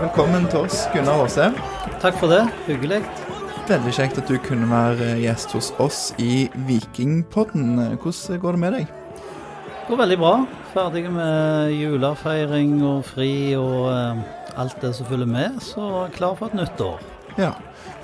Velkommen 0.00 0.46
til 0.48 0.62
oss, 0.64 0.86
Gunnar 0.94 1.26
Aase. 1.26 1.50
Takk 2.00 2.14
for 2.16 2.32
det. 2.32 2.40
Hyggelig. 2.64 3.02
Veldig 3.68 3.90
kjekt 3.92 4.16
at 4.22 4.30
du 4.30 4.38
kunne 4.40 4.64
være 4.70 5.10
gjest 5.20 5.52
hos 5.52 5.66
oss 5.76 5.98
i 6.16 6.46
Vikingpodden. 6.64 7.74
Hvordan 8.00 8.40
går 8.40 8.56
det 8.56 8.60
med 8.62 8.76
deg? 8.78 8.94
Det 9.18 9.90
går 9.90 10.00
veldig 10.00 10.18
bra. 10.22 10.32
Ferdig 10.72 11.02
med 11.12 11.74
julefeiring 11.76 12.78
og 12.80 13.04
fri 13.10 13.52
og 13.60 13.90
eh, 13.92 14.22
alt 14.64 14.80
det 14.80 14.94
som 14.96 15.10
følger 15.10 15.28
med, 15.28 15.60
så 15.60 16.06
klar 16.16 16.32
for 16.38 16.48
et 16.48 16.56
nytt 16.62 16.80
år. 16.80 17.04
Ja. 17.36 17.52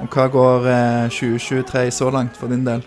Og 0.05 0.13
hva 0.13 0.29
går 0.37 0.69
eh, 0.69 1.09
2023 1.09 1.87
så 1.97 2.13
langt 2.13 2.37
for 2.37 2.53
din 2.53 2.69
del? 2.69 2.85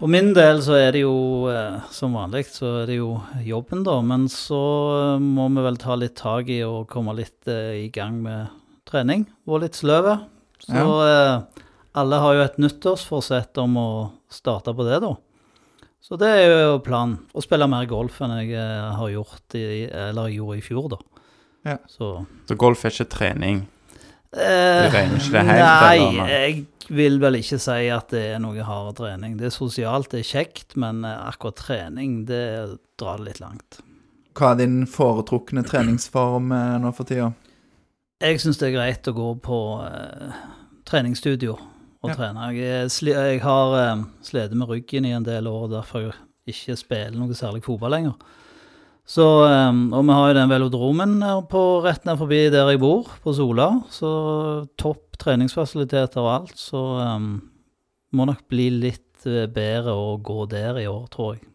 For 0.00 0.08
min 0.08 0.30
del 0.32 0.62
så 0.64 0.78
er 0.80 0.94
det 0.96 1.02
jo 1.02 1.48
eh, 1.52 1.82
som 1.92 2.14
vanlig 2.16 2.46
så 2.48 2.70
er 2.82 2.86
det 2.88 2.94
jo 2.96 3.18
jobben, 3.44 3.82
da. 3.84 3.98
Men 4.00 4.30
så 4.32 4.60
eh, 4.96 5.20
må 5.20 5.50
vi 5.52 5.64
vel 5.66 5.76
ta 5.80 5.96
litt 6.00 6.14
tak 6.16 6.48
i 6.48 6.62
og 6.64 6.86
komme 6.88 7.12
litt 7.18 7.50
eh, 7.52 7.82
i 7.82 7.90
gang 7.92 8.16
med 8.24 8.48
trening. 8.88 9.26
Vært 9.44 9.66
litt 9.66 9.76
sløve. 9.76 10.14
Så 10.64 10.86
eh, 11.04 11.64
alle 12.00 12.20
har 12.24 12.38
jo 12.38 12.46
et 12.46 12.56
nyttårsforsett 12.64 13.60
om 13.60 13.76
å 13.76 13.90
starte 14.32 14.72
på 14.72 14.88
det, 14.88 15.02
da. 15.04 15.12
Så 16.00 16.16
det 16.16 16.32
er 16.32 16.46
jo 16.48 16.80
planen. 16.80 17.18
Å 17.36 17.44
spille 17.44 17.68
mer 17.68 17.84
golf 17.90 18.22
enn 18.24 18.38
jeg 18.40 18.56
har 18.56 19.12
gjort 19.12 19.58
i, 19.60 19.84
eller 19.84 20.32
gjorde 20.32 20.62
i 20.62 20.64
fjor, 20.64 20.88
da. 20.94 21.00
Ja. 21.74 21.76
Så 21.92 22.22
Så 22.48 22.56
golf 22.56 22.86
er 22.88 22.96
ikke 22.96 23.10
trening? 23.18 23.66
Eh, 24.36 24.84
Du 24.86 24.94
regner 24.94 25.16
ikke 25.18 25.32
det 25.34 25.44
helt, 25.48 25.64
Nei, 25.66 26.30
jeg 26.30 26.66
vil 26.94 27.18
vel 27.22 27.38
ikke 27.40 27.58
si 27.62 27.88
at 27.90 28.12
det 28.14 28.22
er 28.36 28.42
noe 28.42 28.62
hard 28.66 28.96
trening. 29.00 29.36
Det 29.40 29.48
er 29.48 29.54
sosialt, 29.54 30.10
det 30.12 30.20
er 30.22 30.28
kjekt, 30.28 30.76
men 30.78 31.04
eh, 31.04 31.16
akkurat 31.30 31.58
trening, 31.58 32.24
det 32.28 32.78
drar 33.00 33.18
det 33.18 33.26
litt 33.32 33.40
langt. 33.42 33.80
Hva 34.38 34.52
er 34.52 34.60
din 34.62 34.84
foretrukne 34.86 35.64
treningsform 35.66 36.52
eh, 36.54 36.76
nå 36.82 36.92
for 36.94 37.08
tida? 37.10 37.32
Jeg 38.22 38.38
syns 38.42 38.60
det 38.60 38.68
er 38.70 38.76
greit 38.76 39.08
å 39.08 39.14
gå 39.16 39.28
på 39.40 39.58
uh, 39.80 40.34
treningsstudio 40.84 41.54
og 41.56 42.10
Ja. 42.10 42.14
trene. 42.18 42.50
Jeg, 42.52 42.90
sli 42.92 43.14
jeg 43.16 43.40
har 43.40 43.72
uh, 43.96 44.02
slitt 44.22 44.52
med 44.52 44.68
ryggen 44.68 45.06
i 45.08 45.14
en 45.16 45.24
del 45.24 45.48
år, 45.48 45.70
derfor 45.72 46.04
jeg 46.04 46.12
ikke 46.52 46.76
spiller 46.76 47.16
noe 47.16 47.32
særlig 47.34 47.62
fotball 47.64 47.96
lenger. 47.96 48.12
Så, 49.10 49.26
eh, 49.48 49.70
og 49.90 50.04
vi 50.06 50.14
har 50.14 50.30
jo 50.30 50.38
den 50.38 50.50
velodromen 50.52 51.18
på, 51.50 51.62
rett 51.82 52.04
ned 52.06 52.20
forbi 52.20 52.44
der 52.54 52.70
jeg 52.70 52.82
bor, 52.82 53.10
på 53.24 53.34
Sola. 53.34 53.72
Så 53.90 54.10
topp 54.78 55.10
treningsfasiliteter 55.20 56.22
og 56.22 56.32
alt. 56.32 56.58
Så 56.58 56.80
um, 57.00 57.32
må 58.16 58.26
nok 58.28 58.46
bli 58.50 58.68
litt 58.72 59.26
eh, 59.28 59.46
bedre 59.50 59.94
å 59.94 60.14
gå 60.22 60.44
der 60.50 60.80
i 60.82 60.88
år, 60.90 61.04
tror 61.12 61.36
jeg. 61.36 61.46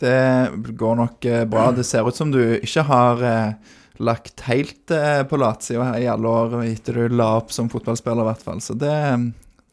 Det 0.00 0.72
går 0.80 0.96
nok 0.96 1.26
eh, 1.28 1.44
bra. 1.50 1.68
Det 1.76 1.84
ser 1.84 2.08
ut 2.08 2.16
som 2.16 2.32
du 2.32 2.40
ikke 2.56 2.86
har 2.88 3.22
eh, 3.26 3.74
lagt 4.00 4.46
helt 4.46 4.94
på 5.28 5.38
latsida 5.40 5.92
i 6.00 6.06
alle 6.08 6.30
år 6.30 6.54
etter 6.64 7.02
du 7.02 7.18
la 7.20 7.34
opp 7.42 7.52
som 7.52 7.68
fotballspiller, 7.68 8.24
i 8.24 8.30
hvert 8.30 8.46
fall. 8.46 8.62
Så 8.64 8.78
det, 8.80 8.96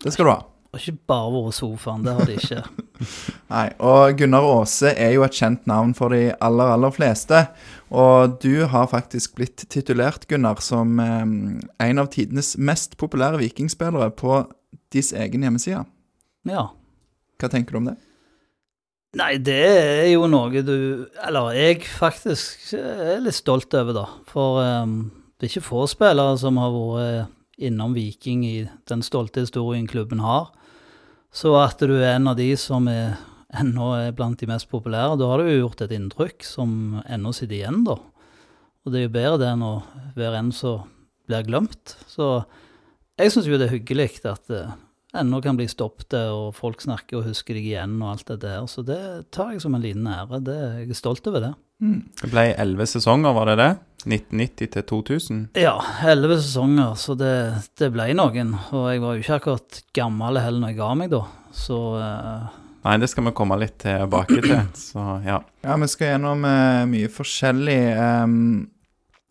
det 0.03 0.11
skal 0.11 0.27
du 0.27 0.33
ha. 0.33 0.42
Har 0.78 0.83
ikke 0.92 1.09
bare 1.09 1.30
vært 1.33 1.56
sofaen, 1.58 2.03
det 2.06 2.11
har 2.14 2.28
det 2.30 2.36
ikke. 2.38 2.59
Nei, 3.53 3.64
og 3.81 4.20
Gunnar 4.20 4.45
Aase 4.45 4.92
er 4.93 5.15
jo 5.15 5.23
et 5.26 5.33
kjent 5.33 5.64
navn 5.65 5.95
for 5.98 6.14
de 6.14 6.36
aller, 6.38 6.73
aller 6.76 6.93
fleste. 6.93 7.39
Og 7.89 8.36
du 8.43 8.67
har 8.70 8.92
faktisk 8.92 9.33
blitt 9.39 9.64
titulert, 9.73 10.27
Gunnar, 10.30 10.61
som 10.61 10.99
eh, 11.02 11.23
en 11.88 12.02
av 12.04 12.11
tidenes 12.14 12.54
mest 12.61 12.93
populære 13.02 13.42
vikingspillere 13.42 14.11
på 14.21 14.43
deres 14.93 15.10
egen 15.17 15.48
hjemmeside. 15.48 15.82
Ja. 16.45 16.67
Hva 17.42 17.49
tenker 17.49 17.73
du 17.73 17.82
om 17.82 17.89
det? 17.89 17.95
Nei, 19.17 19.32
det 19.42 19.58
er 19.58 20.11
jo 20.11 20.27
noe 20.30 20.61
du 20.61 21.08
Eller 21.26 21.55
jeg 21.55 21.88
faktisk 21.89 22.76
er 22.77 23.23
litt 23.23 23.39
stolt 23.39 23.73
over, 23.73 23.98
da. 23.98 24.05
For 24.30 24.61
um, 24.61 24.99
det 25.42 25.48
er 25.48 25.55
ikke 25.55 25.71
få 25.71 25.88
spillere 25.89 26.38
som 26.38 26.61
har 26.61 26.76
vært 26.76 27.33
innom 27.58 27.95
Viking 27.98 28.45
i 28.45 28.58
den 28.89 29.02
stolte 29.02 29.42
historien 29.42 29.88
klubben 29.89 30.21
har. 30.21 30.52
Så 31.33 31.54
at 31.60 31.82
du 31.83 31.95
er 31.98 32.15
en 32.15 32.30
av 32.32 32.38
de 32.39 32.49
som 32.60 32.88
er, 32.92 33.17
ennå 33.55 33.92
er 33.98 34.14
blant 34.15 34.39
de 34.39 34.49
mest 34.49 34.70
populære, 34.71 35.17
da 35.20 35.32
har 35.32 35.43
du 35.43 35.52
jo 35.52 35.60
gjort 35.65 35.83
et 35.86 35.95
inntrykk 35.98 36.45
som 36.48 37.02
ennå 37.05 37.33
sitter 37.36 37.60
igjen, 37.60 37.83
da. 37.88 37.98
Og 38.88 38.93
det 38.93 39.02
er 39.02 39.08
jo 39.08 39.15
bedre 39.17 39.39
det 39.42 39.52
enn 39.52 39.65
å 39.67 39.73
være 40.15 40.39
en 40.39 40.52
som 40.55 40.88
blir 41.27 41.43
glemt. 41.48 41.98
Så 42.08 42.45
jeg 43.20 43.33
syns 43.33 43.49
jo 43.49 43.60
det 43.60 43.67
er 43.67 43.76
hyggelig 43.76 44.21
at 44.30 44.48
det 44.48 44.64
ennå 45.17 45.42
kan 45.43 45.58
bli 45.60 45.67
stoppet, 45.70 46.15
og 46.32 46.55
folk 46.55 46.83
snakker 46.83 47.20
og 47.20 47.27
husker 47.30 47.58
deg 47.58 47.67
igjen 47.71 47.98
og 47.99 48.14
alt 48.14 48.32
det 48.32 48.39
der. 48.45 48.67
Så 48.70 48.83
det 48.88 49.02
tar 49.36 49.54
jeg 49.54 49.64
som 49.64 49.76
en 49.76 49.83
liten 49.83 50.08
ære. 50.08 50.39
Det, 50.45 50.58
jeg 50.83 50.94
er 50.94 50.99
stolt 50.99 51.27
over 51.27 51.44
det. 51.44 51.54
Det 51.77 52.30
ble 52.32 52.49
elleve 52.58 52.88
sesonger, 52.89 53.36
var 53.38 53.52
det 53.52 53.58
det? 53.60 53.71
1990 54.08 54.70
til 54.73 54.86
2000? 54.88 55.42
Ja, 55.60 55.76
elleve 56.10 56.38
sesonger, 56.39 56.95
så 56.98 57.14
det, 57.17 57.33
det 57.77 57.92
ble 57.93 58.08
noen. 58.17 58.54
Og 58.73 58.88
jeg 58.92 59.04
var 59.04 59.17
jo 59.17 59.26
ikke 59.26 59.38
akkurat 59.42 59.82
gammel 59.98 60.39
heller 60.42 60.64
når 60.64 60.73
jeg 60.73 60.80
ga 60.80 60.93
meg, 60.98 61.11
da. 61.14 61.21
Så 61.54 61.82
uh... 61.99 62.48
Nei, 62.88 62.95
det 63.02 63.10
skal 63.11 63.27
vi 63.27 63.36
komme 63.36 63.58
litt 63.60 63.77
tilbake 63.83 64.39
til. 64.39 64.55
Så 64.88 65.04
ja. 65.26 65.42
Ja, 65.65 65.76
vi 65.82 65.89
skal 65.92 66.14
gjennom 66.14 66.45
uh, 66.48 66.86
mye 66.88 67.10
forskjellig. 67.11 67.82
Um, 67.99 68.70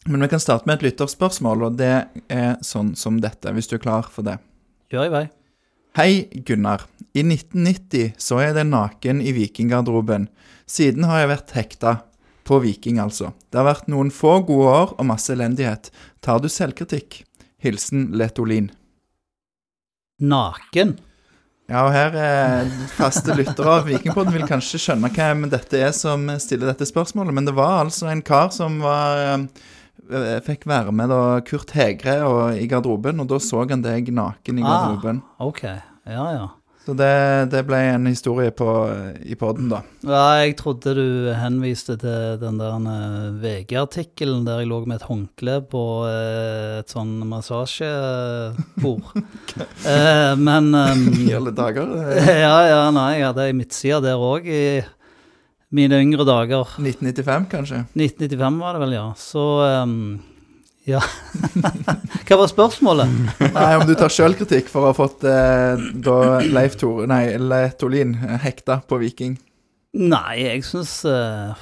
men 0.06 0.22
vi 0.22 0.28
kan 0.30 0.42
starte 0.42 0.68
med 0.68 0.78
et 0.78 0.90
lytterspørsmål, 0.90 1.70
og 1.70 1.78
det 1.80 1.94
er 2.30 2.58
sånn 2.66 2.92
som 2.98 3.18
dette, 3.22 3.50
hvis 3.56 3.70
du 3.70 3.78
er 3.78 3.82
klar 3.82 4.10
for 4.12 4.26
det. 4.26 4.36
kjør 4.92 5.08
i 5.08 5.14
vei. 5.14 5.24
Hei, 5.96 6.10
Gunnar. 6.46 6.84
I 7.16 7.24
1990 7.24 8.18
så 8.20 8.42
jeg 8.42 8.54
deg 8.58 8.68
naken 8.68 9.22
i 9.24 9.32
vikinggarderoben. 9.32 10.28
Siden 10.68 11.08
har 11.08 11.22
jeg 11.22 11.32
vært 11.32 11.56
hekta. 11.56 11.94
På 12.46 12.60
Viking, 12.62 13.00
altså. 13.02 13.32
Det 13.50 13.58
har 13.58 13.66
vært 13.66 13.88
noen 13.90 14.12
få 14.14 14.38
gode 14.46 14.70
år 14.70 14.94
og 14.94 15.08
masse 15.08 15.32
elendighet. 15.34 15.90
Tar 16.22 16.38
du 16.42 16.46
selvkritikk? 16.52 17.24
Hilsen 17.62 18.12
Letolin. 18.14 18.70
Naken. 20.22 20.94
Ja, 21.66 21.82
og 21.82 21.90
her 21.90 22.14
er 22.14 22.68
faste 22.94 23.34
lyttere 23.34 23.72
av 23.80 23.88
Vikingpodden 23.88 24.34
vil 24.36 24.46
kanskje 24.46 24.78
skjønne 24.78 25.10
hvem 25.10 25.48
dette 25.50 25.80
er 25.82 25.90
som 25.96 26.28
stiller 26.38 26.70
dette 26.70 26.86
spørsmålet, 26.86 27.34
men 27.34 27.48
det 27.48 27.56
var 27.56 27.80
altså 27.80 28.06
en 28.12 28.22
kar 28.22 28.52
som 28.54 28.78
var 28.84 29.22
eh, 29.24 29.64
Fikk 30.46 30.68
være 30.70 30.92
med 30.94 31.10
da 31.10 31.40
Kurt 31.42 31.72
Hegre 31.74 32.20
og, 32.28 32.40
i 32.54 32.68
garderoben, 32.70 33.18
og 33.24 33.26
da 33.32 33.40
så 33.42 33.64
han 33.66 33.82
deg 33.82 34.12
naken 34.14 34.60
i 34.60 34.62
garderoben. 34.62 35.18
Ah. 35.34 35.48
Ok. 35.48 35.64
Ja, 36.06 36.26
ja. 36.36 36.46
Så 36.86 36.94
det, 36.94 37.50
det 37.50 37.64
ble 37.66 37.80
en 37.96 38.04
historie 38.06 38.52
på, 38.54 38.66
i 39.26 39.34
podden, 39.34 39.72
da. 39.72 39.80
Ja, 40.06 40.44
jeg 40.44 40.52
trodde 40.60 40.92
du 40.94 41.32
henviste 41.34 41.96
til 41.98 42.36
den 42.38 42.60
der 42.60 42.76
eh, 42.78 43.32
VG-artikkelen 43.42 44.44
der 44.46 44.60
jeg 44.62 44.70
lå 44.70 44.78
med 44.86 45.00
et 45.00 45.06
håndkle 45.08 45.56
på 45.66 45.82
eh, 46.06 46.76
et 46.84 46.94
sånn 46.94 47.16
massasjebord. 47.26 49.08
eh, 49.96 50.38
men 50.38 50.70
ehm, 50.78 51.08
I 51.26 51.34
alle 51.40 51.54
dager. 51.58 51.90
Ja, 52.46 52.54
ja, 52.70 52.78
nei, 52.94 53.16
jeg 53.18 53.26
hadde 53.32 53.48
ei 53.50 53.58
midtside 53.58 54.00
der 54.06 54.22
òg 54.22 54.46
i 54.46 54.62
mine 55.74 55.98
yngre 56.04 56.22
dager. 56.28 56.70
1995, 56.78 57.50
kanskje? 57.50 57.82
1995 57.98 58.62
var 58.62 58.78
det 58.78 58.84
vel, 58.86 58.94
ja. 59.00 59.08
Så 59.18 59.48
ehm, 59.66 59.98
ja. 60.86 61.02
Hva 62.26 62.38
var 62.40 62.50
spørsmålet? 62.50 63.10
Nei, 63.54 63.70
om 63.76 63.84
du 63.88 63.94
tar 63.98 64.12
sjølkritikk 64.12 64.70
for 64.72 64.84
å 64.84 64.92
ha 64.92 64.96
fått 64.96 65.26
eh, 65.26 65.82
da 66.06 66.16
Leif 66.46 66.78
Tor, 66.80 67.04
Nei, 67.10 67.36
Letolin 67.42 68.16
eh, 68.20 68.38
hekta 68.46 68.80
på 68.86 69.00
Viking. 69.02 69.36
Nei, 69.96 70.42
jeg 70.42 70.64
syns 70.68 70.98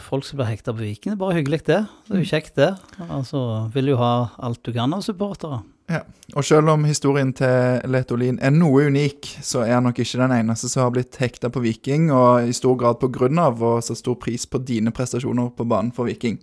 folk 0.09 0.25
som 0.27 0.41
blir 0.41 0.49
hekta 0.51 0.73
på 0.75 0.83
Viking, 0.83 1.13
det 1.13 1.19
er 1.19 1.21
bare 1.21 1.37
hyggelig, 1.37 1.61
det. 1.69 1.85
Det 2.09 2.17
er 2.17 2.25
jo 2.25 2.33
kjekt, 2.33 2.57
det. 2.59 2.73
Altså, 3.07 3.45
vil 3.77 3.93
jo 3.93 4.01
ha 4.01 4.15
alt 4.43 4.65
du 4.67 4.73
kan 4.75 4.97
av 4.97 5.05
supportere. 5.07 5.61
Ja. 5.91 6.01
Og 6.33 6.45
selv 6.45 6.73
om 6.73 6.87
historien 6.89 7.31
til 7.37 7.83
Letolin 7.93 8.39
er 8.43 8.53
noe 8.55 8.87
unik, 8.89 9.29
så 9.45 9.63
er 9.67 9.77
han 9.77 9.85
nok 9.85 10.01
ikke 10.01 10.23
den 10.23 10.33
eneste 10.39 10.71
som 10.73 10.87
har 10.87 10.95
blitt 10.95 11.19
hekta 11.21 11.51
på 11.53 11.61
Viking, 11.65 12.09
og 12.15 12.49
i 12.49 12.57
stor 12.57 12.79
grad 12.81 12.99
på 13.03 13.11
grunn 13.13 13.39
av 13.41 13.61
og 13.63 13.83
så 13.85 13.97
stor 13.99 14.17
pris 14.21 14.49
på 14.49 14.63
dine 14.65 14.95
prestasjoner 14.97 15.53
på 15.55 15.67
banen 15.69 15.93
for 15.95 16.09
Viking. 16.09 16.41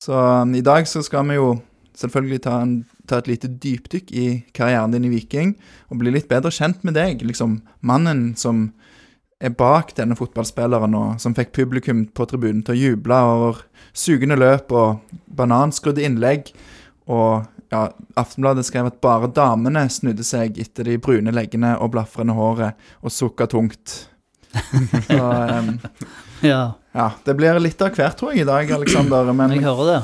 Så 0.00 0.16
um, 0.16 0.54
i 0.56 0.64
dag 0.64 0.88
så 0.88 1.02
skal 1.04 1.28
vi 1.28 1.36
jo 1.36 1.58
selvfølgelig 2.00 2.42
ta, 2.46 2.58
en, 2.64 2.74
ta 3.08 3.20
et 3.20 3.30
lite 3.30 3.50
dypdykk 3.62 4.12
i 4.16 4.26
karrieren 4.56 4.94
din 4.94 5.06
i 5.08 5.12
Viking, 5.12 5.54
og 5.90 6.00
bli 6.02 6.14
litt 6.14 6.28
bedre 6.30 6.52
kjent 6.54 6.84
med 6.86 6.96
deg, 6.98 7.24
liksom 7.26 7.60
mannen 7.86 8.30
som 8.40 8.68
er 9.40 9.54
bak 9.56 9.94
denne 9.96 10.16
fotballspilleren, 10.18 10.96
og 10.96 11.20
som 11.22 11.36
fikk 11.36 11.54
publikum 11.56 12.04
på 12.12 12.26
tribunen 12.28 12.64
til 12.66 12.76
å 12.76 12.80
juble 12.80 13.22
over 13.30 13.62
sugende 13.96 14.36
løp 14.40 14.72
og 14.76 15.16
bananskrudde 15.36 16.04
innlegg, 16.04 16.52
og 17.10 17.48
ja, 17.70 17.86
Aftenbladet 18.18 18.66
skrev 18.66 18.88
at 18.90 18.98
bare 19.02 19.30
damene 19.30 19.84
snudde 19.92 20.24
seg 20.26 20.58
etter 20.60 20.88
de 20.88 20.96
brune 21.02 21.32
leggene 21.34 21.76
og 21.78 21.92
blafrende 21.94 22.34
håret 22.34 22.90
og 23.00 23.14
sukka 23.14 23.46
tungt. 23.50 23.94
Så 25.06 25.20
um, 25.20 25.76
Ja, 26.40 26.72
ja, 26.96 27.10
det 27.24 27.34
blir 27.36 27.58
litt 27.60 27.82
av 27.84 27.92
hvert, 27.94 28.16
tror 28.18 28.32
jeg, 28.32 28.42
i 28.42 28.48
dag, 28.48 28.70
Aleksander. 28.72 29.28
Men 29.36 29.52
jeg 29.52 29.64
hører 29.66 29.90
det. 29.90 29.98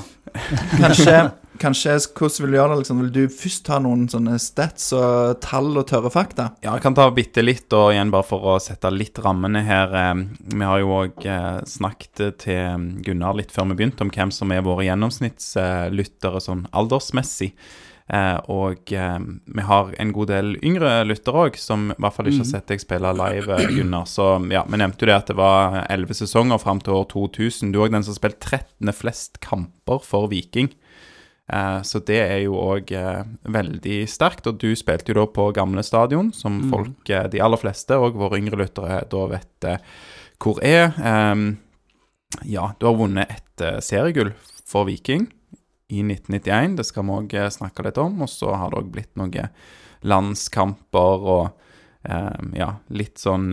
kanskje, 0.76 1.14
kanskje 1.62 1.96
hvordan 2.16 2.42
vil 2.44 2.52
du 2.52 2.58
gjøre 2.58 2.72
det? 2.72 2.78
Liksom? 2.82 3.00
Vil 3.04 3.12
du 3.14 3.34
først 3.40 3.64
ta 3.68 3.78
noen 3.82 4.04
sånne 4.12 4.36
stats 4.42 4.90
og 4.96 5.40
tall 5.44 5.72
og 5.76 5.86
tørre 5.90 6.12
fakta? 6.14 6.50
Ja, 6.64 6.74
jeg 6.76 6.84
kan 6.86 6.96
ta 6.98 7.08
bitte 7.14 7.44
litt, 7.44 7.66
og 7.76 7.92
igjen 7.94 8.12
bare 8.14 8.26
for 8.28 8.46
å 8.54 8.58
sette 8.62 8.90
litt 8.94 9.18
rammene 9.24 9.64
her. 9.66 9.94
eh, 9.94 10.14
Vi 10.56 10.64
har 10.64 10.78
jo 10.82 10.94
òg 11.02 11.26
snakket 11.66 12.38
til 12.44 12.86
Gunnar 13.06 13.36
litt 13.38 13.52
før 13.54 13.70
vi 13.72 13.80
begynte 13.82 14.02
om 14.06 14.10
hvem 14.14 14.32
som 14.34 14.52
er 14.52 14.62
våre 14.66 14.86
gjennomsnittslyttere 14.86 16.40
sånn 16.42 16.66
aldersmessig. 16.76 17.52
Eh, 18.06 18.36
og 18.54 18.92
eh, 18.94 19.18
vi 19.50 19.62
har 19.66 19.88
en 19.98 20.12
god 20.14 20.28
del 20.30 20.52
yngre 20.62 21.00
lyttere 21.08 21.48
òg, 21.48 21.56
som 21.58 21.88
i 21.90 21.96
hvert 21.98 22.14
fall 22.14 22.28
ikke 22.30 22.44
har 22.44 22.50
sett 22.52 22.68
deg 22.70 22.82
spille 22.82 23.10
live, 23.18 23.50
eh, 23.56 23.72
Gunnar. 23.74 24.06
Så 24.06 24.28
ja, 24.52 24.62
vi 24.68 24.78
nevnte 24.78 25.02
jo 25.02 25.10
det 25.10 25.16
at 25.16 25.32
det 25.32 25.38
var 25.40 25.80
elleve 25.90 26.14
sesonger 26.14 26.60
fram 26.62 26.82
til 26.84 26.94
år 27.00 27.08
2000. 27.10 27.72
Du 27.74 27.80
er 27.80 27.88
òg 27.88 27.96
den 27.96 28.06
som 28.06 28.14
har 28.14 28.20
spilt 28.20 28.38
13. 28.46 28.92
flest 28.94 29.40
kamper 29.42 29.98
for 30.06 30.30
Viking. 30.30 30.70
Eh, 31.52 31.82
så 31.82 32.00
det 32.02 32.18
er 32.18 32.40
jo 32.42 32.56
òg 32.58 32.90
eh, 32.96 33.22
veldig 33.54 34.00
sterkt. 34.10 34.48
Og 34.50 34.58
du 34.62 34.72
spilte 34.78 35.12
jo 35.12 35.20
da 35.20 35.26
på 35.30 35.50
gamle 35.56 35.84
stadion, 35.86 36.32
som 36.34 36.58
folk, 36.72 36.98
eh, 37.10 37.28
de 37.32 37.42
aller 37.42 37.60
fleste, 37.60 37.98
og 37.98 38.18
våre 38.18 38.40
yngre 38.40 38.58
lyttere, 38.64 39.04
da 39.10 39.26
vet 39.30 39.70
hvor 40.42 40.60
er. 40.64 40.92
Ehm, 41.00 41.48
ja, 42.44 42.72
du 42.78 42.88
har 42.88 42.98
vunnet 42.98 43.30
et 43.32 43.66
seriegull 43.84 44.34
for 44.66 44.84
Viking 44.88 45.30
i 45.88 46.02
1991. 46.02 46.76
Det 46.76 46.84
skal 46.88 47.06
vi 47.06 47.20
òg 47.20 47.36
snakke 47.54 47.86
litt 47.86 48.00
om. 48.02 48.18
Og 48.26 48.28
så 48.28 48.52
har 48.52 48.72
det 48.72 48.82
òg 48.82 48.90
blitt 48.92 49.14
noen 49.16 49.48
landskamper 50.06 51.24
og 51.24 51.44
ehm, 52.04 52.52
ja, 52.58 52.74
litt 52.92 53.22
sånn 53.22 53.48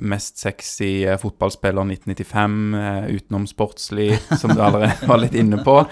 mest 0.00 0.42
sexy 0.42 1.06
fotballspiller 1.22 1.86
1995, 1.86 2.58
eh, 2.74 3.04
utenomsportslig, 3.20 4.10
som 4.40 4.56
du 4.56 4.64
allerede 4.64 5.06
var 5.12 5.22
litt 5.22 5.38
inne 5.38 5.62
på. 5.62 5.84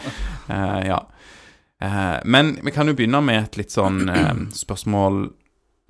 Ja. 0.48 1.04
Eh, 1.86 2.20
men 2.26 2.56
vi 2.66 2.74
kan 2.74 2.90
jo 2.90 2.96
begynne 2.98 3.22
med 3.24 3.44
et 3.44 3.58
litt 3.62 3.74
sånn 3.74 4.08
eh, 4.10 4.32
spørsmål 4.56 5.26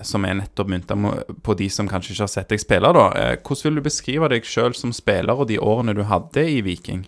som 0.05 0.27
er 0.29 0.37
nettopp 0.37 0.69
mynta 0.69 0.97
på 1.43 1.55
de 1.57 1.69
som 1.73 1.89
kanskje 1.89 2.13
ikke 2.13 2.27
har 2.27 2.33
sett 2.33 2.53
deg 2.53 2.63
spille. 2.63 2.93
da. 2.93 3.07
Eh, 3.17 3.37
hvordan 3.41 3.71
vil 3.71 3.79
du 3.81 3.87
beskrive 3.87 4.31
deg 4.33 4.49
sjøl 4.49 4.77
som 4.77 4.93
spiller 4.93 5.37
og 5.37 5.49
de 5.49 5.61
årene 5.63 5.97
du 5.97 6.05
hadde 6.09 6.45
i 6.45 6.61
Viking? 6.67 7.07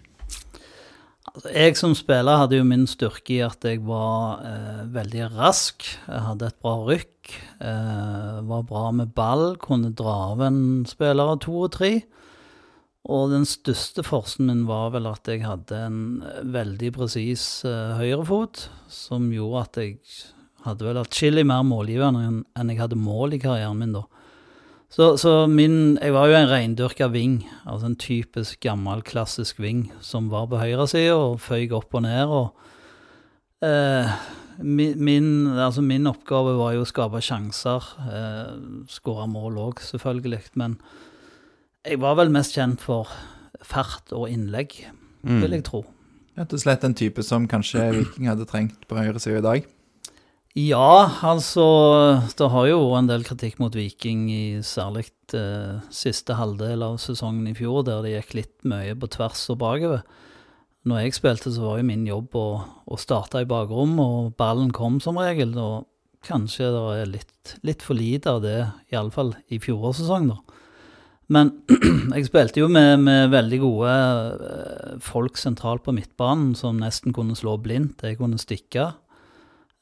Altså, 1.29 1.53
jeg 1.53 1.77
som 1.77 1.93
spiller 1.95 2.41
hadde 2.41 2.57
jo 2.59 2.65
min 2.67 2.87
styrke 2.89 3.35
i 3.37 3.43
at 3.45 3.65
jeg 3.67 3.83
var 3.87 4.41
eh, 4.49 4.85
veldig 4.95 5.29
rask. 5.37 5.85
Jeg 6.09 6.25
hadde 6.25 6.49
et 6.49 6.61
bra 6.65 6.77
rykk. 6.89 7.35
Eh, 7.61 8.39
var 8.49 8.65
bra 8.67 8.89
med 8.97 9.13
ball, 9.15 9.53
kunne 9.61 9.93
dra 9.95 10.33
av 10.33 10.47
en 10.49 10.63
spiller 10.89 11.35
av 11.37 11.43
to 11.45 11.61
og 11.69 11.75
tre. 11.77 11.93
Og 13.07 13.31
den 13.31 13.47
største 13.49 14.03
forsen 14.05 14.49
min 14.51 14.65
var 14.69 14.91
vel 14.97 15.07
at 15.09 15.29
jeg 15.31 15.45
hadde 15.47 15.79
en 15.87 16.01
veldig 16.53 16.91
presis 16.97 17.45
eh, 17.69 17.95
høyrefot, 18.01 18.67
som 18.91 19.31
gjorde 19.33 19.63
at 19.63 19.81
jeg 19.81 19.99
hadde 20.67 20.85
vel 20.89 21.01
atskillig 21.01 21.47
mer 21.47 21.63
målgivende 21.65 22.43
enn 22.59 22.73
jeg 22.73 22.81
hadde 22.83 22.99
mål 22.99 23.37
i 23.37 23.43
karrieren 23.43 23.79
min 23.81 23.95
da. 23.95 24.05
Så, 24.89 25.19
så 25.21 25.47
min 25.47 25.99
Jeg 26.01 26.15
var 26.15 26.31
jo 26.31 26.37
en 26.39 26.49
reindyrka 26.49 27.11
ving, 27.13 27.43
altså 27.69 27.91
en 27.91 27.99
typisk 28.01 28.61
gammel, 28.65 29.03
klassisk 29.05 29.61
ving 29.61 29.91
som 30.01 30.31
var 30.33 30.49
på 30.49 30.61
høyresida 30.61 31.17
og 31.17 31.43
føyk 31.45 31.75
opp 31.77 31.99
og 31.99 32.05
ned. 32.07 32.33
og 32.33 33.67
eh, 33.69 34.15
min, 34.59 35.47
altså 35.55 35.85
min 35.85 36.09
oppgave 36.11 36.57
var 36.59 36.75
jo 36.75 36.83
å 36.83 36.89
skape 36.89 37.21
sjanser. 37.23 37.85
Eh, 38.11 38.57
Skåre 38.91 39.29
mål 39.31 39.61
òg, 39.69 39.85
selvfølgelig. 39.85 40.41
Men 40.59 40.79
jeg 41.87 42.01
var 42.03 42.19
vel 42.19 42.33
mest 42.35 42.57
kjent 42.57 42.83
for 42.83 43.11
fart 43.65 44.13
og 44.17 44.29
innlegg, 44.31 44.75
vil 45.23 45.57
jeg 45.57 45.65
tro. 45.67 45.85
Rett 46.39 46.55
og 46.55 46.63
slett 46.63 46.85
en 46.87 46.95
type 46.95 47.23
som 47.27 47.49
kanskje 47.51 47.89
Viking 47.97 48.29
hadde 48.31 48.47
trengt 48.47 48.87
på 48.87 48.99
høyresida 48.99 49.41
i 49.41 49.47
dag. 49.47 49.67
Ja, 50.59 51.11
altså 51.23 51.65
Det 52.39 52.49
har 52.51 52.67
jo 52.67 52.79
vært 52.89 53.03
en 53.03 53.11
del 53.11 53.25
kritikk 53.27 53.59
mot 53.61 53.75
Viking 53.75 54.29
i 54.33 54.45
særlig 54.67 55.09
eh, 55.37 55.83
siste 55.95 56.35
halvdel 56.39 56.83
av 56.83 56.97
sesongen 57.03 57.51
i 57.51 57.55
fjor, 57.59 57.85
der 57.87 58.03
det 58.03 58.15
gikk 58.15 58.35
litt 58.39 58.57
mye 58.67 58.97
på 58.99 59.11
tvers 59.13 59.45
og 59.53 59.61
bakover. 59.61 60.03
Når 60.89 61.03
jeg 61.03 61.19
spilte, 61.19 61.53
så 61.53 61.67
var 61.67 61.79
jo 61.79 61.89
min 61.91 62.07
jobb 62.09 62.35
å, 62.39 62.47
å 62.87 62.99
starte 62.99 63.43
i 63.43 63.49
bakrom, 63.51 63.99
og 64.01 64.35
ballen 64.41 64.71
kom 64.75 64.99
som 65.05 65.19
regel. 65.21 65.53
Og 65.59 65.87
kanskje 66.27 66.71
det 66.75 66.85
er 67.03 67.13
litt, 67.13 67.55
litt 67.67 67.85
for 67.85 67.99
lite 67.99 68.39
av 68.39 68.43
det, 68.47 68.59
iallfall 68.95 69.35
i 69.53 69.61
fjorårssesong, 69.63 70.31
da. 70.33 70.58
Men 71.29 71.53
jeg 72.17 72.29
spilte 72.29 72.63
jo 72.63 72.71
med, 72.73 73.03
med 73.05 73.33
veldig 73.35 73.59
gode 73.61 73.97
eh, 74.49 74.95
folk 75.05 75.37
sentralt 75.41 75.85
på 75.85 75.93
midtbanen 75.97 76.55
som 76.57 76.81
nesten 76.81 77.13
kunne 77.17 77.37
slå 77.37 77.59
blindt. 77.61 78.07
Jeg 78.07 78.21
kunne 78.21 78.41
stikke. 78.41 78.91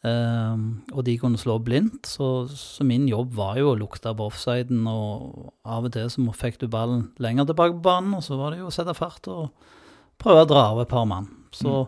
Ehm, 0.06 0.66
og 0.92 1.06
de 1.06 1.16
kunne 1.18 1.40
slå 1.40 1.56
blindt, 1.64 2.06
så, 2.06 2.46
så 2.50 2.84
min 2.86 3.06
jobb 3.08 3.32
var 3.38 3.56
jo 3.58 3.72
å 3.72 3.78
lukte 3.78 4.12
på 4.14 4.28
offsiden, 4.28 4.84
og 4.86 5.54
av 5.66 5.88
og 5.88 5.94
til 5.96 6.10
så 6.12 6.26
fikk 6.36 6.60
du 6.60 6.68
ballen 6.70 7.08
lenger 7.22 7.48
tilbake 7.48 7.78
på 7.78 7.86
banen, 7.88 8.14
og 8.18 8.24
så 8.26 8.38
var 8.38 8.52
det 8.52 8.60
jo 8.60 8.68
å 8.70 8.74
sette 8.74 8.94
fart 8.96 9.26
og 9.32 9.48
prøve 10.20 10.44
å 10.44 10.50
dra 10.50 10.68
av 10.74 10.82
et 10.84 10.92
par 10.92 11.08
mann. 11.08 11.30
Så 11.54 11.86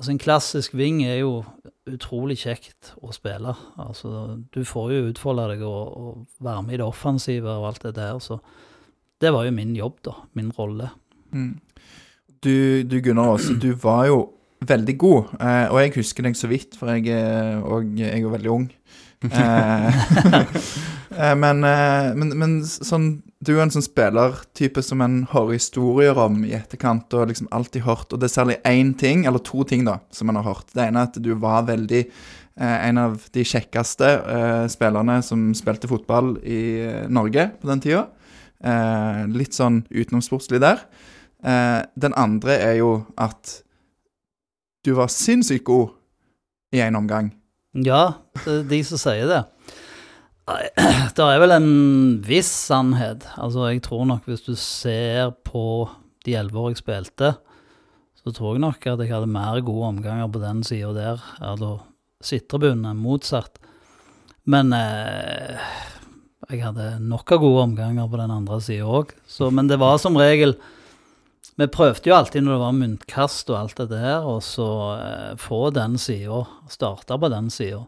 altså 0.00 0.14
en 0.14 0.20
klassisk 0.22 0.74
ving 0.78 1.02
er 1.04 1.20
jo 1.20 1.42
utrolig 1.90 2.38
kjekt 2.40 2.94
å 3.04 3.12
spille. 3.12 3.52
Altså, 3.80 4.40
du 4.48 4.62
får 4.64 4.94
jo 4.94 5.06
utfolde 5.10 5.46
deg 5.52 5.64
og, 5.68 5.92
og 6.00 6.44
være 6.44 6.64
med 6.64 6.78
i 6.78 6.80
det 6.80 6.86
offensive 6.86 7.52
og 7.52 7.68
alt 7.68 7.84
det 7.84 7.94
der, 7.98 8.16
så 8.24 8.40
det 9.20 9.34
var 9.34 9.44
jo 9.44 9.52
min 9.52 9.74
jobb, 9.76 9.98
da. 10.08 10.14
Min 10.38 10.48
rolle. 10.56 10.88
Du, 12.40 12.54
du 12.88 12.96
Gunnar 13.04 13.34
Aase, 13.34 13.58
du 13.60 13.74
var 13.76 14.06
jo 14.08 14.22
veldig 14.64 14.96
god, 15.00 15.34
eh, 15.40 15.66
og 15.68 15.80
jeg 15.82 15.92
husker 15.98 16.24
deg 16.24 16.36
så 16.36 16.48
vidt, 16.48 16.76
for 16.80 16.92
jeg 16.92 17.12
er, 17.12 17.60
og 17.60 17.92
jeg 18.00 18.24
er 18.24 18.36
veldig 18.36 18.54
ung. 18.56 18.70
Eh, 19.20 19.96
eh, 21.12 21.34
men, 21.36 21.58
eh, 21.68 22.06
men, 22.16 22.30
men 22.40 22.54
sånn, 22.64 23.18
du 23.40 23.54
er 23.54 23.62
en 23.62 23.72
sånn 23.72 23.84
spillertype 23.86 24.82
som 24.84 25.00
en 25.04 25.22
hører 25.30 25.56
historier 25.56 26.18
om 26.20 26.42
i 26.44 26.52
etterkant, 26.58 27.08
og 27.16 27.30
liksom 27.30 27.48
alltid 27.56 27.86
hørt, 27.86 28.12
og 28.12 28.20
det 28.20 28.28
er 28.28 28.34
særlig 28.34 28.58
én 28.68 28.92
ting, 29.00 29.24
eller 29.28 29.40
to 29.44 29.64
ting 29.68 29.86
da, 29.86 29.96
som 30.12 30.28
en 30.28 30.36
har 30.36 30.48
hørt. 30.50 30.68
Det 30.74 30.84
ene 30.84 31.00
er 31.00 31.08
at 31.08 31.16
du 31.24 31.30
var 31.40 31.64
veldig 31.70 32.02
eh, 32.04 32.76
en 32.90 33.00
av 33.00 33.16
de 33.32 33.44
kjekkeste 33.48 34.10
eh, 34.34 34.66
spillerne 34.72 35.20
som 35.24 35.48
spilte 35.56 35.88
fotball 35.88 36.34
i 36.44 36.60
eh, 36.84 37.06
Norge 37.08 37.48
på 37.62 37.70
den 37.72 37.84
tida. 37.86 38.04
Eh, 38.60 39.24
litt 39.32 39.56
sånn 39.56 39.82
utenomsportslig 39.88 40.60
der. 40.60 40.84
Eh, 41.40 41.80
den 41.96 42.16
andre 42.20 42.60
er 42.60 42.76
jo 42.82 42.92
at 43.16 43.62
du 44.84 44.92
var 45.00 45.08
sinnssykt 45.12 45.64
god 45.68 45.96
i 46.76 46.84
en 46.84 47.00
omgang. 47.00 47.32
Ja, 47.72 48.20
det 48.44 48.52
er 48.52 48.68
de 48.68 48.84
som 48.84 49.00
sier 49.00 49.28
det. 49.30 49.42
Nei, 50.50 50.66
Det 51.16 51.26
er 51.26 51.42
vel 51.42 51.54
en 51.54 51.70
viss 52.26 52.50
sannhet. 52.66 53.26
Altså, 53.38 53.68
jeg 53.70 53.84
tror 53.86 54.06
nok 54.08 54.26
hvis 54.28 54.42
du 54.46 54.56
ser 54.58 55.30
på 55.46 55.86
de 56.26 56.34
elleve 56.36 56.64
år 56.64 56.74
jeg 56.74 56.82
spilte, 56.82 57.34
så 58.20 58.32
tror 58.36 58.56
jeg 58.56 58.64
nok 58.64 58.82
at 58.84 59.00
jeg 59.00 59.12
hadde 59.14 59.30
mer 59.30 59.62
gode 59.64 59.94
omganger 59.94 60.28
på 60.28 60.42
den 60.42 60.64
sida 60.66 60.90
der, 60.96 61.22
altså 61.40 61.78
sitrebunnen, 62.24 62.98
motsatt. 63.00 63.56
Men 64.50 64.74
eh, 64.76 65.60
jeg 66.50 66.64
hadde 66.66 66.98
nok 67.06 67.32
av 67.32 67.40
gode 67.40 67.64
omganger 67.68 68.10
på 68.10 68.20
den 68.20 68.34
andre 68.34 68.58
sida 68.64 68.88
òg. 68.88 69.14
Men 69.54 69.70
det 69.70 69.80
var 69.80 70.00
som 70.02 70.18
regel 70.18 70.56
Vi 71.60 71.66
prøvde 71.68 72.08
jo 72.08 72.14
alltid 72.16 72.44
når 72.44 72.54
det 72.54 72.60
var 72.62 72.76
muntkast 72.76 73.50
og 73.52 73.56
alt 73.58 73.80
det 73.80 73.90
der, 73.92 74.24
og 74.24 74.42
så 74.44 74.68
eh, 74.96 75.32
få 75.40 75.68
den 75.76 75.96
sida, 76.00 76.42
starte 76.72 77.18
på 77.20 77.28
den 77.32 77.50
sida. 77.52 77.82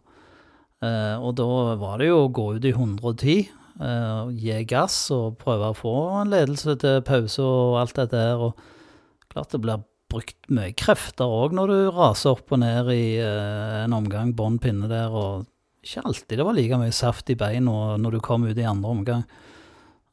Eh, 0.83 1.17
og 1.23 1.37
da 1.39 1.49
var 1.79 2.01
det 2.01 2.11
jo 2.11 2.25
å 2.25 2.33
gå 2.35 2.49
ut 2.57 2.67
i 2.67 2.75
110, 2.75 3.49
eh, 3.83 4.33
gi 4.35 4.59
gass 4.69 4.97
og 5.15 5.39
prøve 5.43 5.71
å 5.71 5.79
få 5.79 5.95
en 6.23 6.33
ledelse 6.35 6.75
til 6.83 7.05
pause 7.07 7.43
og 7.47 7.79
alt 7.83 7.99
dette 8.01 8.19
her. 8.19 8.43
Og 8.49 9.33
klart 9.33 9.55
det 9.55 9.63
blir 9.63 9.85
brukt 10.13 10.51
mye 10.53 10.75
krefter 10.77 11.31
òg 11.31 11.55
når 11.57 11.71
du 11.71 11.79
raser 11.95 12.35
opp 12.35 12.53
og 12.53 12.61
ned 12.61 12.91
i 12.93 13.17
eh, 13.23 13.79
en 13.85 13.97
omgang 13.97 14.35
bånn 14.37 14.59
pinne 14.63 14.91
der, 14.91 15.15
og 15.15 15.47
ikke 15.83 16.05
alltid 16.07 16.39
det 16.39 16.47
var 16.47 16.59
like 16.59 16.79
mye 16.79 16.95
saft 16.95 17.31
i 17.33 17.39
beina 17.39 17.97
når 17.99 18.19
du 18.19 18.21
kom 18.23 18.45
ut 18.47 18.59
i 18.59 18.69
andre 18.69 18.93
omgang. 18.93 19.25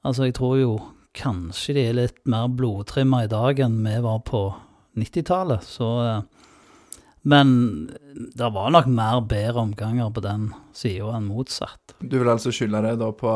Altså, 0.05 0.29
jeg 0.29 0.37
tror 0.37 0.55
jo 0.57 0.71
kanskje 1.17 1.75
de 1.75 1.83
er 1.89 1.97
litt 1.97 2.19
mer 2.29 2.47
blodtrimma 2.53 3.25
i 3.25 3.31
dag 3.31 3.59
enn 3.65 3.81
vi 3.83 3.97
var 4.05 4.21
på 4.25 4.43
90-tallet, 4.99 5.65
så 5.65 5.89
Men 7.27 7.49
det 8.35 8.49
var 8.55 8.71
nok 8.71 8.87
mer 8.87 9.21
bedre 9.27 9.65
omganger 9.65 10.11
på 10.15 10.23
den 10.23 10.49
sida 10.75 11.11
enn 11.17 11.27
motsatt. 11.27 11.95
Du 11.99 12.15
vil 12.19 12.31
altså 12.31 12.53
skylde 12.55 12.81
det 12.85 12.95
da 13.01 13.09
på 13.15 13.33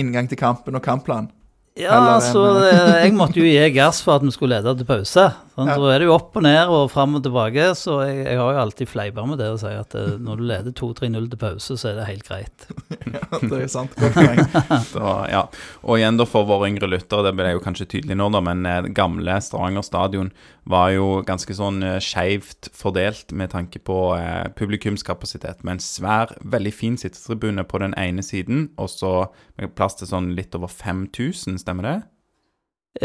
inngang 0.00 0.30
til 0.30 0.40
kampen 0.40 0.78
og 0.78 0.84
kampplan? 0.84 1.28
Ja, 1.74 1.90
Heller 1.90 2.20
så 2.22 2.42
enn, 2.54 2.66
eh, 2.70 3.00
jeg 3.02 3.14
måtte 3.18 3.40
jo 3.40 3.48
gi 3.48 3.62
gass 3.74 3.98
for 4.04 4.20
at 4.20 4.22
vi 4.22 4.30
skulle 4.30 4.60
lede 4.60 4.76
til 4.78 4.86
pause. 4.86 5.24
Sånn, 5.54 5.68
Ja. 5.70 5.74
Så 5.74 5.86
er 5.90 5.98
det 5.98 6.06
jo 6.06 6.14
opp 6.14 6.36
og 6.38 6.42
ned 6.42 6.70
og 6.70 6.88
fram 6.90 7.14
og 7.14 7.22
tilbake, 7.22 7.64
så 7.78 8.00
jeg, 8.06 8.24
jeg 8.26 8.38
har 8.38 8.52
jo 8.54 8.60
alltid 8.62 8.88
fleipa 8.90 9.22
med 9.26 9.38
det 9.38 9.48
og 9.52 9.58
si 9.62 9.70
at 9.70 9.94
eh, 9.94 10.16
når 10.18 10.38
du 10.38 10.44
leder 10.50 10.74
2-3-0 10.74 11.28
til 11.30 11.38
pause, 11.38 11.76
så 11.78 11.90
er 11.90 11.98
det 11.98 12.06
helt 12.10 12.28
greit. 12.28 12.66
Ja, 13.14 13.38
det 13.38 13.58
er 13.62 13.68
sant. 13.70 13.92
Godt 13.94 14.16
poeng. 14.16 14.40
Så, 14.94 15.10
ja. 15.30 15.42
Og 15.86 16.00
igjen 16.00 16.16
da 16.18 16.24
for 16.26 16.46
våre 16.48 16.66
yngre 16.66 16.88
lyttere, 16.90 17.22
det 17.28 17.34
ble 17.38 17.52
jo 17.52 17.60
kanskje 17.62 17.86
tydelig 17.92 18.16
nå, 18.18 18.26
da, 18.34 18.40
men 18.42 18.66
eh, 18.66 18.88
gamle 18.96 19.36
Stavanger 19.44 19.86
stadion 19.86 20.32
var 20.66 20.90
jo 20.94 21.20
ganske 21.26 21.54
sånn 21.54 21.78
eh, 21.86 22.00
skeivt 22.02 22.72
fordelt 22.74 23.30
med 23.36 23.52
tanke 23.54 23.78
på 23.86 23.98
eh, 24.18 24.48
publikumskapasitet. 24.58 25.62
Med 25.62 25.76
en 25.76 25.84
svær, 25.84 26.34
veldig 26.42 26.74
fin 26.74 26.98
sittetribune 26.98 27.62
på 27.70 27.78
den 27.84 27.94
ene 28.00 28.24
siden, 28.26 28.70
og 28.82 28.90
så 28.90 29.14
med 29.60 29.76
plass 29.78 29.94
til 30.00 30.10
sånn 30.10 30.32
litt 30.34 30.56
over 30.58 30.72
5000, 30.72 31.60
stemmer 31.64 31.88
det? 31.88 31.96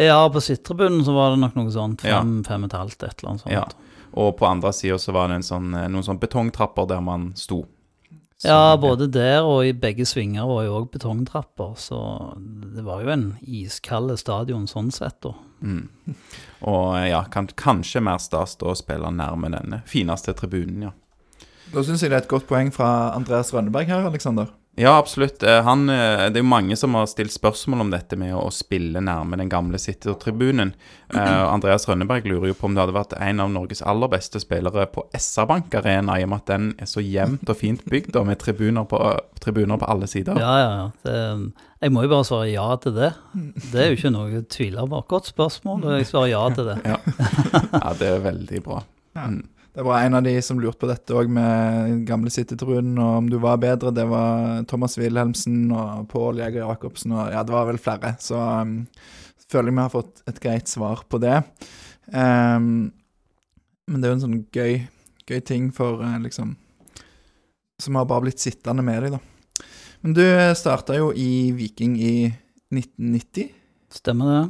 Ja, 0.05 0.19
på 0.29 0.41
sittetribunen 0.43 1.01
så 1.07 1.15
var 1.15 1.31
det 1.33 1.39
nok 1.41 1.55
noe 1.57 1.71
sånt. 1.73 2.03
Ja. 2.05 2.19
Fem, 2.21 2.43
fem 2.45 2.67
og 2.67 2.69
et 2.69 2.77
halvt, 2.77 3.03
et 3.07 3.15
eller 3.23 3.31
annet 3.31 3.41
sånt. 3.47 3.55
Ja. 3.55 3.65
Og 4.19 4.35
på 4.37 4.45
andre 4.49 4.71
sida 4.73 4.99
så 5.01 5.13
var 5.15 5.29
det 5.31 5.39
en 5.39 5.45
sånn, 5.47 5.73
eh, 5.77 5.87
noen 5.89 6.05
sånn 6.05 6.19
betongtrapper 6.21 6.87
der 6.91 7.01
man 7.01 7.31
sto. 7.37 7.63
Så- 8.39 8.47
Ja, 8.47 8.77
både 8.77 9.09
der 9.11 9.41
og 9.43 9.65
i 9.65 9.73
begge 9.73 10.05
svinger 10.07 10.47
var 10.47 10.63
jo 10.63 10.77
òg 10.79 10.91
betongtrapper, 10.93 11.73
så 11.75 12.37
det 12.73 12.83
var 12.85 13.01
jo 13.03 13.09
en 13.09 13.37
iskald 13.43 14.13
stadion 14.17 14.65
sånn 14.67 14.91
sett, 14.93 15.19
da. 15.21 15.33
Mm. 15.61 15.89
Og 16.63 16.95
eh, 16.95 17.09
ja, 17.09 17.23
kan, 17.23 17.47
kanskje 17.47 18.01
mer 18.01 18.17
stas 18.17 18.55
da 18.55 18.67
å 18.67 18.77
spille 18.77 19.11
nærme 19.11 19.49
denne 19.51 19.81
fineste 19.85 20.33
tribunen, 20.33 20.83
ja. 20.83 20.91
Da 21.73 21.81
syns 21.83 22.01
jeg 22.01 22.09
det 22.11 22.17
er 22.17 22.23
et 22.23 22.29
godt 22.31 22.47
poeng 22.47 22.71
fra 22.73 23.11
Andreas 23.13 23.51
Rønneberg 23.51 23.87
her, 23.87 24.05
Aleksander. 24.07 24.47
Ja, 24.75 24.97
absolutt. 24.97 25.43
Eh, 25.43 25.63
Han, 25.63 25.89
eh, 25.89 26.29
det 26.29 26.39
er 26.39 26.43
jo 26.43 26.47
mange 26.47 26.75
som 26.79 26.93
har 26.95 27.07
stilt 27.11 27.33
spørsmål 27.33 27.81
om 27.83 27.89
dette 27.91 28.15
med 28.15 28.31
å 28.37 28.45
spille 28.53 29.01
nærme 29.03 29.35
den 29.37 29.49
gamle 29.51 29.79
City-tribunen. 29.81 30.71
Eh, 31.13 31.41
Andreas 31.53 31.87
Rønneberg 31.89 32.23
lurer 32.29 32.47
jo 32.47 32.55
på 32.55 32.69
om 32.69 32.77
det 32.77 32.85
hadde 32.85 32.95
vært 32.95 33.15
en 33.19 33.43
av 33.43 33.51
Norges 33.51 33.81
aller 33.81 34.07
beste 34.07 34.39
spillere 34.39 34.85
på 34.93 35.03
SR-Bank 35.17 35.75
Arena, 35.81 36.15
i 36.19 36.23
og 36.23 36.31
med 36.31 36.43
at 36.45 36.53
den 36.53 36.69
er 36.79 36.87
så 36.87 37.03
jevnt 37.03 37.49
og 37.49 37.59
fint 37.59 37.83
bygd, 37.91 38.15
og 38.15 38.29
med 38.29 38.39
tribuner 38.39 38.87
på, 38.87 39.01
tribuner 39.43 39.81
på 39.81 39.89
alle 39.91 40.07
sider. 40.07 40.39
Ja, 40.39 40.55
ja, 40.63 40.71
ja. 40.77 40.89
Det, 41.03 41.51
jeg 41.81 41.95
må 41.95 42.07
jo 42.07 42.13
bare 42.15 42.29
svare 42.31 42.49
ja 42.53 42.69
til 42.79 42.95
det. 42.95 43.13
Det 43.73 43.83
er 43.83 43.91
jo 43.91 43.99
ikke 43.99 44.15
noe 44.15 44.43
tviler 44.47 44.87
på. 44.87 45.03
Godt 45.11 45.33
spørsmål, 45.33 45.83
og 45.83 45.97
jeg 45.97 46.07
svarer 46.07 46.31
ja 46.37 46.47
til 46.55 46.71
det. 46.71 46.79
Ja, 46.87 47.93
det 47.99 48.13
er 48.15 48.27
veldig 48.31 48.63
bra. 48.63 48.83
Ja. 49.17 49.27
Mm. 49.27 49.43
Det 49.79 49.83
var 49.83 50.01
en 50.01 50.13
av 50.13 50.23
de 50.23 50.33
som 50.41 50.57
lurte 50.59 50.75
på 50.81 50.87
dette 50.89 51.15
òg, 51.15 51.29
med 51.31 52.01
gamle 52.03 52.27
City-tribunen, 52.35 52.97
og 52.99 53.13
om 53.21 53.27
du 53.31 53.37
var 53.39 53.61
bedre. 53.63 53.93
Det 53.95 54.03
var 54.11 54.65
Thomas 54.67 54.97
Wilhelmsen 54.99 55.69
og 55.71 56.01
Pål 56.11 56.41
Jæger 56.41 56.65
Jacobsen, 56.65 57.13
og 57.15 57.29
ja, 57.31 57.45
det 57.47 57.55
var 57.55 57.69
vel 57.69 57.79
flere. 57.79 58.11
Så 58.19 58.35
um, 58.35 58.73
føler 59.47 59.71
jeg 59.71 59.77
vi 59.77 59.85
har 59.85 59.93
fått 59.93 60.19
et 60.27 60.41
greit 60.43 60.67
svar 60.67 61.05
på 61.07 61.21
det. 61.23 61.37
Um, 62.11 62.89
men 63.87 64.03
det 64.03 64.09
er 64.09 64.11
jo 64.11 64.17
en 64.17 64.25
sånn 64.25 64.41
gøy, 64.51 64.81
gøy 65.31 65.39
ting 65.47 65.71
for 65.71 66.03
uh, 66.03 66.19
liksom 66.25 66.57
Som 67.79 67.95
har 67.95 68.11
bare 68.11 68.27
blitt 68.27 68.43
sittende 68.43 68.83
med 68.83 69.05
deg, 69.05 69.15
da. 69.15 69.65
Men 70.03 70.19
du 70.19 70.25
starta 70.59 70.99
jo 70.99 71.13
i 71.15 71.53
Viking 71.55 71.95
i 72.03 72.15
1990. 72.75 73.55
Stemmer 73.95 74.35
det? 74.35 74.47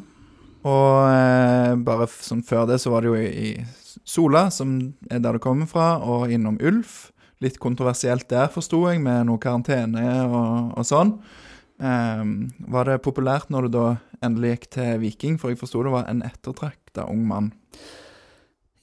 Og 0.68 1.06
eh, 1.08 1.76
bare 1.86 2.10
sånn 2.12 2.42
før 2.44 2.66
det 2.68 2.82
så 2.82 2.92
var 2.92 3.06
det 3.06 3.14
jo 3.14 3.20
i, 3.22 3.30
i 3.30 3.52
Sola, 4.10 4.48
som 4.50 4.96
er 5.12 5.22
der 5.22 5.38
du 5.38 5.44
kommer 5.44 5.70
fra, 5.70 6.00
og 6.02 6.32
innom 6.34 6.58
Ulf. 6.66 7.12
Litt 7.44 7.60
kontroversielt 7.62 8.28
der, 8.32 8.50
forsto 8.52 8.82
jeg, 8.90 9.00
med 9.04 9.30
noe 9.30 9.40
karantene 9.42 10.04
og, 10.26 10.74
og 10.80 10.88
sånn. 10.88 11.14
Um, 11.80 12.50
var 12.68 12.90
det 12.90 12.98
populært 13.06 13.48
når 13.54 13.68
du 13.68 13.76
da 13.78 13.86
endelig 14.26 14.56
gikk 14.56 14.66
til 14.76 14.98
Viking? 15.06 15.38
For 15.40 15.54
jeg 15.54 15.62
forsto 15.62 15.86
det 15.86 15.94
var 15.94 16.10
en 16.10 16.24
ettertrakta 16.26 17.06
ung 17.08 17.22
mann. 17.30 17.54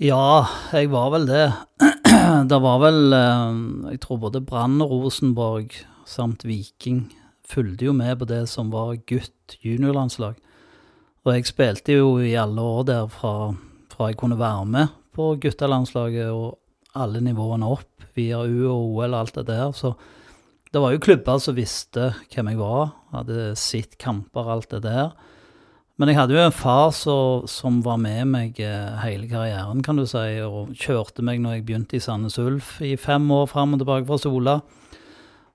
Ja, 0.01 0.47
jeg 0.77 0.93
var 0.93 1.11
vel 1.17 1.27
det. 1.29 1.45
det 2.51 2.59
var 2.63 2.81
vel 2.83 3.13
eh, 3.17 3.61
Jeg 3.93 4.01
tror 4.05 4.19
både 4.27 4.43
Brann 4.45 4.81
og 4.85 4.93
Rosenborg 4.93 5.73
samt 6.09 6.45
Viking 6.47 7.07
fulgte 7.47 7.89
jo 7.89 7.95
med 7.97 8.19
på 8.21 8.29
det 8.29 8.43
som 8.51 8.71
var 8.73 8.97
gutt 9.09 9.57
juniorlandslag. 9.65 10.37
Og 11.27 11.33
jeg 11.35 11.49
spilte 11.49 11.97
jo 11.97 12.17
i 12.23 12.35
alle 12.39 12.63
år 12.63 12.87
der 12.87 13.09
fra, 13.11 13.53
fra 13.93 14.11
jeg 14.11 14.19
kunne 14.21 14.39
være 14.39 14.67
med 14.71 14.95
på 15.17 15.33
guttelandslaget 15.43 16.29
og 16.31 16.59
alle 16.97 17.23
nivåene 17.25 17.69
opp 17.77 18.07
via 18.17 18.41
U 18.45 18.69
og 18.69 18.97
OL 18.97 19.11
og 19.11 19.19
alt 19.21 19.39
det 19.41 19.47
der. 19.51 19.73
Så 19.77 19.95
det 20.73 20.83
var 20.83 20.93
jo 20.93 21.03
klubber 21.03 21.41
som 21.41 21.57
visste 21.57 22.11
hvem 22.33 22.53
jeg 22.53 22.61
var, 22.61 22.93
hadde 23.15 23.55
sett 23.61 23.97
kamper, 24.03 24.45
og 24.45 24.55
alt 24.57 24.77
det 24.77 24.83
der. 24.85 25.15
Men 25.97 26.11
jeg 26.11 26.19
hadde 26.19 26.37
jo 26.37 26.43
en 26.45 26.53
far 26.53 26.91
så, 26.93 27.17
som 27.49 27.79
var 27.85 27.97
med 28.03 28.29
meg 28.29 28.59
eh, 28.61 28.99
hele 29.01 29.29
karrieren, 29.31 29.81
kan 29.85 29.97
du 29.97 30.05
si, 30.09 30.25
og 30.45 30.75
kjørte 30.77 31.25
meg 31.25 31.41
når 31.41 31.57
jeg 31.57 31.67
begynte 31.71 31.97
i 31.97 32.03
Sandnes 32.05 32.37
Ulf 32.43 32.75
i 32.85 32.93
fem 33.01 33.31
år 33.33 33.49
fram 33.49 33.73
og 33.73 33.81
tilbake 33.81 34.09
fra 34.11 34.21
Sola. 34.21 34.59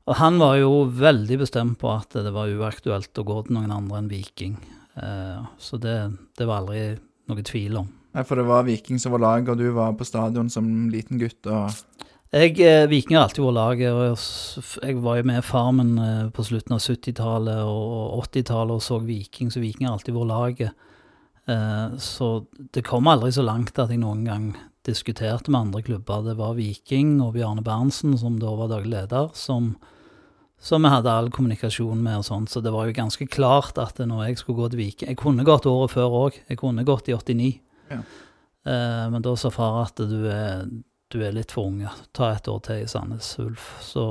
Og 0.10 0.18
han 0.18 0.42
var 0.42 0.58
jo 0.58 0.72
veldig 0.98 1.38
bestemt 1.44 1.78
på 1.82 1.92
at 1.94 2.18
det 2.18 2.34
var 2.34 2.50
uaktuelt 2.50 3.22
å 3.22 3.28
gå 3.28 3.38
til 3.46 3.60
noen 3.60 3.76
andre 3.76 4.02
enn 4.02 4.10
Viking. 4.10 4.58
Eh, 4.98 5.46
så 5.62 5.78
det, 5.78 5.98
det 6.42 6.50
var 6.50 6.64
aldri 6.64 6.88
noe 7.30 7.46
tvil 7.46 7.84
om. 7.84 7.92
Nei, 8.12 8.24
For 8.28 8.40
det 8.40 8.48
var 8.48 8.68
Viking 8.68 9.00
som 9.00 9.16
var 9.16 9.24
lag, 9.24 9.50
og 9.50 9.60
du 9.60 9.70
var 9.76 9.94
på 9.96 10.08
stadion 10.08 10.50
som 10.52 10.68
liten 10.92 11.22
gutt. 11.22 11.46
og... 11.48 11.72
Jeg, 12.32 12.56
eh, 12.64 12.86
Viking 12.88 13.18
har 13.18 13.26
alltid 13.26 13.44
vært 13.44 13.58
laget, 13.58 13.92
og 13.92 14.86
jeg, 14.88 14.96
var 15.04 15.18
jo 15.20 15.24
med 15.28 15.44
Farmen 15.44 15.90
eh, 16.00 16.28
på 16.32 16.46
slutten 16.48 16.78
av 16.78 16.80
70-tallet 16.80 17.60
og 17.68 18.22
80-tallet 18.24 18.78
og 18.78 18.84
så 18.86 19.00
Viking, 19.04 19.50
så 19.52 19.60
Viking 19.60 19.90
har 19.90 19.98
alltid 19.98 20.16
vært 20.16 20.30
laget. 20.30 20.86
Eh, 21.52 21.98
så 22.00 22.30
det 22.72 22.86
kom 22.88 23.10
aldri 23.12 23.34
så 23.36 23.44
langt 23.44 23.76
at 23.76 23.92
jeg 23.92 24.00
noen 24.00 24.22
gang 24.24 24.46
diskuterte 24.88 25.52
med 25.52 25.68
andre 25.68 25.82
klubber. 25.84 26.24
Det 26.24 26.38
var 26.40 26.56
Viking 26.56 27.18
og 27.20 27.34
Bjarne 27.36 27.66
Berntsen, 27.66 28.16
som 28.18 28.38
da 28.40 28.54
var 28.56 28.72
daglig 28.72 28.94
leder, 28.96 29.28
som, 29.36 29.74
som 30.56 30.88
jeg 30.88 30.96
hadde 30.96 31.12
all 31.12 31.28
kommunikasjon 31.36 32.00
med 32.00 32.22
og 32.22 32.30
sånt, 32.30 32.54
så 32.54 32.64
det 32.64 32.72
var 32.72 32.88
jo 32.88 32.96
ganske 32.96 33.28
klart 33.28 33.76
at 33.82 34.00
når 34.00 34.30
jeg 34.30 34.40
skulle 34.40 34.64
gå 34.64 34.72
til 34.72 34.82
Viking 34.86 35.12
Jeg 35.12 35.20
kunne 35.20 35.44
gått 35.48 35.68
året 35.68 35.92
før 35.98 36.16
òg, 36.24 36.40
jeg 36.48 36.64
kunne 36.64 36.88
gått 36.88 37.12
i 37.12 37.18
89. 37.18 37.52
Ja. 37.92 38.02
Eh, 38.72 39.06
men 39.14 39.24
da 39.26 39.36
sa 39.40 39.52
far 39.54 39.82
at 39.86 40.02
du 40.10 40.26
er, 40.32 40.66
du 41.12 41.22
er 41.22 41.36
litt 41.36 41.54
for 41.56 41.72
unge. 41.72 41.92
Ta 42.16 42.34
et 42.36 42.50
år 42.52 42.62
til 42.68 42.84
i 42.84 42.90
Sandnes 42.90 43.34
Ulf, 43.42 43.72
så, 43.86 44.06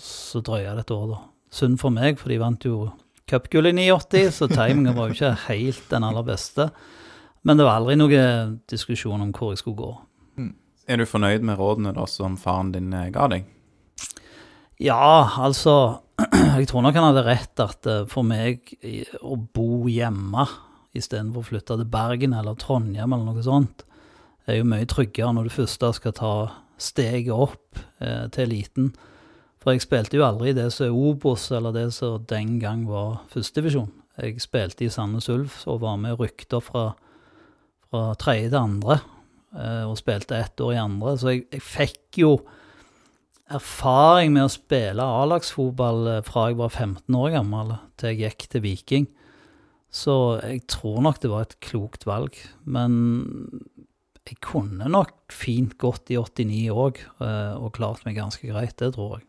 så 0.00 0.42
drøyer 0.44 0.78
det 0.78 0.86
et 0.86 0.94
år, 0.96 1.08
da. 1.14 1.22
Synd 1.56 1.80
for 1.80 1.94
meg, 1.94 2.20
for 2.20 2.32
de 2.32 2.40
vant 2.42 2.66
jo 2.66 2.90
cupgull 3.30 3.70
i 3.70 3.74
89, 3.74 4.30
så 4.34 4.48
timingen 4.50 4.94
var 4.96 5.10
jo 5.10 5.16
ikke 5.16 5.34
helt 5.48 5.88
den 5.90 6.06
aller 6.06 6.26
beste. 6.26 6.68
Men 7.46 7.58
det 7.58 7.66
var 7.66 7.80
aldri 7.80 7.96
noen 7.98 8.58
diskusjon 8.70 9.22
om 9.22 9.32
hvor 9.34 9.54
jeg 9.54 9.62
skulle 9.62 9.78
gå. 9.78 9.92
Er 10.86 11.00
du 11.00 11.06
fornøyd 11.08 11.42
med 11.46 11.58
rådene 11.58 11.92
da 11.96 12.06
som 12.10 12.36
faren 12.38 12.70
din 12.74 12.92
eh, 12.94 13.10
ga 13.14 13.26
deg? 13.30 13.46
Ja, 14.82 15.26
altså 15.42 16.02
Jeg 16.56 16.68
tror 16.70 16.84
nok 16.84 16.96
han 16.96 17.08
hadde 17.08 17.24
rett 17.26 17.62
at 17.62 17.88
eh, 17.90 18.04
for 18.10 18.26
meg 18.26 18.70
å 19.18 19.34
bo 19.36 19.86
hjemme 19.90 20.46
istedenfor 20.98 21.42
å 21.42 21.48
flytte 21.50 21.76
til 21.78 21.90
Bergen 21.90 22.34
eller 22.36 22.56
Trondheim 22.60 23.12
eller 23.12 23.32
noe 23.32 23.44
sånt, 23.44 23.84
er 24.46 24.60
jo 24.60 24.68
mye 24.68 24.86
tryggere 24.88 25.34
når 25.34 25.48
du 25.48 25.54
først 25.56 25.84
skal 25.98 26.14
ta 26.16 26.32
steget 26.78 27.34
opp 27.34 27.80
eh, 28.00 28.26
til 28.32 28.46
eliten. 28.46 28.90
For 29.62 29.74
jeg 29.74 29.82
spilte 29.82 30.18
jo 30.18 30.26
aldri 30.26 30.52
det 30.54 30.68
som 30.74 30.86
er 30.86 30.94
Obos, 30.94 31.48
eller 31.50 31.74
det 31.74 31.88
som 31.96 32.22
den 32.30 32.60
gang 32.62 32.84
var 32.86 33.24
førstedivisjon. 33.32 33.90
Jeg 34.22 34.40
spilte 34.40 34.86
i 34.86 34.92
Sandnes 34.92 35.28
Ulf 35.32 35.64
og 35.68 35.82
var 35.82 35.98
med 36.00 36.20
rykter 36.20 36.62
fra, 36.64 36.92
fra 37.90 38.04
tredje 38.20 38.52
til 38.52 38.60
andre, 38.60 39.00
eh, 39.56 39.82
og 39.88 39.98
spilte 39.98 40.38
ett 40.38 40.60
år 40.62 40.76
i 40.76 40.80
andre. 40.84 41.16
Så 41.18 41.34
jeg, 41.34 41.48
jeg 41.52 41.64
fikk 41.66 42.22
jo 42.22 42.30
erfaring 43.52 44.32
med 44.34 44.46
å 44.46 44.54
spille 44.54 45.04
A-lagsfotball 45.04 46.12
eh, 46.14 46.24
fra 46.26 46.48
jeg 46.50 46.60
var 46.62 46.72
15 46.72 47.18
år 47.18 47.34
gammel 47.36 47.76
til 47.98 48.14
jeg 48.14 48.22
gikk 48.22 48.48
til 48.52 48.64
Viking. 48.64 49.10
Så 49.96 50.14
jeg 50.42 50.66
tror 50.68 51.00
nok 51.06 51.22
det 51.22 51.30
var 51.32 51.46
et 51.46 51.56
klokt 51.64 52.04
valg. 52.08 52.36
Men 52.68 52.92
jeg 54.26 54.40
kunne 54.44 54.90
nok 54.92 55.14
fint 55.32 55.76
gått 55.80 56.12
i 56.12 56.18
89 56.20 56.68
òg, 56.74 57.00
og 57.22 57.72
klart 57.78 58.04
meg 58.04 58.18
ganske 58.18 58.44
greit. 58.50 58.76
Det 58.76 58.92
tror 58.96 59.16
jeg. 59.16 59.26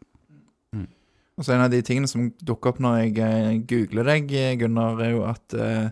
Og 1.37 1.45
så 1.45 1.53
En 1.53 1.61
av 1.67 1.71
de 1.71 1.81
tingene 1.85 2.09
som 2.09 2.31
dukker 2.41 2.73
opp 2.73 2.79
når 2.81 2.95
jeg 3.03 3.17
eh, 3.21 3.57
googler 3.69 4.09
deg, 4.09 4.31
eh, 4.33 4.55
Gunnar, 4.57 4.97
er 5.05 5.13
jo 5.13 5.25
at 5.29 5.53
uh, 5.53 5.89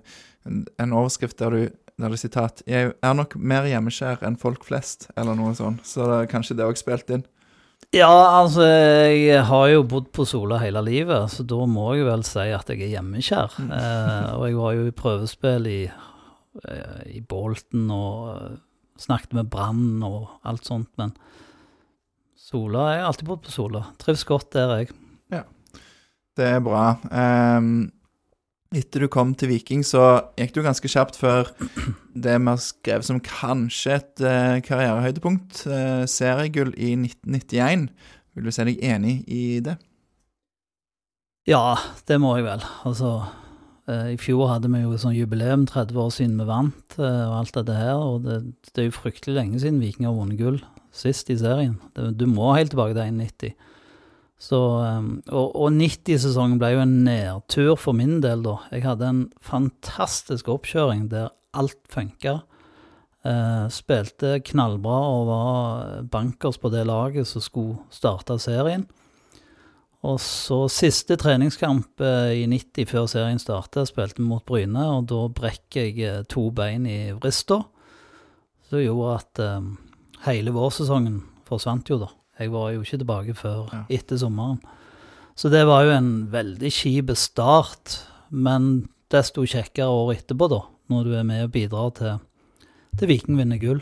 en 0.82 0.96
overskrift 0.96 1.38
der 1.41 1.53
du 1.53 1.63
der 1.96 2.10
det 2.12 2.17
er 2.17 2.27
sitat 2.27 2.63
'Jeg 2.67 2.91
er 3.01 3.13
nok 3.13 3.38
mer 3.39 3.63
hjemmeskjær 3.63 4.25
enn 4.27 4.36
folk 4.36 4.65
flest', 4.65 5.08
eller 5.15 5.34
noe 5.34 5.53
sånt. 5.55 5.79
Så 5.88 6.03
det, 6.03 6.27
kanskje 6.27 6.58
det 6.58 6.65
òg 6.65 6.75
spilt 6.75 7.10
inn. 7.10 7.24
Ja, 7.96 8.12
altså, 8.41 8.65
jeg 8.65 9.44
har 9.48 9.67
jo 9.72 9.84
bodd 9.88 10.10
på 10.15 10.25
Sola 10.27 10.58
hele 10.60 10.82
livet, 10.84 11.29
så 11.32 11.46
da 11.48 11.62
må 11.70 11.94
jeg 11.96 12.08
vel 12.10 12.25
si 12.27 12.44
at 12.51 12.67
jeg 12.74 12.82
er 12.84 12.91
hjemmekjær. 12.98 13.55
Eh, 13.62 14.34
og 14.36 14.44
jeg 14.50 14.58
var 14.60 14.74
jo 14.75 14.88
i 14.89 14.96
prøvespill 14.96 15.70
i, 15.72 15.82
eh, 15.88 17.00
i 17.15 17.22
Bolten 17.24 17.86
og 17.96 18.34
eh, 18.34 18.58
snakket 19.00 19.38
med 19.38 19.48
Brann 19.53 20.03
og 20.03 20.27
alt 20.44 20.67
sånt, 20.67 20.91
men 21.00 21.13
Sola 22.46 22.89
Jeg 22.94 23.00
har 23.01 23.08
alltid 23.10 23.29
bodd 23.32 23.46
på 23.48 23.53
Sola. 23.55 23.86
Trives 23.98 24.25
godt 24.27 24.51
der, 24.53 24.75
jeg. 24.82 24.91
Ja, 25.34 25.41
Det 26.38 26.46
er 26.46 26.60
bra. 26.62 26.84
Ehm, 27.10 27.88
etter 28.75 29.05
du 29.05 29.10
kom 29.12 29.34
til 29.38 29.51
Viking, 29.53 29.84
så 29.88 30.03
gikk 30.39 30.53
du 30.55 30.62
ganske 30.65 30.89
kjapt 30.91 31.17
før 31.20 31.50
det 32.25 32.36
vi 32.36 32.50
har 32.51 32.62
skrevet 32.62 33.08
som 33.08 33.22
kanskje 33.24 33.98
et 33.98 34.24
eh, 34.25 34.60
karrierehøydepunkt, 34.65 35.65
eh, 35.72 36.03
seriegull 36.10 36.74
i 36.75 36.94
1991. 37.00 37.89
Vil 38.36 38.48
du 38.48 38.51
si 38.51 38.67
deg 38.67 38.84
enig 38.84 39.17
i 39.32 39.44
det? 39.63 39.77
Ja, 41.48 41.77
det 42.10 42.17
må 42.22 42.34
jeg 42.39 42.48
vel. 42.48 42.63
Altså, 42.89 43.12
eh, 43.88 44.15
i 44.15 44.20
fjor 44.22 44.50
hadde 44.50 44.72
vi 44.74 44.82
jo 44.82 44.98
sånn 45.00 45.15
jubileum, 45.15 45.67
30 45.70 46.01
år 46.01 46.12
siden 46.13 46.39
vi 46.41 46.48
vant 46.50 46.98
eh, 46.98 47.22
og 47.29 47.38
alt 47.41 47.60
dette 47.60 47.77
her, 47.77 47.96
og 48.01 48.25
det, 48.25 48.39
det 48.74 48.82
er 48.82 48.89
jo 48.89 48.98
fryktelig 48.98 49.38
lenge 49.38 49.62
siden 49.62 49.79
Viking 49.84 50.10
har 50.10 50.17
vunnet 50.17 50.41
gull 50.41 50.60
sist 50.96 51.29
i 51.29 51.38
serien. 51.38 51.77
Det, 51.94 52.15
du 52.17 52.25
må 52.32 52.55
helt 52.55 52.74
tilbake 52.74 52.98
til 52.98 53.20
91. 53.22 53.55
Så, 54.42 54.60
um, 54.84 55.22
og, 55.32 55.54
og 55.56 55.72
90-sesongen 55.77 56.60
ble 56.60 56.74
jo 56.74 56.82
en 56.84 56.98
nedtur 57.06 57.77
for 57.80 57.96
min 57.98 58.20
del, 58.24 58.44
da. 58.44 58.58
Jeg 58.74 58.84
hadde 58.84 59.08
en 59.08 59.24
fantastisk 59.44 60.50
oppkjøring 60.51 61.08
der 61.13 61.32
alt 61.56 61.80
funka. 61.92 62.42
Eh, 63.25 63.63
spilte 63.74 64.36
knallbra 64.46 64.98
og 65.10 65.24
var 65.32 66.04
bankers 66.13 66.60
på 66.62 66.70
det 66.70 66.84
laget 66.86 67.25
som 67.25 67.42
skulle 67.42 67.80
starte 67.89 68.38
serien. 68.44 68.84
Og 70.06 70.20
så 70.22 70.60
siste 70.70 71.15
treningskamp 71.18 72.04
uh, 72.04 72.30
i 72.30 72.44
90 72.46 72.92
før 72.92 73.08
serien 73.10 73.39
startet, 73.42 73.89
spilte 73.89 74.20
vi 74.20 74.27
mot 74.30 74.44
Bryne, 74.46 74.84
og 74.94 75.08
da 75.10 75.24
brekker 75.34 75.88
jeg 75.88 75.96
uh, 76.06 76.20
to 76.30 76.51
bein 76.54 76.86
i 76.86 77.00
vrista. 77.15 77.63
Som 78.70 78.82
gjorde 78.82 79.15
at 79.15 79.42
eh, 79.46 79.65
hele 80.25 80.54
vårsesongen 80.54 81.20
forsvant 81.46 81.89
jo, 81.89 82.00
da. 82.01 82.08
Jeg 82.39 82.51
var 82.51 82.72
jo 82.74 82.82
ikke 82.84 83.00
tilbake 83.00 83.36
før 83.38 83.70
Ja. 83.74 83.84
etter 83.89 84.18
sommeren. 84.20 84.60
Så 85.36 85.50
det 85.51 85.65
var 85.68 85.84
jo 85.84 85.92
en 85.92 86.27
veldig 86.32 86.72
kjip 86.72 87.10
start, 87.15 88.00
men 88.32 88.88
desto 89.12 89.44
kjekkere 89.46 89.88
året 89.92 90.24
etterpå, 90.24 90.50
da. 90.50 90.62
Når 90.89 91.04
du 91.04 91.13
er 91.15 91.24
med 91.24 91.44
og 91.44 91.51
bidrar 91.51 91.92
til, 91.98 92.20
til 92.98 93.08
Viking 93.10 93.38
vinner 93.38 93.58
gull. 93.60 93.82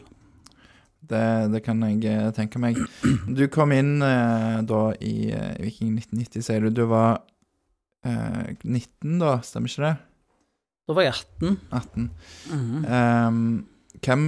Det, 1.03 1.51
det 1.51 1.63
kan 1.65 1.81
jeg 1.83 2.05
eh, 2.07 2.31
tenke 2.31 2.59
meg. 2.63 2.77
Du 3.27 3.43
kom 3.51 3.71
inn 3.75 3.97
eh, 4.01 4.61
da 4.63 4.93
i 5.03 5.29
eh, 5.35 5.57
Viking 5.59 5.97
1990, 5.99 6.41
sier 6.47 6.63
du. 6.63 6.69
Du 6.71 6.85
var 6.87 7.19
eh, 8.05 8.53
19 8.63 9.19
da, 9.19 9.37
stemmer 9.43 9.67
ikke 9.69 9.83
det? 9.89 9.95
Da 10.87 10.95
var 10.97 11.03
jeg 11.09 11.13
18. 11.13 11.59
18. 11.71 12.09
Mhm. 12.53 12.85
Ehm, 12.87 13.43
hvem, 14.03 14.23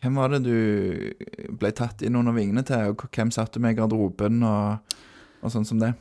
hvem 0.00 0.16
var 0.16 0.32
det 0.32 0.44
du 0.46 1.52
ble 1.60 1.72
tatt 1.76 2.02
inn 2.06 2.16
under 2.16 2.34
vingene 2.36 2.64
til, 2.66 2.94
og 2.94 3.04
hvem 3.12 3.32
satt 3.34 3.52
du 3.54 3.60
med 3.60 3.76
i 3.76 3.80
garderoben 3.80 4.40
og, 4.46 4.96
og 5.44 5.52
sånn 5.52 5.68
som 5.68 5.82
det? 5.82 5.92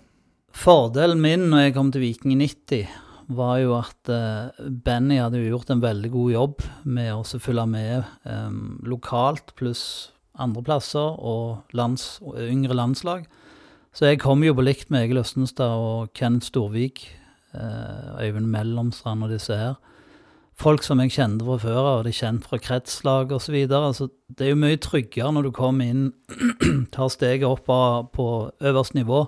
Fordelen 0.56 1.22
min 1.22 1.50
når 1.52 1.68
jeg 1.68 1.76
kom 1.76 1.92
til 1.94 2.06
Viking 2.06 2.34
i 2.34 2.40
90, 2.48 2.88
var 3.30 3.60
jo 3.62 3.76
at 3.78 4.10
eh, 4.10 4.70
Benny 4.86 5.20
hadde 5.22 5.42
jo 5.44 5.52
gjort 5.52 5.70
en 5.74 5.84
veldig 5.84 6.10
god 6.16 6.32
jobb 6.34 6.64
med 6.90 7.12
å 7.14 7.42
følge 7.44 7.66
med 7.70 8.08
um, 8.26 8.80
lokalt 8.90 9.54
pluss 9.60 9.84
andre 10.40 10.64
plasser 10.66 11.20
og 11.20 11.76
lands, 11.76 12.18
yngre 12.40 12.78
landslag. 12.78 13.28
Så 13.94 14.10
jeg 14.10 14.22
kom 14.24 14.44
jo 14.46 14.56
på 14.56 14.66
likt 14.66 14.90
med 14.94 15.06
Egil 15.06 15.22
Østenstad 15.22 15.76
og 15.76 16.14
Kenneth 16.18 16.50
Storvik, 16.50 17.04
eh, 17.54 18.26
Øyvind 18.26 18.50
Mellomstrand 18.50 19.26
og 19.26 19.34
disse 19.34 19.58
her. 19.58 19.78
Folk 20.60 20.84
som 20.84 21.00
jeg 21.00 21.14
kjente 21.16 21.46
fra 21.48 21.56
før 21.62 21.78
av, 21.80 22.00
og 22.00 22.04
de 22.04 22.12
er 22.12 22.18
kjent 22.20 22.44
fra 22.44 22.58
kretslag 22.60 23.32
osv. 23.32 23.56
Altså, 23.72 24.10
det 24.36 24.46
er 24.46 24.50
jo 24.52 24.60
mye 24.60 24.80
tryggere 24.84 25.32
når 25.32 25.46
du 25.48 25.52
kommer 25.56 25.88
inn, 25.88 26.10
tar 26.96 27.08
steget 27.14 27.48
opp 27.48 27.70
av- 27.72 28.10
på 28.12 28.26
øverste 28.60 28.98
nivå, 29.00 29.22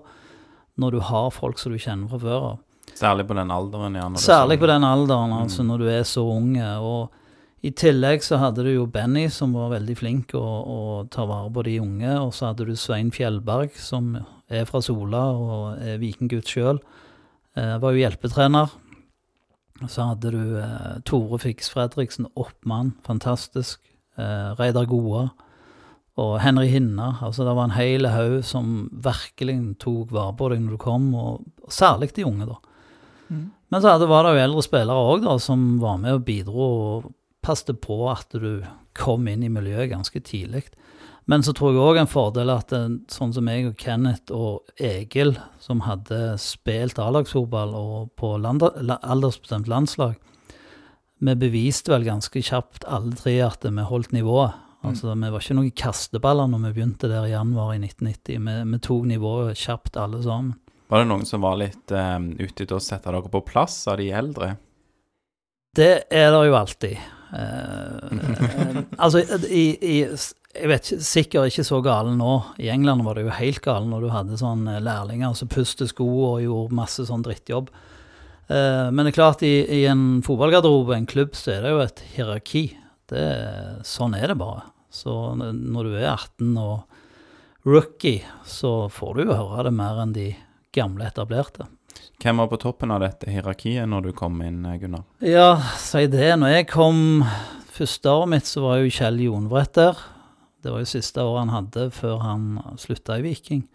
når 0.82 0.92
du 0.92 1.00
har 1.08 1.30
folk 1.32 1.60
som 1.62 1.72
du 1.72 1.80
kjenner 1.80 2.10
fra 2.12 2.20
før 2.20 2.46
av. 2.50 2.60
Særlig 3.00 3.24
på 3.30 3.38
den 3.38 3.52
alderen, 3.56 3.96
ja. 3.96 4.10
Særlig 4.20 4.58
sånn- 4.58 4.64
på 4.66 4.68
den 4.74 4.84
alderen, 4.84 5.32
altså 5.40 5.64
Mm. 5.64 5.68
når 5.72 5.78
du 5.80 5.88
er 5.88 6.04
så 6.04 6.26
unge. 6.28 6.68
Og 6.84 7.10
i 7.64 7.72
tillegg 7.72 8.20
så 8.26 8.38
hadde 8.42 8.64
du 8.66 8.74
jo 8.74 8.86
Benny, 8.88 9.30
som 9.30 9.54
var 9.54 9.70
veldig 9.72 9.96
flink 9.98 10.34
å, 10.36 10.44
å 10.68 11.10
ta 11.10 11.24
vare 11.26 11.50
på 11.54 11.64
de 11.64 11.78
unge. 11.80 12.12
Og 12.20 12.34
så 12.34 12.48
hadde 12.52 12.66
du 12.68 12.76
Svein 12.76 13.12
Fjellberg, 13.12 13.72
som 13.78 14.18
er 14.50 14.66
fra 14.66 14.82
Sola 14.82 15.32
og 15.32 15.80
er 15.80 15.98
vikinggutt 16.02 16.44
sjøl. 16.52 16.80
Eh, 17.56 17.78
var 17.80 17.94
jo 17.96 18.02
hjelpetrener. 18.04 18.70
Så 19.90 20.10
hadde 20.12 20.34
du 20.34 20.58
eh, 20.60 20.98
Tore 21.08 21.40
Fiks 21.42 21.72
Fredriksen, 21.74 22.28
oppmann, 22.36 22.94
fantastisk. 23.06 23.80
Eh, 24.20 24.52
Reidar 24.60 24.86
Goa 24.90 25.30
og 26.22 26.34
Henry 26.44 26.68
Hinna. 26.68 27.16
Altså 27.24 27.46
det 27.48 27.56
var 27.58 27.70
en 27.70 27.78
hel 27.78 28.10
haug 28.12 28.42
som 28.46 28.90
virkelig 28.92 29.58
tok 29.82 30.12
vare 30.14 30.36
på 30.38 30.52
deg 30.52 30.62
når 30.66 30.76
du 30.76 30.82
kom, 30.82 31.08
og, 31.16 31.48
og 31.64 31.74
særlig 31.74 32.12
de 32.16 32.28
unge, 32.28 32.50
da. 32.50 32.60
Men 33.72 33.82
så 33.82 33.96
var 34.04 34.28
det 34.28 34.36
jo 34.36 34.44
eldre 34.44 34.64
spillere 34.66 35.08
òg, 35.14 35.24
da, 35.24 35.38
som 35.40 35.80
var 35.80 35.98
med 36.04 36.20
og 36.20 36.26
bidro 36.28 36.68
og 36.68 37.12
passet 37.42 37.80
på 37.82 38.04
at 38.12 38.36
du 38.36 38.66
kom 38.98 39.28
inn 39.32 39.46
i 39.48 39.52
miljøet 39.52 39.90
ganske 39.94 40.20
tidlig. 40.28 40.66
Men 41.30 41.44
så 41.46 41.54
tror 41.54 41.76
jeg 41.76 41.84
òg 41.84 42.00
en 42.02 42.10
fordel 42.10 42.50
at 42.50 42.74
sånn 43.14 43.34
som 43.36 43.48
jeg 43.48 43.68
og 43.70 43.78
Kenneth 43.80 44.34
og 44.34 44.72
Egil, 44.82 45.36
som 45.62 45.84
hadde 45.86 46.36
spilt 46.42 47.00
A-lagsfotball 47.00 47.76
og 47.78 48.10
på 48.20 48.34
land, 48.42 48.66
aldersbestemt 48.66 49.70
landslag, 49.72 50.18
vi 51.22 51.38
beviste 51.38 51.94
vel 51.94 52.08
ganske 52.08 52.42
kjapt 52.42 52.88
alle 52.90 53.14
tre 53.20 53.36
at 53.46 53.68
vi 53.68 53.86
holdt 53.86 54.16
nivået. 54.16 54.58
Altså, 54.82 55.14
Vi 55.14 55.30
var 55.30 55.44
ikke 55.44 55.58
noen 55.60 55.76
kasteballer 55.78 56.50
når 56.50 56.64
vi 56.64 56.74
begynte 56.74 57.10
der 57.12 57.28
i 57.28 57.36
januar 57.36 57.76
i 57.76 57.80
1990. 57.84 58.42
Vi, 58.42 58.56
vi 58.72 58.80
tok 58.82 59.06
nivået 59.06 59.62
kjapt 59.62 60.00
alle 60.02 60.24
sammen. 60.26 60.56
Var 60.90 61.04
det 61.04 61.08
noen 61.12 61.28
som 61.30 61.46
var 61.46 61.60
litt 61.62 61.94
uh, 61.94 62.18
ute 62.20 62.66
etter 62.66 62.76
å 62.76 62.82
sette 62.84 63.14
dere 63.14 63.30
på 63.32 63.44
plass 63.46 63.86
av 63.88 64.02
de 64.02 64.10
eldre? 64.12 64.56
Det 65.78 65.94
er 66.10 66.34
det 66.34 66.42
jo 66.50 66.58
alltid. 66.58 67.06
Uh, 67.32 68.82
altså, 69.04 69.22
i, 69.48 69.66
i, 69.78 69.96
jeg 70.52 70.68
vet 70.72 70.88
ikke, 70.88 71.06
sikkert 71.06 71.52
ikke 71.52 71.66
så 71.68 71.80
gale 71.86 72.12
nå. 72.18 72.34
I 72.62 72.70
England 72.74 73.06
var 73.06 73.18
det 73.18 73.26
jo 73.26 73.38
helt 73.38 73.62
gale 73.64 73.88
når 73.88 74.04
du 74.04 74.12
hadde 74.14 74.40
sånn 74.42 74.68
eh, 74.68 74.84
lærlinger 74.84 75.36
som 75.38 75.52
pustet 75.52 75.94
sko 75.94 76.08
og 76.34 76.44
gjorde 76.44 76.78
masse 76.78 77.06
sånn 77.08 77.24
drittjobb. 77.26 77.72
Eh, 78.52 78.88
men 78.92 79.06
det 79.06 79.14
er 79.14 79.18
klart, 79.20 79.46
i, 79.48 79.64
i 79.64 79.86
en 79.90 80.22
fotballgarderobe, 80.26 80.96
en 80.98 81.10
klubb, 81.10 81.36
så 81.38 81.56
er 81.56 81.66
det 81.66 81.74
jo 81.74 81.84
et 81.86 82.06
hierarki. 82.16 82.66
Det, 83.12 83.26
sånn 83.88 84.16
er 84.18 84.32
det 84.32 84.40
bare. 84.40 84.68
Så 84.92 85.14
når 85.40 85.88
du 85.88 85.94
er 85.96 86.10
18 86.12 86.56
og 86.60 87.68
rookie, 87.68 88.26
så 88.48 88.90
får 88.92 89.16
du 89.16 89.26
jo 89.26 89.38
høre 89.38 89.70
det 89.70 89.76
mer 89.76 90.02
enn 90.04 90.16
de 90.16 90.32
gamle 90.76 91.08
etablerte. 91.08 91.68
Hvem 92.22 92.38
var 92.38 92.50
på 92.52 92.60
toppen 92.62 92.92
av 92.94 93.02
dette 93.04 93.32
hierarkiet 93.32 93.88
når 93.90 94.10
du 94.10 94.12
kom 94.18 94.42
inn, 94.46 94.66
eh, 94.68 94.80
Gunnar? 94.84 95.08
Ja, 95.26 95.56
si 95.80 96.06
det. 96.12 96.34
Når 96.40 96.58
jeg 96.58 96.72
kom 96.72 97.24
første 97.72 98.12
året 98.12 98.36
mitt, 98.36 98.50
så 98.50 98.66
var 98.66 98.82
jo 98.82 98.92
Kjell 98.94 99.24
Jonbrett 99.26 99.74
der. 99.80 100.04
Det 100.62 100.74
var 100.74 100.84
jo 100.84 100.90
siste 100.90 101.24
året 101.24 101.46
han 101.46 101.56
hadde 101.56 101.88
før 101.96 102.20
han 102.24 102.50
slutta 102.82 103.20
i 103.20 103.26
Viking. 103.26 103.66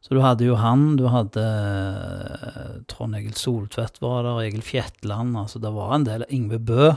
Så 0.00 0.16
du 0.16 0.22
hadde 0.24 0.46
jo 0.46 0.56
han, 0.56 0.94
du 0.96 1.04
hadde 1.12 1.42
eh, 1.44 2.76
Trond 2.88 3.16
Egil 3.18 3.36
Soltvedt 3.36 4.00
var 4.00 4.24
der, 4.24 4.40
Egil 4.46 4.64
Fjetland, 4.64 5.36
altså 5.36 5.60
det 5.60 5.72
var 5.76 5.92
en 5.96 6.06
del. 6.08 6.24
Ingve 6.32 6.58
Bø. 6.58 6.92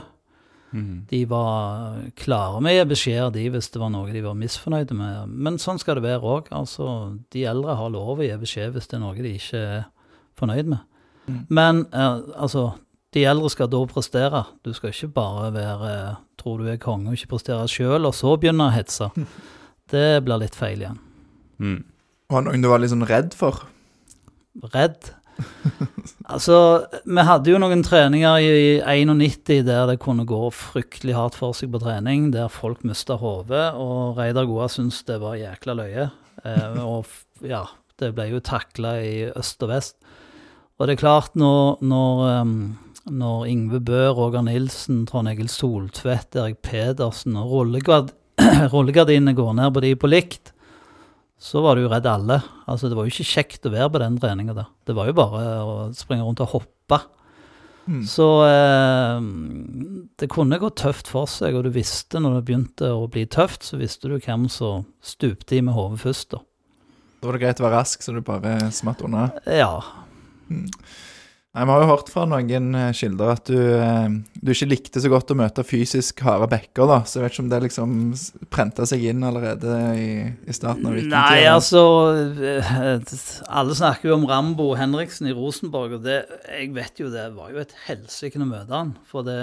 Mm. 0.74 1.04
De 1.10 1.20
var 1.30 1.98
klare 2.18 2.62
med 2.64 2.72
å 2.72 2.78
gi 2.80 2.86
beskjed 2.94 3.36
de 3.36 3.44
hvis 3.54 3.68
det 3.70 3.82
var 3.82 3.92
noe 3.94 4.10
de 4.10 4.24
var 4.24 4.38
misfornøyde 4.38 4.96
med. 4.98 5.34
Men 5.36 5.60
sånn 5.62 5.78
skal 5.78 6.00
det 6.00 6.06
være 6.08 6.32
òg. 6.38 6.48
Altså, 6.56 6.88
de 7.30 7.44
eldre 7.46 7.76
har 7.78 7.92
lov 7.94 8.18
å 8.18 8.26
gi 8.26 8.32
beskjed 8.40 8.74
hvis 8.74 8.88
det 8.90 8.98
er 8.98 9.04
noe 9.04 9.20
de 9.20 9.36
ikke 9.36 9.60
er 9.60 9.84
fornøyd 10.40 10.72
med. 10.72 11.04
Mm. 11.28 11.38
Men 11.60 11.84
eh, 11.92 12.24
altså, 12.34 12.70
de 13.14 13.24
eldre 13.30 13.50
skal 13.52 13.70
da 13.70 13.80
prestere. 13.90 14.44
Du 14.66 14.72
skal 14.76 14.92
ikke 14.92 15.12
bare 15.14 15.50
være 15.54 15.94
tror 16.40 16.60
du 16.60 16.68
er 16.68 16.80
konge 16.82 17.10
og 17.10 17.18
ikke 17.18 17.34
prestere 17.36 17.66
sjøl, 17.70 18.08
og 18.08 18.14
så 18.16 18.34
begynne 18.40 18.68
å 18.68 18.74
hetse. 18.74 19.10
Det 19.92 20.24
blir 20.24 20.40
litt 20.40 20.56
feil 20.56 20.80
igjen. 20.80 21.00
Mm. 21.60 21.82
Var 22.32 22.40
det 22.42 22.48
noen 22.48 22.64
du 22.64 22.70
var 22.70 22.80
litt 22.80 22.92
sånn 22.92 23.06
redd 23.08 23.36
for? 23.38 23.66
Redd. 24.74 25.12
Altså, 26.24 26.56
vi 27.04 27.22
hadde 27.26 27.50
jo 27.50 27.58
noen 27.60 27.82
treninger 27.84 28.40
i 28.40 28.68
91 28.80 29.66
der 29.66 29.90
det 29.90 29.98
kunne 30.00 30.24
gå 30.24 30.38
fryktelig 30.56 31.12
hardt 31.18 31.36
for 31.36 31.52
seg 31.56 31.68
på 31.74 31.82
trening, 31.82 32.30
der 32.32 32.48
folk 32.48 32.80
mista 32.86 33.18
hodet, 33.20 33.74
og 33.76 34.16
Reidar 34.16 34.48
Goa 34.48 34.70
syntes 34.72 35.02
det 35.04 35.18
var 35.20 35.36
jækla 35.36 35.74
løye. 35.76 36.06
Eh, 36.48 36.78
og 36.80 37.44
ja, 37.44 37.60
det 38.00 38.14
ble 38.16 38.30
jo 38.30 38.40
takla 38.44 38.94
i 39.04 39.26
øst 39.34 39.60
og 39.66 39.74
vest. 39.74 39.98
Og 40.78 40.88
det 40.88 40.96
er 40.96 41.02
klart, 41.04 41.36
når, 41.36 41.84
når, 41.84 42.24
em, 42.32 42.56
når 43.10 43.46
Yngve 43.50 43.80
Bø, 43.84 44.02
Roger 44.16 44.44
Nilsen, 44.46 45.04
Trond 45.08 45.28
Egil 45.28 45.50
Soltvedt, 45.52 46.36
Erik 46.40 46.62
Pedersen 46.64 47.36
og 47.40 47.50
rullegardinene 47.52 49.34
går 49.40 49.56
ned 49.58 49.74
på 49.74 49.82
de 49.84 49.94
på 50.00 50.10
likt, 50.10 50.54
så 51.40 51.60
var 51.64 51.76
du 51.76 51.84
jo 51.84 51.90
redd 51.92 52.06
alle. 52.08 52.38
Altså, 52.70 52.88
det 52.88 52.96
var 52.96 53.04
jo 53.04 53.12
ikke 53.12 53.32
kjekt 53.34 53.68
å 53.68 53.74
være 53.74 53.90
på 53.92 54.00
den 54.00 54.16
treninga 54.22 54.56
der. 54.56 54.70
Det 54.88 54.96
var 54.96 55.10
jo 55.10 55.18
bare 55.18 55.42
å 55.60 55.74
springe 55.96 56.24
rundt 56.24 56.40
og 56.44 56.54
hoppe. 56.54 57.02
Mm. 57.84 58.00
Så 58.08 58.28
eh, 58.48 59.26
det 60.16 60.30
kunne 60.32 60.60
gå 60.62 60.70
tøft 60.72 61.10
for 61.12 61.28
seg, 61.28 61.58
og 61.58 61.66
du 61.66 61.74
visste 61.74 62.22
når 62.22 62.38
det 62.38 62.46
begynte 62.48 62.94
å 62.96 63.04
bli 63.12 63.26
tøft, 63.28 63.66
så 63.66 63.76
visste 63.80 64.08
du 64.08 64.16
hvem 64.16 64.48
som 64.48 64.86
stupte 65.04 65.58
i 65.58 65.60
med 65.64 65.76
hodet 65.76 66.00
først, 66.06 66.30
da. 66.32 66.40
Da 67.20 67.28
var 67.28 67.36
det 67.36 67.44
greit 67.44 67.60
å 67.60 67.64
være 67.64 67.80
rask, 67.80 68.02
så 68.04 68.12
du 68.12 68.20
bare 68.24 68.56
smatt 68.72 69.04
unna. 69.04 69.30
Ja. 69.48 69.78
Nei, 71.54 71.62
Vi 71.68 71.70
har 71.70 71.82
jo 71.84 71.90
hørt 71.92 72.08
fra 72.10 72.24
noen 72.26 72.74
eh, 72.74 72.88
kilder 72.98 73.28
at 73.36 73.46
du, 73.46 73.58
eh, 73.78 74.14
du 74.42 74.50
ikke 74.50 74.66
likte 74.72 74.98
så 75.02 75.10
godt 75.12 75.30
å 75.30 75.36
møte 75.38 75.62
fysisk 75.62 76.24
harde 76.26 76.48
bekker, 76.50 76.88
da. 76.90 76.96
Så 77.06 77.20
jeg 77.20 77.24
vet 77.24 77.36
ikke 77.36 77.44
om 77.44 77.50
det 77.52 77.60
liksom 77.68 77.92
prenta 78.50 78.86
seg 78.90 79.04
inn 79.06 79.22
allerede 79.22 79.76
i, 79.94 80.08
i 80.50 80.56
starten 80.56 80.88
av 80.90 80.96
vikingtida. 80.98 81.20
Nei, 81.30 81.44
altså 81.46 81.84
eh, 82.42 82.72
Alle 83.46 83.78
snakker 83.78 84.10
jo 84.10 84.18
om 84.18 84.26
Rambo 84.26 84.72
Henriksen 84.80 85.30
i 85.30 85.36
Rosenborg, 85.36 86.00
og 86.00 86.08
det, 86.08 86.24
jeg 86.50 86.74
vet 86.74 87.04
jo 87.04 87.12
det 87.14 87.28
var 87.38 87.54
jo 87.54 87.62
et 87.62 87.78
helsike 87.86 88.42
å 88.42 88.50
møte 88.50 88.74
han. 88.74 88.96
For 89.06 89.26
det 89.26 89.38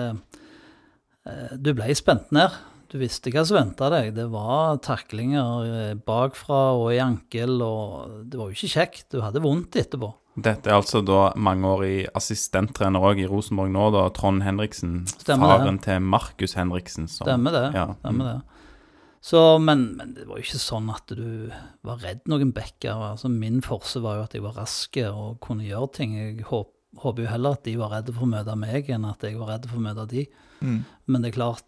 Du 1.63 1.71
ble 1.77 1.93
spent 1.95 2.33
ned. 2.35 2.51
Du 2.91 2.97
visste 2.99 3.31
hva 3.31 3.45
som 3.47 3.55
venta 3.55 3.87
deg. 3.93 4.11
Det 4.17 4.27
var 4.33 4.81
taklinger 4.83 5.95
bakfra 6.03 6.73
og 6.75 6.89
i 6.91 6.99
ankel, 6.99 7.61
og 7.63 8.25
det 8.27 8.35
var 8.35 8.49
jo 8.49 8.57
ikke 8.57 8.75
kjekt. 8.75 9.05
Du 9.13 9.21
hadde 9.23 9.43
vondt 9.45 9.79
etterpå. 9.79 10.11
Dette 10.39 10.69
er 10.71 10.77
altså 10.77 11.01
da 11.03 11.33
mangeårig 11.35 12.05
assistenttrener 12.15 13.03
òg 13.03 13.19
i 13.19 13.27
Rosenborg 13.27 13.71
nå, 13.73 13.89
da. 13.91 14.05
Trond 14.15 14.43
Henriksen. 14.45 15.01
Stemmer 15.11 15.49
det. 15.51 15.57
faren 15.59 15.79
til 15.83 15.99
Markus 16.01 16.53
Henriksen. 16.55 17.07
som- 17.09 17.27
Stemmer 17.27 17.51
det. 17.51 17.73
Ja. 17.75 17.87
Stemmer 17.99 18.29
det. 18.29 18.41
Så, 19.21 19.59
men, 19.61 19.95
men 19.97 20.13
det 20.15 20.25
var 20.25 20.37
jo 20.39 20.41
ikke 20.47 20.57
sånn 20.57 20.87
at 20.89 21.05
du 21.13 21.51
var 21.83 21.97
redd 22.01 22.21
noen 22.31 22.53
bekker. 22.55 22.95
Altså, 23.11 23.29
min 23.29 23.59
forse 23.61 23.99
var 24.01 24.15
jo 24.17 24.23
at 24.23 24.33
jeg 24.33 24.41
var 24.41 24.55
rask 24.57 24.97
og 25.11 25.39
kunne 25.41 25.67
gjøre 25.67 25.91
ting. 25.93 26.15
Jeg 26.17 26.45
håp, 26.47 26.71
håper 26.97 27.23
jo 27.27 27.29
heller 27.29 27.51
at 27.59 27.63
de 27.67 27.75
var 27.77 27.91
redde 27.91 28.15
for 28.15 28.25
å 28.25 28.31
møte 28.31 28.55
meg, 28.57 28.89
enn 28.89 29.05
at 29.05 29.21
jeg 29.21 29.37
var 29.37 29.51
redd 29.53 29.67
for 29.69 29.77
å 29.77 29.85
møte 29.85 30.07
de. 30.09 30.25
Mm. 30.63 30.79
Men 31.07 31.21
det 31.21 31.33
er 31.33 31.37
klart, 31.37 31.63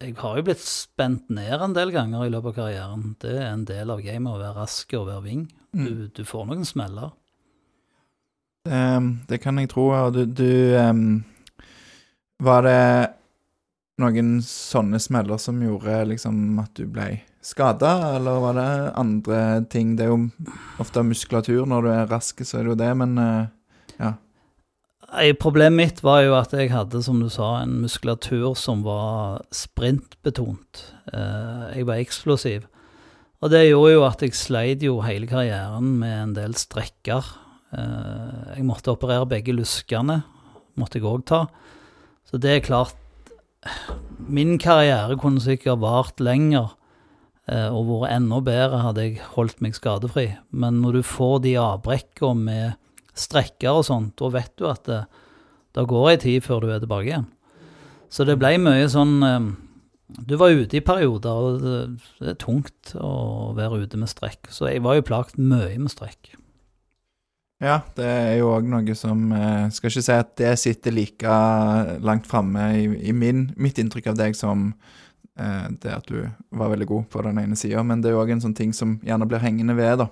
jeg 0.00 0.14
har 0.16 0.36
jo 0.36 0.42
blitt 0.46 0.60
spent 0.64 1.28
ned 1.28 1.60
en 1.60 1.74
del 1.76 1.90
ganger 1.92 2.24
i 2.24 2.30
løpet 2.32 2.54
av 2.54 2.56
karrieren. 2.62 3.16
Det 3.20 3.34
er 3.34 3.50
en 3.52 3.64
del 3.68 3.90
av 3.90 4.00
gamet 4.00 4.32
å 4.32 4.38
være 4.40 4.56
rask 4.62 4.94
og 4.96 5.06
være 5.10 5.22
ving. 5.26 5.44
Mm. 5.74 5.84
Du, 5.86 6.08
du 6.08 6.24
får 6.24 6.46
noen 6.48 6.64
smeller. 6.64 7.12
Ehm, 8.66 9.10
det 9.28 9.40
kan 9.42 9.58
jeg 9.58 9.70
tro. 9.72 9.88
Og 9.94 10.12
du, 10.16 10.24
du 10.26 10.74
ehm, 10.76 11.24
Var 12.42 12.66
det 12.66 12.82
noen 14.02 14.36
sånne 14.44 15.00
smeller 15.00 15.40
som 15.40 15.62
gjorde 15.62 16.02
liksom 16.10 16.58
at 16.60 16.74
du 16.76 16.84
ble 16.84 17.22
skada, 17.40 18.16
eller 18.18 18.42
var 18.42 18.58
det 18.58 18.70
andre 19.00 19.40
ting? 19.72 19.94
Det 19.96 20.04
er 20.04 20.12
jo 20.12 20.50
ofte 20.82 21.04
muskulatur 21.06 21.64
når 21.64 21.86
du 21.86 21.90
er 21.94 22.10
rask, 22.10 22.42
så 22.44 22.58
er 22.58 22.66
det 22.66 22.74
jo 22.74 22.80
det, 22.82 22.90
men 23.00 23.16
ja. 23.96 24.12
Nei, 25.06 25.30
Problemet 25.38 25.78
mitt 25.78 26.02
var 26.04 26.24
jo 26.26 26.34
at 26.36 26.52
jeg 26.56 26.72
hadde, 26.72 27.00
som 27.04 27.20
du 27.22 27.28
sa, 27.32 27.60
en 27.62 27.78
muskulatur 27.84 28.56
som 28.58 28.82
var 28.86 29.44
sprintbetont. 29.54 30.82
Eh, 31.12 31.78
jeg 31.78 31.86
var 31.88 32.02
eksplosiv. 32.02 32.66
Og 33.44 33.52
det 33.52 33.66
gjorde 33.68 33.92
jo 33.94 34.04
at 34.06 34.24
jeg 34.24 34.36
sleit 34.36 34.82
jo 34.82 34.98
hele 35.04 35.28
karrieren 35.30 35.94
med 36.00 36.16
en 36.18 36.34
del 36.36 36.56
strekker. 36.58 37.28
Eh, 37.74 38.56
jeg 38.56 38.66
måtte 38.68 38.94
operere 38.94 39.26
begge 39.28 39.54
luskene, 39.56 40.20
måtte 40.78 41.00
jeg 41.00 41.08
òg 41.08 41.24
ta. 41.26 41.46
Så 42.26 42.38
det 42.42 42.52
er 42.52 42.64
klart 42.66 43.02
Min 44.30 44.60
karriere 44.62 45.16
kunne 45.18 45.42
sikkert 45.42 45.80
vart 45.82 46.20
lenger 46.22 46.76
eh, 47.50 47.66
og 47.66 47.88
vært 47.88 48.12
enda 48.14 48.38
bedre 48.44 48.82
hadde 48.84 49.02
jeg 49.02 49.24
holdt 49.34 49.58
meg 49.64 49.74
skadefri. 49.74 50.28
Men 50.54 50.78
når 50.84 51.00
du 51.00 51.02
får 51.06 51.40
de 51.42 51.56
avbrekkene 51.58 52.46
med 52.46 52.76
strekker 53.18 53.80
og 53.80 53.88
sånt, 53.88 54.14
da 54.20 54.30
vet 54.30 54.52
du 54.60 54.68
at 54.70 54.86
det, 54.86 55.00
det 55.74 55.86
går 55.90 56.10
ei 56.12 56.20
tid 56.22 56.46
før 56.46 56.62
du 56.62 56.70
er 56.70 56.82
tilbake 56.82 57.10
igjen. 57.10 57.28
Så 58.12 58.26
det 58.28 58.38
ble 58.38 58.54
mye 58.62 58.86
sånn 58.92 59.18
eh, 59.26 59.52
Du 60.30 60.36
var 60.38 60.54
ute 60.54 60.78
i 60.78 60.84
perioder, 60.86 61.34
og 61.34 61.62
det, 61.64 61.78
er 62.22 62.38
tungt 62.38 62.94
å 62.94 63.52
være 63.58 63.82
ute 63.82 63.98
med 63.98 64.10
strekk. 64.10 64.46
Så 64.54 64.70
jeg 64.70 64.84
var 64.86 64.98
jo 64.98 65.08
plaget 65.10 65.40
mye 65.42 65.74
med 65.74 65.90
strekk. 65.92 66.36
Ja, 67.62 67.78
det 67.96 68.04
er 68.04 68.34
jo 68.36 68.50
òg 68.52 68.66
noe 68.68 68.94
som 68.98 69.30
eh, 69.32 69.70
Skal 69.72 69.88
ikke 69.88 70.02
si 70.04 70.12
at 70.12 70.34
det 70.36 70.52
sitter 70.60 70.92
like 70.92 71.36
langt 72.04 72.28
framme 72.28 72.66
i, 72.76 72.84
i 73.08 73.14
min, 73.16 73.46
mitt 73.56 73.80
inntrykk 73.80 74.10
av 74.12 74.18
deg 74.20 74.36
som 74.36 74.68
eh, 75.40 75.68
det 75.80 75.94
at 75.94 76.10
du 76.10 76.26
var 76.52 76.72
veldig 76.74 76.88
god 76.90 77.06
på 77.12 77.24
den 77.24 77.40
ene 77.40 77.56
sida, 77.56 77.80
men 77.86 78.02
det 78.04 78.10
er 78.10 78.16
jo 78.18 78.20
òg 78.26 78.34
en 78.34 78.44
sånn 78.44 78.56
ting 78.56 78.76
som 78.76 78.98
gjerne 79.06 79.28
blir 79.30 79.40
hengende 79.40 79.76
ved, 79.78 80.04
da. 80.04 80.10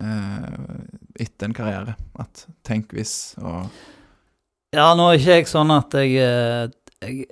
Eh, 0.00 1.24
etter 1.26 1.50
en 1.50 1.56
karriere. 1.56 1.96
At 2.22 2.46
tenk 2.66 2.94
hvis 2.96 3.34
og 3.42 3.66
Ja, 4.70 4.92
nå 4.94 5.10
er 5.10 5.18
ikke 5.18 5.40
jeg 5.40 5.50
sånn 5.50 5.74
at 5.74 5.94
jeg, 5.98 6.14
eh, 6.22 6.70
jeg 7.02 7.26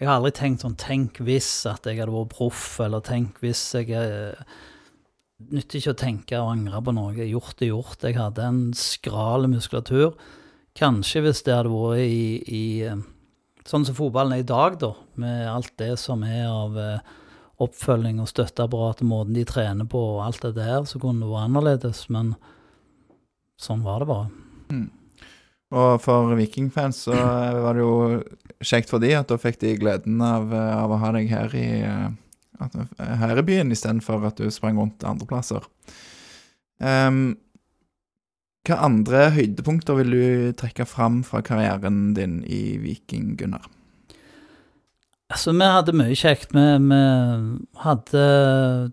Jeg 0.00 0.08
har 0.08 0.16
aldri 0.16 0.32
tenkt 0.34 0.64
sånn 0.64 0.74
Tenk 0.80 1.20
hvis 1.22 1.66
at 1.70 1.84
jeg 1.86 2.00
hadde 2.00 2.10
vært 2.16 2.32
proff, 2.32 2.80
eller 2.82 3.04
tenk 3.04 3.38
hvis 3.44 3.62
jeg 3.76 3.92
eh, 3.94 4.56
Nytter 5.42 5.80
ikke 5.80 5.92
å 5.94 5.98
tenke 5.98 6.38
og 6.38 6.52
angre 6.52 6.80
på 6.84 6.94
noe. 6.94 7.26
Gjort 7.26 7.62
er 7.64 7.72
gjort. 7.72 8.04
Jeg 8.06 8.18
hadde 8.18 8.46
en 8.46 8.60
skral 8.78 9.48
muskulatur. 9.50 10.14
Kanskje 10.78 11.24
hvis 11.24 11.42
det 11.46 11.56
hadde 11.56 11.72
vært 11.74 12.06
i, 12.06 12.22
i 12.46 12.64
eh, 12.86 13.02
Sånn 13.64 13.86
som 13.88 13.96
fotballen 13.96 14.34
er 14.36 14.42
i 14.42 14.44
dag, 14.44 14.74
da, 14.76 14.90
med 15.16 15.46
alt 15.48 15.70
det 15.80 15.94
som 15.96 16.20
er 16.28 16.42
av 16.50 16.74
eh, 16.76 17.14
oppfølging 17.64 18.18
og 18.20 18.28
støtteapparat, 18.28 19.00
måten 19.08 19.38
de 19.38 19.46
trener 19.48 19.88
på 19.88 20.02
og 20.18 20.18
alt 20.26 20.42
det 20.44 20.50
der, 20.58 20.82
så 20.84 21.00
kunne 21.00 21.24
det 21.24 21.30
vært 21.30 21.48
annerledes. 21.48 22.02
Men 22.12 22.34
sånn 23.56 23.80
var 23.86 24.04
det 24.04 24.10
bare. 24.10 24.28
Mm. 24.68 24.90
Og 25.74 25.96
for 26.04 26.34
Vikingfans 26.36 27.06
så 27.06 27.16
var 27.16 27.72
det 27.72 27.86
jo 27.86 27.94
kjekt 28.64 28.92
for 28.92 29.02
de 29.02 29.14
at 29.16 29.32
da 29.32 29.40
fikk 29.40 29.62
de 29.62 29.72
gleden 29.80 30.20
av, 30.22 30.52
eh, 30.52 30.76
av 30.76 30.92
å 30.92 31.00
ha 31.00 31.14
deg 31.16 31.32
her 31.32 31.56
i, 31.56 31.68
eh, 31.88 32.10
her 32.98 33.38
i 33.40 33.46
byen, 33.46 33.72
istedenfor 33.74 34.26
at 34.28 34.38
du 34.40 34.50
sprang 34.52 34.78
rundt 34.80 35.04
andre 35.06 35.26
plasser. 35.28 35.66
Um, 36.80 37.36
hva 38.64 38.78
andre 38.86 39.26
høydepunkter 39.34 39.98
vil 39.98 40.14
du 40.14 40.52
trekke 40.56 40.86
fram 40.88 41.20
fra 41.26 41.42
karrieren 41.44 42.14
din 42.16 42.38
i 42.48 42.78
Viking, 42.80 43.34
Gunnar? 43.36 43.66
Altså, 45.32 45.52
vi 45.56 45.66
hadde 45.68 45.94
mye 45.96 46.16
kjekt. 46.16 46.54
Vi, 46.54 46.64
vi 46.88 47.00
hadde 47.82 48.24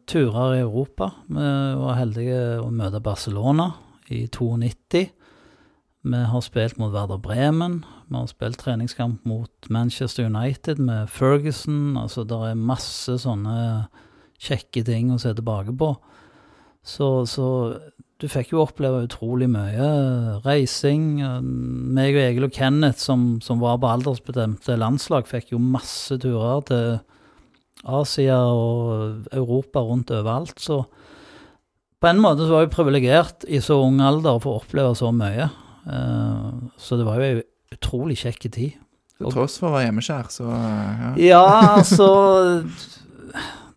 turer 0.10 0.58
i 0.58 0.62
Europa. 0.64 1.12
Vi 1.28 1.48
var 1.80 2.00
heldige 2.00 2.44
å 2.64 2.70
møte 2.74 3.04
Barcelona 3.04 3.72
i 4.12 4.26
92. 4.28 5.06
Vi 6.02 6.22
har 6.34 6.44
spilt 6.44 6.80
mot 6.82 6.94
Werder 6.96 7.22
Bremen. 7.22 7.82
Vi 8.12 8.20
har 8.20 8.28
spilt 8.28 8.60
treningskamp 8.60 9.24
mot 9.30 9.70
Manchester 9.72 10.26
United 10.28 10.82
med 10.84 11.08
Ferguson. 11.10 11.96
Altså, 11.96 12.26
det 12.28 12.36
er 12.50 12.58
masse 12.60 13.16
sånne 13.24 13.88
kjekke 14.42 14.84
ting 14.84 15.14
å 15.14 15.20
se 15.22 15.32
tilbake 15.38 15.72
på. 15.80 15.94
Så, 16.84 17.08
så 17.30 17.46
du 18.20 18.26
fikk 18.30 18.52
jo 18.52 18.66
oppleve 18.66 19.06
utrolig 19.06 19.48
mye 19.54 19.88
reising. 20.44 21.22
Meg 21.96 22.18
og 22.18 22.26
Egil 22.26 22.48
og 22.50 22.56
Kenneth, 22.58 23.00
som, 23.00 23.38
som 23.40 23.62
var 23.64 23.80
på 23.80 23.94
aldersbestemte 23.94 24.76
landslag, 24.82 25.30
fikk 25.30 25.54
jo 25.56 25.62
masse 25.64 26.20
turer 26.22 26.66
til 26.68 27.00
Asia 27.88 28.42
og 28.52 29.30
Europa 29.32 29.86
rundt 29.88 30.12
overalt. 30.14 30.60
Så 30.60 30.84
på 32.02 32.10
en 32.12 32.20
måte 32.22 32.44
så 32.44 32.58
var 32.58 32.68
jeg 32.68 32.76
privilegert 32.76 33.48
i 33.48 33.62
så 33.64 33.80
ung 33.86 34.04
alder 34.04 34.36
å 34.36 34.44
få 34.44 34.58
oppleve 34.60 34.92
så 35.00 35.14
mye. 35.16 35.48
Eh, 35.88 36.52
Så 36.82 36.98
det 37.00 37.08
var 37.08 37.22
jo 37.22 37.30
ei 37.30 37.42
utrolig 37.76 38.20
kjekk 38.24 38.50
tid. 38.52 38.80
Til 39.22 39.34
tross 39.36 39.60
for 39.62 39.70
å 39.70 39.76
være 39.76 39.90
hjemmeskjær, 39.90 40.30
så 40.34 40.48
ja. 40.50 41.12
Ja, 41.22 41.44
altså 41.78 42.08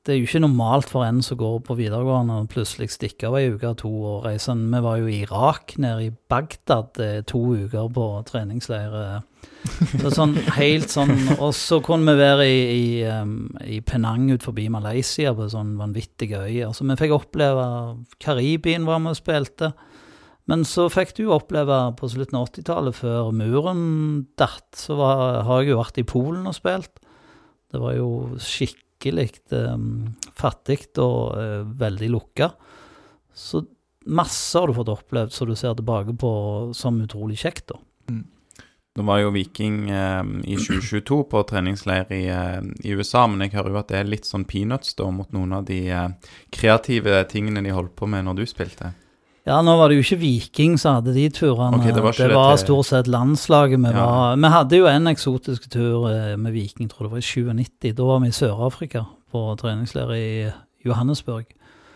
Det 0.05 0.13
er 0.13 0.19
jo 0.19 0.27
ikke 0.27 0.41
normalt 0.45 0.89
for 0.93 1.05
en 1.07 1.21
som 1.25 1.39
går 1.41 1.59
på 1.65 1.77
videregående 1.79 2.43
og 2.43 2.49
plutselig 2.53 2.91
stikker 2.93 3.31
av 3.31 3.39
ei 3.39 3.47
uke 3.55 3.71
og 3.71 3.79
to 3.81 3.93
og 3.93 4.27
reiser. 4.27 4.57
Vi 4.57 4.81
var 4.85 4.99
jo 5.01 5.09
i 5.09 5.23
Irak, 5.25 5.77
nede 5.81 6.09
i 6.09 6.11
Bagdad, 6.13 7.01
to 7.29 7.41
uker 7.57 7.89
på 7.93 8.09
treningsleir. 8.29 9.23
Så 9.97 10.11
sånn 10.13 10.35
helt 10.59 10.93
sånn 10.93 11.15
Og 11.39 11.55
så 11.57 11.79
kunne 11.85 12.13
vi 12.13 12.21
være 12.21 12.45
i, 12.45 12.59
i, 12.77 13.77
i 13.77 13.81
Penang 13.81 14.27
ut 14.35 14.45
forbi 14.45 14.67
Malaysia 14.73 15.33
på 15.37 15.49
sånn 15.53 15.73
vanvittige 15.81 16.43
øyer. 16.45 16.75
Så 16.77 16.85
vi 16.85 16.97
fikk 17.01 17.17
oppleve 17.17 17.65
Karibien 18.21 18.85
var 18.89 19.01
vi 19.01 19.13
og 19.15 19.21
spilte. 19.21 19.73
Men 20.51 20.65
så 20.69 20.91
fikk 20.93 21.15
du 21.17 21.25
oppleve 21.33 21.77
på 21.97 22.11
slutten 22.13 22.37
av 22.37 22.51
80-tallet, 22.51 22.97
før 22.99 23.31
muren 23.33 23.85
datt, 24.37 24.69
så 24.77 24.99
var, 24.99 25.43
har 25.49 25.63
jeg 25.63 25.73
jo 25.73 25.81
vært 25.81 26.01
i 26.03 26.07
Polen 26.09 26.49
og 26.51 26.57
spilt. 26.57 27.01
Det 27.73 27.81
var 27.81 27.97
jo 27.97 28.11
skikkelig 28.43 29.31
um, 29.57 30.13
fattig 30.37 30.83
og 31.01 31.39
uh, 31.39 31.63
veldig 31.81 32.11
lukka. 32.13 32.51
Så 33.35 33.65
masse 34.05 34.61
har 34.61 34.69
du 34.69 34.77
fått 34.77 34.93
opplevd 34.93 35.33
som 35.33 35.49
du 35.49 35.57
ser 35.57 35.75
tilbake 35.79 36.13
på 36.21 36.31
som 36.77 37.01
utrolig 37.03 37.41
kjekt, 37.41 37.73
da. 37.73 37.81
Nå 38.95 39.03
var 39.03 39.19
jo 39.25 39.33
Viking 39.35 39.89
eh, 39.91 40.23
i 40.47 40.55
2022 40.55 41.17
på 41.27 41.41
treningsleir 41.51 42.13
i, 42.15 42.29
eh, 42.31 42.61
i 42.87 42.93
USA, 42.95 43.25
men 43.27 43.43
jeg 43.43 43.57
hører 43.57 43.75
jo 43.75 43.81
at 43.81 43.89
det 43.91 43.97
er 43.99 44.07
litt 44.07 44.29
sånn 44.29 44.45
peanuts 44.47 44.95
da 44.95 45.09
mot 45.11 45.33
noen 45.35 45.57
av 45.57 45.65
de 45.67 45.81
eh, 45.91 46.13
kreative 46.55 47.25
tingene 47.33 47.65
de 47.67 47.75
holdt 47.75 47.97
på 47.99 48.07
med 48.07 48.29
når 48.29 48.39
du 48.39 48.45
spilte. 48.47 48.93
Ja, 49.45 49.59
nå 49.61 49.75
var 49.77 49.93
det 49.93 49.99
jo 49.99 50.05
ikke 50.07 50.21
Viking 50.23 50.79
som 50.81 50.99
hadde 50.99 51.13
de 51.13 51.27
turene. 51.37 51.77
Okay, 51.77 51.93
det 51.93 52.03
var 52.03 52.17
det 52.17 52.31
var 52.33 52.55
det... 52.55 52.63
stort 52.63 52.89
sett 52.89 53.11
landslaget 53.13 53.83
vi 53.83 53.91
Ja. 53.93 54.07
var 54.07 54.37
Vi 54.41 54.51
hadde 54.55 54.79
jo 54.79 54.87
en 54.89 55.07
eksotisk 55.07 55.69
tur 55.71 56.09
eh, 56.09 56.37
med 56.37 56.53
Viking, 56.53 56.89
tror 56.89 57.05
jeg 57.05 57.11
det 57.11 57.13
var 57.13 57.19
i 57.19 57.65
97. 57.65 57.93
Da 57.97 58.07
var 58.09 58.21
vi 58.21 58.29
i 58.29 58.39
Sør-Afrika 58.39 59.05
på 59.31 59.43
treningsleir 59.61 60.15
i 60.17 60.53
Johannesburg. 60.85 61.45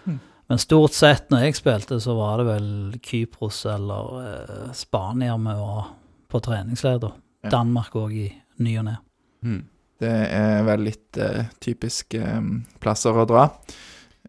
Mm. 0.04 0.20
Men 0.48 0.58
stort 0.58 0.92
sett 0.92 1.30
når 1.30 1.46
jeg 1.46 1.56
spilte, 1.56 2.00
så 2.00 2.14
var 2.18 2.38
det 2.38 2.46
vel 2.50 2.68
Kypros 3.00 3.64
eller 3.66 4.20
eh, 4.26 4.72
Spania 4.76 5.36
vi 5.36 5.56
var 5.56 5.84
på 6.28 6.40
treningsleir, 6.44 7.00
da. 7.00 7.14
Ja. 7.44 7.50
Danmark 7.50 7.94
òg 7.96 8.12
i 8.12 8.28
ny 8.58 8.78
og 8.78 8.90
ne. 8.90 8.98
Mm. 9.40 9.62
Det 9.98 10.16
er 10.30 10.64
vel 10.66 10.84
litt 10.84 11.16
eh, 11.16 11.46
typiske 11.64 12.20
eh, 12.20 12.50
plasser 12.78 13.16
å 13.16 13.24
dra. 13.24 13.48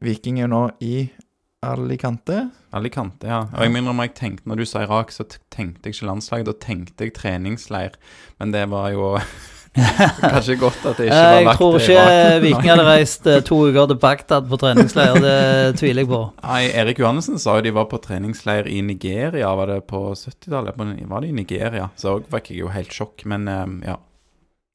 Viking 0.02 0.40
er 0.40 0.48
nå 0.48 0.70
i 0.80 1.10
Alicante. 1.60 2.50
Alicante, 2.72 3.28
ja. 3.28 3.42
Og 3.52 3.66
jeg 3.66 3.72
minner 3.74 3.92
om 3.92 4.00
jeg 4.00 4.14
tenkte, 4.16 4.48
når 4.48 4.62
du 4.62 4.66
sa 4.70 4.86
Irak, 4.86 5.12
så 5.12 5.26
tenkte 5.52 5.90
jeg 5.90 5.98
ikke 5.98 6.08
landslag, 6.08 6.46
da 6.48 6.54
tenkte 6.56 7.04
jeg 7.04 7.18
treningsleir. 7.18 7.98
Men 8.40 8.54
det 8.56 8.62
var 8.72 8.94
jo 8.94 9.10
kanskje 10.22 10.56
godt 10.62 10.88
at 10.88 11.02
det 11.02 11.10
ikke 11.10 11.18
var 11.20 11.44
lagt 11.50 11.60
til 11.60 11.68
Irak. 11.68 11.84
Jeg 11.84 11.98
tror 11.98 12.14
ikke. 12.14 12.40
Viking 12.46 12.72
hadde 12.72 12.88
reist 12.88 13.28
eh, 13.28 13.42
to 13.44 13.60
uker 13.68 13.92
til 13.92 14.00
Bagdad 14.06 14.48
på 14.48 14.62
treningsleir, 14.64 15.20
det 15.20 15.36
tviler 15.82 16.06
jeg 16.06 16.12
på. 16.14 16.22
Nei, 16.46 16.64
Erik 16.80 17.04
Johannessen 17.04 17.44
sa 17.44 17.58
jo 17.60 17.68
de 17.68 17.76
var 17.76 17.92
på 17.92 18.00
treningsleir 18.08 18.72
i 18.72 18.80
Nigeria, 18.80 19.52
var 19.60 19.74
det 19.74 19.82
på 19.92 20.06
70-tallet? 20.16 20.80
Var 20.80 21.28
det 21.28 21.34
i 21.34 21.38
Nigeria? 21.44 21.92
Så 22.00 22.16
òg 22.22 22.32
fikk 22.38 22.54
jeg 22.54 22.64
jo 22.64 22.72
helt 22.72 22.96
sjokk, 22.96 23.28
men 23.28 23.52
eh, 23.52 23.66
ja. 23.92 24.00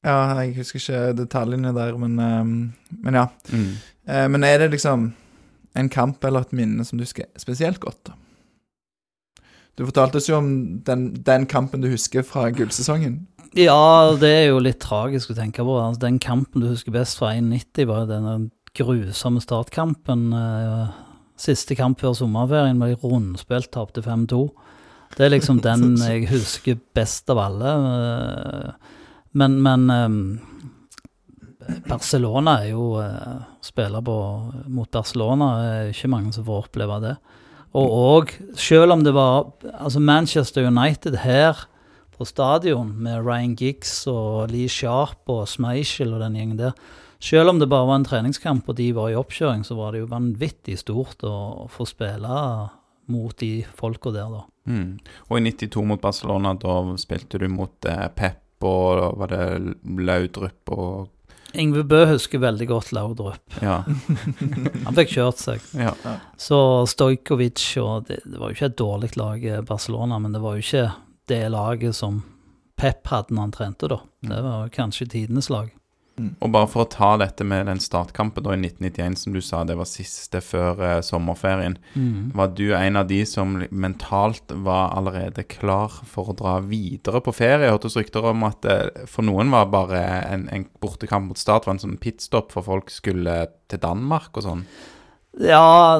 Ja, 0.05 0.21
jeg 0.37 0.59
husker 0.59 0.77
ikke 0.77 1.03
detaljene 1.17 1.73
der, 1.73 1.97
men, 1.97 2.17
eh, 2.21 2.97
men 3.01 3.23
ja. 3.23 3.29
Mm. 3.49 3.69
Eh, 4.05 4.27
men 4.29 4.45
er 4.45 4.61
det 4.61 4.75
liksom 4.77 5.15
en 5.75 5.89
kamp 5.91 6.23
eller 6.25 6.45
et 6.45 6.53
minne 6.55 6.85
som 6.87 6.97
du 6.99 7.03
husker 7.05 7.27
spesielt 7.39 7.79
godt? 7.83 8.13
Du 9.75 9.83
fortalte 9.83 10.21
oss 10.21 10.29
jo 10.29 10.37
om 10.39 10.51
den, 10.87 11.09
den 11.27 11.45
kampen 11.51 11.81
du 11.83 11.89
husker 11.91 12.23
fra 12.23 12.47
gullsesongen. 12.55 13.25
Ja, 13.55 14.11
det 14.19 14.29
er 14.31 14.45
jo 14.49 14.59
litt 14.63 14.79
tragisk 14.83 15.31
å 15.31 15.35
tenke 15.37 15.63
på. 15.63 15.75
Altså, 15.79 16.01
den 16.05 16.19
kampen 16.23 16.63
du 16.63 16.69
husker 16.69 16.95
best 16.95 17.19
fra 17.19 17.33
1,90, 17.35 17.87
var 17.87 18.05
den 18.07 18.23
denne 18.23 18.37
grusomme 18.75 19.43
startkampen. 19.43 20.29
eh, 20.35 20.87
Siste 21.39 21.75
kamp 21.75 21.99
før 21.99 22.13
sommerferien 22.15 22.79
ble 22.79 22.95
rundspilt, 23.01 23.71
tapte 23.75 24.03
5-2. 24.03 24.41
Det 25.17 25.25
er 25.27 25.33
liksom 25.35 25.59
den 25.67 25.97
jeg 25.99 26.29
husker 26.31 26.79
best 26.95 27.29
av 27.31 27.39
alle. 27.43 27.75
eh, 27.91 28.91
Men, 29.35 29.59
men 29.63 29.89
eh, 29.91 30.19
Barcelona 31.87 32.59
er 32.63 32.71
jo 32.73 32.95
eh, 33.01 33.37
Å 33.59 33.65
spille 33.65 34.01
på, 34.05 34.17
mot 34.71 34.89
Barcelona 34.91 35.49
er 35.63 35.93
ikke 35.93 36.11
mange 36.13 36.33
som 36.35 36.45
får 36.47 36.67
oppleve 36.67 36.99
det. 37.03 37.15
Og, 37.75 37.95
òg, 37.95 38.35
selv 38.59 38.95
om 38.95 39.01
det 39.03 39.15
var 39.15 39.49
Altså 39.73 39.99
Manchester 39.99 40.67
United 40.69 41.17
her 41.25 41.65
på 42.15 42.27
stadion 42.27 42.93
med 43.03 43.25
Ryan 43.25 43.57
Giggs 43.59 44.05
og 44.07 44.53
Lee 44.53 44.71
Sharp 44.71 45.27
og 45.27 45.49
Smeichel 45.51 46.13
og 46.15 46.21
den 46.23 46.37
gjengen 46.39 46.61
der. 46.61 46.77
Selv 47.19 47.51
om 47.51 47.59
det 47.59 47.67
bare 47.67 47.89
var 47.89 47.99
en 47.99 48.07
treningskamp 48.07 48.69
og 48.71 48.77
de 48.77 48.85
var 48.95 49.09
i 49.11 49.17
oppkjøring, 49.19 49.65
så 49.67 49.75
var 49.75 49.91
det 49.91 50.05
jo 50.05 50.11
vanvittig 50.13 50.77
stort 50.79 51.25
å 51.27 51.67
få 51.71 51.87
spille 51.89 52.37
mot 53.11 53.35
de 53.41 53.65
folka 53.77 54.13
der, 54.15 54.31
da. 54.31 54.45
Mm. 54.71 54.95
Og 55.27 55.37
i 55.37 55.43
92 55.51 55.83
mot 55.85 56.01
Barcelona, 56.01 56.55
da 56.57 56.79
spilte 57.01 57.41
du 57.41 57.49
mot 57.51 57.89
eh, 57.89 58.07
Pep 58.15 58.65
og 58.65 59.19
var 59.19 59.29
det 59.29 59.75
Laudrup 59.83 60.71
og 60.73 61.11
Yngve 61.61 61.83
Bø 61.87 62.01
husker 62.09 62.41
veldig 62.43 62.67
godt 62.69 62.91
Laudrup. 62.95 63.57
Ja. 63.63 63.81
Han 64.85 64.97
fikk 64.97 65.15
kjørt 65.15 65.41
seg. 65.41 65.65
ja. 65.79 65.93
Så 66.37 66.59
Stojkovic 66.91 67.63
og 67.81 68.07
det, 68.09 68.21
det 68.25 68.39
var 68.41 68.51
jo 68.51 68.57
ikke 68.57 68.69
et 68.71 68.79
dårlig 68.81 69.11
lag, 69.19 69.45
eh, 69.45 69.63
Barcelona, 69.65 70.19
men 70.19 70.35
det 70.35 70.43
var 70.43 70.57
jo 70.57 70.65
ikke 70.65 70.85
det 71.31 71.41
laget 71.53 71.97
som 71.97 72.23
Pep 72.75 73.07
hadde 73.07 73.31
når 73.31 73.47
han 73.47 73.55
trente, 73.55 73.87
da. 73.87 74.01
Det 74.27 74.41
var 74.43 74.71
kanskje 74.75 75.07
tidenes 75.13 75.47
lag. 75.49 75.69
Og 76.15 76.47
bare 76.47 76.67
for 76.71 76.85
å 76.85 76.87
ta 76.87 77.09
dette 77.19 77.43
med 77.47 77.67
den 77.67 77.81
startkampen 77.83 78.45
da 78.45 78.53
i 78.55 78.59
1991, 78.61 79.17
som 79.19 79.33
du 79.35 79.41
sa, 79.43 79.63
det 79.67 79.75
var 79.75 79.87
siste 79.89 80.39
før 80.39 80.79
eh, 80.79 80.99
sommerferien. 81.03 81.75
Var 82.37 82.53
du 82.55 82.69
en 82.77 82.99
av 83.01 83.09
de 83.09 83.19
som 83.27 83.57
mentalt 83.69 84.53
var 84.63 84.93
allerede 84.95 85.43
klar 85.51 85.97
for 86.07 86.31
å 86.31 86.37
dra 86.39 86.53
videre 86.63 87.19
på 87.23 87.33
ferie? 87.35 87.67
Jeg 87.67 87.75
hørte 87.75 87.91
rykter 87.97 88.29
om 88.31 88.45
at 88.47 88.67
eh, 88.71 89.03
for 89.11 89.27
noen 89.27 89.51
var 89.51 89.67
bare 89.73 89.99
en, 90.31 90.47
en 90.55 90.63
bortekamp 90.83 91.27
mot 91.33 91.41
Start 91.41 91.67
var 91.67 91.75
en 91.75 91.83
sånn 91.83 91.99
pitstop 91.99 92.55
for 92.55 92.63
folk 92.63 92.93
skulle 92.93 93.41
til 93.67 93.81
Danmark 93.83 94.39
og 94.39 94.45
sånn. 94.45 94.63
Ja, 95.43 95.99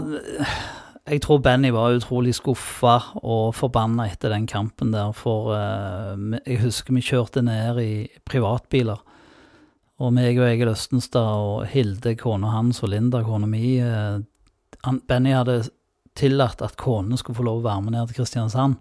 jeg 1.11 1.19
tror 1.25 1.41
Benny 1.43 1.73
var 1.75 1.97
utrolig 1.97 2.37
skuffa 2.37 2.95
og 3.19 3.51
forbanna 3.57 4.07
etter 4.07 4.31
den 4.31 4.47
kampen 4.47 4.95
der, 4.95 5.11
for 5.11 5.51
eh, 5.57 6.39
jeg 6.45 6.63
husker 6.63 6.95
vi 6.95 7.03
kjørte 7.03 7.43
ned 7.43 7.83
i 7.83 7.91
privatbiler. 8.23 9.03
Og 10.03 10.11
meg 10.11 10.35
og 10.41 10.49
Egil 10.49 10.73
Østenstad 10.73 11.39
og 11.39 11.67
Hilde, 11.71 12.17
kona 12.19 12.51
hans, 12.51 12.81
og 12.83 12.91
Linda, 12.91 13.21
kona 13.23 13.47
mi 13.47 13.77
eh, 13.79 14.17
Benny 15.07 15.31
hadde 15.31 15.61
tillatt 16.19 16.63
at 16.63 16.75
konene 16.79 17.19
skulle 17.19 17.39
få 17.39 17.45
lov 17.47 17.61
å 17.61 17.67
være 17.67 17.85
med 17.85 17.95
ned 17.95 18.09
til 18.09 18.19
Kristiansand. 18.19 18.75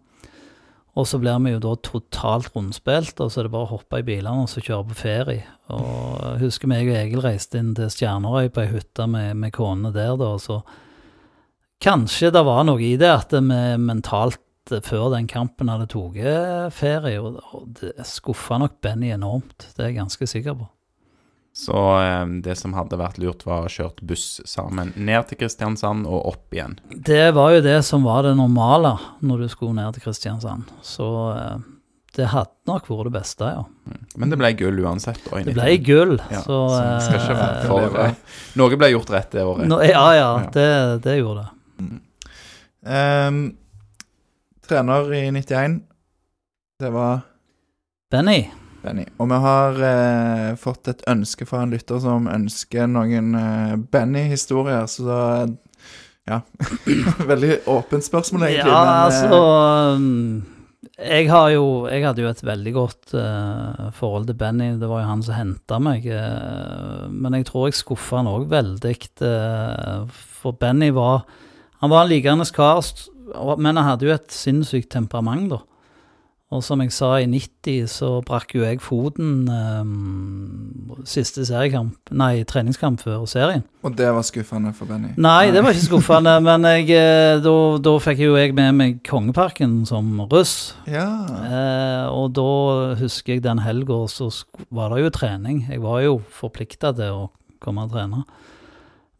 Og 0.94 1.08
så 1.10 1.18
blir 1.18 1.40
vi 1.42 1.54
jo 1.54 1.62
da 1.62 1.72
totalt 1.82 2.52
rundspilt, 2.54 3.18
og 3.18 3.30
så 3.30 3.40
er 3.40 3.48
det 3.48 3.54
bare 3.54 3.66
å 3.66 3.72
hoppe 3.72 3.98
i 3.98 4.06
bilene 4.06 4.44
og 4.44 4.50
så 4.50 4.62
kjøre 4.62 4.88
på 4.92 4.98
ferie. 5.00 5.46
Og 5.74 6.18
jeg 6.22 6.42
husker 6.44 6.70
meg 6.70 6.90
og 6.90 6.98
Egil 7.00 7.22
reiste 7.24 7.58
inn 7.58 7.72
til 7.74 7.90
Stjernerøy 7.90 8.50
på 8.54 8.62
ei 8.62 8.70
hytte 8.70 9.08
med, 9.10 9.34
med 9.42 9.54
konene 9.54 9.90
der, 9.94 10.14
da, 10.20 10.34
og 10.36 10.42
så 10.42 10.62
Kanskje 11.82 12.30
det 12.32 12.40
var 12.46 12.62
noe 12.64 12.80
i 12.80 12.94
det 12.96 13.10
at 13.10 13.32
vi 13.34 13.42
mentalt 13.82 14.70
eh, 14.72 14.80
før 14.80 15.10
den 15.12 15.26
kampen 15.28 15.68
hadde 15.68 15.88
tatt 15.90 16.72
ferie, 16.72 17.18
og 17.20 17.74
det 17.76 18.06
skuffa 18.08 18.56
nok 18.62 18.78
Benny 18.80 19.10
enormt. 19.12 19.66
Det 19.74 19.82
er 19.82 19.90
jeg 19.90 19.98
ganske 19.98 20.28
sikker 20.30 20.56
på. 20.62 20.70
Så 21.54 21.74
eh, 22.02 22.24
det 22.42 22.56
som 22.58 22.72
hadde 22.74 22.98
vært 22.98 23.20
lurt, 23.22 23.44
var 23.46 23.62
å 23.66 23.70
kjørt 23.70 24.00
buss 24.02 24.40
sammen 24.50 24.90
ned 24.96 25.28
til 25.30 25.38
Kristiansand 25.38 26.02
og 26.10 26.24
opp 26.32 26.56
igjen. 26.56 26.74
Det 26.90 27.28
var 27.36 27.52
jo 27.54 27.60
det 27.62 27.76
som 27.86 28.02
var 28.02 28.24
det 28.26 28.32
normale 28.38 28.96
når 29.22 29.44
du 29.44 29.52
skulle 29.52 29.76
ned 29.78 29.94
til 29.94 30.02
Kristiansand. 30.08 30.66
Så 30.82 31.06
eh, 31.36 31.62
det 32.18 32.26
hadde 32.30 32.70
nok 32.70 32.88
vært 32.90 33.08
det 33.08 33.12
beste, 33.16 33.46
ja. 33.54 33.62
Men 34.18 34.30
det 34.30 34.38
ble 34.38 34.50
gull 34.58 34.76
uansett. 34.82 35.22
da, 35.30 35.40
Det 35.46 35.54
ble 35.54 35.76
gull, 35.82 36.16
Ja, 36.30 36.42
så 36.46 36.58
så 36.74 36.82
skal 37.06 37.20
ikke 37.22 37.38
være 37.38 37.60
eh, 37.60 37.68
for 37.70 37.94
ble. 37.96 38.08
Noe 38.60 38.78
ble 38.82 38.90
gjort 38.92 39.14
rett 39.14 39.30
det 39.34 39.46
året. 39.46 39.66
No, 39.70 39.78
Ja, 39.82 40.04
ja, 40.18 40.28
Ja. 40.42 40.50
det, 40.54 40.68
det 41.06 41.16
gjorde 41.20 41.46
det. 41.46 41.50
Ehm, 42.86 43.40
trener 44.66 45.10
i 45.14 45.22
91, 45.30 45.80
det 46.82 46.90
var 46.94 47.22
Benny, 48.10 48.44
Benny. 48.84 49.04
Og 49.18 49.28
vi 49.32 49.40
har 49.46 49.82
eh, 49.90 50.48
fått 50.60 50.90
et 50.92 51.04
ønske 51.10 51.46
fra 51.48 51.64
en 51.64 51.72
lytter 51.74 52.00
som 52.04 52.28
ønsker 52.30 52.88
noen 52.90 53.34
eh, 53.40 53.76
Benny-historier, 53.92 54.86
så 54.90 55.06
da 55.08 55.20
Ja. 56.24 56.40
Veldig 57.30 57.64
åpent 57.68 58.04
spørsmål, 58.06 58.46
egentlig. 58.48 58.72
Ja, 58.72 58.82
men, 58.84 58.92
eh, 58.94 59.04
altså 59.04 59.96
um, 59.98 60.54
jeg, 60.94 61.26
har 61.30 61.48
jo, 61.50 61.64
jeg 61.90 62.04
hadde 62.04 62.22
jo 62.22 62.30
et 62.30 62.42
veldig 62.46 62.72
godt 62.76 63.14
eh, 63.18 63.88
forhold 63.96 64.28
til 64.28 64.36
Benny. 64.38 64.70
Det 64.78 64.88
var 64.88 65.02
jo 65.02 65.08
han 65.10 65.24
som 65.26 65.36
henta 65.36 65.80
meg. 65.82 66.06
eh, 66.06 67.08
men 67.10 67.34
jeg 67.38 67.48
tror 67.50 67.68
jeg 67.68 67.80
skuffa 67.80 68.20
han 68.20 68.30
òg 68.30 68.46
veldig. 68.52 68.94
eh, 69.26 70.04
for 70.40 70.52
Benny 70.60 70.92
var 70.94 71.24
Han 71.80 71.90
var 71.90 72.04
en 72.04 72.08
likende 72.08 72.46
kar, 72.54 72.80
men 73.58 73.76
han 73.76 73.84
hadde 73.84 74.06
jo 74.06 74.14
et 74.14 74.30
sinnssykt 74.32 74.88
temperament, 74.94 75.50
da. 75.50 75.58
Og 76.54 76.62
som 76.62 76.78
jeg 76.84 76.92
sa, 76.94 77.16
i 77.18 77.26
90 77.26 77.88
så 77.90 78.08
brakk 78.26 78.52
jo 78.54 78.62
jeg 78.62 78.78
foten 78.82 79.48
um, 79.50 80.92
siste 81.08 81.42
seriekamp, 81.48 81.96
nei, 82.14 82.44
treningskamp 82.46 83.02
før 83.02 83.24
serien. 83.30 83.64
Og 83.84 83.96
det 83.98 84.06
var 84.14 84.24
skuffende 84.26 84.70
for 84.76 84.88
Benny. 84.88 85.10
Nei, 85.20 85.50
det 85.54 85.64
var 85.64 85.74
ikke 85.74 85.88
skuffende, 85.88 86.36
men 86.46 86.68
jeg, 86.70 86.86
eh, 86.94 87.40
da, 87.42 87.54
da 87.82 87.96
fikk 88.06 88.22
jo 88.22 88.38
jeg 88.38 88.54
med 88.56 88.78
meg 88.78 89.02
Kongeparken 89.08 89.80
som 89.88 90.14
russ. 90.30 90.74
Ja. 90.86 91.08
Eh, 91.42 92.06
og 92.14 92.36
da 92.38 92.48
husker 93.02 93.34
jeg 93.34 93.44
den 93.44 93.64
helga, 93.64 94.04
så 94.10 94.30
var 94.74 94.94
det 94.94 95.02
jo 95.02 95.14
trening. 95.18 95.64
Jeg 95.66 95.82
var 95.82 96.04
jo 96.06 96.20
forplikta 96.38 96.94
til 96.94 97.24
å 97.24 97.30
komme 97.64 97.88
og 97.88 97.96
trene. 97.96 98.22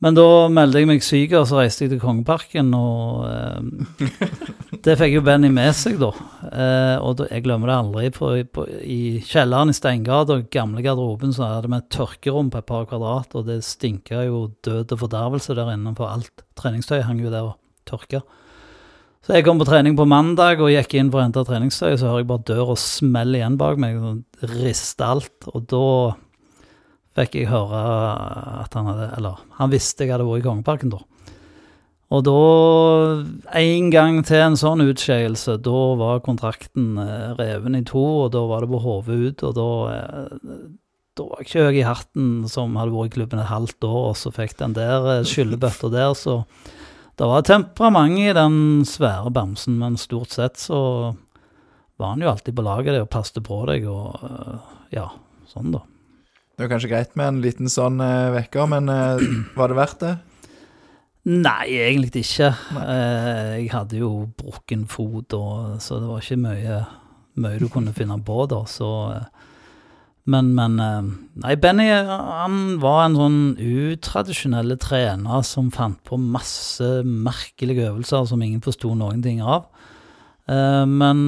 Men 0.05 0.19
da 0.19 0.25
meldte 0.53 0.83
jeg 0.83 0.89
meg 0.91 1.01
syk, 1.01 1.33
og 1.39 1.47
så 1.49 1.63
reiste 1.63 1.87
jeg 1.87 1.95
til 1.95 2.01
Kongeparken, 2.03 2.75
og 2.77 3.23
eh, 3.25 4.11
det 4.85 4.99
fikk 5.01 5.15
jo 5.17 5.23
Benny 5.25 5.49
med 5.49 5.73
seg, 5.79 5.97
da. 6.03 6.11
Eh, 6.51 6.97
og 7.01 7.15
da, 7.23 7.29
jeg 7.33 7.47
glemmer 7.47 7.73
det 7.73 7.79
aldri. 7.79 8.03
I, 8.11 8.45
på, 8.45 8.67
i 8.85 8.99
kjelleren 9.25 9.73
i 9.73 9.77
Steingata, 9.77 10.43
gamle 10.53 10.85
garderoben, 10.85 11.33
så 11.33 11.47
hadde 11.49 11.71
vi 11.73 11.79
et 11.81 11.89
tørkerom 11.97 12.51
på 12.53 12.61
et 12.61 12.69
par 12.69 12.85
kvadrat, 12.91 13.33
og 13.33 13.49
det 13.49 13.63
stinka 13.65 14.27
jo 14.27 14.51
død 14.67 14.93
og 14.93 15.05
fordervelse 15.07 15.57
der 15.57 15.73
inne, 15.73 15.95
for 15.97 16.13
alt 16.13 16.45
treningstøy 16.61 17.01
hang 17.09 17.25
jo 17.25 17.33
der 17.33 17.55
og 17.55 17.57
tørka. 17.89 18.21
Så 19.25 19.39
jeg 19.39 19.47
kom 19.47 19.57
på 19.57 19.65
trening 19.65 19.97
på 19.97 20.05
mandag 20.05 20.61
og 20.61 20.69
gikk 20.69 20.99
inn 21.01 21.09
for 21.09 21.23
å 21.23 21.25
hente 21.25 21.47
treningstøy, 21.49 21.95
så 21.97 22.11
hører 22.11 22.27
jeg 22.27 22.29
bare 22.29 22.49
døra 22.53 22.77
smelle 22.77 23.41
igjen 23.41 23.57
bak 23.57 23.81
meg, 23.81 23.97
og 23.97 24.53
riste 24.53 25.09
alt, 25.09 25.49
og 25.49 25.65
da 25.73 25.87
fikk 27.15 27.39
jeg 27.39 27.51
høre 27.51 27.81
at 28.65 28.75
han 28.75 28.89
hadde 28.91 29.11
Eller 29.19 29.43
han 29.59 29.73
visste 29.73 30.07
jeg 30.07 30.15
hadde 30.15 30.27
vært 30.29 30.43
i 30.43 30.47
Kongeparken, 30.49 30.95
da. 30.95 31.03
Og 32.15 32.23
da, 32.27 32.39
en 33.59 33.91
gang 33.91 34.21
til 34.27 34.43
en 34.45 34.59
sånn 34.61 34.85
utskeielse, 34.85 35.57
da 35.65 35.83
var 35.99 36.23
kontrakten 36.23 36.99
eh, 37.01 37.33
reven 37.39 37.79
i 37.79 37.83
to, 37.89 38.03
og 38.27 38.35
da 38.35 38.45
var 38.47 38.63
det 38.63 38.71
på 38.71 38.83
hodet 38.85 39.17
ut, 39.19 39.45
og 39.49 39.55
da 39.57 39.69
eh, 39.95 40.59
da 41.15 41.27
var 41.31 41.41
jeg 41.41 41.47
ikke 41.47 41.65
høy 41.65 41.77
i 41.79 41.87
hatten 41.87 42.29
som 42.51 42.75
hadde 42.79 42.95
vært 42.95 43.13
i 43.13 43.15
klubben 43.17 43.43
et 43.43 43.51
halvt 43.51 43.87
år, 43.89 44.01
og 44.13 44.17
så 44.21 44.35
fikk 44.35 44.57
den 44.61 44.77
der 44.77 45.09
eh, 45.15 45.27
skyllebøtta 45.27 45.91
der, 45.95 46.13
så 46.19 46.43
det 47.15 47.31
var 47.31 47.47
temperament 47.47 48.21
i 48.21 48.35
den 48.37 48.59
svære 48.87 49.33
bamsen, 49.35 49.79
men 49.81 49.99
stort 49.99 50.35
sett 50.35 50.61
så 50.61 50.79
var 51.99 52.13
han 52.13 52.23
jo 52.23 52.31
alltid 52.31 52.59
på 52.59 52.67
laget 52.67 52.99
og 53.01 53.11
passet 53.11 53.43
på 53.47 53.61
deg 53.71 53.87
og 53.87 54.19
ja, 54.95 55.09
sånn, 55.51 55.71
da. 55.75 55.85
Det 56.55 56.63
er 56.63 56.71
kanskje 56.71 56.91
greit 56.93 57.17
med 57.19 57.27
en 57.27 57.43
liten 57.43 57.71
sånn 57.71 57.99
uh, 57.99 58.31
vekker, 58.37 58.69
men 58.71 58.87
uh, 58.87 59.19
var 59.59 59.73
det 59.73 59.79
verdt 59.79 60.05
det? 60.05 60.15
Nei, 61.25 61.73
egentlig 61.81 62.21
ikke. 62.21 62.51
Eh, 62.77 63.53
jeg 63.63 63.71
hadde 63.73 63.97
jo 63.97 64.11
brukken 64.37 64.83
fot, 64.93 65.33
og, 65.33 65.79
så 65.81 65.97
det 65.97 66.11
var 66.11 66.21
ikke 66.21 66.37
mye, 66.43 66.81
mye 67.41 67.61
du 67.63 67.65
kunne 67.73 67.95
finne 67.97 68.19
på 68.27 68.45
da. 68.51 68.59
Så, 68.69 68.91
men, 70.29 70.51
men 70.53 70.77
Nei, 70.77 71.55
Benny 71.57 71.87
han 71.89 72.59
var 72.83 73.07
en 73.07 73.17
sånn 73.17 73.39
utradisjonell 73.57 74.77
trener 74.85 75.49
som 75.49 75.73
fant 75.73 75.97
på 76.05 76.21
masse 76.21 76.91
merkelige 77.09 77.89
øvelser 77.89 78.29
som 78.29 78.45
ingen 78.45 78.61
forsto 78.61 78.93
noen 78.93 79.25
ting 79.25 79.41
av. 79.41 79.65
Men 80.45 81.25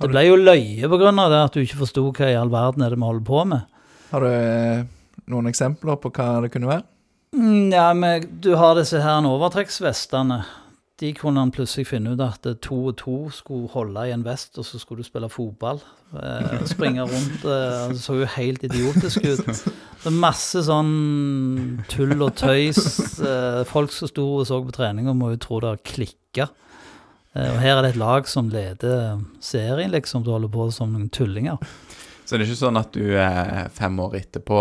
det 0.00 0.14
ble 0.14 0.24
jo 0.30 0.40
løye 0.40 0.88
på 0.88 1.02
grunn 1.04 1.20
av 1.20 1.28
det 1.28 1.44
at 1.44 1.52
du 1.52 1.60
ikke 1.60 1.82
forsto 1.84 2.08
hva 2.08 2.32
i 2.32 2.40
all 2.40 2.48
verden 2.56 2.88
er 2.88 2.96
det 2.96 3.02
vi 3.04 3.10
holder 3.12 3.28
på 3.28 3.44
med. 3.52 3.68
Har 4.14 4.22
du 4.22 4.30
eh, 4.30 4.84
noen 5.32 5.50
eksempler 5.50 5.98
på 5.98 6.12
hva 6.14 6.28
det 6.44 6.52
kunne 6.54 6.70
være? 6.70 6.84
Mm, 7.34 7.72
Ja, 7.74 7.88
men 7.98 8.28
du 8.40 8.52
har 8.54 8.76
disse 8.78 9.00
her 9.02 9.26
overtrekksvestene. 9.26 10.44
De 11.02 11.08
kunne 11.18 11.42
han 11.42 11.50
plutselig 11.50 11.88
finne 11.88 12.12
ut 12.14 12.20
at 12.22 12.46
to 12.62 12.76
og 12.92 12.96
to 13.00 13.14
skulle 13.34 13.66
holde 13.72 14.04
i 14.06 14.12
en 14.14 14.22
vest, 14.22 14.54
og 14.62 14.66
så 14.68 14.78
skulle 14.78 15.02
du 15.02 15.08
spille 15.08 15.26
fotball. 15.32 15.80
Eh, 16.14 16.60
springe 16.70 17.02
rundt. 17.02 17.42
Eh, 17.42 17.88
det 17.90 17.98
så 17.98 18.20
jo 18.20 18.28
helt 18.36 18.62
idiotisk 18.62 19.24
ut. 19.26 19.42
Det 20.04 20.12
er 20.12 20.14
masse 20.22 20.62
sånn 20.68 20.92
tull 21.90 22.14
og 22.22 22.36
tøys. 22.38 22.84
Eh, 23.18 23.64
folk 23.66 23.90
som 23.90 24.10
sto 24.12 24.28
og 24.38 24.46
så 24.46 24.60
på 24.62 24.76
treninga, 24.76 25.16
må 25.18 25.32
jo 25.34 25.42
tro 25.42 25.58
det 25.64 25.72
har 25.72 25.82
klikka. 25.90 26.46
Eh, 27.34 27.56
her 27.58 27.80
er 27.80 27.82
det 27.82 27.96
et 27.96 27.98
lag 27.98 28.30
som 28.30 28.52
leder 28.54 29.18
serien, 29.42 29.90
liksom. 29.90 30.22
Du 30.22 30.30
holder 30.30 30.52
på 30.54 30.68
som 30.70 30.94
noen 30.94 31.10
tullinger. 31.10 31.58
Så 32.24 32.38
det 32.38 32.44
er 32.46 32.48
ikke 32.48 32.56
sånn 32.56 32.78
at 32.80 32.92
du 32.96 33.02
eh, 33.20 33.66
fem 33.76 33.98
år 34.00 34.14
etterpå 34.16 34.58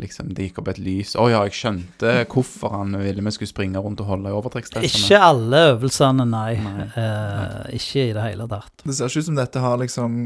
liksom, 0.00 0.30
det 0.32 0.46
gikk 0.46 0.62
opp 0.62 0.70
et 0.72 0.78
lys 0.80 1.10
Å 1.20 1.26
ja, 1.28 1.42
jeg 1.44 1.52
skjønte 1.58 2.14
hvorfor 2.32 2.72
han 2.72 2.96
ville 3.02 3.20
vi 3.26 3.32
skulle 3.36 3.50
springe 3.50 3.82
rundt 3.84 4.00
og 4.00 4.08
holde 4.08 4.30
i 4.32 4.36
overtrekkstressene. 4.38 4.88
Ikke 5.04 5.18
alle 5.20 5.60
øvelsene, 5.74 6.24
nei. 6.24 6.54
Nei. 6.62 6.86
Eh, 6.96 7.76
ikke 7.76 8.06
i 8.08 8.14
det 8.16 8.24
hele 8.30 8.46
tatt. 8.48 8.72
Det 8.86 8.96
ser 8.96 9.12
ikke 9.12 9.24
ut 9.26 9.28
som 9.28 9.36
dette 9.42 9.60
har 9.66 9.76
liksom 9.82 10.16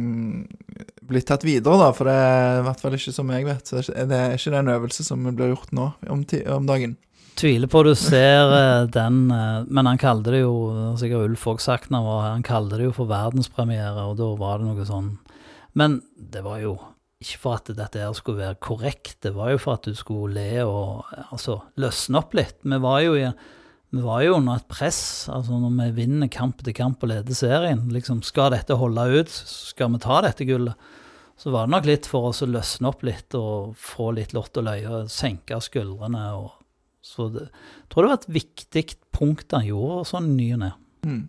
blitt 1.07 1.27
tatt 1.27 1.45
videre, 1.47 1.77
da, 1.79 1.91
for 1.95 2.09
det 2.11 2.15
er 2.19 2.61
i 2.61 2.63
hvert 2.67 2.81
fall 2.83 2.95
ikke 2.99 3.15
som 3.15 3.35
jeg 3.35 3.47
vet. 3.47 3.67
Så 3.67 3.83
det 3.83 4.21
er 4.21 4.39
ikke- 4.39 4.55
den 4.57 4.71
øvelse 4.73 5.05
som 5.05 5.27
blir 5.37 5.53
gjort 5.55 5.73
nå 5.75 5.93
om, 6.09 6.25
ti 6.25 6.45
om 6.47 6.67
dagen. 6.67 6.97
Tviler 7.37 7.69
på 7.69 7.83
du 7.85 7.95
ser 7.95 8.49
eh, 8.49 8.87
den, 8.87 9.31
eh, 9.31 9.65
men 9.69 9.87
han 9.91 9.99
kalte 9.99 10.31
det 10.33 10.41
jo 10.41 10.95
sikkert 10.97 11.27
Ulf 11.29 11.45
også 11.53 11.61
sagt 11.75 11.91
når 11.91 11.99
han 11.99 12.07
var 12.07 12.23
her, 12.23 12.31
han 12.39 12.43
kalte 12.47 12.79
det 12.79 12.87
jo 12.89 12.93
for 12.97 13.07
verdenspremiere, 13.11 14.07
og 14.09 14.17
da 14.17 14.31
var 14.41 14.59
det 14.63 14.71
noe 14.71 14.87
sånn 14.89 15.11
Men 15.77 16.01
det 16.17 16.43
var 16.47 16.63
jo 16.63 16.77
ikke 17.23 17.41
for 17.41 17.59
at 17.59 17.71
dette 17.77 18.01
her 18.01 18.17
skulle 18.17 18.45
være 18.45 18.61
korrekt, 18.61 19.19
det 19.25 19.33
var 19.37 19.55
jo 19.55 19.61
for 19.61 19.79
at 19.79 19.87
du 19.89 19.97
skulle 19.97 20.37
le 20.37 20.65
og 20.69 21.07
altså 21.31 21.61
løsne 21.81 22.21
opp 22.21 22.37
litt. 22.37 22.59
Vi 22.65 22.81
var 22.83 23.01
jo, 23.05 23.15
vi 23.17 24.05
var 24.05 24.25
jo 24.25 24.37
under 24.37 24.61
et 24.61 24.69
press, 24.69 25.01
altså 25.33 25.57
når 25.61 25.79
vi 25.79 25.89
vinner 26.03 26.33
kamp 26.33 26.61
etter 26.61 26.77
kamp 26.77 27.05
og 27.05 27.13
leder 27.13 27.37
serien. 27.37 27.87
liksom 27.93 28.21
Skal 28.27 28.53
dette 28.53 28.77
holde 28.77 29.09
ut, 29.17 29.33
skal 29.33 29.95
vi 29.95 30.03
ta 30.05 30.21
dette 30.27 30.49
gullet? 30.49 30.93
Så 31.37 31.53
var 31.53 31.67
det 31.67 31.75
nok 31.75 31.89
litt 31.89 32.07
for 32.09 32.31
oss 32.31 32.41
å 32.45 32.49
løsne 32.49 32.89
opp 32.89 33.03
litt 33.05 33.37
og 33.37 33.75
få 33.77 34.13
litt 34.17 34.33
lott 34.33 34.57
og 34.57 34.69
løye, 34.69 35.03
senke 35.13 35.59
skuldrene. 35.61 36.31
og 36.37 36.55
så 37.05 37.29
det, 37.31 37.49
jeg 37.53 37.91
tror 37.93 38.05
det 38.05 38.13
var 38.13 38.21
et 38.23 38.37
viktig 38.41 38.85
punkt 39.15 39.53
han 39.55 39.69
gjorde 39.69 40.07
sånn 40.11 40.33
ny 40.37 40.49
og 40.57 40.63
ne. 40.65 40.71
Mm. 41.07 41.25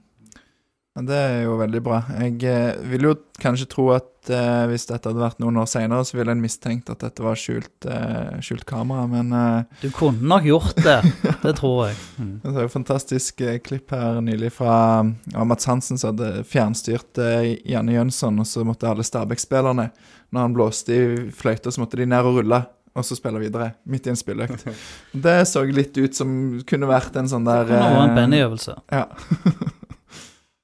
Det 1.06 1.18
er 1.18 1.42
jo 1.46 1.58
veldig 1.60 1.82
bra. 1.86 2.00
Jeg 2.24 2.40
eh, 2.50 2.78
vil 2.90 3.06
jo 3.10 3.14
kanskje 3.42 3.68
tro 3.70 3.86
at 3.94 4.32
eh, 4.34 4.64
hvis 4.72 4.88
dette 4.90 5.10
hadde 5.12 5.22
vært 5.22 5.42
noen 5.44 5.60
år 5.62 5.68
seinere, 5.70 6.06
så 6.08 6.18
ville 6.18 6.34
en 6.34 6.42
mistenkt 6.42 6.90
at 6.90 7.04
dette 7.04 7.22
var 7.22 7.38
skjult, 7.38 7.86
eh, 7.86 8.40
skjult 8.42 8.66
kamera, 8.70 9.06
men 9.12 9.30
eh, 9.36 9.78
Du 9.84 9.92
kunne 9.94 10.26
nok 10.26 10.48
gjort 10.48 10.82
det, 10.82 10.98
det 11.44 11.54
tror 11.60 11.90
jeg. 11.90 12.00
Det 12.42 12.54
er 12.54 12.66
jo 12.66 12.70
et 12.72 12.74
fantastisk 12.74 13.44
eh, 13.46 13.60
klipp 13.62 13.94
her 13.94 14.22
nylig 14.26 14.50
fra 14.58 14.74
ja, 15.06 15.46
Mats 15.46 15.70
Hansen 15.70 16.02
som 16.02 16.16
hadde 16.16 16.44
fjernstyrt 16.50 17.22
eh, 17.22 17.54
Janne 17.70 17.94
Jønsson, 18.00 18.42
og 18.42 18.50
så 18.50 18.66
måtte 18.66 18.90
alle 18.90 19.06
Stabæk-spillerne, 19.06 19.92
når 20.34 20.48
han 20.48 20.58
blåste 20.58 20.98
i 20.98 21.30
fløyta, 21.36 21.72
så 21.72 21.84
måtte 21.84 22.02
de 22.02 22.10
ned 22.10 22.26
og 22.26 22.42
rulle, 22.42 22.64
og 22.98 23.06
så 23.06 23.14
spille 23.14 23.40
videre, 23.44 23.76
midt 23.86 24.10
i 24.10 24.16
en 24.16 24.18
spilleøkt. 24.18 24.66
Det 25.28 25.40
så 25.46 25.62
litt 25.70 25.98
ut 26.02 26.18
som 26.18 26.32
kunne 26.68 26.90
vært 26.90 27.22
en 27.22 27.30
sånn 27.30 27.46
der 27.46 27.70
Det 27.70 27.82
var 27.86 28.02
en 28.02 28.16
eh, 28.16 28.18
Benny-øvelse. 28.18 28.80
Ja. 28.90 29.06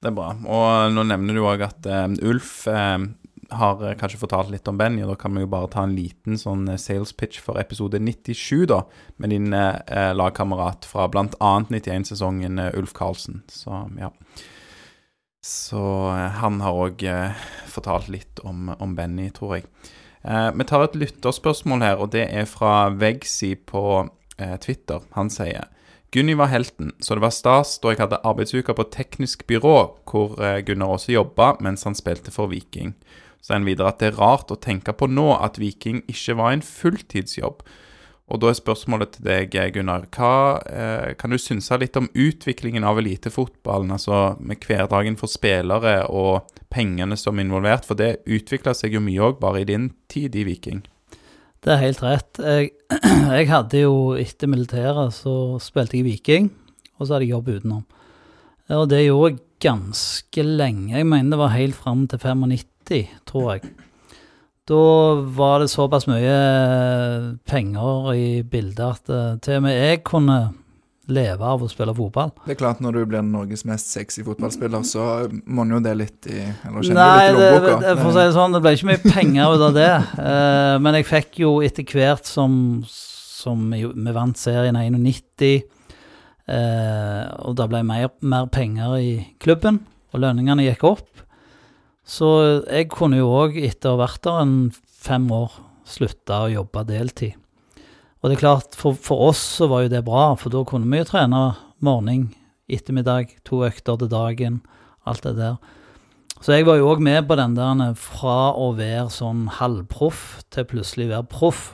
Det 0.04 0.10
er 0.10 0.16
bra. 0.18 0.32
Og 0.36 0.92
nå 0.92 1.02
nevner 1.08 1.36
du 1.36 1.46
òg 1.48 1.62
at 1.64 1.86
eh, 1.88 2.10
Ulf 2.28 2.66
eh, 2.68 3.06
har 3.56 3.80
eh, 3.80 3.94
kanskje 3.96 4.20
fortalt 4.20 4.50
litt 4.52 4.68
om 4.68 4.76
Benny, 4.76 5.00
og 5.00 5.14
da 5.14 5.16
kan 5.22 5.32
vi 5.32 5.46
jo 5.46 5.48
bare 5.54 5.70
ta 5.72 5.86
en 5.86 5.94
liten 5.96 6.36
sånn 6.40 6.66
sales 6.80 7.14
pitch 7.16 7.40
for 7.40 7.56
episode 7.60 7.96
97, 7.96 8.66
da, 8.68 8.82
med 9.16 9.32
din 9.32 9.48
eh, 9.56 10.10
lagkamerat 10.12 10.84
fra 10.88 11.06
bl.a. 11.08 11.52
91-sesongen, 11.70 12.60
eh, 12.60 12.76
Ulf 12.76 12.92
Karlsen. 12.96 13.40
Så 13.48 13.86
ja. 13.96 14.12
Så 15.44 15.80
han 16.36 16.60
har 16.64 16.84
òg 16.84 17.04
eh, 17.08 17.46
fortalt 17.68 18.12
litt 18.12 18.44
om, 18.44 18.74
om 18.76 18.92
Benny, 18.96 19.30
tror 19.32 19.56
jeg. 19.56 19.70
Eh, 20.20 20.50
vi 20.52 20.68
tar 20.68 20.84
et 20.84 21.00
lytterspørsmål 21.00 21.84
her, 21.84 21.96
og 21.96 22.12
det 22.12 22.26
er 22.28 22.44
fra 22.48 22.90
Vegsi 22.92 23.54
på 23.56 24.04
Twitter. 24.60 24.98
Han 25.14 25.28
sier 25.30 25.68
Gunni 26.14 26.34
var 26.38 26.46
helten, 26.46 26.92
så 27.02 27.16
det 27.16 27.24
var 27.24 27.32
stas 27.34 27.72
da 27.82 27.90
jeg 27.90 27.98
hadde 27.98 28.20
arbeidsuke 28.22 28.74
på 28.78 28.84
teknisk 28.94 29.40
byrå, 29.50 29.78
hvor 30.06 30.36
eh, 30.38 30.60
Gunnar 30.62 30.92
også 30.94 31.10
jobba 31.10 31.56
mens 31.64 31.82
han 31.88 31.96
spilte 31.98 32.30
for 32.30 32.52
Viking. 32.52 32.92
Så 33.42 33.56
han 33.56 33.66
videre 33.66 33.90
at 33.90 33.98
det 33.98 34.12
er 34.12 34.20
rart 34.20 34.52
å 34.54 34.60
tenke 34.62 34.94
på 34.94 35.08
nå 35.10 35.32
at 35.34 35.58
Viking 35.58 36.04
ikke 36.06 36.36
var 36.38 36.54
en 36.54 36.62
fulltidsjobb. 36.62 37.66
Og 38.30 38.40
da 38.40 38.52
er 38.52 38.60
spørsmålet 38.60 39.16
til 39.16 39.26
deg, 39.26 39.58
eh, 39.58 39.72
Gunnar, 39.74 40.06
hva 40.14 40.62
eh, 40.70 41.10
kan 41.18 41.34
du 41.34 41.40
synse 41.42 41.82
litt 41.82 41.98
om 41.98 42.06
utviklingen 42.14 42.86
av 42.86 43.02
elitefotballen, 43.02 43.90
altså 43.98 44.36
med 44.38 44.62
hverdagen 44.62 45.18
for 45.18 45.26
spillere 45.26 46.04
og 46.06 46.46
pengene 46.70 47.18
som 47.18 47.42
er 47.42 47.48
involvert, 47.48 47.90
for 47.90 47.98
det 47.98 48.20
utvikla 48.22 48.78
seg 48.78 48.94
jo 48.94 49.02
mye 49.02 49.32
òg 49.32 49.42
bare 49.42 49.66
i 49.66 49.70
din 49.74 49.90
tid 50.06 50.38
i 50.38 50.46
Viking. 50.46 50.86
Det 51.64 51.72
er 51.72 51.80
helt 51.80 52.02
rett. 52.04 52.38
Jeg, 52.44 52.72
jeg 53.38 53.48
hadde 53.48 53.80
jo 53.80 53.94
etter 54.20 54.50
militæret 54.52 55.14
så 55.16 55.56
spilte 55.62 55.96
jeg 55.96 56.04
Viking, 56.04 56.50
og 56.98 57.06
så 57.06 57.14
hadde 57.14 57.24
jeg 57.24 57.32
jobb 57.32 57.48
utenom. 57.54 57.84
Og 58.74 58.84
det 58.90 59.06
gjorde 59.06 59.30
jeg 59.32 59.40
ganske 59.64 60.44
lenge. 60.44 60.92
Jeg 60.92 61.08
mener 61.08 61.34
det 61.34 61.40
var 61.40 61.56
helt 61.56 61.76
fram 61.76 62.04
til 62.08 62.20
95, 62.20 63.16
tror 63.28 63.54
jeg. 63.54 63.72
Da 64.68 64.82
var 65.36 65.60
det 65.60 65.72
såpass 65.72 66.06
mye 66.08 66.36
penger 67.48 68.12
i 68.16 68.28
bildet 68.48 68.84
at 68.84 69.10
eh, 69.12 69.34
til 69.44 69.58
og 69.58 69.66
med 69.66 69.76
jeg 69.76 70.04
kunne 70.08 70.38
leve 71.12 71.44
av 71.44 71.62
å 71.62 71.68
spille 71.68 71.92
fotball. 71.96 72.30
Det 72.46 72.54
er 72.54 72.58
klart, 72.60 72.80
når 72.80 72.96
du 72.96 73.00
blir 73.10 73.24
Norges 73.26 73.64
mest 73.68 73.90
sexy 73.92 74.22
fotballspiller, 74.24 74.84
så 74.88 75.28
monner 75.44 75.76
jo 75.76 75.80
det 75.84 75.94
litt 76.00 76.28
i 76.32 76.38
Eller 76.40 76.86
kjenner 76.86 77.00
Nei, 77.00 77.26
du 77.28 77.36
litt 77.36 77.44
i 77.44 77.50
lommeboka. 77.50 77.80
det, 77.82 77.94
for 78.00 78.08
å 78.08 78.14
si 78.14 78.22
det 78.22 78.36
sånn, 78.38 78.56
det 78.56 78.62
ble 78.64 78.72
ikke 78.78 78.90
mye 78.90 79.02
penger 79.04 79.54
ut 79.56 79.64
av 79.68 79.74
det. 79.76 79.90
Eh, 80.24 80.76
men 80.86 80.98
jeg 80.98 81.08
fikk 81.10 81.40
jo 81.44 81.50
etter 81.66 81.84
hvert 81.92 82.30
som, 82.30 82.56
som 82.88 83.66
vi 83.74 84.16
vant 84.16 84.40
serien 84.40 84.78
i 84.80 84.86
91, 84.94 85.66
eh, 86.48 87.24
og 87.44 87.58
det 87.60 87.68
ble 87.72 87.82
mer, 87.86 88.08
mer 88.24 88.48
penger 88.52 88.96
i 89.00 89.12
klubben, 89.44 89.82
og 90.14 90.24
lønningene 90.24 90.64
gikk 90.70 90.88
opp. 90.88 91.06
Så 92.04 92.28
jeg 92.68 92.90
kunne 92.92 93.20
jo 93.20 93.30
òg, 93.32 93.56
etter 93.60 93.92
å 93.92 93.96
ha 93.96 94.04
vært 94.06 94.24
der 94.26 94.42
en 94.42 94.58
fem 95.04 95.24
år, 95.32 95.52
slutte 95.88 96.36
å 96.46 96.52
jobbe 96.52 96.84
deltid. 96.88 97.36
Og 98.24 98.30
det 98.30 98.38
er 98.38 98.40
klart, 98.40 98.72
for, 98.72 98.96
for 98.96 99.20
oss 99.26 99.40
så 99.58 99.66
var 99.68 99.82
jo 99.84 99.90
det 99.92 100.00
bra, 100.06 100.30
for 100.40 100.48
da 100.48 100.62
kunne 100.64 100.88
vi 100.88 101.02
jo 101.02 101.04
trene 101.10 101.40
morgen, 101.84 102.30
ettermiddag, 102.72 103.34
to 103.44 103.58
økter 103.66 103.98
til 104.00 104.08
dagen, 104.08 104.62
alt 105.04 105.26
det 105.26 105.34
der. 105.36 105.58
Så 106.40 106.56
jeg 106.56 106.64
var 106.64 106.78
jo 106.80 106.88
òg 106.88 107.02
med 107.04 107.26
på 107.28 107.36
den 107.36 107.52
der 107.58 107.92
fra 108.00 108.54
å 108.56 108.70
være 108.78 109.10
sånn 109.12 109.44
halvproff 109.58 110.40
til 110.48 110.64
plutselig 110.72 111.10
være 111.12 111.28
proff. 111.28 111.66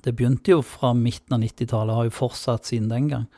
Det 0.00 0.16
begynte 0.16 0.54
jo 0.54 0.62
fra 0.64 0.94
midten 0.96 1.36
av 1.36 1.44
90-tallet, 1.44 1.98
har 2.00 2.08
jo 2.08 2.16
fortsatt 2.16 2.72
siden 2.72 2.88
den 2.88 3.12
gang. 3.12 3.28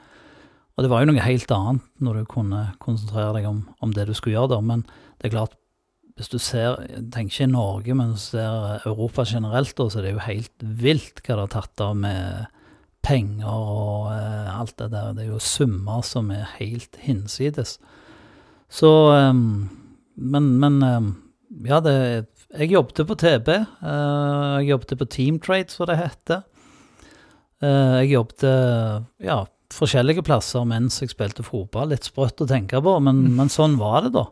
Og 0.79 0.87
det 0.87 0.95
var 0.95 1.03
jo 1.03 1.11
noe 1.11 1.27
helt 1.27 1.51
annet 1.51 1.83
når 1.99 2.23
du 2.23 2.31
kunne 2.31 2.63
konsentrere 2.83 3.41
deg 3.41 3.51
om, 3.51 3.65
om 3.83 3.91
det 3.91 4.07
du 4.07 4.15
skulle 4.15 4.39
gjøre 4.39 4.55
da. 4.55 4.63
Men 4.63 4.87
det 5.19 5.33
er 5.33 5.35
klart, 5.35 5.59
hvis 6.15 6.31
du 6.31 6.37
ser, 6.39 6.77
tenker 7.11 7.33
ikke 7.33 7.47
i 7.49 7.51
Norge, 7.51 7.95
men 7.99 8.13
du 8.15 8.21
ser 8.23 8.85
Europa 8.87 9.25
generelt, 9.27 9.75
så 9.75 9.99
er 9.99 10.05
det 10.07 10.13
jo 10.15 10.23
helt 10.23 10.63
vilt 10.63 11.19
hva 11.25 11.35
det 11.35 11.43
har 11.43 11.55
tatt 11.57 11.83
av 11.83 11.97
med 11.99 12.45
penger 13.05 13.51
og 13.51 14.13
eh, 14.15 14.53
alt 14.55 14.77
det 14.79 14.93
der. 14.95 15.11
Det 15.17 15.25
er 15.25 15.33
jo 15.33 15.41
summer 15.43 16.05
som 16.07 16.31
er 16.33 16.47
helt 16.61 16.97
hinsides. 17.03 17.79
Så 18.71 18.91
ehm, 19.13 19.69
Men, 20.17 20.47
men 20.63 20.79
ehm, 20.83 21.11
ja, 21.67 21.81
det 21.83 22.27
Jeg 22.55 22.71
jobbet 22.71 23.03
på 23.07 23.17
TB. 23.19 23.49
eh, 23.51 24.55
jeg 24.63 24.69
jobbet 24.71 24.99
på 24.99 25.05
Teamtrade, 25.11 25.71
som 25.75 25.87
det 25.91 25.99
heter. 25.99 26.45
Eh, 27.61 27.99
jeg 28.05 28.13
jobbet 28.15 28.47
ja, 29.27 29.41
forskjellige 29.75 30.23
plasser 30.23 30.65
mens 30.65 31.01
jeg 31.03 31.11
spilte 31.11 31.43
fotball. 31.43 31.91
Litt 31.91 32.07
sprøtt 32.07 32.41
å 32.41 32.47
tenke 32.47 32.79
på, 32.81 32.97
men, 33.03 33.35
men 33.35 33.51
sånn 33.51 33.75
var 33.83 34.07
det, 34.07 34.15
da. 34.15 34.29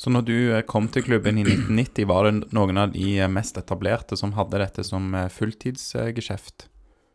Så 0.00 0.12
når 0.12 0.26
du 0.26 0.36
eh, 0.54 0.64
kom 0.66 0.88
til 0.92 1.04
klubben 1.06 1.38
i 1.40 1.44
1990, 1.46 2.08
var 2.10 2.26
det 2.28 2.50
noen 2.56 2.80
av 2.80 2.92
de 2.94 3.14
eh, 3.18 3.30
mest 3.30 3.58
etablerte 3.60 4.18
som 4.18 4.34
hadde 4.38 4.60
dette 4.62 4.84
som 4.86 5.14
eh, 5.14 5.30
fulltidsgeskjeft? 5.32 6.66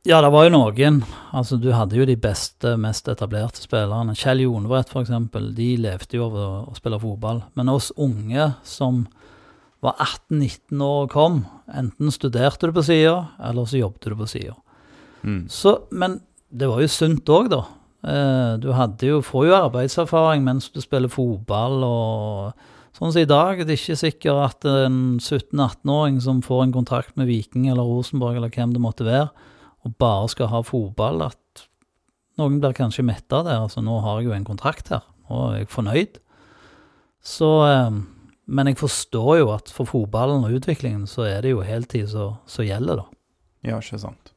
Ja, 0.06 0.20
det 0.22 0.30
var 0.36 0.46
jo 0.46 0.54
noen. 0.54 1.00
Altså, 1.34 1.58
du 1.58 1.72
hadde 1.74 1.98
jo 1.98 2.06
de 2.06 2.18
beste, 2.22 2.76
mest 2.78 3.08
etablerte 3.10 3.64
spillerne. 3.64 4.14
Kjell 4.18 4.44
Jonevret, 4.44 4.92
f.eks., 4.94 5.14
de 5.58 5.70
levde 5.82 6.20
jo 6.20 6.28
av 6.28 6.36
å, 6.38 6.50
å 6.70 6.76
spille 6.78 7.00
fotball. 7.02 7.42
Men 7.58 7.72
oss 7.74 7.90
unge 7.98 8.52
som 8.68 9.08
var 9.86 9.98
18-19 10.30 10.84
år 10.86 11.08
og 11.08 11.14
kom, 11.14 11.42
enten 11.74 12.14
studerte 12.14 12.70
du 12.70 12.76
på 12.76 12.86
sida, 12.86 13.18
eller 13.50 13.66
så 13.70 13.82
jobbet 13.82 14.06
du 14.06 14.18
på 14.20 14.30
sida. 14.30 14.54
Mm. 15.26 15.42
Men 15.98 16.20
det 16.54 16.70
var 16.70 16.86
jo 16.86 16.92
sunt 16.92 17.34
òg, 17.34 17.50
da. 17.54 17.64
Eh, 18.06 18.58
Du 18.62 18.70
jo, 19.08 19.22
får 19.22 19.48
jo 19.48 19.58
arbeidserfaring 19.58 20.44
mens 20.46 20.70
du 20.70 20.82
spiller 20.82 21.10
fotball 21.10 21.84
og 21.84 22.72
Sånn 22.96 23.12
som 23.12 23.20
i 23.20 23.28
dag, 23.28 23.60
det 23.60 23.74
er 23.74 23.76
ikke 23.76 23.96
sikkert 24.00 24.38
at 24.40 24.66
en 24.72 25.18
17-18-åring 25.20 26.22
som 26.24 26.38
får 26.40 26.62
en 26.64 26.72
kontrakt 26.78 27.18
med 27.20 27.28
Viking 27.28 27.66
eller 27.68 27.84
Rosenborg 27.84 28.38
eller 28.38 28.54
hvem 28.56 28.72
det 28.72 28.80
måtte 28.80 29.04
være, 29.04 29.34
og 29.84 29.98
bare 30.00 30.30
skal 30.32 30.48
ha 30.54 30.62
fotball, 30.64 31.26
at 31.26 31.66
noen 32.40 32.62
blir 32.64 32.72
kanskje 32.78 33.04
metta 33.04 33.42
av 33.42 33.50
det. 33.50 33.58
Altså, 33.66 33.84
nå 33.84 33.98
har 34.00 34.22
jeg 34.22 34.30
jo 34.30 34.36
en 34.38 34.48
kontrakt 34.48 34.94
her, 34.96 35.04
nå 35.28 35.42
er 35.50 35.58
jeg 35.58 35.74
fornøyd. 35.74 36.22
Så 37.20 37.52
eh, 37.68 38.00
Men 38.48 38.70
jeg 38.70 38.78
forstår 38.78 39.40
jo 39.42 39.52
at 39.58 39.72
for 39.74 39.90
fotballen 39.90 40.46
og 40.46 40.56
utviklingen 40.56 41.04
så 41.10 41.26
er 41.26 41.42
det 41.42 41.52
jo 41.52 41.66
heltid 41.66 42.08
som 42.14 42.64
gjelder, 42.64 43.02
da. 43.02 43.06
Ja, 43.66 43.80
ikke 43.82 44.00
sant. 44.00 44.35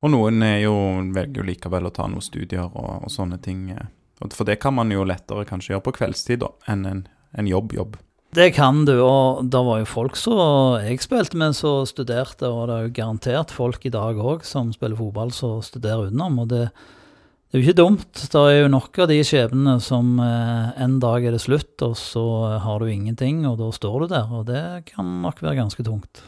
Og 0.00 0.12
noen 0.14 0.42
jo, 0.62 0.74
velger 1.12 1.42
jo 1.42 1.48
likevel 1.50 1.88
å 1.88 1.94
ta 1.94 2.06
noen 2.08 2.24
studier 2.24 2.68
og, 2.68 3.04
og 3.04 3.10
sånne 3.12 3.40
ting. 3.44 3.68
eh. 3.74 3.88
For 4.28 4.44
det 4.48 4.60
kan 4.60 4.76
man 4.76 4.92
jo 4.92 5.04
lettere 5.08 5.46
kanskje 5.48 5.74
gjøre 5.74 5.86
på 5.88 5.96
kveldstid 6.00 6.42
da, 6.42 6.52
enn 6.68 6.86
en, 6.88 7.02
en 7.36 7.48
jobb-jobb. 7.48 7.98
Det 8.30 8.52
kan 8.54 8.84
du, 8.86 8.94
og 9.02 9.48
det 9.50 9.60
var 9.66 9.80
jo 9.80 9.88
folk 9.90 10.14
som 10.14 10.78
jeg 10.84 11.02
spilte 11.02 11.38
med 11.40 11.56
som 11.58 11.82
studerte, 11.88 12.46
og 12.46 12.68
det 12.70 12.76
er 12.76 12.84
jo 12.86 12.94
garantert 13.00 13.50
folk 13.50 13.82
i 13.88 13.90
dag 13.90 14.20
òg 14.22 14.44
som 14.46 14.70
spiller 14.70 15.00
fotball 15.00 15.32
som 15.34 15.58
studerer 15.66 16.12
utenom. 16.12 16.38
og 16.44 16.52
det, 16.52 16.68
det 16.70 17.58
er 17.58 17.58
jo 17.58 17.66
ikke 17.66 17.80
dumt. 17.80 18.22
Det 18.30 18.44
er 18.44 18.60
jo 18.60 18.70
nok 18.70 19.00
av 19.02 19.10
de 19.10 19.18
skjebnene 19.26 19.80
som 19.82 20.12
eh, 20.22 20.68
en 20.84 21.00
dag 21.02 21.26
er 21.26 21.34
det 21.34 21.42
slutt, 21.42 21.74
og 21.82 21.96
så 21.98 22.24
har 22.62 22.78
du 22.78 22.86
ingenting, 22.92 23.42
og 23.50 23.58
da 23.58 23.72
står 23.74 24.04
du 24.04 24.12
der. 24.14 24.30
Og 24.30 24.46
det 24.46 24.62
kan 24.92 25.10
nok 25.24 25.42
være 25.42 25.58
ganske 25.64 25.82
tungt. 25.90 26.22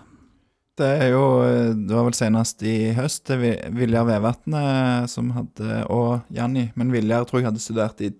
Det 0.80 0.88
er 0.88 1.10
jo 1.12 1.24
eh, 1.44 1.74
Det 1.76 1.92
var 1.92 2.06
vel 2.06 2.16
senest 2.16 2.62
i 2.64 2.76
høst 2.96 3.26
det 3.28 3.36
er 3.44 3.74
Viljar 3.76 4.06
Vevatn 4.08 4.56
eh, 4.56 5.04
som 5.10 5.32
hadde 5.36 5.82
Og 5.92 6.22
Janni. 6.32 6.70
Men 6.78 6.92
Viljar 6.94 7.26
tror 7.28 7.42
jeg 7.42 7.50
hadde 7.50 7.62
studert 7.62 8.00
i 8.04 8.12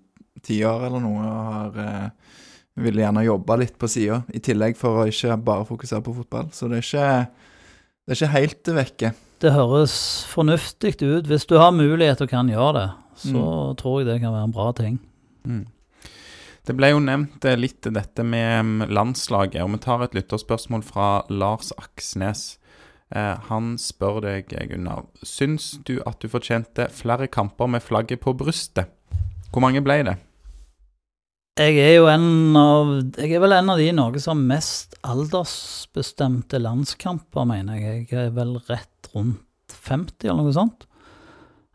ti 0.43 0.59
år 0.67 0.87
eller 0.87 1.01
noe 1.01 1.23
og 1.23 1.53
har 1.55 1.81
eh, 1.83 2.07
ville 2.83 3.03
gjerne 3.03 3.25
jobbe 3.27 3.57
litt 3.61 3.75
på 3.77 3.89
sida, 3.91 4.23
i 4.33 4.41
tillegg 4.41 4.77
for 4.79 5.03
å 5.03 5.09
ikke 5.09 5.35
bare 5.45 5.67
fokusere 5.67 6.01
på 6.05 6.15
fotball. 6.17 6.47
Så 6.55 6.69
det 6.71 6.79
er 6.79 6.87
ikke, 6.87 7.09
det 8.01 8.15
er 8.15 8.17
ikke 8.17 8.33
helt 8.33 8.71
vekke. 8.79 9.11
Det 9.43 9.51
høres 9.53 9.95
fornuftig 10.31 10.95
ut. 11.03 11.29
Hvis 11.29 11.45
du 11.49 11.57
har 11.61 11.75
mulighet 11.75 12.23
og 12.25 12.31
kan 12.31 12.49
gjøre 12.49 12.73
det, 12.79 12.87
så 13.27 13.43
tror 13.77 14.01
jeg 14.01 14.09
det 14.09 14.19
kan 14.23 14.33
være 14.33 14.49
en 14.49 14.55
bra 14.55 14.71
ting. 14.77 14.97
Mm. 15.45 15.65
Det 16.63 16.75
ble 16.79 16.93
jo 16.93 16.99
nevnt 17.03 17.43
eh, 17.43 17.59
litt 17.59 17.83
dette 17.91 18.23
med 18.23 18.63
mm, 18.63 18.83
landslaget, 18.95 19.59
og 19.65 19.73
vi 19.73 19.81
tar 19.83 20.05
et 20.05 20.13
lytterspørsmål 20.15 20.85
fra 20.87 21.07
Lars 21.27 21.73
Aksnes. 21.75 22.53
Eh, 23.11 23.35
han 23.49 23.73
spør 23.81 24.21
deg, 24.23 24.53
eh, 24.55 24.69
Gunnar, 24.71 25.03
syns 25.27 25.73
du 25.83 25.97
at 26.07 26.23
du 26.23 26.31
fortjente 26.31 26.87
flere 26.95 27.27
kamper 27.27 27.67
med 27.67 27.83
flagget 27.83 28.23
på 28.23 28.35
brystet? 28.39 28.95
Hvor 29.51 29.65
mange 29.65 29.83
ble 29.83 29.99
det? 30.07 30.15
Jeg 31.59 31.77
er 31.83 31.91
jo 31.99 32.07
en 32.09 32.55
av 32.57 32.87
Jeg 33.19 33.35
er 33.35 33.41
vel 33.43 33.53
en 33.53 33.69
av 33.69 33.77
de 33.77 33.91
i 33.91 33.93
Norge 33.93 34.23
som 34.23 34.39
har 34.39 34.55
mest 34.55 34.95
aldersbestemte 35.05 36.63
landskamper, 36.63 37.45
mener 37.45 37.77
jeg. 37.77 38.07
Jeg 38.07 38.31
er 38.31 38.35
vel 38.39 38.55
rett 38.71 39.11
rundt 39.13 39.75
50, 39.83 40.31
eller 40.31 40.47
noe 40.47 40.55
sånt. 40.55 40.87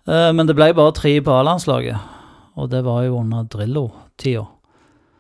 Men 0.09 0.49
det 0.49 0.57
ble 0.57 0.73
bare 0.73 0.95
tre 0.97 1.13
på 1.21 1.35
A-landslaget, 1.37 2.13
og 2.57 2.71
det 2.73 2.81
var 2.87 3.03
jo 3.05 3.19
under 3.21 3.45
Drillo-tida. 3.53 4.47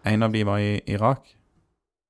En 0.08 0.22
av 0.26 0.32
de 0.32 0.44
var 0.48 0.58
i 0.62 0.78
Irak? 0.86 1.34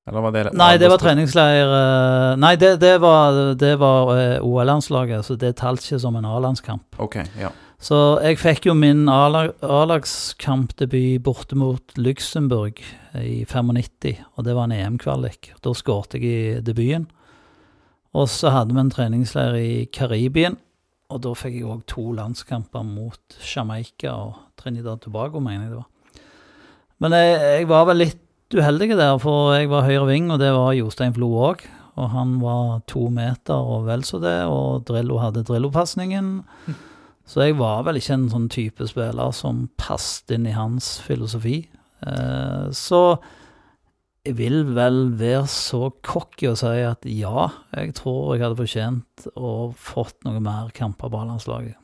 Eller 0.08 0.24
var 0.24 0.32
det 0.32 0.44
Nei, 0.56 0.72
det 0.80 0.88
var 0.88 1.00
treningsleir 1.02 1.68
eh, 1.68 2.36
Nei, 2.40 2.54
det, 2.56 2.78
det 2.80 2.94
var, 3.02 3.38
det 3.60 3.74
var 3.80 4.12
eh, 4.16 4.36
OL-landslaget, 4.44 5.26
så 5.26 5.36
det 5.36 5.56
talte 5.60 5.84
ikke 5.84 6.00
som 6.00 6.16
en 6.16 6.28
A-landskamp. 6.28 6.96
Okay, 7.04 7.26
ja. 7.40 7.50
Så 7.78 7.98
jeg 8.24 8.40
fikk 8.40 8.70
jo 8.70 8.74
min 8.74 9.04
A-lag- 9.12 9.52
A-lagskampdebut 9.62 11.20
borte 11.22 11.58
mot 11.58 11.98
Luxembourg 12.00 12.80
i 13.20 13.44
95, 13.46 14.24
og 14.34 14.46
det 14.48 14.56
var 14.56 14.66
en 14.66 14.74
EM-kvalik. 14.78 15.52
Da 15.62 15.74
skåret 15.76 16.16
jeg 16.16 16.24
i 16.24 16.62
debuten. 16.64 17.06
Og 18.16 18.26
så 18.32 18.50
hadde 18.54 18.74
vi 18.74 18.80
en 18.80 18.90
treningsleir 18.90 19.58
i 19.60 19.84
Karibien, 19.92 20.56
og 21.12 21.22
da 21.24 21.34
fikk 21.36 21.60
jeg 21.60 21.68
òg 21.68 21.84
to 21.88 22.08
landskamper 22.16 22.82
mot 22.84 23.38
Jamaica 23.44 24.16
og 24.24 24.34
Trinidad 24.58 25.04
Tobago, 25.04 25.40
mener 25.40 25.68
jeg 25.68 25.74
det 25.76 25.80
var. 25.82 25.88
Men 27.02 27.14
jeg, 27.14 27.36
jeg 27.38 27.68
var 27.70 27.86
vel 27.90 28.02
litt 28.02 28.54
uheldig 28.54 28.94
der, 28.96 29.16
for 29.22 29.52
jeg 29.54 29.70
var 29.70 29.86
høyre 29.86 30.06
ving, 30.08 30.30
og 30.34 30.40
det 30.42 30.50
var 30.56 30.76
Jostein 30.76 31.14
Flo 31.16 31.30
òg. 31.50 31.64
Og 31.98 32.12
han 32.12 32.36
var 32.42 32.84
to 32.90 33.08
meter 33.10 33.58
og 33.58 33.88
vel 33.88 34.04
så 34.06 34.20
det, 34.22 34.38
og 34.46 34.84
Drillo 34.88 35.18
hadde 35.22 35.44
Drillo-pasningen. 35.46 36.36
Så 37.28 37.42
jeg 37.44 37.58
var 37.58 37.82
vel 37.84 37.98
ikke 38.00 38.14
en 38.14 38.30
sånn 38.32 38.46
type 38.48 38.86
spiller 38.88 39.34
som 39.36 39.66
passet 39.76 40.32
inn 40.32 40.46
i 40.48 40.54
hans 40.56 40.94
filosofi. 41.04 41.58
Eh, 42.00 42.70
så 42.72 43.00
jeg 44.24 44.38
vil 44.38 44.62
vel 44.72 45.10
være 45.20 45.44
så 45.52 45.90
cocky 46.04 46.48
og 46.48 46.56
si 46.60 46.72
at 46.84 47.04
ja, 47.08 47.50
jeg 47.74 47.92
tror 47.98 48.32
jeg 48.32 48.46
hadde 48.46 48.58
fortjent 48.62 49.28
å 49.36 49.52
fått 49.76 50.24
noe 50.24 50.40
mer 50.40 50.72
kamper 50.76 51.12
på 51.12 51.20
A-landslaget. 51.20 51.76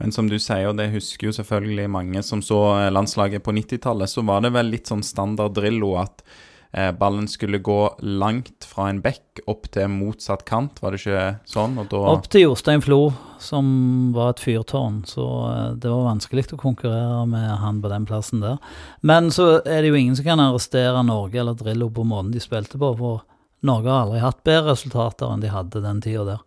Men 0.00 0.12
som 0.14 0.28
du 0.30 0.38
sier, 0.38 0.68
og 0.70 0.76
det 0.80 0.90
husker 0.94 1.30
jo 1.30 1.36
selvfølgelig 1.36 1.86
mange 1.92 2.24
som 2.26 2.42
så 2.44 2.60
eh, 2.78 2.90
landslaget 2.92 3.44
på 3.44 3.54
90-tallet, 3.56 4.10
så 4.10 4.24
var 4.26 4.44
det 4.44 4.54
vel 4.56 4.72
litt 4.72 4.90
sånn 4.90 5.04
standard 5.06 5.56
Drillo 5.56 5.94
at 6.00 6.24
eh, 6.72 6.92
ballen 6.96 7.28
skulle 7.28 7.62
gå 7.64 7.80
langt 8.02 8.66
fra 8.68 8.88
en 8.90 9.00
bekk 9.04 9.42
opp 9.50 9.68
til 9.74 9.90
motsatt 9.92 10.46
kant, 10.48 10.80
var 10.82 10.94
det 10.94 11.02
ikke 11.02 11.26
sånn? 11.48 11.78
Og 11.82 11.90
da 11.92 12.02
Opp 12.14 12.28
til 12.32 12.46
Jostein 12.46 12.84
Flo, 12.84 13.00
som 13.42 13.68
var 14.16 14.34
et 14.34 14.42
fyrtårn, 14.44 15.02
så 15.08 15.28
eh, 15.52 15.70
det 15.82 15.92
var 15.92 16.10
vanskelig 16.10 16.48
å 16.56 16.60
konkurrere 16.60 17.22
med 17.30 17.48
han 17.62 17.80
på 17.84 17.92
den 17.92 18.08
plassen 18.08 18.44
der. 18.44 18.60
Men 19.06 19.32
så 19.34 19.56
er 19.62 19.80
det 19.80 19.94
jo 19.94 20.02
ingen 20.02 20.18
som 20.18 20.28
kan 20.28 20.42
arrestere 20.42 21.06
Norge 21.06 21.42
eller 21.42 21.56
Drillo 21.58 21.90
på 21.92 22.06
måten 22.08 22.34
de 22.34 22.42
spilte 22.44 22.80
på, 22.80 22.92
for 22.98 23.24
Norge 23.66 23.90
har 23.90 24.04
aldri 24.04 24.20
hatt 24.22 24.44
bedre 24.46 24.74
resultater 24.74 25.32
enn 25.32 25.42
de 25.42 25.50
hadde 25.50 25.82
den 25.82 26.02
tida 26.04 26.26
der. 26.28 26.44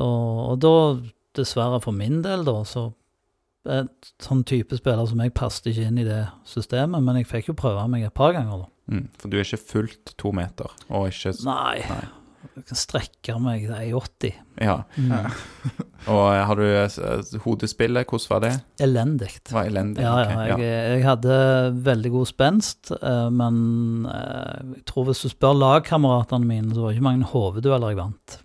Og, 0.00 0.38
og 0.50 0.56
da, 0.62 0.72
dessverre 1.36 1.80
for 1.84 1.96
min 1.96 2.22
del, 2.24 2.44
da, 2.46 2.60
så 2.68 2.88
en 3.64 3.88
sånn 4.20 4.42
type 4.44 4.76
spiller 4.76 5.06
som 5.08 5.22
jeg 5.24 5.32
passet 5.36 5.70
ikke 5.72 5.86
inn 5.88 6.02
i 6.02 6.04
det 6.04 6.22
systemet, 6.48 7.00
men 7.00 7.16
jeg 7.22 7.30
fikk 7.30 7.46
jo 7.52 7.56
prøve 7.56 7.86
meg 7.88 8.04
et 8.04 8.12
par 8.16 8.34
ganger, 8.36 8.66
da. 8.66 8.68
mm, 8.92 9.06
For 9.22 9.32
du 9.32 9.38
er 9.38 9.46
ikke 9.46 9.62
fullt 9.70 10.12
to 10.20 10.34
meter, 10.36 10.68
og 10.90 11.06
ikke 11.08 11.32
Nei, 11.46 11.78
Nei. 11.88 12.02
jeg 12.58 12.66
kan 12.68 12.76
strekke 12.82 13.38
meg 13.40 13.64
til 13.64 13.72
1,80. 13.78 14.36
Ja. 14.60 14.76
Mm. 15.00 15.14
Og 16.12 16.20
eh, 16.34 16.42
har 16.44 16.60
du 16.60 16.64
eh, 16.68 17.38
hodespillet, 17.46 18.04
hvordan 18.04 18.28
var 18.34 18.42
det? 18.44 18.52
Elendig. 18.84 19.30
Var 19.48 19.70
elendig. 19.70 20.04
Ja, 20.04 20.12
ja, 20.20 20.42
jeg, 20.52 20.66
jeg 20.98 21.04
hadde 21.08 21.38
veldig 21.86 22.10
god 22.18 22.28
spenst, 22.28 22.92
eh, 23.00 23.28
men 23.32 24.04
eh, 24.12 24.74
jeg 24.76 24.84
tror 24.92 25.08
hvis 25.08 25.24
du 25.24 25.30
spør 25.32 25.56
lagkameratene 25.56 26.44
mine, 26.44 26.74
så 26.76 26.84
var 26.84 26.92
det 26.92 26.98
ikke 27.00 27.08
mange 27.08 27.30
hoveddueller 27.32 27.94
jeg 27.94 28.02
vant. 28.04 28.36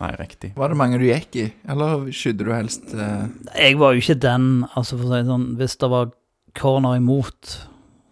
Nei, 0.00 0.08
riktig. 0.16 0.54
Var 0.56 0.72
det 0.72 0.78
mange 0.80 0.98
du 1.00 1.04
gikk 1.04 1.36
i, 1.36 1.46
eller 1.68 2.06
skydde 2.16 2.46
du 2.46 2.52
helst 2.54 2.94
eh, 2.96 3.26
Jeg 3.58 3.76
var 3.80 3.92
jo 3.92 4.00
ikke 4.00 4.16
den, 4.24 4.46
altså 4.72 4.96
for 4.96 5.10
å 5.10 5.12
si 5.12 5.26
sånn, 5.28 5.44
hvis 5.58 5.76
det 5.82 5.90
var 5.92 6.14
corner 6.56 6.96
imot, 6.96 7.52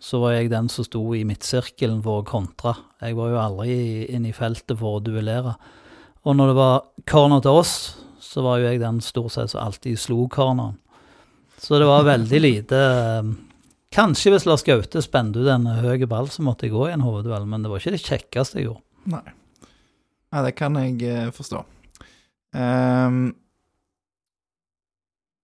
så 0.00 0.20
var 0.20 0.34
jeg 0.36 0.50
den 0.52 0.68
som 0.72 0.84
sto 0.84 1.00
i 1.16 1.24
midtsirkelen 1.28 2.02
for 2.04 2.20
å 2.20 2.26
kontre. 2.28 2.74
Jeg 3.00 3.16
var 3.16 3.32
jo 3.32 3.40
aldri 3.40 3.78
inne 4.12 4.28
i 4.28 4.36
feltet 4.36 4.76
for 4.80 4.98
å 4.98 5.02
duellere. 5.04 5.56
Og 6.28 6.36
når 6.36 6.52
det 6.52 6.58
var 6.60 6.84
corner 7.08 7.40
til 7.44 7.62
oss, 7.62 7.74
så 8.20 8.44
var 8.44 8.60
jo 8.60 8.68
jeg 8.68 8.82
den 8.82 9.00
stort 9.04 9.34
sett 9.34 9.52
som 9.52 9.64
alltid 9.64 9.98
slo 10.00 10.26
corneren. 10.32 10.76
Så 11.60 11.80
det 11.80 11.88
var 11.88 12.08
veldig 12.08 12.40
lite 12.48 12.76
eh, 12.76 13.36
Kanskje 13.90 14.30
hvis 14.30 14.44
Lars 14.46 14.62
Gaute 14.62 15.00
spente 15.02 15.40
ut 15.42 15.48
en 15.50 15.66
høy 15.80 16.04
ball, 16.06 16.28
så 16.30 16.44
måtte 16.46 16.68
jeg 16.68 16.76
gå 16.76 16.84
i 16.86 16.92
en 16.94 17.02
hovedduell, 17.02 17.48
men 17.50 17.64
det 17.64 17.72
var 17.72 17.82
ikke 17.82 17.96
det 17.96 18.04
kjekkeste 18.04 18.60
jeg 18.60 18.68
gjorde. 18.68 18.84
Nei. 19.16 19.24
Ja, 20.30 20.44
det 20.46 20.54
kan 20.58 20.78
jeg 20.78 21.02
eh, 21.02 21.30
forstå. 21.34 21.64
Um, 22.54 23.32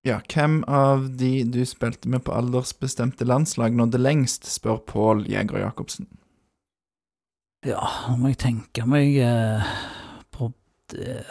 ja, 0.06 0.20
hvem 0.30 0.60
av 0.70 1.08
de 1.18 1.40
du 1.50 1.64
spilte 1.66 2.10
med 2.10 2.22
på 2.26 2.34
aldersbestemte 2.34 3.26
landslag 3.26 3.74
nådde 3.74 3.98
lengst, 3.98 4.46
spør 4.46 4.78
Pål 4.86 5.24
Jæger 5.26 5.64
Jacobsen. 5.64 6.06
Ja, 7.66 7.82
nå 8.06 8.14
må 8.20 8.30
jeg 8.30 8.38
tenke 8.44 8.84
meg 8.86 9.16
eh, 9.18 9.70
på 10.30 10.52
det. 10.92 11.24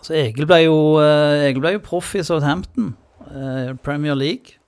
Altså, 0.00 0.16
Egil 0.18 0.48
ble 0.50 0.64
jo, 0.64 0.78
eh, 0.98 1.52
jo 1.54 1.82
proff 1.86 2.16
i 2.18 2.24
Southampton, 2.26 2.96
eh, 3.28 3.76
Premier 3.84 4.18
League. 4.18 4.58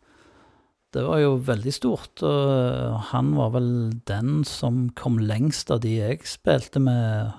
det 0.95 1.03
var 1.03 1.19
jo 1.19 1.35
veldig 1.41 1.73
stort. 1.73 2.23
Og 2.23 3.01
han 3.11 3.35
var 3.35 3.51
vel 3.57 3.71
den 4.07 4.45
som 4.45 4.91
kom 4.95 5.19
lengst 5.19 5.71
av 5.73 5.81
de 5.81 5.97
jeg 5.97 6.21
spilte 6.29 6.79
med 6.79 7.33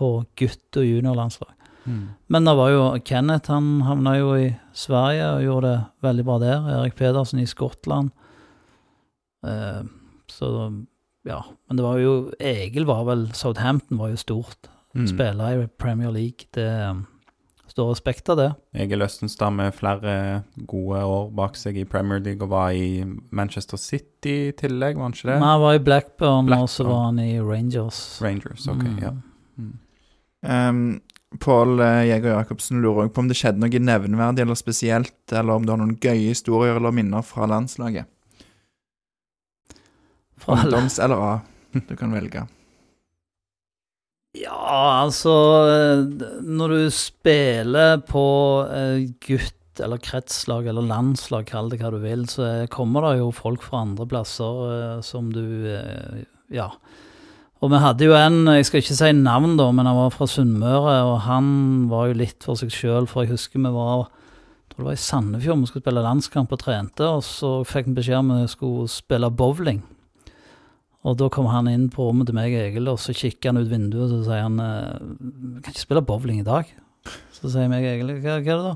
på 0.00 0.08
gutt- 0.40 0.78
og 0.80 0.86
juniorlandslag. 0.88 1.52
Mm. 1.84 2.00
Men 2.32 2.44
det 2.48 2.54
var 2.58 2.70
jo 2.72 2.82
Kenneth, 3.04 3.50
han 3.52 3.68
havna 3.86 4.14
jo 4.18 4.32
i 4.36 4.48
Sverige 4.76 5.26
og 5.36 5.44
gjorde 5.46 5.70
det 5.74 5.84
veldig 6.08 6.24
bra 6.28 6.38
der. 6.42 6.66
Erik 6.78 6.96
Pedersen 6.98 7.40
i 7.42 7.46
Skottland. 7.48 8.10
Eh, 9.46 9.82
så 10.30 10.50
ja. 11.28 11.40
Men 11.68 11.76
det 11.76 11.84
var 11.84 11.98
jo 12.00 12.12
Egil 12.40 12.86
var 12.88 13.04
vel 13.08 13.26
Southampton 13.36 14.00
var 14.00 14.12
jo 14.12 14.20
stort. 14.20 14.68
Mm. 14.94 15.06
Spille 15.06 15.48
i 15.54 15.66
Premier 15.78 16.10
League, 16.10 16.48
det 16.56 16.66
står 17.70 17.92
respekt 17.92 18.28
av 18.32 18.36
det. 18.40 18.48
Egil 18.74 19.04
Østenstad 19.06 19.52
med 19.54 19.74
flere 19.76 20.14
gode 20.66 21.02
år 21.06 21.28
bak 21.38 21.54
seg 21.60 21.76
i 21.78 21.84
Premier 21.86 22.18
League 22.24 22.42
og 22.42 22.50
var 22.50 22.72
i 22.74 23.04
Manchester 23.30 23.78
City 23.78 24.32
i 24.48 24.56
tillegg, 24.58 24.98
var 24.98 25.06
han 25.06 25.14
ikke 25.14 25.28
det? 25.30 25.36
Nei, 25.38 25.52
han 25.54 25.62
var 25.62 25.76
i 25.78 25.84
Blackburn, 25.86 26.50
og 26.56 26.66
så 26.72 26.88
var 26.88 27.04
han 27.06 27.20
i 27.22 27.36
Rangers. 27.38 28.00
Rangers, 28.24 28.66
ok, 28.68 28.82
Mm. 28.82 28.98
ja. 29.04 29.12
Mm. 29.60 29.78
Um, 30.46 31.00
Pål 31.38 31.78
eh, 31.84 32.06
Jæger 32.08 32.32
Jacobsen 32.34 32.80
lurer 32.82 33.04
også 33.04 33.12
på 33.14 33.22
om 33.22 33.28
det 33.30 33.36
skjedde 33.38 33.62
noe 33.62 33.80
nevneverdig 33.86 34.42
eller 34.42 34.58
spesielt, 34.58 35.14
eller 35.30 35.52
om 35.60 35.66
du 35.66 35.70
har 35.70 35.78
noen 35.78 35.98
gøye 36.02 36.32
historier 36.32 36.80
eller 36.80 36.94
minner 36.96 37.22
fra 37.22 37.46
landslaget. 37.46 38.08
Fra 40.40 40.56
Ungdoms 40.56 40.98
eller 40.98 41.22
A. 41.22 41.34
Du 41.86 41.94
kan 41.94 42.10
velge. 42.10 42.42
Ja, 44.38 45.02
altså 45.04 45.32
Når 46.42 46.68
du 46.74 46.80
spiller 46.94 48.00
på 48.06 48.24
eh, 48.70 49.04
gutt- 49.26 49.56
eller 49.80 50.02
kretslag 50.02 50.66
eller 50.66 50.82
landslag, 50.82 51.46
kall 51.48 51.70
det 51.70 51.78
hva 51.80 51.92
du 51.94 52.00
vil, 52.02 52.26
så 52.28 52.42
eh, 52.48 52.66
kommer 52.72 53.06
det 53.06 53.20
jo 53.20 53.30
folk 53.34 53.62
fra 53.64 53.84
andre 53.86 54.06
plasser 54.10 54.98
som 55.06 55.30
du 55.34 55.44
Ja. 56.50 56.72
Og 57.60 57.68
vi 57.68 57.80
hadde 57.82 58.06
jo 58.06 58.14
en, 58.16 58.46
jeg 58.56 58.66
skal 58.68 58.80
ikke 58.80 58.96
si 58.96 59.10
navn, 59.18 59.58
da, 59.60 59.66
men 59.76 59.88
han 59.88 59.98
var 59.98 60.14
fra 60.14 60.28
Sunnmøre, 60.30 60.96
og 61.10 61.18
han 61.26 61.50
var 61.90 62.08
jo 62.08 62.20
litt 62.22 62.46
for 62.46 62.56
seg 62.56 62.72
sjøl, 62.72 63.08
for 63.10 63.26
jeg 63.26 63.34
husker 63.34 63.60
vi 63.60 63.72
var 63.74 64.08
det 64.80 64.86
var 64.86 64.96
i 64.96 65.00
Sandefjord 65.02 65.58
vi 65.60 65.68
skulle 65.68 65.84
spille 65.84 66.02
landskamp 66.06 66.52
og 66.56 66.60
trente, 66.62 67.04
og 67.04 67.20
så 67.26 67.50
fikk 67.68 67.90
vi 67.90 67.98
beskjed 67.98 68.22
om 68.22 68.30
vi 68.32 68.46
skulle 68.48 68.88
spille 68.88 69.28
bowling. 69.28 69.82
Og 71.04 71.16
da 71.20 71.28
kom 71.32 71.48
han 71.52 71.68
inn 71.68 71.88
på 71.92 72.06
rommet 72.06 72.28
til 72.28 72.36
meg 72.36 72.54
og 72.54 72.62
Egil, 72.62 72.88
og 72.88 73.00
så 73.00 73.12
kikker 73.16 73.52
han 73.52 73.60
ut 73.60 73.68
vinduet 73.68 74.06
og 74.06 74.10
så 74.12 74.20
sier 74.24 74.44
han 74.44 74.56
eh, 74.60 75.04
Vi 75.28 75.62
kan 75.64 75.72
ikke 75.74 75.84
spille 75.84 76.04
bowling 76.04 76.40
i 76.40 76.46
dag. 76.48 76.68
Så 77.36 77.52
sier 77.52 77.68
meg 77.72 77.84
og 77.84 77.92
Egil 77.92 78.14
hva, 78.18 78.38
hva 78.38 78.38
er 78.38 78.48
det 78.48 78.58
da? 78.66 78.74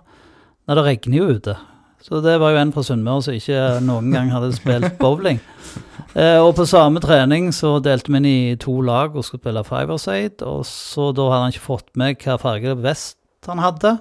Nei, 0.64 0.76
det 0.76 0.85
regner 0.89 1.18
jo 1.18 1.39
ute. 1.39 1.57
Så 2.05 2.20
det 2.20 2.36
var 2.36 2.52
jo 2.52 2.61
en 2.61 2.72
fra 2.74 2.82
Sunnmøre 2.84 3.24
som 3.24 3.36
ikke 3.36 3.61
noen 3.84 4.11
gang 4.12 4.28
hadde 4.34 4.52
spilt 4.52 4.98
bowling. 5.00 5.38
Eh, 6.14 6.36
og 6.38 6.52
på 6.59 6.66
samme 6.68 7.00
trening 7.02 7.48
så 7.57 7.78
delte 7.82 8.12
vi 8.12 8.20
inn 8.20 8.26
i 8.28 8.57
to 8.61 8.76
lag 8.84 9.16
og 9.16 9.24
skulle 9.24 9.40
spille 9.40 9.64
five-a-side, 9.66 10.44
og 10.44 10.66
så 10.68 11.09
da 11.16 11.30
hadde 11.32 11.46
han 11.46 11.55
ikke 11.55 11.64
fått 11.64 11.88
med 11.98 12.20
hva 12.20 12.36
farge 12.42 12.76
vest 12.84 13.48
han 13.48 13.62
hadde. 13.64 13.96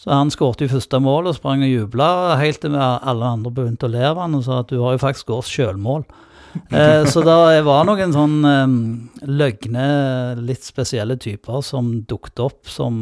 Så 0.00 0.08
han 0.16 0.32
skårte 0.32 0.64
i 0.64 0.72
første 0.72 0.96
mål 1.04 1.28
og 1.28 1.36
sprang 1.36 1.60
og 1.66 1.68
jubla, 1.68 2.08
helt 2.40 2.62
til 2.64 2.74
alle 2.80 3.34
andre 3.36 3.52
begynte 3.52 3.84
å 3.84 3.92
le 3.92 4.02
av 4.08 4.22
han 4.22 4.38
og 4.38 4.46
sa 4.46 4.62
at 4.62 4.72
du 4.72 4.78
har 4.80 4.96
jo 4.96 5.04
faktisk 5.04 5.28
skåret 5.28 5.52
sjølmål. 5.52 6.08
Eh, 6.72 7.04
så 7.06 7.20
det 7.22 7.36
var 7.68 7.84
noen 7.86 8.16
sånn 8.16 8.38
eh, 8.48 8.76
løgne, 9.28 9.86
litt 10.40 10.64
spesielle 10.64 11.20
typer 11.20 11.60
som 11.62 11.98
dukket 12.08 12.42
opp 12.48 12.64
som 12.72 12.96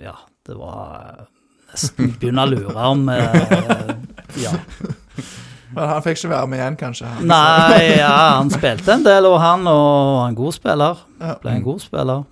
Ja, 0.00 0.14
det 0.46 0.56
var 0.56 1.26
begynne 1.96 2.44
å 2.44 2.50
lure 2.50 2.88
om 2.92 3.08
eh, 3.12 3.94
Ja. 4.42 4.56
Men 5.72 5.88
han 5.88 6.02
fikk 6.04 6.18
ikke 6.18 6.32
være 6.34 6.48
med 6.52 6.60
igjen, 6.60 6.74
kanskje? 6.76 7.08
Han. 7.08 7.30
Nei, 7.30 7.96
ja, 7.96 8.12
han 8.36 8.50
spilte 8.52 8.92
en 8.92 9.06
del, 9.06 9.24
og 9.24 9.38
han 9.40 9.64
og 9.70 9.86
var 10.18 10.26
en 10.28 10.36
god 10.36 10.56
spiller. 10.56 11.00
Ble 11.40 11.54
en 11.56 11.64
god 11.64 11.80
spiller. 11.80 12.26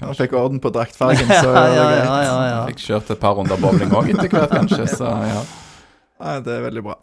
Han 0.00 0.16
fikk 0.16 0.34
orden 0.38 0.60
på 0.62 0.72
draktfargen, 0.74 1.28
så 1.44 1.52
ja, 1.52 1.66
ja, 1.68 1.86
ja, 1.92 2.18
ja, 2.24 2.36
ja. 2.48 2.58
Fikk 2.70 2.82
kjørt 2.86 3.12
et 3.14 3.22
par 3.22 3.36
runder 3.38 3.60
bowling 3.60 3.92
òg 3.94 4.10
etter 4.14 4.32
hvert, 4.32 4.52
kanskje, 4.54 4.88
så 4.90 5.12
ja. 5.28 5.44
Nei, 6.20 6.36
det 6.44 6.56
er 6.56 6.66
veldig 6.66 6.84
bra. 6.84 6.96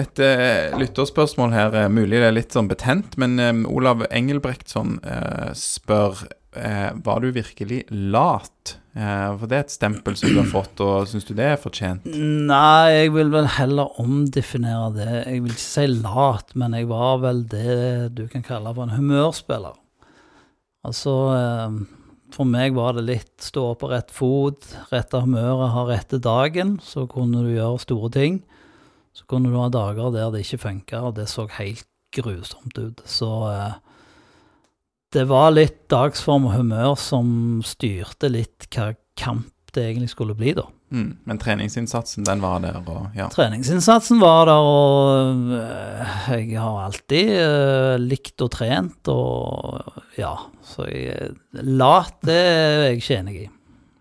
Et 0.00 0.22
uh, 0.22 0.78
lytterspørsmål 0.78 1.54
her, 1.56 1.74
eh, 1.76 1.88
mulig 1.92 2.20
det 2.20 2.28
er 2.28 2.36
litt 2.36 2.54
sånn 2.54 2.68
betent, 2.70 3.16
men 3.20 3.34
um, 3.42 3.64
Olav 3.68 4.04
Engelbrektsson 4.06 5.00
uh, 5.02 5.50
spør 5.58 6.22
eh, 6.56 6.90
Var 6.94 7.20
du 7.20 7.30
virkelig 7.34 7.84
lat? 7.90 8.76
Eh, 8.96 9.28
for 9.38 9.46
det 9.46 9.56
er 9.56 9.64
et 9.66 9.74
stempel 9.74 10.16
som 10.18 10.32
du 10.32 10.40
har 10.40 10.50
fått, 10.50 10.80
og 10.82 11.06
syns 11.10 11.28
du 11.28 11.34
det 11.38 11.46
er 11.52 11.60
fortjent? 11.60 12.08
Nei, 12.10 12.90
jeg 12.90 13.12
vil 13.14 13.30
vel 13.32 13.46
heller 13.58 14.00
omdefinere 14.02 14.90
det. 14.96 15.10
Jeg 15.26 15.44
vil 15.44 15.54
ikke 15.54 15.66
si 15.66 15.86
lat, 15.92 16.54
men 16.58 16.74
jeg 16.74 16.90
var 16.90 17.22
vel 17.22 17.44
det 17.50 18.10
du 18.18 18.26
kan 18.32 18.46
kalle 18.46 18.74
for 18.74 18.88
en 18.88 18.96
humørspiller. 18.98 19.78
Altså, 20.86 21.16
eh, 21.36 21.80
for 22.34 22.48
meg 22.48 22.74
var 22.78 22.96
det 22.96 23.06
litt 23.08 23.34
stå 23.44 23.72
på 23.78 23.90
rett 23.90 24.10
fot, 24.14 24.66
rette 24.92 25.20
humøret, 25.22 25.72
ha 25.74 25.84
rette 25.88 26.20
dagen, 26.22 26.78
så 26.82 27.06
kunne 27.10 27.44
du 27.44 27.52
gjøre 27.54 27.82
store 27.82 28.10
ting. 28.14 28.40
Så 29.14 29.26
kunne 29.30 29.50
du 29.50 29.58
ha 29.58 29.68
dager 29.72 30.12
der 30.14 30.30
det 30.32 30.44
ikke 30.44 30.64
funka, 30.64 31.02
og 31.08 31.16
det 31.18 31.26
så 31.30 31.48
helt 31.58 31.86
grusomt 32.14 32.78
ut. 32.78 33.02
Så 33.06 33.30
eh, 33.50 33.78
det 35.14 35.26
var 35.30 35.54
litt 35.54 35.88
dagsform 35.90 36.48
og 36.50 36.58
humør 36.58 36.94
som 36.98 37.30
styrte 37.66 38.30
litt 38.30 38.68
hva 38.70 38.92
kamp 39.18 39.48
det 39.74 39.84
egentlig 39.86 40.10
skulle 40.12 40.34
bli, 40.38 40.54
da. 40.56 40.64
Mm. 40.90 41.10
Men 41.28 41.38
treningsinnsatsen, 41.38 42.24
den 42.26 42.40
var 42.42 42.58
der, 42.64 42.80
og 42.82 43.14
ja. 43.14 43.28
Treningsinnsatsen 43.30 44.18
var 44.22 44.48
der, 44.50 44.70
og 44.70 45.52
øh, 45.54 46.32
jeg 46.34 46.58
har 46.58 46.80
alltid 46.88 47.30
uh, 47.38 47.94
likt 48.02 48.42
og 48.42 48.50
trent, 48.56 49.10
og 49.12 50.18
ja, 50.18 50.34
så 50.66 50.88
jeg 50.90 51.36
Lat, 51.62 52.18
det 52.26 52.38
er 52.40 52.84
jeg 52.88 53.00
ikke 53.00 53.20
enig 53.20 53.36
i. 53.44 53.46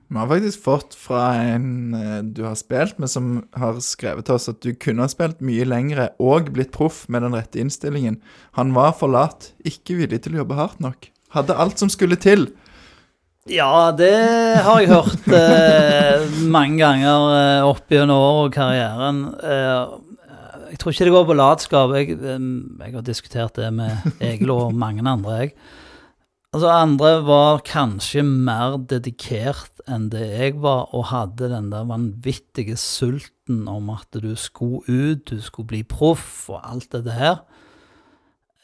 Vi 0.09 0.17
har 0.17 0.29
faktisk 0.29 0.63
fått 0.65 0.95
fra 0.97 1.35
en 1.37 1.93
eh, 1.93 2.21
du 2.25 2.41
har 2.47 2.55
spilt 2.57 2.97
med, 2.97 3.11
som 3.13 3.43
har 3.53 3.77
skrevet 3.85 4.25
til 4.25 4.39
oss 4.39 4.49
at 4.49 4.57
du 4.65 4.71
kunne 4.73 5.05
ha 5.05 5.11
spilt 5.11 5.43
mye 5.45 5.67
lengre 5.69 6.09
og 6.17 6.49
blitt 6.55 6.73
proff 6.73 7.03
med 7.13 7.21
den 7.25 7.37
rette 7.37 7.61
innstillingen. 7.61 8.17
Han 8.57 8.73
var 8.73 8.95
for 8.97 9.13
lat, 9.13 9.51
ikke 9.61 9.99
villig 10.01 10.23
til 10.25 10.33
å 10.33 10.41
jobbe 10.41 10.57
hardt 10.57 10.81
nok. 10.81 11.11
Hadde 11.35 11.57
alt 11.61 11.77
som 11.77 11.93
skulle 11.93 12.17
til. 12.17 12.47
Ja, 13.49 13.91
det 13.93 14.13
har 14.65 14.81
jeg 14.81 14.89
hørt 14.91 15.29
eh, 15.33 16.25
mange 16.49 16.81
ganger 16.81 17.29
eh, 17.35 17.67
opp 17.69 17.93
gjennom 17.93 18.17
året 18.17 18.49
og 18.49 18.57
karrieren. 18.57 19.21
Eh, 19.41 20.73
jeg 20.73 20.81
tror 20.81 20.93
ikke 20.93 21.07
det 21.07 21.13
går 21.15 21.29
på 21.29 21.37
latskap. 21.37 21.93
Jeg, 21.97 22.17
eh, 22.17 22.49
jeg 22.81 22.97
har 22.97 23.05
diskutert 23.05 23.61
det 23.61 23.69
med 23.77 24.09
Egil 24.25 24.53
og 24.53 24.73
mange 24.73 25.05
andre, 25.05 25.37
jeg. 25.43 25.53
Altså, 26.49 26.69
andre 26.73 27.09
var 27.27 27.59
kanskje 27.61 28.23
mer 28.25 28.79
dedikert 28.89 29.83
enn 29.85 30.07
det 30.09 30.23
jeg 30.31 30.55
var, 30.63 30.87
og 30.97 31.11
hadde 31.11 31.51
den 31.51 31.67
der 31.69 31.85
vanvittige 31.85 32.73
sulten 32.81 33.67
om 33.69 33.91
at 33.93 34.17
du 34.17 34.31
skulle 34.33 34.81
ut, 34.89 35.29
du 35.29 35.37
skulle 35.45 35.69
bli 35.69 35.83
proff 35.85 36.47
og 36.49 36.63
alt 36.65 36.89
dette 36.95 37.13
her. 37.13 37.43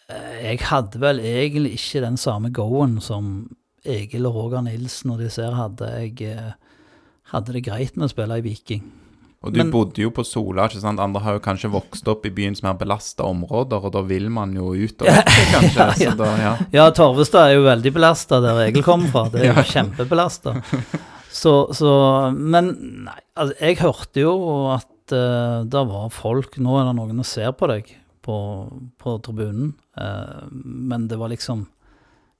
Eh, 0.09 0.49
Jeg 0.49 0.65
hadde 0.65 1.01
vel 1.01 1.21
egentlig 1.21 1.75
ikke 1.77 2.01
den 2.07 2.17
samme 2.17 2.49
go-en 2.49 2.97
som 3.01 3.55
Egil 3.85 4.25
og 4.25 4.33
Roger 4.33 4.65
Nilsen 4.65 5.13
og 5.13 5.21
disse 5.21 5.45
her 5.45 5.53
hadde. 5.53 5.85
Jeg 5.85 6.21
eh, 6.33 6.53
hadde 7.33 7.53
det 7.53 7.67
greit 7.69 7.93
med 7.97 8.09
å 8.09 8.13
spille 8.15 8.41
i 8.41 8.45
Viking. 8.49 8.81
Og 9.45 9.53
du 9.53 9.59
Men- 9.61 9.69
bodde 9.71 10.01
jo 10.01 10.09
på 10.09 10.23
Sola, 10.25 10.65
ikke 10.67 10.81
sant? 10.81 10.99
Andre 10.99 11.21
har 11.21 11.35
jo 11.37 11.41
kanskje 11.45 11.69
vokst 11.69 12.07
opp 12.09 12.25
i 12.25 12.31
byens 12.33 12.63
mer 12.65 12.73
belasta 12.79 13.23
områder, 13.29 13.83
og 13.85 13.91
da 13.93 14.01
vil 14.01 14.29
man 14.33 14.53
jo 14.57 14.71
ut 14.73 15.01
og 15.01 15.07
vekk, 15.07 15.29
kanskje. 15.53 15.77
Ja, 15.77 15.93
ja. 16.01 16.13
Da, 16.17 16.29
ja. 16.41 16.53
Ja, 16.73 16.85
Torvestad 16.97 17.51
er 17.51 17.59
jo 17.59 17.65
veldig 17.67 17.93
belasta 17.93 18.39
der 18.41 18.63
Egil 18.65 18.83
kommer 18.83 19.11
fra. 19.13 19.27
Det 19.29 19.43
er 19.45 19.53
jo 19.53 19.65
kjempebelasta. 19.75 20.55
Så, 21.35 21.51
så 21.75 21.89
Men 22.31 22.69
nei, 23.03 23.17
altså, 23.35 23.55
jeg 23.59 23.75
hørte 23.81 24.21
jo 24.21 24.35
at 24.71 25.11
uh, 25.11 25.65
det 25.67 25.81
var 25.89 26.05
folk 26.15 26.55
Nå 26.63 26.77
er 26.79 26.85
det 26.87 26.93
noen 26.95 27.17
som 27.19 27.27
ser 27.27 27.51
på 27.59 27.67
deg 27.67 27.89
på, 28.23 28.37
på 29.03 29.15
tribunen, 29.21 29.73
uh, 29.99 30.47
men 30.53 31.09
det 31.11 31.17
var 31.19 31.33
liksom 31.33 31.65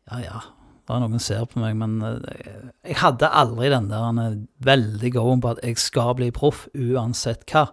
Ja, 0.07 0.21
ja. 0.23 0.39
Det 0.85 0.93
var 0.93 1.01
noen 1.01 1.21
ser 1.23 1.47
på 1.49 1.57
meg, 1.63 1.73
men 1.79 1.97
eh, 2.05 2.67
jeg 2.85 2.99
hadde 3.01 3.31
aldri 3.33 3.71
den 3.73 3.87
der 3.89 4.03
han 4.05 4.21
er 4.21 4.35
veldig 4.67 5.09
goen 5.15 5.41
på 5.41 5.55
at 5.55 5.63
jeg 5.65 5.81
skal 5.81 6.13
bli 6.19 6.29
proff 6.35 6.67
uansett 6.77 7.41
hva. 7.49 7.71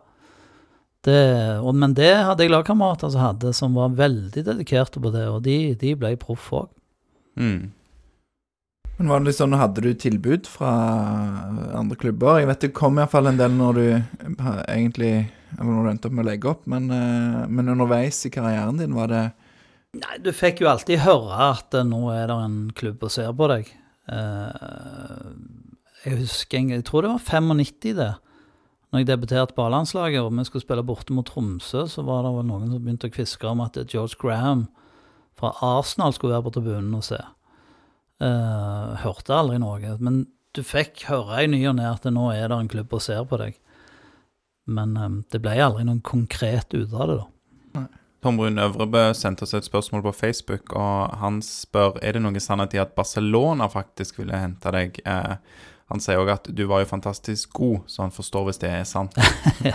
Det, 1.04 1.18
og, 1.58 1.74
men 1.76 1.92
det 1.98 2.14
hadde 2.24 2.46
jeg 2.46 2.54
lagkamerater 2.54 3.10
som 3.12 3.24
hadde, 3.24 3.52
som 3.58 3.76
var 3.76 3.98
veldig 3.98 4.46
dedikerte 4.46 5.02
på 5.02 5.12
det, 5.12 5.26
og 5.28 5.42
de, 5.44 5.74
de 5.76 5.92
ble 5.98 6.14
proff 6.16 6.48
òg. 6.56 6.70
Mm. 7.36 7.72
Men 8.96 9.08
var 9.10 9.20
det 9.20 9.30
litt 9.30 9.38
sånn, 9.40 9.56
Hadde 9.56 9.84
du 9.84 9.92
tilbud 9.98 10.48
fra 10.48 10.70
andre 11.74 11.96
klubber? 11.98 12.40
Jeg 12.40 12.48
vet 12.48 12.64
det 12.64 12.72
kom 12.76 13.00
iallfall 13.00 13.30
en 13.30 13.40
del 13.40 13.54
når 13.56 13.78
du 13.78 13.86
eh, 13.88 14.58
egentlig 14.68 15.12
Eller 15.56 15.70
når 15.70 15.82
du 15.82 15.90
endte 15.92 16.10
opp 16.10 16.16
med 16.16 16.24
å 16.24 16.28
legge 16.28 16.50
opp, 16.52 16.66
men, 16.70 16.88
eh, 16.94 17.38
men 17.48 17.72
underveis 17.72 18.20
i 18.28 18.32
karrieren 18.32 18.80
din, 18.80 18.94
var 18.96 19.10
det 19.12 19.24
Nei, 19.92 20.16
du 20.24 20.30
fikk 20.32 20.62
jo 20.62 20.70
alltid 20.70 21.02
høre 21.04 21.36
at 21.50 21.74
eh, 21.76 21.84
nå 21.84 22.06
er 22.14 22.30
det 22.30 22.36
en 22.46 22.58
klubb 22.76 23.02
og 23.04 23.12
ser 23.12 23.32
på 23.36 23.48
deg. 23.50 23.66
Eh, 24.08 25.26
jeg 26.06 26.20
husker 26.22 26.70
jeg 26.72 26.84
tror 26.88 27.04
det 27.04 27.10
var 27.12 27.26
95 27.44 27.98
det, 27.98 28.12
når 28.92 29.02
jeg 29.02 29.08
debuterte 29.08 29.56
på 29.56 29.66
A-landslaget 29.66 30.24
og 30.24 30.32
vi 30.36 30.44
skulle 30.48 30.64
spille 30.64 30.84
borte 30.84 31.12
mot 31.16 31.28
Tromsø, 31.28 31.84
så 31.88 32.04
var 32.04 32.24
det 32.24 32.32
vel 32.34 32.48
noen 32.48 32.72
som 32.72 32.80
begynte 32.82 33.08
å 33.08 33.12
kviske 33.12 33.48
om 33.48 33.62
at 33.64 33.76
George 33.84 34.16
Graham 34.20 34.66
fra 35.38 35.52
Arsenal 35.64 36.12
skulle 36.16 36.34
være 36.34 36.46
på 36.48 36.54
tribunen 36.56 36.96
og 36.96 37.04
se. 37.06 37.20
Eh, 38.22 38.88
hørte 39.04 39.36
aldri 39.36 39.60
noe. 39.60 39.96
Men 40.00 40.24
du 40.56 40.62
fikk 40.64 41.06
høre 41.08 41.44
i 41.44 41.52
ny 41.52 41.62
og 41.70 41.76
ne 41.78 41.88
at 41.88 42.08
nå 42.08 42.30
er 42.32 42.48
det 42.48 42.58
en 42.58 42.72
klubb 42.72 42.92
og 42.92 43.04
ser 43.04 43.24
på 43.28 43.40
deg. 43.40 43.60
Men 44.72 44.96
eh, 44.96 45.20
det 45.32 45.40
ble 45.44 45.56
aldri 45.60 45.84
noen 45.88 46.00
konkret 46.00 46.72
ut 46.72 46.92
av 46.92 47.06
det, 47.12 47.20
da. 47.20 47.28
Tom 48.22 48.36
Brun 48.38 48.58
Øvrebø 48.62 49.08
sendte 49.18 49.42
oss 49.42 49.54
et 49.58 49.66
spørsmål 49.66 50.04
på 50.06 50.12
Facebook, 50.14 50.72
og 50.78 51.16
han 51.18 51.40
spør 51.42 51.96
er 52.02 52.14
det 52.14 52.22
noe 52.22 52.40
sannhet 52.40 52.76
i 52.76 52.80
at 52.82 52.94
Barcelona 52.94 53.66
faktisk 53.66 54.20
ville 54.20 54.38
hente 54.38 54.70
deg. 54.70 55.00
Eh, 55.02 55.34
han 55.90 56.02
sier 56.02 56.22
òg 56.22 56.30
at 56.36 56.46
du 56.54 56.62
var 56.70 56.84
jo 56.84 56.90
fantastisk 56.92 57.50
god, 57.58 57.80
så 57.90 58.04
han 58.06 58.14
forstår 58.14 58.46
hvis 58.46 58.62
det 58.62 58.70
er 58.70 58.86
sant. 58.86 59.18
ja. 59.70 59.74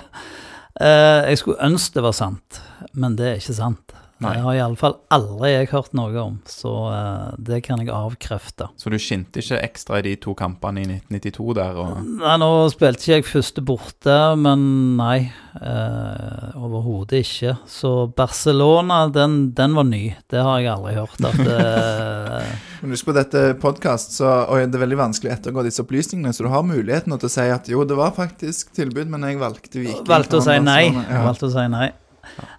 eh, 0.79 1.27
jeg 1.33 1.41
skulle 1.43 1.59
ønske 1.67 1.99
det 1.99 2.05
var 2.07 2.15
sant, 2.15 2.61
men 2.95 3.19
det 3.19 3.27
er 3.33 3.41
ikke 3.41 3.57
sant. 3.59 3.97
Nei. 4.18 4.32
Det 4.34 4.41
har 4.41 4.55
iallfall 4.57 4.95
aldri 5.13 5.51
jeg 5.51 5.70
hørt 5.70 5.91
noe 5.97 6.18
om, 6.18 6.38
så 6.49 6.72
eh, 6.89 7.26
det 7.49 7.59
kan 7.68 7.84
jeg 7.84 7.91
avkrefte. 7.93 8.72
Så 8.82 8.89
du 8.89 8.97
skinte 9.01 9.43
ikke 9.43 9.59
ekstra 9.61 9.99
i 9.99 10.07
de 10.07 10.15
to 10.24 10.34
kampene 10.38 10.82
i 10.82 10.88
1992 10.89 11.53
der? 11.59 11.78
Og... 11.84 11.99
Nei, 12.24 12.38
Nå 12.41 12.49
spilte 12.74 13.03
ikke 13.03 13.20
jeg 13.20 13.28
første 13.30 13.63
borte, 13.65 14.15
men 14.41 14.63
nei. 14.97 15.20
Eh, 15.57 16.57
Overhodet 16.57 17.22
ikke. 17.22 17.53
Så 17.70 17.91
Barcelona, 18.18 19.03
den, 19.13 19.51
den, 19.57 19.78
var 19.78 19.86
ny. 19.86 20.01
Det 20.34 20.41
har 20.41 20.63
jeg 20.63 20.74
aldri 20.74 20.95
hørt 20.97 21.30
at 21.30 21.43
eh, 21.53 22.49
Men 22.82 22.97
husk 22.97 23.11
på 23.11 23.18
dette 23.18 23.45
podkast, 23.61 24.18
og 24.26 24.57
det 24.57 24.82
er 24.82 24.86
veldig 24.88 25.01
vanskelig 25.03 25.34
å 25.34 25.36
ettergå 25.38 25.68
disse 25.68 25.86
opplysningene, 25.86 26.34
så 26.34 26.47
du 26.47 26.51
har 26.53 26.65
muligheten 26.65 27.13
til 27.13 27.30
å 27.30 27.36
si 27.38 27.47
at 27.53 27.70
jo, 27.70 27.86
det 27.86 28.01
var 28.01 28.18
faktisk 28.18 28.74
tilbud, 28.78 29.13
men 29.13 29.30
jeg 29.30 29.41
valgte 29.45 29.86
Viking. 29.86 30.03
Valgte 30.09 30.41
å 30.41 30.45
si 30.45 30.57
nei. 30.65 30.84
Ja. 30.89 31.22
Valgte 31.30 31.51
å 31.51 31.53
si 31.53 31.70
nei. 31.70 31.91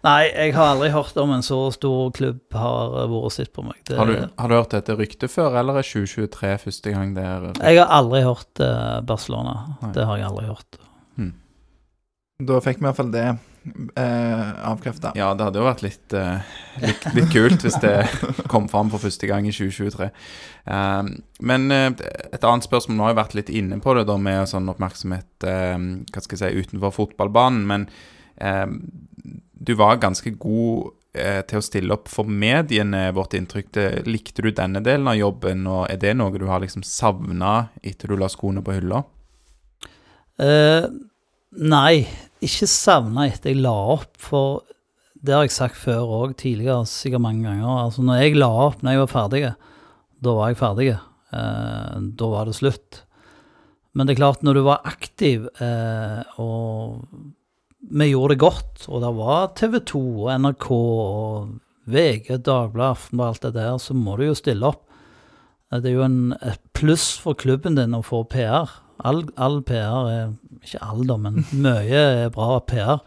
Nei, 0.07 0.29
jeg 0.31 0.55
har 0.57 0.73
aldri 0.75 0.91
hørt 0.95 1.19
om 1.21 1.35
en 1.37 1.45
så 1.47 1.61
stor 1.75 2.13
klubb 2.17 2.57
har 2.57 2.97
vært 3.13 3.37
sett 3.37 3.53
på 3.55 3.65
meg. 3.67 3.79
Det, 3.89 3.99
har, 3.99 4.11
du, 4.11 4.29
har, 4.29 4.51
du, 4.51 4.57
hørt 4.57 4.75
dette 4.77 4.97
ryktet 4.99 5.33
før, 5.33 5.59
eller 5.61 5.81
er 5.81 5.89
2023 5.89 6.55
første 6.65 6.95
gang 6.95 7.15
det 7.17 7.27
er 7.27 7.51
Jeg 7.59 7.83
har 7.83 7.93
aldri 8.01 8.25
hørt 8.27 8.65
uh, 8.65 8.99
Barcelona. 9.07 9.59
Nei. 9.83 9.93
Det 9.97 10.09
har 10.09 10.21
jeg 10.21 10.31
aldri 10.31 10.49
hørt. 10.49 10.81
Hmm. 11.19 11.35
Da 12.49 12.61
fikk 12.65 12.81
vi 12.81 12.87
i 12.87 12.91
hvert 12.91 13.01
fall 13.03 13.15
det 13.15 13.29
eh, 13.95 14.71
avkrefta. 14.71 15.13
Ja, 15.15 15.33
det 15.35 15.47
hadde 15.47 15.61
jo 15.61 15.67
vært 15.67 15.85
litt, 15.85 16.13
eh, 16.17 16.55
litt, 16.83 17.07
litt, 17.17 17.31
kult 17.33 17.65
hvis 17.65 17.79
det 17.83 17.95
kom 18.53 18.69
fram 18.71 18.93
for 18.93 19.03
første 19.03 19.29
gang 19.31 19.49
i 19.49 19.55
2023. 19.55 20.11
Eh, 20.73 21.11
men 21.51 21.75
eh, 21.75 21.91
et 22.33 22.45
annet 22.45 22.67
spørsmål, 22.67 22.97
nå 22.97 23.07
har 23.07 23.15
jeg 23.15 23.21
vært 23.23 23.39
litt 23.39 23.53
inne 23.63 23.81
på 23.85 23.97
det 23.99 24.07
da 24.09 24.19
med 24.21 24.51
sånn 24.51 24.71
oppmerksomhet 24.73 25.49
eh, 25.49 25.77
hva 26.13 26.25
skal 26.25 26.39
jeg 26.39 26.45
si, 26.45 26.65
utenfor 26.67 26.95
fotballbanen. 27.01 27.67
men 27.69 27.89
eh, 28.37 28.67
du 29.59 29.75
var 29.79 30.01
ganske 30.03 30.31
god 30.41 30.93
eh, 31.19 31.43
til 31.49 31.61
å 31.61 31.65
stille 31.65 31.95
opp 31.97 32.11
for 32.13 32.29
mediene, 32.29 33.09
vårt 33.17 33.37
inntrykk. 33.39 33.69
Det, 33.75 33.87
likte 34.09 34.45
du 34.45 34.53
denne 34.55 34.83
delen 34.85 35.11
av 35.11 35.19
jobben, 35.19 35.67
og 35.71 35.87
er 35.91 36.01
det 36.03 36.15
noe 36.19 36.39
du 36.39 36.47
har 36.51 36.63
liksom 36.65 36.87
savna 36.87 37.69
etter 37.83 38.13
du 38.13 38.19
la 38.21 38.31
skoene 38.33 38.65
på 38.65 38.79
hylla? 38.79 39.03
Uh, 40.39 40.87
nei, 41.59 42.07
ikke 42.45 42.69
savna 42.71 43.27
etter 43.27 43.51
jeg 43.51 43.65
la 43.65 43.75
opp, 43.97 44.13
for 44.23 44.63
det 45.19 45.35
har 45.35 45.47
jeg 45.47 45.57
sagt 45.57 45.79
før 45.81 46.13
òg, 46.21 46.37
tidligere, 46.39 46.87
sikkert 46.87 47.25
mange 47.25 47.49
ganger. 47.49 47.67
Altså, 47.89 48.05
når 48.07 48.23
jeg 48.23 48.39
la 48.39 48.51
opp, 48.69 48.83
når 48.83 48.95
jeg 48.95 49.03
var 49.03 49.13
ferdig, 49.13 49.43
da 50.23 50.35
var 50.35 50.53
jeg 50.53 50.61
ferdig. 50.61 50.89
Eh, 51.35 51.97
da 52.21 52.31
var 52.33 52.49
det 52.49 52.57
slutt. 52.59 53.03
Men 53.97 54.07
det 54.07 54.15
er 54.15 54.23
klart, 54.23 54.45
når 54.47 54.59
du 54.59 54.63
var 54.67 54.87
aktiv 54.87 55.49
eh, 55.65 56.23
og 56.39 57.03
vi 57.79 58.11
gjorde 58.11 58.35
det 58.35 58.43
godt, 58.43 58.85
og 58.91 59.03
det 59.05 59.15
var 59.17 59.53
TV 59.59 59.79
2 59.87 60.03
og 60.25 60.31
NRK 60.43 60.69
og 60.73 61.53
VG, 61.89 62.35
Dagbladet, 62.45 63.15
og 63.15 63.25
alt 63.29 63.47
det 63.47 63.55
der, 63.55 63.79
så 63.81 63.95
må 63.97 64.17
du 64.19 64.27
jo 64.27 64.37
stille 64.37 64.67
opp. 64.67 64.85
Det 65.69 65.91
er 65.91 65.99
jo 65.99 66.05
en, 66.07 66.35
et 66.41 66.61
pluss 66.77 67.13
for 67.21 67.37
klubben 67.39 67.77
din 67.77 67.97
å 67.97 68.05
få 68.05 68.23
PR. 68.33 68.71
All, 69.07 69.27
all 69.39 69.61
PR 69.63 70.09
er 70.11 70.31
Ikke 70.65 70.81
all, 70.83 71.05
da, 71.07 71.19
men 71.21 71.43
mye 71.65 72.05
er 72.25 72.33
bra 72.35 72.59
PR. 72.67 73.03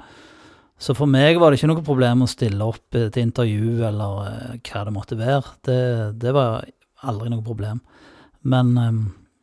Så 0.81 0.95
for 0.97 1.09
meg 1.09 1.37
var 1.37 1.51
det 1.51 1.59
ikke 1.59 1.69
noe 1.69 1.85
problem 1.85 2.23
å 2.25 2.29
stille 2.29 2.65
opp 2.65 2.95
til 2.95 3.21
intervju 3.21 3.83
eller 3.85 4.21
uh, 4.25 4.53
hva 4.57 4.85
det 4.87 4.93
måtte 4.95 5.17
være. 5.19 5.57
Det, 5.67 5.81
det, 6.21 6.31
var 6.33 6.63
aldri 7.05 7.29
noe 7.33 7.45
problem. 7.45 7.83
Men 8.49 8.71
um, 8.77 9.01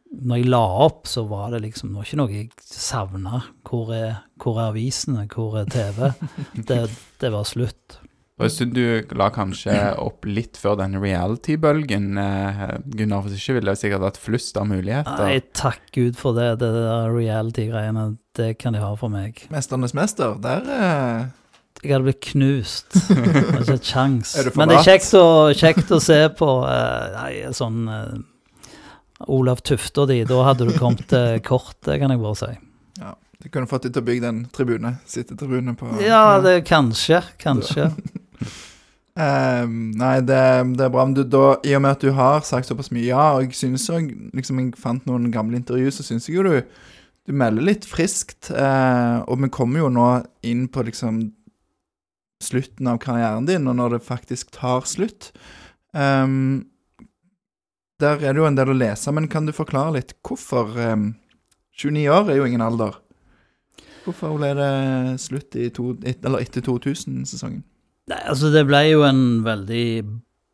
når 0.09 0.41
jeg 0.41 0.51
la 0.51 0.65
opp, 0.87 1.07
så 1.11 1.25
var 1.29 1.53
det 1.53 1.63
liksom 1.67 1.93
det 1.93 2.01
var 2.01 2.09
ikke 2.09 2.21
noe 2.21 2.35
jeg 2.35 2.51
savna. 2.65 3.43
Hvor, 3.69 3.93
hvor, 4.41 4.59
er 4.59 4.71
avisene? 4.71 5.27
Hvor 5.33 5.61
er 5.61 5.73
TV? 5.73 6.13
Det, 6.69 6.85
det 7.21 7.33
var 7.35 7.49
slutt. 7.49 7.99
Og 8.39 8.47
jeg 8.47 8.55
synes 8.55 8.75
Du 8.75 9.15
la 9.19 9.29
kanskje 9.35 9.75
opp 9.99 10.27
litt 10.29 10.59
før 10.61 10.77
den 10.79 10.95
reality-bølgen, 11.03 12.13
eh, 12.23 12.61
Gunnar. 12.95 13.25
For 13.25 13.35
ikke 13.35 13.57
ville 13.59 13.75
jeg 13.75 13.83
sikkert 13.83 14.07
hatt 14.07 14.21
flust 14.23 14.61
av 14.61 14.69
muligheter. 14.71 15.25
Nei, 15.27 15.41
takk 15.59 15.83
Gud 15.95 16.15
for 16.21 16.39
det. 16.39 16.53
Det 16.63 16.71
der 16.77 17.11
reality-greiene, 17.15 18.13
det 18.39 18.53
kan 18.63 18.79
de 18.79 18.85
ha 18.85 18.95
for 18.99 19.11
meg. 19.11 19.43
'Mesternes 19.51 19.95
mester', 19.95 20.39
der 20.43 20.71
eh... 20.71 21.27
Jeg 21.83 21.95
hadde 21.95 22.09
blitt 22.09 22.25
knust. 22.33 22.95
Ikke 23.61 23.79
kjangs. 23.79 24.35
Men 24.59 24.71
det 24.71 24.81
er 24.81 24.87
kjekt 24.87 25.13
å, 25.15 25.27
kjekt 25.55 25.93
å 25.95 26.01
se 26.03 26.25
på. 26.39 26.49
Eh, 26.67 27.05
nei, 27.15 27.33
sånn 27.55 27.85
eh, 27.87 28.17
Olav 29.27 29.63
Tufte 29.67 30.05
og 30.05 30.13
de, 30.13 30.21
da 30.29 30.43
hadde 30.47 30.69
du 30.69 30.77
kommet 30.79 31.11
kort, 31.49 31.77
det 31.87 31.99
kan 32.03 32.15
jeg 32.15 32.23
bare 32.23 32.39
si. 32.39 32.53
Ja, 33.01 33.15
Du 33.43 33.49
kunne 33.49 33.71
fått 33.71 33.87
dem 33.87 33.95
til 33.95 34.03
å 34.03 34.07
bygge 34.07 34.27
den 34.27 34.41
tribune, 34.55 34.97
sittetribune 35.07 35.75
på 35.79 35.91
Ja, 36.03 36.39
det 36.45 36.61
kanskje. 36.69 37.23
Kanskje. 37.43 37.91
um, 39.15 39.79
nei, 40.03 40.19
det, 40.21 40.43
det, 40.75 40.87
er 40.87 40.93
bra. 40.95 41.07
Men 41.07 41.17
du, 41.19 41.25
da, 41.25 41.57
i 41.67 41.75
og 41.79 41.83
med 41.85 41.97
at 41.97 42.07
du 42.07 42.13
har 42.15 42.47
sagt 42.47 42.71
såpass 42.71 42.93
mye 42.95 43.09
ja, 43.11 43.33
og 43.35 43.47
jeg 43.47 43.59
synes 43.59 43.89
òg 43.95 44.13
liksom, 44.39 44.63
Jeg 44.63 44.79
fant 44.79 45.07
noen 45.11 45.33
gamle 45.35 45.59
intervju, 45.59 45.91
så 45.95 46.07
syns 46.07 46.31
jeg 46.31 46.39
jo 46.39 46.47
du 46.47 46.55
du 47.29 47.35
melder 47.37 47.61
litt 47.61 47.85
friskt. 47.85 48.49
Uh, 48.49 49.21
og 49.29 49.43
vi 49.43 49.51
kommer 49.53 49.85
jo 49.85 49.91
nå 49.93 50.07
inn 50.49 50.65
på 50.73 50.87
liksom 50.87 51.27
slutten 52.41 52.89
av 52.89 53.01
karrieren 53.03 53.49
din, 53.49 53.69
og 53.69 53.77
når 53.77 53.97
det 53.99 54.07
faktisk 54.07 54.55
tar 54.57 54.87
slutt. 54.89 55.33
Um, 55.93 56.71
der 58.01 58.23
er 58.23 58.35
det 58.35 58.43
jo 58.43 58.47
en 58.47 58.59
del 58.59 58.71
å 58.71 58.77
lese, 58.79 59.13
men 59.15 59.27
kan 59.31 59.49
du 59.49 59.55
forklare 59.55 59.97
litt 59.99 60.15
hvorfor 60.27 60.71
um, 60.79 61.11
29 61.79 62.07
år 62.15 62.31
er 62.31 62.41
jo 62.41 62.47
ingen 62.47 62.63
alder. 62.63 63.01
Hvorfor 64.05 64.39
ble 64.39 64.53
det 64.57 64.71
slutt 65.21 65.57
to, 65.75 65.91
et, 66.07 66.23
etter 66.23 66.65
2000-sesongen? 66.65 67.65
Nei, 68.09 68.23
altså 68.25 68.49
Det 68.55 68.65
ble 68.65 68.85
jo 68.89 69.03
en 69.05 69.43
veldig 69.45 69.89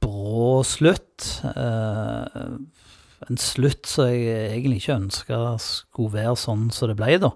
brå 0.03 0.63
slutt. 0.67 1.29
Uh, 1.45 2.57
en 3.29 3.41
slutt 3.41 3.87
som 3.89 4.11
jeg 4.11 4.51
egentlig 4.51 4.83
ikke 4.83 4.99
ønska 4.99 5.41
skulle 5.63 6.17
være 6.17 6.35
sånn 6.41 6.69
som 6.75 6.91
det 6.91 6.99
ble, 6.99 7.21
da. 7.23 7.33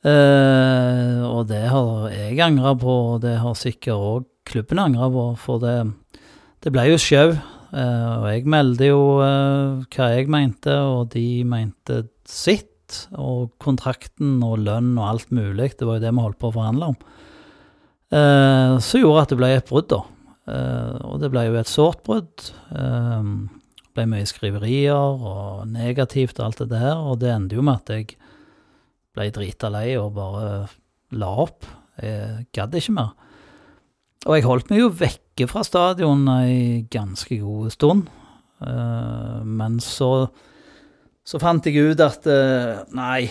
Uh, 0.00 1.20
og 1.28 1.44
det 1.52 1.66
har 1.68 2.08
jeg 2.14 2.40
angra 2.40 2.72
på, 2.80 2.98
og 3.14 3.22
det 3.24 3.36
har 3.42 3.56
sikkert 3.58 3.94
òg 4.00 4.28
klubben 4.48 4.80
angra 4.82 5.12
på. 5.12 5.26
For 5.44 5.62
det, 5.62 5.78
det 6.64 6.72
ble 6.74 6.88
jo 6.90 7.00
sjau. 7.00 7.36
Uh, 7.70 8.24
og 8.24 8.26
jeg 8.32 8.48
meldte 8.50 8.88
jo 8.88 9.02
uh, 9.22 9.82
hva 9.94 10.10
jeg 10.16 10.30
mente, 10.32 10.74
og 10.74 11.12
de 11.14 11.42
mente 11.48 12.02
sitt. 12.28 12.66
Og 13.14 13.52
kontrakten 13.62 14.40
og 14.42 14.64
lønn 14.66 14.96
og 14.98 15.04
alt 15.06 15.28
mulig. 15.34 15.76
Det 15.78 15.86
var 15.86 16.00
jo 16.00 16.04
det 16.04 16.10
vi 16.10 16.24
holdt 16.24 16.40
på 16.42 16.50
å 16.50 16.56
forhandle 16.56 16.88
om. 16.90 16.96
Uh, 18.10 18.74
så 18.82 18.98
gjorde 18.98 19.22
at 19.22 19.34
det 19.34 19.38
ble 19.38 19.52
et 19.54 19.68
brudd, 19.68 19.86
da. 19.92 20.00
og 21.06 21.20
det 21.22 21.30
ble 21.30 21.44
jo 21.46 21.58
et 21.60 21.70
sårt 21.70 22.02
brudd. 22.02 22.48
det 22.72 23.94
ble 23.94 24.06
mye 24.10 24.26
skriverier 24.26 25.22
og 25.30 25.68
negativt 25.70 26.40
og 26.40 26.48
alt 26.48 26.64
det 26.64 26.72
der. 26.72 26.98
Og 26.98 27.20
det 27.22 27.30
endte 27.30 27.58
jo 27.60 27.62
med 27.62 27.84
at 27.84 27.94
jeg 27.94 28.16
ble 29.14 29.30
drita 29.34 29.70
lei 29.70 29.94
og 30.00 30.16
bare 30.18 30.66
la 31.14 31.30
opp. 31.44 31.68
Jeg 32.02 32.48
gadd 32.56 32.74
ikke 32.74 32.96
mer. 32.98 33.14
Og 34.28 34.36
jeg 34.36 34.44
holdt 34.44 34.68
meg 34.72 34.82
jo 34.82 34.90
vekke 34.92 35.46
fra 35.48 35.62
stadion 35.64 36.26
ei 36.28 36.82
ganske 36.92 37.38
god 37.40 37.72
stund. 37.72 38.10
Uh, 38.60 39.40
men 39.46 39.78
så, 39.80 40.28
så 41.24 41.40
fant 41.40 41.64
jeg 41.64 41.94
ut 41.94 42.02
at 42.04 42.28
uh, 42.28 42.82
nei, 42.92 43.30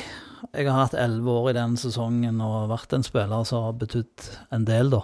jeg 0.49 0.65
har 0.65 0.87
hatt 0.87 0.97
elleve 0.97 1.35
år 1.43 1.51
i 1.51 1.57
den 1.59 1.75
sesongen 1.77 2.41
og 2.41 2.71
vært 2.71 2.95
en 2.97 3.05
spiller 3.05 3.45
som 3.45 3.67
har 3.67 3.77
betydd 3.77 4.29
en 4.55 4.65
del, 4.65 4.89
da. 4.95 5.03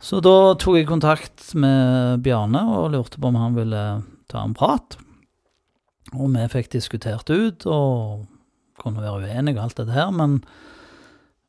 Så 0.00 0.20
da 0.24 0.54
tok 0.60 0.78
jeg 0.78 0.88
kontakt 0.88 1.50
med 1.56 2.22
Bjarne 2.24 2.62
og 2.78 2.90
lurte 2.94 3.20
på 3.20 3.28
om 3.30 3.36
han 3.40 3.56
ville 3.56 3.82
ta 4.32 4.44
en 4.44 4.56
prat. 4.56 4.96
Og 6.14 6.30
vi 6.32 6.48
fikk 6.52 6.72
diskutert 6.72 7.28
ut 7.32 7.66
og 7.68 8.26
kunne 8.80 9.02
være 9.02 9.26
uenige 9.26 9.58
og 9.58 9.64
alt 9.66 9.80
dette 9.80 9.96
her, 9.96 10.12
men 10.14 10.40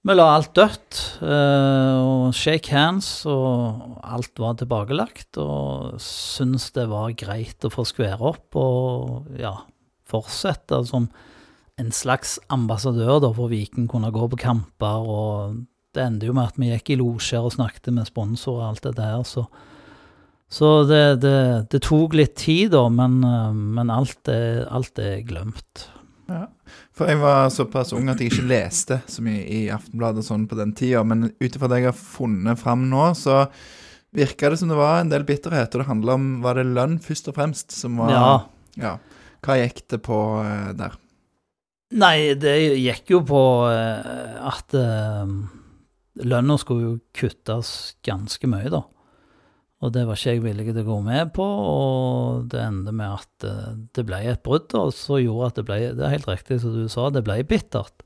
vi 0.08 0.16
la 0.16 0.26
alt 0.38 0.54
dødt, 0.56 0.98
eh, 1.26 1.96
og 2.00 2.36
shake 2.36 2.72
hands, 2.72 3.10
og 3.28 3.98
alt 4.08 4.40
var 4.40 4.56
tilbakelagt. 4.60 5.40
Og 5.42 5.98
syntes 6.04 6.70
det 6.76 6.88
var 6.92 7.16
greit 7.20 7.68
å 7.68 7.72
få 7.74 7.84
skvære 7.88 8.30
opp 8.32 8.60
og 8.60 9.28
ja, 9.40 9.54
fortsette 10.08 10.80
som 10.88 11.10
en 11.78 11.94
slags 11.94 12.38
ambassadør 12.54 13.20
da, 13.22 13.32
for 13.36 13.52
Viken, 13.52 13.90
kunne 13.92 14.14
gå 14.14 14.30
på 14.32 14.40
kamper. 14.42 15.08
og 15.08 15.64
Det 15.94 16.04
endte 16.04 16.30
jo 16.30 16.36
med 16.38 16.54
at 16.54 16.62
vi 16.62 16.72
gikk 16.72 16.94
i 16.96 17.00
losjer 17.02 17.46
og 17.46 17.54
snakket 17.58 17.92
med 17.94 18.10
sponsorer 18.10 18.64
og 18.64 18.70
alt 18.72 18.88
det 18.88 18.96
der. 18.98 19.22
Så, 19.28 19.46
så 20.50 20.72
det, 20.90 21.04
det, 21.26 21.38
det, 21.74 21.84
tok 21.86 22.18
litt 22.18 22.38
tid, 22.40 22.72
da, 22.74 22.88
men, 22.90 23.20
eh, 23.28 23.52
men 23.78 23.94
alt, 23.94 24.24
er, 24.32 24.64
alt, 24.72 24.98
er, 25.04 25.20
glemt. 25.28 25.90
Ja. 26.32 26.48
For 26.98 27.10
jeg 27.12 27.20
var 27.22 27.52
såpass 27.54 27.94
ung 27.94 28.08
at 28.10 28.22
jeg 28.22 28.32
ikke 28.32 28.48
leste 28.50 29.00
så 29.06 29.22
mye 29.22 29.44
i 29.46 29.60
Aftenbladet 29.74 30.24
og 30.24 30.28
sånn 30.32 30.48
på 30.50 30.58
den 30.58 30.74
tida, 30.78 31.04
men 31.06 31.30
ut 31.30 31.52
ifra 31.52 31.70
det 31.70 31.84
jeg 31.84 31.92
har 31.92 32.00
funnet 32.00 32.58
fram 32.58 32.88
nå, 32.90 33.12
så 33.18 33.44
virka 34.18 34.50
det 34.50 34.58
som 34.58 34.72
det 34.72 34.80
var 34.80 35.04
en 35.04 35.12
del 35.12 35.28
bitterhet, 35.28 35.70
og 35.76 35.84
det 35.84 35.90
handla 35.92 36.16
om 36.18 36.30
Var 36.42 36.58
det 36.58 36.66
lønn, 36.72 36.98
først 37.04 37.30
og 37.30 37.38
fremst, 37.38 37.76
som 37.76 38.00
var 38.02 38.14
Ja. 38.16 38.32
ja. 38.82 38.96
Hva 39.46 39.60
gikk 39.62 39.84
det 39.94 40.02
på 40.08 40.18
uh, 40.42 40.74
der? 40.76 40.98
Nei, 42.02 42.34
det 42.36 42.56
gikk 42.82 43.14
jo 43.14 43.22
på 43.28 43.44
uh, 43.70 44.50
at 44.50 44.74
uh, 44.76 45.30
lønna 46.26 46.58
skulle 46.60 46.88
jo 46.88 46.96
kuttes 47.16 47.70
ganske 48.04 48.50
mye, 48.50 48.72
da. 48.74 48.82
Og 49.86 49.94
det 49.94 50.08
var 50.08 50.18
ikke 50.18 50.34
jeg 50.34 50.42
villig 50.42 50.72
til 50.72 50.82
å 50.82 50.88
gå 50.88 50.98
med 51.06 51.32
på, 51.36 51.46
og 51.46 52.48
det 52.50 52.64
endte 52.64 52.94
med 52.98 53.20
at 53.20 53.48
det 53.94 54.06
ble 54.08 54.24
et 54.26 54.42
brudd, 54.42 54.74
og 54.74 54.90
så 54.98 55.20
gjorde 55.22 55.52
at 55.52 55.60
det 55.60 55.66
ble 55.68 55.78
Det 56.00 56.06
er 56.06 56.16
helt 56.16 56.30
riktig 56.32 56.58
som 56.64 56.74
du 56.74 56.88
sa, 56.90 57.12
det 57.14 57.22
ble 57.28 57.44
bittert. 57.46 58.02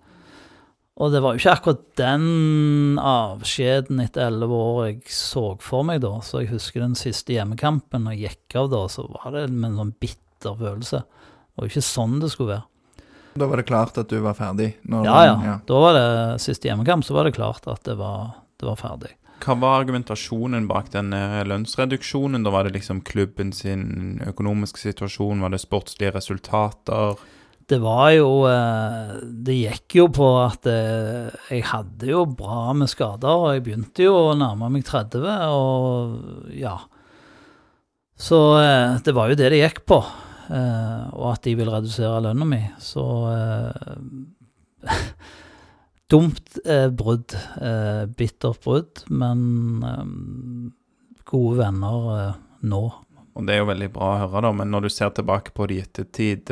Og 1.01 1.13
det 1.13 1.21
var 1.23 1.33
jo 1.33 1.41
ikke 1.41 1.53
akkurat 1.55 1.85
den 1.97 2.97
avskjeden 2.99 4.01
etter 4.03 4.27
elleve 4.27 4.57
år 4.57 4.81
jeg 4.89 5.13
så 5.15 5.45
for 5.63 5.87
meg 5.87 6.01
da. 6.03 6.11
Så 6.25 6.43
jeg 6.43 6.51
husker 6.51 6.83
den 6.83 6.97
siste 6.99 7.33
hjemmekampen, 7.33 8.09
og 8.11 8.19
gikk 8.19 8.57
av 8.59 8.67
da, 8.73 8.83
så 8.91 9.07
var 9.07 9.31
det 9.33 9.47
med 9.53 9.71
en 9.71 9.79
sånn 9.79 9.95
bitter 10.03 10.59
følelse. 10.59 11.01
Det 11.01 11.57
var 11.57 11.67
jo 11.67 11.73
ikke 11.73 11.87
sånn 11.87 12.19
det 12.21 12.33
skulle 12.33 12.57
være. 12.57 12.67
Da 13.39 13.47
var 13.47 13.61
det 13.61 13.67
klart 13.69 13.97
at 13.97 14.11
du 14.11 14.17
var 14.19 14.35
ferdig? 14.35 14.73
ja, 14.91 15.17
ja, 15.25 15.35
ja. 15.47 15.55
Da 15.65 15.79
var 15.79 15.95
det 15.95 16.07
siste 16.43 16.67
hjemmekamp, 16.67 17.07
så 17.07 17.15
var 17.15 17.25
det 17.25 17.37
klart 17.39 17.65
at 17.71 17.81
det 17.87 17.95
var, 17.97 18.33
det 18.59 18.67
var 18.67 18.79
ferdig. 18.79 19.13
Hva 19.41 19.55
var 19.57 19.79
argumentasjonen 19.81 20.67
bak 20.69 20.91
den 20.93 21.09
lønnsreduksjonen? 21.49 22.43
Da 22.45 22.53
var 22.53 22.67
det 22.67 22.75
liksom 22.75 23.01
klubben 23.07 23.51
sin 23.55 24.21
økonomiske 24.27 24.79
situasjon, 24.79 25.41
var 25.41 25.53
det 25.53 25.63
sportslige 25.63 26.13
resultater? 26.15 27.17
det 27.71 27.79
var 27.79 28.09
jo 28.15 28.29
eh, 28.49 29.11
Det 29.47 29.55
gikk 29.55 29.97
jo 30.01 30.07
på 30.13 30.27
at 30.41 30.67
eh, 30.69 31.31
jeg 31.51 31.67
hadde 31.69 32.09
jo 32.09 32.25
bra 32.27 32.71
med 32.77 32.91
skader, 32.91 33.31
og 33.31 33.55
jeg 33.55 33.65
begynte 33.65 34.07
jo 34.07 34.15
å 34.17 34.37
nærme 34.37 34.71
meg 34.73 34.83
30, 34.87 35.23
og 35.55 36.51
ja. 36.57 36.75
Så 38.21 38.39
eh, 38.59 38.99
det 39.05 39.15
var 39.17 39.31
jo 39.31 39.39
det 39.39 39.51
det 39.53 39.61
gikk 39.63 39.85
på, 39.89 40.01
og 40.51 41.27
at 41.31 41.45
de 41.45 41.53
ville 41.55 41.71
redusere 41.71 42.23
lønna 42.25 42.45
mi. 42.47 42.59
Så 42.83 43.03
Dumt 46.11 46.57
brudd. 46.99 47.35
bittert 48.17 48.63
brudd, 48.65 49.03
men 49.07 50.73
gode 51.31 51.61
venner 51.61 52.33
nå. 52.67 52.81
Og 53.31 53.45
det 53.47 53.55
er 53.55 53.61
jo 53.61 53.69
veldig 53.69 53.91
bra 53.95 54.09
å 54.13 54.23
høre, 54.25 54.41
da, 54.43 54.51
men 54.59 54.73
når 54.73 54.87
du 54.87 54.91
ser 54.91 55.13
tilbake 55.15 55.53
på 55.55 55.69
det 55.71 55.77
i 55.77 55.83
ettertid 55.85 56.51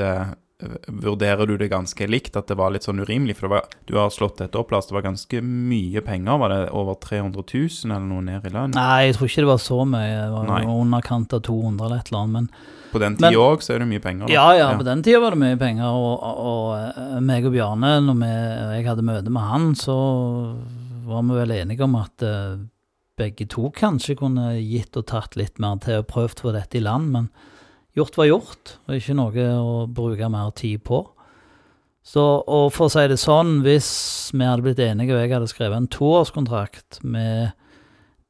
vurderer 0.88 1.48
du 1.48 1.58
det 1.58 1.70
ganske 1.72 2.08
likt, 2.08 2.36
at 2.36 2.50
det 2.52 2.58
var 2.60 2.74
litt 2.74 2.84
sånn 2.84 3.00
urimelig? 3.00 3.38
For 3.40 3.52
var, 3.52 3.68
du 3.88 3.96
har 3.96 4.12
slått 4.12 4.42
dette 4.42 4.60
opp, 4.60 4.74
Lars. 4.74 4.90
Det 4.90 4.96
var 4.98 5.06
ganske 5.08 5.42
mye 5.44 6.04
penger. 6.04 6.40
Var 6.42 6.54
det 6.54 6.60
over 6.76 6.98
300 7.00 7.44
000 7.54 7.94
eller 7.94 8.08
noe 8.10 8.26
ned 8.26 8.48
i 8.48 8.52
lønn? 8.56 8.76
Nei, 8.76 9.08
jeg 9.08 9.16
tror 9.16 9.32
ikke 9.32 9.46
det 9.46 9.52
var 9.54 9.64
så 9.64 9.80
mye. 9.88 10.18
Det 10.18 10.34
var 10.36 10.50
Nei. 10.52 10.64
underkant 10.74 11.38
av 11.38 11.46
200 11.48 11.86
eller 11.86 12.02
et 12.02 12.12
eller 12.12 12.26
annet. 12.26 12.36
Men, 12.36 12.52
på 12.92 13.02
den 13.02 13.18
tida 13.20 13.38
òg 13.42 13.62
så 13.66 13.76
er 13.76 13.84
det 13.84 13.90
mye 13.90 14.04
penger? 14.04 14.28
Da. 14.28 14.34
Ja, 14.34 14.48
ja, 14.58 14.66
ja, 14.66 14.74
på 14.80 14.88
den 14.88 15.04
tida 15.06 15.22
var 15.24 15.36
det 15.36 15.42
mye 15.44 15.60
penger. 15.60 15.94
Og, 15.94 16.26
og, 16.26 16.50
og 16.50 17.24
meg 17.26 17.48
og 17.48 17.56
Bjarne, 17.56 17.94
når 18.06 18.20
vi, 18.24 18.34
jeg 18.80 18.90
hadde 18.90 19.08
møte 19.12 19.34
med 19.36 19.48
han, 19.52 19.70
så 19.78 20.00
var 21.10 21.24
vi 21.28 21.40
vel 21.40 21.56
enige 21.58 21.86
om 21.86 21.96
at 22.00 22.26
uh, 22.26 22.58
begge 23.20 23.48
to 23.50 23.70
kanskje 23.76 24.18
kunne 24.20 24.52
gitt 24.58 24.98
og 25.00 25.08
tatt 25.12 25.38
litt 25.40 25.62
mer 25.62 25.80
til 25.84 26.02
og 26.02 26.10
prøvd 26.12 26.44
for 26.46 26.58
dette 26.58 26.80
i 26.80 26.84
land. 26.84 27.10
men 27.16 27.32
gjort 27.98 28.20
var 28.20 28.30
gjort, 28.30 28.76
og 28.88 29.00
ikke 29.00 29.18
noe 29.18 29.48
å 29.60 29.80
bruke 29.92 30.30
mer 30.32 30.52
tid 30.58 30.84
på. 30.88 31.04
Så, 32.06 32.22
og 32.22 32.72
for 32.74 32.88
å 32.88 32.94
si 32.94 33.04
det 33.12 33.20
sånn, 33.22 33.60
hvis 33.66 33.90
vi 34.34 34.46
hadde 34.46 34.66
blitt 34.66 34.82
enige 34.82 35.14
og 35.14 35.22
jeg 35.22 35.34
hadde 35.36 35.50
skrevet 35.52 35.78
en 35.78 35.92
toårskontrakt 35.92 37.02
med 37.04 37.52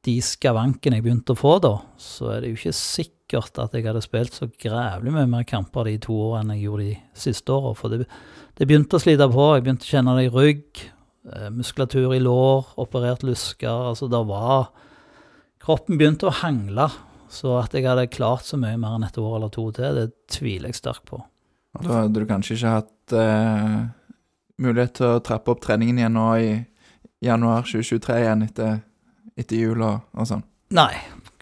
de 0.04 0.16
skavankene 0.24 0.98
jeg 0.98 1.06
begynte 1.06 1.36
å 1.36 1.38
få 1.38 1.54
da, 1.62 1.76
så 2.00 2.34
er 2.34 2.42
det 2.42 2.52
jo 2.52 2.58
ikke 2.58 2.76
sikkert 2.76 3.16
at 3.38 3.74
jeg 3.76 3.86
hadde 3.86 4.02
spilt 4.04 4.36
så 4.36 4.48
grævlig 4.50 5.12
mye 5.14 5.28
mer 5.30 5.44
kamper 5.48 5.86
de 5.86 5.98
to 6.02 6.16
årene 6.30 6.54
enn 6.54 6.58
jeg 6.58 6.66
gjorde 6.66 6.86
de 6.88 6.96
siste 7.26 7.54
åra. 7.54 7.74
For 7.78 7.92
det, 7.92 8.08
det, 8.58 8.66
begynte 8.66 8.98
å 8.98 9.02
slite 9.02 9.28
på. 9.30 9.46
Jeg 9.54 9.66
begynte 9.66 9.86
å 9.86 9.92
kjenne 9.94 10.16
det 10.18 10.26
i 10.26 10.32
rygg, 10.34 10.82
eh, 11.30 11.50
muskulatur 11.54 12.16
i 12.16 12.22
lår, 12.22 12.72
operert 12.82 13.22
lusker. 13.26 13.90
Altså, 13.92 14.10
det 14.10 14.24
var 14.28 14.70
Kroppen 15.60 15.98
begynte 16.00 16.30
å 16.30 16.36
hangle. 16.40 16.88
Så 17.30 17.52
at 17.60 17.74
jeg 17.76 17.86
hadde 17.86 18.08
klart 18.10 18.48
så 18.48 18.58
mye 18.58 18.78
mer 18.80 18.96
enn 18.96 19.06
et 19.06 19.18
år 19.20 19.36
eller 19.36 19.52
to 19.54 19.68
til, 19.76 19.94
det 19.94 20.08
tviler 20.34 20.72
jeg 20.72 20.80
sterkt 20.80 21.04
på. 21.06 21.20
Da 21.78 22.00
hadde 22.00 22.18
du 22.18 22.26
kanskje 22.26 22.56
ikke 22.56 22.72
hatt 22.74 23.14
eh, 23.14 23.76
mulighet 24.58 24.96
til 24.98 25.12
å 25.14 25.20
trappe 25.22 25.52
opp 25.54 25.62
treningen 25.62 26.00
igjen 26.00 26.16
nå 26.18 26.26
i 26.42 26.50
januar 27.22 27.68
2023 27.68 28.16
igjen 28.24 28.42
etter, 28.48 28.80
etter 29.38 29.62
jul 29.62 29.84
og, 29.86 30.08
og, 30.16 30.26
sånn? 30.26 30.42
Nei, 30.74 30.90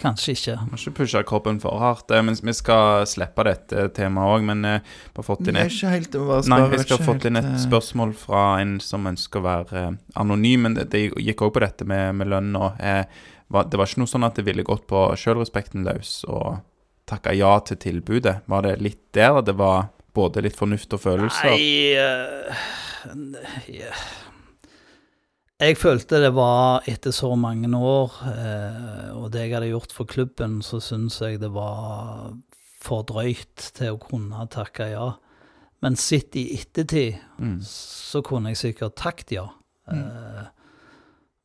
kanskje 0.00 0.34
ikke. 0.36 0.56
Må 0.70 0.78
ikke 0.80 0.94
pushe 1.02 1.22
kroppen 1.28 1.60
for 1.62 1.78
hardt. 1.82 2.10
Eh, 2.10 2.24
men 2.24 2.38
vi 2.38 2.54
skal 2.56 3.04
slippe 3.10 3.44
dette 3.46 3.88
temaet 3.96 4.38
òg, 4.38 4.48
men 4.48 4.64
vi 4.64 5.20
har 5.20 5.26
fått 5.26 5.48
inn 5.50 5.60
et 5.60 5.70
helt 5.92 6.18
Nei, 6.48 6.60
vi 6.72 6.82
skal 6.82 6.98
ha 6.98 7.06
fått 7.06 7.28
inn 7.28 7.38
et 7.40 7.52
eh, 7.52 7.60
spørsmål 7.66 8.14
fra 8.18 8.44
en 8.62 8.78
som 8.84 9.06
ønsker 9.10 9.42
å 9.42 9.46
være 9.46 9.84
eh, 9.84 9.98
anonym, 10.22 10.66
men 10.66 10.78
det, 10.78 10.88
det 10.94 11.08
gikk 11.12 11.46
òg 11.46 11.54
på 11.56 11.64
dette 11.64 11.88
med, 11.88 12.16
med 12.18 12.32
lønn 12.32 12.54
og 12.58 12.78
Eh, 12.78 13.04
Det 13.48 13.78
var 13.80 13.88
ikke 13.88 14.02
noe 14.02 14.10
sånn 14.10 14.26
at 14.26 14.36
det 14.36 14.44
ville 14.44 14.64
gått 14.66 14.86
på 14.90 15.06
sjølrespekten 15.16 15.86
løs 15.86 16.20
og 16.28 16.58
takka 17.08 17.32
ja 17.32 17.54
til 17.64 17.78
tilbudet. 17.80 18.42
Var 18.44 18.66
det 18.66 18.74
litt 18.84 19.00
der 19.16 19.40
det 19.42 19.54
var 19.56 19.88
både 20.12 20.42
litt 20.44 20.56
fornuft 20.58 20.92
og 20.92 21.00
følelser? 21.00 21.48
Nei 21.48 21.96
uh, 21.96 22.66
yeah. 23.72 24.02
Jeg 25.58 25.74
følte 25.74 26.20
det 26.22 26.30
var 26.36 26.84
etter 26.86 27.10
så 27.10 27.32
mange 27.34 27.66
år, 27.74 28.12
eh, 28.30 29.08
og 29.18 29.32
det 29.34 29.48
jeg 29.48 29.56
hadde 29.56 29.72
gjort 29.72 29.94
for 29.94 30.06
klubben, 30.06 30.60
så 30.62 30.78
syns 30.78 31.16
jeg 31.18 31.40
det 31.42 31.50
var 31.50 32.36
for 32.78 33.02
drøyt 33.08 33.72
til 33.74 33.96
å 33.96 33.98
kunne 33.98 34.44
takke 34.54 34.86
ja. 34.92 35.08
Men 35.82 35.98
sitt 35.98 36.38
i 36.38 36.44
ettertid, 36.54 37.18
mm. 37.42 37.58
så 37.66 38.22
kunne 38.26 38.52
jeg 38.52 38.60
sikkert 38.62 38.96
takket 38.98 39.34
ja. 39.34 39.48
Mm. 39.90 39.98
Uh, 39.98 40.46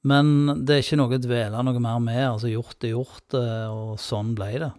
men 0.04 0.32
det 0.66 0.76
er 0.76 0.82
ikke 0.84 0.98
noe 1.00 1.18
å 1.18 1.22
dvele 1.22 1.66
noe 1.66 1.82
mer 1.82 2.00
med. 2.04 2.22
altså 2.28 2.50
Gjort 2.52 2.84
er 2.84 2.92
gjort, 2.92 3.36
eh, 3.40 3.68
og 3.72 4.00
sånn 4.02 4.34
ble 4.36 4.50
det. 4.66 4.72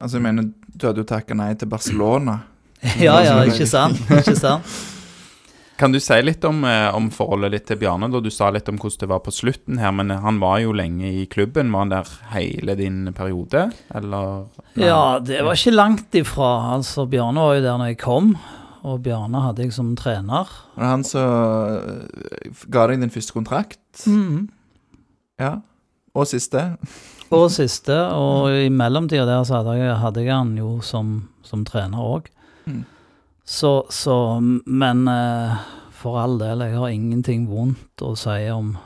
Altså, 0.00 0.16
jeg 0.16 0.24
mener, 0.24 0.48
du 0.74 0.88
hadde 0.88 1.04
jo 1.04 1.08
takka 1.08 1.36
nei 1.38 1.52
til 1.60 1.70
Barcelona. 1.70 2.40
ja, 3.06 3.20
ja, 3.24 3.36
ikke 3.48 3.68
sant. 3.68 4.00
Ikke 4.10 4.36
sant. 4.36 4.80
Kan 5.80 5.94
du 5.94 6.00
si 6.02 6.18
litt 6.20 6.44
om, 6.44 6.60
eh, 6.68 6.94
om, 6.94 7.08
forholdet 7.14 7.54
ditt 7.54 7.66
til 7.70 7.78
Bjarne? 7.80 8.10
da 8.12 8.20
Du 8.20 8.28
sa 8.30 8.50
litt 8.52 8.68
om 8.68 8.76
hvordan 8.76 9.00
det 9.00 9.08
var 9.08 9.22
på 9.24 9.32
slutten 9.32 9.80
her, 9.80 9.94
men 9.96 10.12
han 10.12 10.40
var 10.42 10.58
jo 10.60 10.74
lenge 10.76 11.08
i 11.08 11.26
klubben. 11.26 11.72
Var 11.72 11.86
han 11.86 11.92
der 11.94 12.10
hele 12.34 12.76
din 12.76 13.12
periode, 13.16 13.70
eller? 13.94 14.44
Nei? 14.74 14.86
Ja, 14.86 15.18
det 15.24 15.40
var 15.46 15.56
ikke 15.56 15.72
langt 15.72 16.14
ifra. 16.20 16.50
Altså, 16.76 17.06
Bjarne 17.08 17.40
var 17.40 17.56
jo 17.56 17.64
der 17.64 17.78
når 17.80 17.94
jeg 17.94 18.02
kom 18.04 18.34
og 18.80 19.02
Bjarne 19.04 19.42
hadde 19.44 19.64
jeg 19.66 19.74
som 19.76 19.92
trener. 19.96 20.48
Og 20.76 20.84
han 20.84 21.02
som 21.04 21.24
eh, 21.24 22.52
ga 22.72 22.86
deg 22.88 23.02
din 23.02 23.12
første 23.12 23.36
kontrakt? 23.36 24.04
Mm. 24.08 24.48
Ja. 25.40 25.58
Og 26.16 26.28
siste? 26.28 26.74
og 27.30 27.50
siste. 27.54 27.96
Og 28.16 28.50
i 28.66 28.70
mellomtida 28.72 29.26
der 29.28 29.44
så 29.46 29.60
hadde 29.60 29.76
jeg, 29.78 29.98
hadde 30.02 30.24
jeg 30.24 30.34
han 30.34 30.56
jo 30.58 30.78
som, 30.84 31.28
som 31.46 31.64
trener 31.68 32.00
òg. 32.00 32.30
Mm. 32.66 32.82
Så, 33.50 33.86
så, 33.88 34.40
Men 34.66 35.08
eh, 35.08 35.54
for 35.90 36.20
all 36.20 36.36
del, 36.38 36.60
jeg 36.62 36.76
har 36.78 36.92
ingenting 36.94 37.48
vondt 37.50 38.04
å 38.06 38.12
si 38.14 38.44
om 38.54 38.76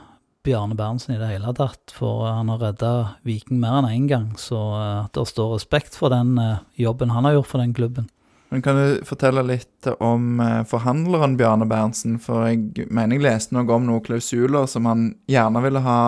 Bjarne 0.41 0.73
Berntsen 0.73 1.13
i 1.13 1.19
det 1.21 1.27
hele 1.29 1.53
tatt. 1.53 1.93
For 1.93 2.23
han 2.25 2.49
har 2.49 2.63
redda 2.63 2.89
Viking 3.29 3.59
mer 3.61 3.77
enn 3.77 3.89
én 3.91 3.93
en 3.99 4.07
gang. 4.09 4.25
Så 4.41 4.57
uh, 4.57 5.05
det 5.13 5.27
står 5.29 5.51
respekt 5.53 5.93
for 5.93 6.09
den 6.09 6.33
uh, 6.41 6.63
jobben 6.81 7.13
han 7.13 7.29
har 7.29 7.37
gjort 7.37 7.51
for 7.51 7.61
den 7.61 7.75
klubben. 7.77 8.09
Men 8.49 8.65
Kan 8.65 8.81
du 8.81 9.05
fortelle 9.05 9.45
litt 9.45 9.87
om 9.99 10.39
eh, 10.39 10.59
forhandleren 10.69 11.37
Bjarne 11.37 11.65
Berntsen? 11.69 12.17
For 12.21 12.45
jeg 12.49 12.87
mener 12.89 13.17
jeg 13.17 13.25
leste 13.25 13.53
noe 13.57 13.69
om 13.77 13.85
noen 13.85 14.03
klausuler 14.05 14.65
som 14.69 14.89
han 14.89 15.09
gjerne 15.29 15.61
ville 15.65 15.81
ha 15.85 16.01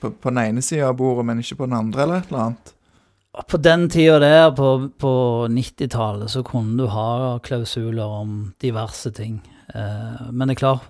på, 0.00 0.10
på 0.10 0.34
den 0.34 0.42
ene 0.42 0.62
sida 0.62 0.90
av 0.90 0.98
bordet, 0.98 1.26
men 1.30 1.42
ikke 1.42 1.58
på 1.62 1.70
den 1.70 1.78
andre, 1.78 2.02
eller 2.02 2.22
et 2.22 2.30
eller 2.30 2.46
annet? 2.48 2.74
På 3.30 3.60
den 3.62 3.86
tida 3.90 4.18
der, 4.18 4.48
på, 4.58 4.90
på 4.98 5.12
90-tallet, 5.50 6.30
så 6.32 6.42
kunne 6.42 6.74
du 6.80 6.88
ha 6.90 7.38
klausuler 7.46 8.16
om 8.22 8.32
diverse 8.62 9.12
ting. 9.14 9.38
Eh, 9.70 10.24
men 10.32 10.50
det 10.50 10.56
er 10.56 10.62
klart, 10.64 10.88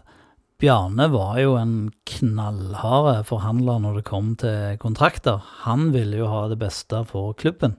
Bjarne 0.60 1.06
var 1.12 1.38
jo 1.40 1.54
en 1.56 1.74
knallhard 2.08 3.26
forhandler 3.28 3.80
når 3.80 4.00
det 4.00 4.08
kom 4.08 4.34
til 4.40 4.80
kontrakter. 4.80 5.40
Han 5.66 5.88
ville 5.92 6.20
jo 6.20 6.28
ha 6.32 6.46
det 6.50 6.58
beste 6.60 7.00
for 7.08 7.32
klubben. 7.36 7.78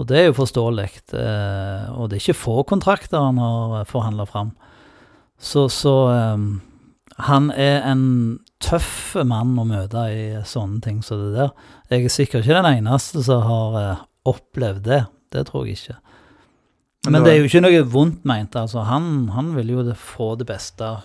Og 0.00 0.08
det 0.08 0.16
er 0.16 0.28
jo 0.30 0.38
forståelig. 0.38 0.88
Eh, 1.16 1.88
og 1.92 2.08
det 2.08 2.16
er 2.16 2.24
ikke 2.24 2.40
få 2.40 2.62
kontrakter 2.68 3.20
han 3.20 3.40
har 3.40 3.88
forhandla 3.88 4.24
fram. 4.28 4.54
Så, 5.40 5.68
så 5.72 5.92
um, 6.36 6.60
han 7.26 7.50
er 7.50 7.82
en 7.88 8.04
tøff 8.62 9.16
mann 9.26 9.56
å 9.58 9.66
møte 9.68 10.04
i 10.12 10.24
sånne 10.46 10.80
ting 10.84 11.00
som 11.06 11.22
det 11.22 11.32
der. 11.36 11.52
Jeg 11.90 12.06
er 12.06 12.14
sikkert 12.14 12.44
ikke 12.44 12.60
den 12.60 12.80
eneste 12.80 13.24
som 13.26 13.44
har 13.46 13.78
uh, 13.78 14.06
opplevd 14.28 14.84
det. 14.88 15.04
Det 15.30 15.46
tror 15.48 15.68
jeg 15.68 15.78
ikke. 15.78 15.98
Men 17.08 17.24
det 17.24 17.32
er 17.32 17.38
jo 17.40 17.48
ikke 17.48 17.62
noe 17.64 17.84
vondt 17.88 18.26
meint. 18.28 18.56
Altså, 18.58 18.84
han, 18.84 19.30
han 19.32 19.54
vil 19.56 19.72
jo 19.72 19.84
få 19.96 20.34
det 20.36 20.50
beste 20.50 20.98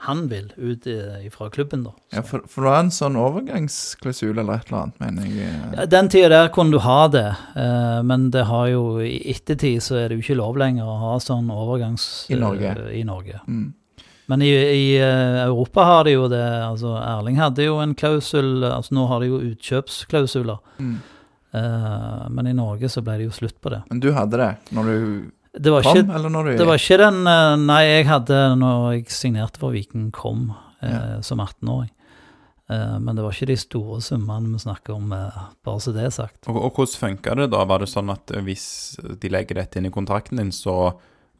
han 0.00 0.28
vil 0.28 0.52
ut 0.56 0.86
fra 1.34 1.50
klubben, 1.52 1.82
da. 1.84 1.90
Ja, 2.08 2.22
for, 2.24 2.40
for 2.48 2.64
det 2.64 2.70
var 2.72 2.78
en 2.86 2.92
sånn 2.94 3.18
overgangsklausul 3.20 4.30
eller 4.32 4.62
et 4.62 4.70
eller 4.70 4.78
annet, 4.78 5.02
mener 5.02 5.26
jeg. 5.28 5.42
eh. 5.44 5.74
Ja, 5.76 5.84
Den 5.92 6.08
tida 6.08 6.30
der 6.32 6.48
kunne 6.54 6.72
du 6.72 6.80
ha 6.80 7.02
det, 7.12 7.26
eh, 7.52 7.98
men 8.08 8.30
det 8.32 8.46
har 8.48 8.70
jo 8.72 8.84
i 9.04 9.18
ettertid 9.34 9.84
så 9.84 9.98
er 10.00 10.08
det 10.08 10.16
jo 10.16 10.24
ikke 10.24 10.38
lov 10.40 10.56
lenger 10.62 10.88
å 10.88 10.96
ha 11.02 11.12
sånn 11.20 11.52
overgangs... 11.52 12.06
I 12.32 12.40
Norge. 12.40 12.72
Uh, 12.78 12.88
I 12.96 13.04
Norge. 13.04 13.42
Mm. 13.44 13.66
Men 14.30 14.42
i, 14.46 14.50
i 14.54 14.84
eh, 15.00 15.40
Europa 15.42 15.84
har 15.84 16.04
de 16.06 16.14
jo 16.14 16.28
det 16.30 16.44
altså 16.62 16.94
Erling 17.02 17.40
hadde 17.40 17.66
jo 17.66 17.80
en 17.82 17.96
klausul 17.98 18.62
altså 18.62 18.94
Nå 18.94 19.08
har 19.10 19.24
de 19.24 19.32
jo 19.32 19.40
utkjøpsklausuler. 19.50 20.60
Mm. 20.78 21.00
Uh, 21.50 22.28
men 22.30 22.46
i 22.46 22.54
Norge 22.54 22.86
så 22.92 23.02
ble 23.02 23.16
det 23.18 23.26
jo 23.26 23.34
slutt 23.34 23.56
på 23.58 23.72
det. 23.74 23.80
Men 23.90 24.02
du 24.02 24.12
hadde 24.14 24.38
det 24.38 24.50
når 24.76 24.86
du 24.86 24.98
Det 25.50 25.72
kom, 25.72 25.80
ikke, 25.82 26.04
eller 26.14 26.30
når 26.30 26.46
du 26.46 26.50
det 26.60 26.66
var 26.68 26.78
ikke 26.78 26.98
den 27.00 27.16
eh, 27.26 27.54
Nei, 27.58 27.80
jeg 27.88 28.06
hadde 28.06 28.38
når 28.60 28.84
jeg 28.92 29.16
signerte 29.16 29.58
for 29.58 29.74
Viking 29.74 30.12
kom 30.14 30.52
eh, 30.78 30.92
Ja. 30.92 31.00
som 31.26 31.42
18-åring. 31.42 31.90
Uh, 32.70 33.00
men 33.02 33.18
det 33.18 33.26
var 33.26 33.34
ikke 33.34 33.50
de 33.50 33.58
store 33.58 33.98
summene 33.98 34.54
vi 34.54 34.62
snakker 34.62 34.94
om, 34.94 35.10
bare 35.10 35.82
så 35.82 35.90
det 35.90 36.06
er 36.06 36.14
sagt. 36.14 36.44
Og, 36.46 36.54
og 36.54 36.78
hvordan 36.78 37.00
funka 37.02 37.34
det 37.34 37.50
da? 37.50 37.64
Var 37.66 37.82
det 37.82 37.90
sånn 37.90 38.14
at 38.14 38.30
hvis 38.46 38.68
de 39.18 39.34
legger 39.34 39.58
dette 39.58 39.82
inn 39.82 39.90
i 39.90 39.96
kontrakten 39.98 40.38
din, 40.38 40.54
så 40.54 40.92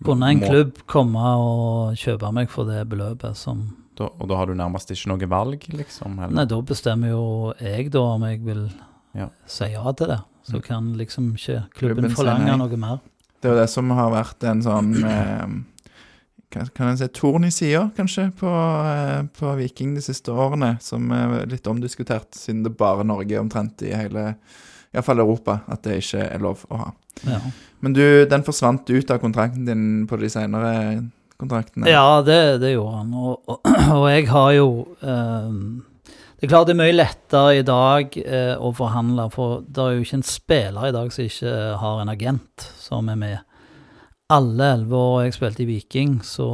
Kunne 0.04 0.30
en 0.30 0.40
må- 0.40 0.48
klubb 0.48 0.78
komme 0.86 1.18
og 1.36 1.94
kjøpe 2.00 2.32
meg 2.32 2.48
for 2.50 2.64
det 2.64 2.88
beløpet 2.88 3.36
som 3.36 3.76
da, 3.96 4.06
Og 4.18 4.28
da 4.28 4.36
har 4.36 4.46
du 4.46 4.54
nærmest 4.54 4.88
ikke 4.90 5.08
noe 5.08 5.28
valg, 5.28 5.60
liksom? 5.76 6.18
Eller? 6.18 6.32
Nei, 6.32 6.44
da 6.46 6.60
bestemmer 6.62 7.10
jo 7.10 7.52
jeg 7.60 7.90
da 7.92 8.00
om 8.00 8.22
jeg 8.22 8.40
vil 8.44 8.70
Ja. 9.14 9.28
si 9.46 9.64
ja 9.72 9.92
til 9.92 10.06
det. 10.06 10.20
Så 10.44 10.54
Mm. 10.56 10.62
kan 10.62 10.92
liksom 10.96 11.32
ikke 11.34 11.68
Klubben 11.74 12.04
klubben 12.04 12.10
forlange 12.16 12.56
noe 12.56 12.76
mer. 12.76 13.00
Det 13.42 13.50
er 13.50 13.54
jo 13.54 13.60
det 13.60 13.68
som 13.70 13.90
har 13.90 14.10
vært 14.10 14.42
en 14.48 14.62
sånn 14.62 15.04
eh, 15.04 15.46
Kan 16.50 16.66
kan 16.74 16.88
en 16.88 16.96
si 16.96 17.06
torn 17.06 17.44
i 17.44 17.50
sida, 17.50 17.92
kanskje, 17.94 18.32
på, 18.34 18.48
eh, 18.48 19.22
på 19.38 19.56
Viking 19.56 19.94
de 19.94 20.00
siste 20.00 20.32
årene. 20.32 20.80
Som 20.82 21.12
er 21.12 21.46
litt 21.46 21.62
omdiskutert, 21.64 22.32
siden 22.32 22.64
det 22.64 22.76
bare 22.76 23.04
Norge 23.04 23.38
omtrent 23.38 23.80
i 23.82 23.94
hele 23.94 24.34
Iallfall 24.92 25.20
Europa, 25.20 25.60
at 25.68 25.82
det 25.82 25.98
ikke 26.02 26.24
er 26.34 26.38
lov 26.40 26.64
å 26.68 26.76
ha. 26.78 26.90
Ja, 27.26 27.40
Men 27.80 27.94
du, 27.96 28.04
den 28.28 28.44
forsvant 28.44 28.90
ut 28.90 29.10
av 29.10 29.20
kontrakten 29.22 29.64
din 29.68 30.06
på 30.08 30.18
de 30.20 30.28
senere 30.32 30.72
kontraktene? 31.40 31.88
ja 31.88 32.20
det, 32.24 32.60
det 32.62 32.74
gjorde 32.74 32.96
han. 32.98 33.14
Og, 33.16 33.38
og, 33.48 33.70
og 33.98 34.08
jeg 34.10 34.26
har 34.28 34.50
jo 34.56 34.66
ehm, 35.00 35.62
Det 36.04 36.46
er 36.46 36.52
klart 36.52 36.68
det 36.68 36.74
er 36.76 36.80
mye 36.80 36.96
lettere 36.96 37.58
i 37.58 37.64
dag 37.66 38.16
eh, 38.20 38.54
å 38.56 38.72
forhandle, 38.76 39.28
for 39.32 39.60
det 39.66 39.84
er 39.84 39.96
jo 39.96 40.04
ikke 40.06 40.20
en 40.20 40.28
spiller 40.28 40.88
i 40.88 40.94
dag 40.96 41.12
som 41.12 41.26
ikke 41.28 41.54
har 41.82 42.00
en 42.00 42.12
agent 42.12 42.68
som 42.80 43.10
er 43.12 43.20
med. 43.20 43.38
Alle 44.30 44.70
elleve 44.76 44.96
år 44.96 45.24
jeg 45.26 45.36
spilte 45.36 45.64
i 45.64 45.68
Viking, 45.68 46.20
så 46.24 46.48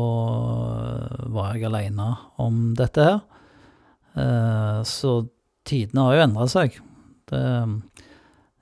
eh, 0.80 1.26
var 1.34 1.54
jeg 1.54 1.68
aleine 1.68 2.08
om 2.42 2.72
dette 2.78 3.06
her. 3.06 3.20
Eh, 4.16 4.80
så 4.88 5.20
tidene 5.66 6.06
har 6.06 6.16
jo 6.16 6.26
endra 6.26 6.48
seg. 6.50 6.80
Det 7.26 7.38
er 7.38 7.70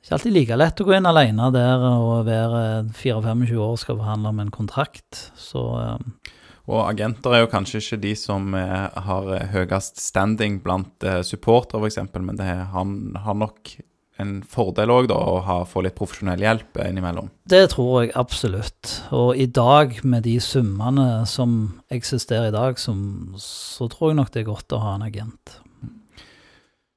ikke 0.05 0.19
alltid 0.19 0.35
like 0.37 0.57
lett 0.61 0.81
å 0.83 0.85
gå 0.85 0.93
inn 0.99 1.09
alene 1.09 1.47
der 1.55 1.81
og 1.89 2.27
være 2.27 2.61
24-25 2.93 3.55
år 3.57 3.71
og 3.73 3.81
skal 3.81 3.97
forhandle 3.97 4.33
om 4.35 4.43
en 4.43 4.53
kontrakt. 4.53 5.21
Så 5.41 5.63
eh, 5.81 6.35
Og 6.69 6.83
agenter 6.85 7.33
er 7.33 7.45
jo 7.45 7.51
kanskje 7.55 7.81
ikke 7.81 8.01
de 8.03 8.13
som 8.21 8.53
eh, 8.59 9.01
har 9.09 9.31
høyest 9.55 10.03
standing 10.03 10.61
blant 10.65 11.09
eh, 11.09 11.23
supportere, 11.25 11.81
f.eks., 11.81 12.13
men 12.21 12.37
det 12.37 12.51
han 12.75 13.17
har 13.25 13.39
nok 13.41 13.73
en 14.21 14.35
fordel 14.47 14.93
òg, 14.93 15.09
da, 15.11 15.17
å 15.17 15.41
ha, 15.43 15.57
få 15.67 15.83
litt 15.83 15.97
profesjonell 15.97 16.45
hjelp 16.45 16.79
innimellom. 16.85 17.33
det 17.51 17.65
tror 17.73 18.05
jeg 18.05 18.13
absolutt. 18.15 18.93
Og 19.17 19.41
i 19.41 19.49
dag, 19.49 19.97
med 20.05 20.29
de 20.29 20.37
summene 20.39 21.25
som 21.27 21.81
eksisterer 21.91 22.53
i 22.53 22.55
dag, 22.55 22.79
som, 22.79 23.33
så 23.41 23.89
tror 23.89 24.13
jeg 24.13 24.21
nok 24.21 24.35
det 24.37 24.45
er 24.45 24.53
godt 24.53 24.77
å 24.77 24.83
ha 24.85 24.99
en 24.99 25.09
agent. 25.09 25.57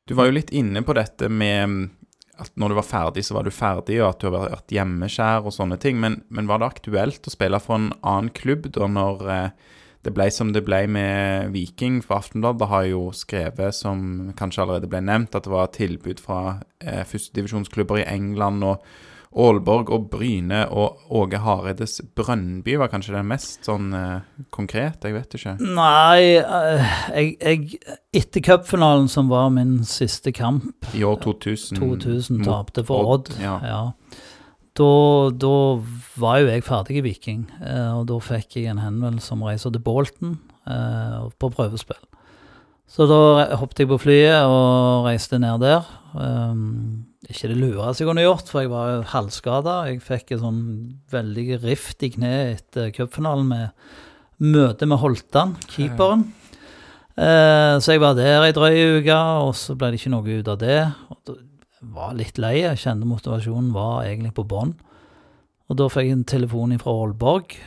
Du 0.08 0.14
var 0.20 0.28
jo 0.28 0.36
litt 0.36 0.52
inne 0.56 0.84
på 0.86 0.94
dette 0.96 1.32
med 1.32 1.88
at 2.42 2.54
når 2.60 2.72
du 2.72 2.78
var 2.78 2.88
ferdig, 2.88 3.24
så 3.26 3.38
var 3.38 3.48
du 3.48 3.54
ferdig, 3.54 3.98
og 4.02 4.12
at 4.12 4.22
du 4.22 4.28
har 4.30 4.52
vært 4.52 4.76
hjemmeskjær 4.76 5.48
og 5.48 5.56
sånne 5.56 5.80
ting. 5.82 6.00
Men, 6.02 6.22
men 6.30 6.50
var 6.50 6.62
det 6.62 6.70
aktuelt 6.70 7.28
å 7.28 7.34
spille 7.34 7.60
for 7.64 7.80
en 7.80 7.92
annen 8.02 8.32
klubb 8.38 8.70
da 8.76 8.90
når 8.92 9.26
eh, 9.34 9.74
det 10.06 10.14
ble 10.16 10.30
som 10.32 10.54
det 10.56 10.64
ble 10.68 10.84
med 10.92 11.52
Viking? 11.56 12.00
For 12.06 12.20
Aftenbladet 12.22 12.70
har 12.72 12.88
jo 12.92 13.04
skrevet, 13.18 13.76
som 13.76 14.32
kanskje 14.38 14.64
allerede 14.64 14.92
ble 14.92 15.02
nevnt, 15.04 15.36
at 15.36 15.48
det 15.48 15.54
var 15.54 15.74
tilbud 15.76 16.24
fra 16.24 16.42
eh, 16.84 17.04
førstedivisjonsklubber 17.10 18.04
i 18.04 18.10
England 18.14 18.66
og 18.68 18.86
Aalborg 19.36 19.90
og 19.94 20.08
Bryne 20.12 20.64
og 20.72 21.12
Åge 21.14 21.42
Hareides 21.44 22.00
Brønnby 22.16 22.78
var 22.80 22.92
kanskje 22.92 23.18
den 23.18 23.28
mest 23.30 23.68
sånn 23.68 23.92
eh, 23.98 24.46
konkret, 24.56 25.04
jeg 25.04 25.18
vet 25.18 25.36
ikke. 25.38 25.58
Nei, 25.62 26.38
eh, 26.40 26.96
jeg, 27.12 27.36
jeg 27.42 27.98
Etter 28.18 28.42
cupfinalen, 28.42 29.10
som 29.12 29.28
var 29.30 29.52
min 29.54 29.82
siste 29.86 30.32
kamp, 30.34 30.88
I 30.98 31.04
år 31.06 31.20
2000. 31.26 31.78
2000 31.78 32.42
tapte 32.48 32.86
for 32.88 33.18
Odd. 33.18 33.34
Ja. 33.42 33.60
Ja. 33.62 33.82
Da, 34.78 34.92
da 35.34 35.54
var 36.22 36.42
jo 36.42 36.50
jeg 36.52 36.66
ferdig 36.66 37.00
i 37.00 37.06
Viking, 37.06 37.48
eh, 37.62 37.92
og 37.98 38.08
da 38.12 38.20
fikk 38.22 38.60
jeg 38.60 38.72
en 38.72 38.82
henvendelse 38.82 39.34
om 39.34 39.44
å 39.44 39.52
reise 39.52 39.72
til 39.74 39.84
Bolton 39.84 40.38
eh, 40.70 41.28
på 41.38 41.52
prøvespill. 41.54 42.04
Så 42.88 43.04
da 43.10 43.58
hoppet 43.60 43.84
jeg 43.84 43.90
på 43.90 44.00
flyet 44.00 44.48
og 44.48 45.08
reiste 45.10 45.40
ned 45.44 45.60
der. 45.60 45.84
Um, 46.16 47.07
ikke 47.28 47.50
det 47.52 47.58
lureste 47.60 48.04
jeg 48.04 48.08
kunne 48.08 48.24
gjort, 48.24 48.48
for 48.48 48.64
jeg 48.64 48.72
var 48.72 49.08
halvskada. 49.12 49.78
Jeg 49.90 50.04
fikk 50.06 50.34
en 50.36 50.44
sånn 50.44 50.62
veldig 51.12 51.62
rift 51.66 52.04
i 52.08 52.12
kneet 52.14 52.62
etter 52.62 52.94
cupfinalen 52.96 53.50
med 53.50 53.90
møte 54.44 54.88
med 54.88 55.02
Holtan, 55.02 55.56
keeperen. 55.68 56.28
Eh, 57.18 57.76
så 57.82 57.96
jeg 57.96 58.04
var 58.04 58.16
der 58.18 58.46
ei 58.46 58.54
drøy 58.56 59.00
uke, 59.00 59.18
og 59.44 59.56
så 59.58 59.76
ble 59.76 59.92
det 59.92 60.00
ikke 60.00 60.14
noe 60.14 60.40
ut 60.40 60.52
av 60.54 60.60
det. 60.62 60.80
Jeg 61.28 61.92
var 61.96 62.18
litt 62.18 62.40
lei. 62.42 62.60
Jeg 62.62 62.82
kjente 62.84 63.10
motivasjonen 63.10 63.74
var 63.76 64.06
egentlig 64.06 64.36
på 64.38 64.46
bånn. 64.48 64.76
Og 65.68 65.80
da 65.82 65.90
fikk 65.92 66.08
jeg 66.08 66.18
en 66.20 66.28
telefon 66.30 66.78
fra 66.80 66.94
Aalborg. 66.94 67.58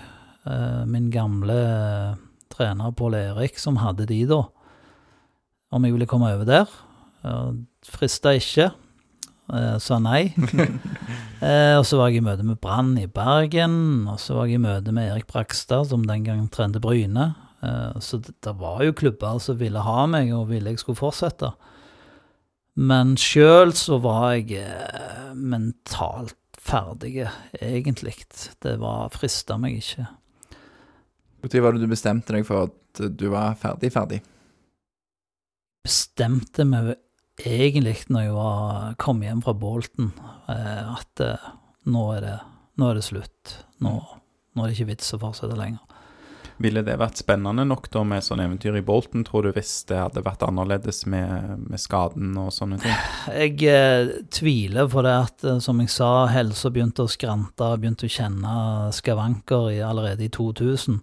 Eh, 0.49 0.85
min 0.89 1.11
gamle 1.13 1.59
eh, 1.59 2.21
trener 2.55 2.95
Pål 2.97 3.19
Erik 3.19 3.59
som 3.61 3.83
hadde 3.83 4.07
de 4.09 4.23
da. 4.31 4.45
Om 5.75 5.85
jeg 5.85 5.99
ville 5.99 6.09
komme 6.11 6.31
over 6.33 6.49
der. 6.49 6.71
Frista 7.87 8.33
ikke. 8.35 8.71
Eh, 9.55 9.77
sa 9.79 10.01
nei. 10.03 10.31
Eh, 11.41 11.73
og 11.79 11.87
så 11.89 11.97
var 11.97 12.11
jeg 12.11 12.21
i 12.21 12.25
møte 12.27 12.45
med 12.45 12.59
Brann 12.61 12.91
i 13.01 13.07
Bergen. 13.09 14.05
Og 14.13 14.19
så 14.21 14.35
var 14.37 14.45
jeg 14.45 14.59
i 14.59 14.61
møte 14.61 14.93
med 14.93 15.07
Erik 15.09 15.25
Brakstad, 15.31 15.87
som 15.89 16.03
den 16.05 16.27
gang 16.27 16.43
trente 16.53 16.83
Bryne. 16.85 17.31
Eh, 17.65 17.97
så 18.05 18.19
det, 18.21 18.35
det 18.45 18.53
var 18.61 18.83
jo 18.85 18.93
klubber 18.93 19.39
som 19.41 19.57
ville 19.57 19.81
ha 19.81 20.03
meg, 20.05 20.35
og 20.37 20.51
ville 20.51 20.75
jeg 20.75 20.83
skulle 20.83 21.01
fortsette. 21.01 21.49
Men 22.77 23.15
sjøl 23.17 23.73
så 23.73 23.97
var 24.05 24.35
jeg 24.37 24.69
mentalt 25.33 26.37
ferdig, 26.61 27.25
egentlig. 27.57 28.19
Det 28.61 28.77
var 28.85 29.09
frista 29.17 29.57
meg 29.57 29.81
ikke. 29.81 30.05
Når 31.41 31.65
var 31.65 31.73
det 31.73 31.89
du 31.89 31.95
bestemte 31.97 32.37
deg 32.37 32.45
for 32.45 32.69
at 32.69 33.05
du 33.17 33.31
var 33.33 33.57
ferdig 33.65 33.95
ferdig? 33.97 34.21
Bestemte 35.89 36.69
meg 36.69 36.99
egentlig 37.47 37.97
når 38.13 38.27
jeg 38.27 38.37
var, 38.37 38.95
kom 39.03 39.23
hjem 39.25 39.43
fra 39.45 39.55
Bolton, 39.57 40.13
eh, 40.51 40.95
at 40.95 41.25
eh, 41.25 41.51
nå, 41.91 42.07
er 42.17 42.27
det, 42.27 42.39
nå 42.81 42.91
er 42.91 43.01
det 43.01 43.07
slutt. 43.07 43.57
Nå, 43.85 43.95
nå 44.55 44.65
er 44.65 44.71
det 44.71 44.79
ikke 44.79 44.93
vits 44.93 45.15
å 45.17 45.21
fortsette 45.23 45.59
lenger. 45.59 45.83
Ville 46.61 46.83
det 46.85 46.99
vært 47.01 47.17
spennende 47.23 47.65
nok 47.65 47.87
da 47.89 48.03
med 48.05 48.25
sånn 48.25 48.43
eventyr 48.45 48.75
i 48.77 48.85
Bolton, 48.85 49.23
tror 49.25 49.47
du, 49.47 49.55
hvis 49.57 49.73
det 49.89 49.97
hadde 49.97 50.21
vært 50.27 50.43
annerledes 50.45 51.07
med, 51.09 51.63
med 51.71 51.81
skaden 51.81 52.35
og 52.37 52.51
sånne 52.53 52.77
ting? 52.83 52.99
Jeg 53.33 53.57
eh, 53.65 54.13
tviler 54.29 54.91
på 54.93 55.01
det 55.07 55.15
at, 55.23 55.47
eh, 55.49 55.63
som 55.65 55.81
jeg 55.81 55.93
sa, 55.95 56.11
helsa 56.29 56.69
begynte 56.75 57.07
å 57.07 57.11
skrante, 57.11 57.71
begynte 57.81 58.11
å 58.11 58.13
kjenne 58.13 58.53
skavanker 58.93 59.71
i, 59.73 59.81
allerede 59.87 60.27
i 60.27 60.33
2000. 60.37 61.01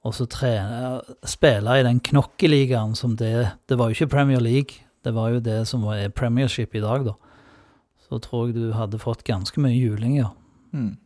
Og 0.00 0.16
så 0.16 0.26
spille 0.26 1.76
i 1.76 1.86
den 1.86 2.00
knokkeligaen 2.00 2.94
som 2.96 3.18
det 3.20 3.50
Det 3.68 3.76
var 3.76 3.90
jo 3.90 3.98
ikke 3.98 4.14
Premier 4.16 4.40
League, 4.40 4.80
det 5.04 5.12
var 5.16 5.34
jo 5.34 5.42
det 5.44 5.60
som 5.70 5.84
var 5.86 6.00
er 6.00 6.14
Premiership 6.14 6.74
i 6.76 6.82
dag, 6.84 7.06
da. 7.06 7.14
Så 8.08 8.18
tror 8.24 8.48
jeg 8.48 8.58
du 8.58 8.72
hadde 8.74 9.00
fått 9.00 9.24
ganske 9.28 9.62
mye 9.62 9.76
juling, 9.76 10.18
ja. 10.18 10.32
Mm. 10.74 10.96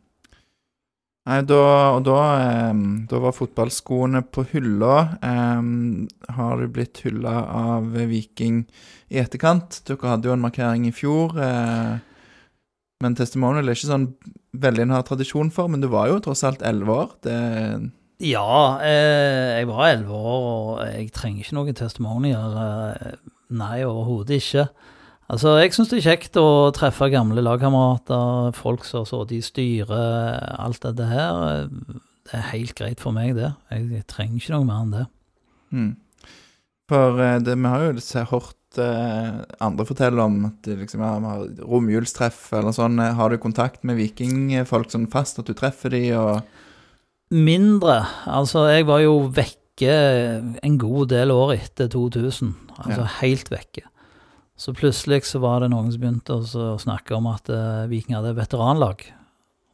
Nei, 1.25 1.39
da, 1.49 1.61
og 1.97 2.03
da, 2.05 2.19
em, 2.69 2.81
da 3.09 3.19
var 3.25 3.33
fotballskoene 3.33 4.21
på 4.29 4.45
hylla. 4.51 5.17
Um, 5.25 6.05
har 6.37 6.61
du 6.61 6.69
blitt 6.69 7.01
hylla 7.07 7.39
av 7.49 7.95
Viking 8.11 8.67
i 9.09 9.23
etterkant? 9.23 9.81
Dere 9.89 10.11
hadde 10.11 10.29
jo 10.29 10.35
en 10.37 10.45
markering 10.45 10.85
i 10.91 10.93
fjor. 10.93 11.33
Uh, 11.39 11.97
men 13.05 13.17
testimonial 13.17 13.69
er 13.69 13.77
ikke 13.77 13.89
sånn 13.89 14.11
veldig 14.61 14.85
en 14.85 14.95
har 14.99 15.05
tradisjon 15.09 15.51
for, 15.53 15.69
men 15.73 15.81
du 15.83 15.89
var 15.93 16.11
jo 16.13 16.21
tross 16.25 16.45
alt 16.47 16.65
elleve 16.65 16.99
år. 17.05 17.15
Det, 17.25 17.37
Ja, 18.25 18.81
eh, 18.85 19.59
jeg 19.59 19.67
var 19.69 19.89
elleve 19.89 20.15
år, 20.15 20.45
og 20.51 20.85
jeg 20.87 21.11
trenger 21.17 21.43
ikke 21.43 21.57
noen 21.57 21.77
testimonier. 21.81 22.61
Eh, 22.65 23.17
nei, 23.53 23.85
overhodet 23.87 24.41
ikke. 24.41 24.69
Altså, 25.33 25.55
jeg 25.57 25.73
syns 25.73 25.91
det 25.91 26.01
er 26.03 26.09
kjekt 26.11 26.37
å 26.37 26.71
treffe 26.77 27.09
gamle 27.13 27.43
lagkamerater, 27.45 28.53
folk 28.57 28.85
som 28.85 29.03
har 29.03 29.09
sittet 29.09 29.39
i 29.39 29.45
styret, 29.45 30.43
alt 30.61 30.83
dette 30.85 31.07
her. 31.09 31.71
Det 32.25 32.37
er 32.37 32.51
helt 32.53 32.75
greit 32.77 33.01
for 33.01 33.17
meg, 33.17 33.33
det. 33.39 33.55
Jeg, 33.73 34.05
trenger 34.11 34.41
ikke 34.41 34.53
noe 34.57 34.69
mer 34.69 34.83
enn 34.83 34.93
det. 34.93 35.07
Mm. 35.75 35.93
For 36.93 37.25
eh, 37.25 37.39
det, 37.41 37.57
vi 37.57 37.73
har 37.73 37.87
jo 37.87 38.27
hørt 38.35 38.81
eh, 38.85 39.41
andre 39.65 39.87
fortelle 39.89 40.29
om 40.29 40.37
at 40.51 40.69
liksom, 40.69 41.05
ja, 41.05 41.15
vi 41.17 41.33
har 41.33 41.65
romjulstreff 41.73 42.47
eller 42.61 42.77
sånn. 42.77 43.01
Har 43.17 43.33
du 43.33 43.41
kontakt 43.41 43.81
med 43.89 43.97
vikingfolk 44.01 44.93
sånn 44.93 45.09
fast, 45.13 45.41
at 45.41 45.49
du 45.49 45.57
treffer 45.57 45.97
de 45.97 46.05
og 46.21 46.45
Mindre. 47.35 48.05
Altså, 48.29 48.67
jeg 48.69 48.85
var 48.87 49.01
jo 49.01 49.15
vekke 49.75 50.61
en 50.63 50.79
god 50.79 51.09
del 51.09 51.31
år 51.31 51.55
etter 51.55 51.89
2000. 51.89 52.55
Altså 52.79 53.01
Ja. 53.01 53.09
helt 53.21 53.51
vekke. 53.51 53.83
Så 54.57 54.73
plutselig 54.73 55.25
så 55.25 55.41
var 55.41 55.61
det 55.61 55.71
noen 55.71 55.91
som 55.91 56.01
begynte 56.01 56.31
å 56.31 56.79
snakke 56.79 57.17
om 57.17 57.27
at 57.27 57.49
uh, 57.51 57.87
Viking 57.89 58.15
hadde 58.15 58.37
veteranlag. 58.37 59.03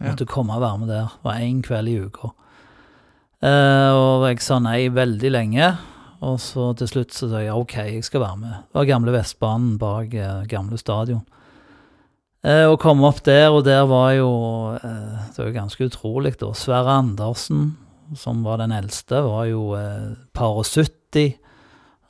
Ja. 0.01 0.11
Måtte 0.11 0.27
komme 0.27 0.55
og 0.55 0.63
være 0.63 0.79
med 0.79 0.89
der. 0.89 1.05
Det 1.05 1.25
var 1.25 1.35
én 1.35 1.63
kveld 1.63 1.89
i 1.89 1.99
uka. 2.01 2.31
Uh, 3.43 3.93
og 3.93 4.29
jeg 4.29 4.41
sa 4.41 4.59
nei 4.59 4.89
veldig 4.89 5.31
lenge. 5.31 5.77
Og 6.23 6.39
så 6.41 6.75
til 6.77 6.89
slutt 6.89 7.13
så 7.13 7.29
sa 7.29 7.41
jeg 7.41 7.53
OK, 7.53 7.77
jeg 7.77 8.05
skal 8.05 8.21
være 8.21 8.37
med. 8.37 8.53
Det 8.73 8.75
var 8.75 8.85
gamle 8.89 9.13
Vestbanen 9.13 9.79
bak 9.79 10.15
uh, 10.15 10.45
gamle 10.47 10.79
stadion. 10.79 11.27
Å 12.43 12.77
komme 12.81 13.05
opp 13.05 13.23
der, 13.23 13.51
og 13.53 13.65
der 13.67 13.85
var 13.85 14.15
jo 14.15 14.73
Det 14.81 15.37
var 15.37 15.49
jo 15.51 15.53
ganske 15.53 15.85
utrolig, 15.85 16.39
da. 16.41 16.55
Sverre 16.57 16.89
Andersen, 16.89 17.77
som 18.17 18.43
var 18.47 18.61
den 18.63 18.73
eldste, 18.73 19.23
var 19.27 19.47
jo 19.51 19.71
eh, 19.79 20.17
par 20.37 20.61
og 20.61 20.67
70. 20.67 21.37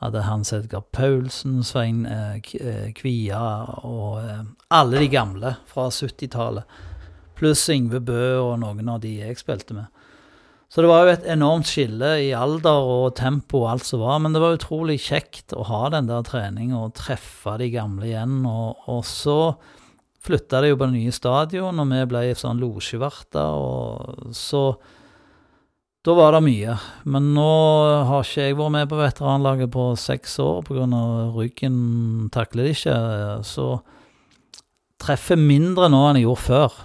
Hadde 0.01 0.23
Hans 0.25 0.53
Edgar 0.57 0.81
Paulsen, 0.97 1.59
Svein 1.67 2.07
eh, 2.09 2.39
eh, 2.57 2.87
Kvia 2.97 3.41
og 3.85 4.21
eh, 4.23 4.45
alle 4.73 5.03
de 5.03 5.11
gamle 5.13 5.55
fra 5.69 5.91
70-tallet. 5.93 6.79
Pluss 7.37 7.67
Yngve 7.73 8.01
Bø 8.05 8.23
og 8.41 8.55
noen 8.63 8.89
av 8.89 9.03
de 9.03 9.19
jeg 9.19 9.37
spilte 9.41 9.77
med. 9.77 9.91
Så 10.71 10.85
det 10.85 10.89
var 10.89 11.03
jo 11.03 11.13
et 11.17 11.27
enormt 11.33 11.67
skille 11.67 12.13
i 12.23 12.31
alder 12.37 12.87
og 12.87 13.17
tempo 13.19 13.65
og 13.65 13.73
alt 13.73 13.89
som 13.89 14.05
var, 14.05 14.21
men 14.23 14.33
det 14.33 14.41
var 14.41 14.55
utrolig 14.55 15.01
kjekt 15.03 15.53
å 15.53 15.65
ha 15.67 15.89
den 15.91 16.07
der 16.07 16.23
treninga 16.25 16.79
og 16.79 16.95
treffe 16.95 17.57
de 17.59 17.73
gamle 17.73 18.07
igjen. 18.07 18.45
Og, 18.47 18.87
og 18.89 19.03
så 19.09 19.41
flytta 20.23 20.63
de 20.63 20.71
jo 20.71 20.79
på 20.79 20.87
det 20.87 20.97
nye 20.97 21.17
stadion, 21.17 21.83
og 21.83 21.91
vi 21.91 22.01
ble 22.13 22.23
sånn 22.39 22.63
losjeverter, 22.63 23.59
og 23.59 24.31
så 24.37 24.63
Da 26.01 26.15
var 26.17 26.33
det 26.33 26.45
mye. 26.47 26.75
Men 27.05 27.33
nå 27.37 27.49
har 28.09 28.25
ikke 28.25 28.47
jeg 28.47 28.57
vært 28.57 28.73
med 28.73 28.89
på 28.89 29.01
veteranlaget 29.01 29.73
på 29.75 29.91
seks 30.01 30.39
år 30.41 30.63
pga. 30.65 30.87
ryggen 31.37 32.31
takler 32.33 32.69
det 32.69 32.77
ikke. 32.79 32.95
Så 33.45 33.67
treffer 35.01 35.37
mindre 35.37 35.91
nå 35.93 36.01
enn 36.09 36.21
jeg 36.21 36.29
gjorde 36.29 36.47
før. 36.47 36.79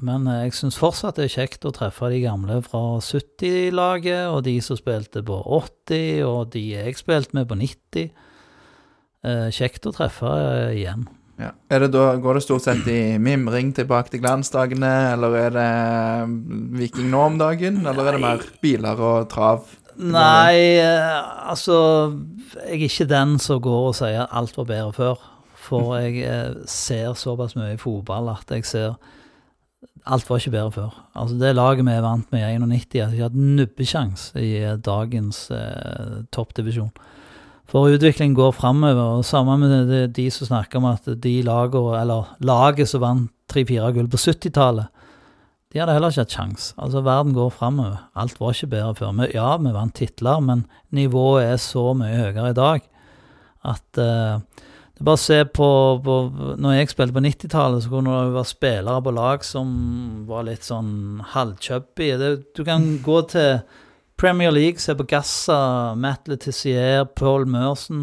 Men 0.00 0.24
jeg 0.24 0.54
syns 0.56 0.78
fortsatt 0.80 1.18
det 1.20 1.26
er 1.26 1.34
kjekt 1.34 1.66
å 1.68 1.74
treffe 1.76 2.08
de 2.08 2.22
gamle 2.22 2.62
fra 2.64 2.80
70-laget, 3.04 4.30
og 4.32 4.46
de 4.46 4.56
som 4.64 4.78
spilte 4.78 5.20
på 5.20 5.36
80, 5.44 6.22
og 6.24 6.54
de 6.54 6.62
jeg 6.70 6.96
spilte 6.96 7.36
med 7.36 7.50
på 7.50 7.58
90. 7.60 8.08
Eh, 9.20 9.48
Kjekt 9.52 9.84
å 9.84 9.92
treffe 9.92 10.30
eh, 10.32 10.78
igjen. 10.78 11.04
Ja. 11.40 11.50
er 11.72 11.84
det 11.84 11.90
da, 11.94 12.06
Går 12.20 12.36
det 12.36 12.44
stort 12.44 12.66
sett 12.66 12.86
i 12.90 13.16
mimring 13.22 13.72
tilbake 13.76 14.12
til 14.12 14.22
glansdagene, 14.22 14.92
eller 15.14 15.36
er 15.40 15.54
det 15.56 15.68
mm, 16.30 16.56
Viking 16.78 17.10
nå 17.12 17.26
om 17.30 17.38
dagen? 17.40 17.80
Eller 17.86 18.10
er 18.10 18.18
det 18.18 18.24
mer 18.24 18.44
biler 18.62 19.00
og 19.00 19.28
trav? 19.32 19.64
Nei, 20.00 20.78
eh, 20.80 21.50
altså 21.50 21.76
Jeg 22.54 22.78
er 22.78 22.86
ikke 22.86 23.08
den 23.10 23.38
som 23.42 23.60
går 23.60 23.90
og 23.90 23.96
sier 23.98 24.24
at 24.24 24.36
alt 24.36 24.56
var 24.56 24.68
bedre 24.68 24.92
før. 24.96 25.24
For 25.60 25.94
jeg 26.02 26.24
eh, 26.24 26.60
ser 26.70 27.16
såpass 27.18 27.56
mye 27.58 27.76
i 27.76 27.80
fotball 27.80 28.32
at 28.34 28.54
jeg 28.54 28.68
ser 28.68 29.00
Alt 30.10 30.24
var 30.30 30.40
ikke 30.40 30.54
bedre 30.54 30.72
før. 30.72 30.94
Altså 31.14 31.36
Det 31.36 31.54
laget 31.54 31.84
vi 31.84 31.92
er 31.92 32.04
vant 32.04 32.32
med 32.32 32.40
i 32.40 32.56
91, 32.56 33.02
hadde 33.02 33.16
ikke 33.16 33.28
hatt 33.28 33.36
nubbesjans 33.36 34.30
i 34.40 34.50
eh, 34.62 34.78
dagens 34.80 35.50
eh, 35.52 36.20
toppdivisjon. 36.32 36.92
For 37.70 37.86
utviklingen 37.86 38.34
går 38.34 38.56
framover, 38.56 39.20
og 39.20 39.26
sammen 39.26 39.62
med 39.62 40.14
de, 40.16 40.24
som 40.34 40.48
snakker 40.48 40.80
om 40.80 40.88
at 40.90 41.06
de 41.22 41.36
lagene, 41.46 42.00
eller 42.00 42.32
laget 42.42 42.90
som 42.90 43.04
vant 43.04 43.28
tre-fire 43.50 43.92
gull 43.94 44.08
på 44.10 44.18
70-tallet, 44.18 44.90
de 45.70 45.78
hadde 45.78 45.94
heller 45.94 46.10
ikke 46.10 46.24
hatt 46.24 46.34
sjans. 46.34 46.64
Altså, 46.82 47.04
verden 47.06 47.34
går 47.36 47.52
framover. 47.54 48.00
Alt 48.18 48.40
var 48.42 48.56
ikke 48.56 48.72
bedre 48.72 48.94
før. 48.98 49.12
Vi, 49.20 49.28
ja, 49.36 49.52
vi 49.62 49.74
vant 49.74 49.94
titler, 49.94 50.42
men 50.42 50.64
nivået 50.90 51.46
er 51.46 51.60
så 51.62 51.92
mye 51.94 52.16
høyere 52.18 52.50
i 52.50 52.58
dag 52.58 52.88
at 53.70 54.00
uh, 54.00 54.40
det 54.40 55.02
er 55.02 55.06
bare 55.06 55.18
å 55.18 55.20
se 55.20 55.36
på, 55.48 55.66
på 56.04 56.14
Når 56.60 56.74
jeg 56.74 56.90
spilte 56.90 57.16
på 57.16 57.22
90-tallet, 57.24 57.84
så 57.84 57.92
kunne 57.92 58.16
det 58.16 58.34
være 58.34 58.50
spillere 58.50 59.04
på 59.04 59.12
lag 59.16 59.44
som 59.46 59.70
var 60.28 60.48
litt 60.48 60.66
sånn 60.66 61.22
halvchubby. 61.32 62.10
Du 62.56 62.60
kan 62.66 62.88
gå 63.04 63.20
til 63.30 63.62
Premier 64.20 64.50
League, 64.52 64.76
se 64.82 64.92
på 64.92 65.06
Gassa, 65.08 65.94
Matt 65.96 66.26
Letizier, 66.28 67.06
Paul 67.16 67.46
Merson. 67.48 68.02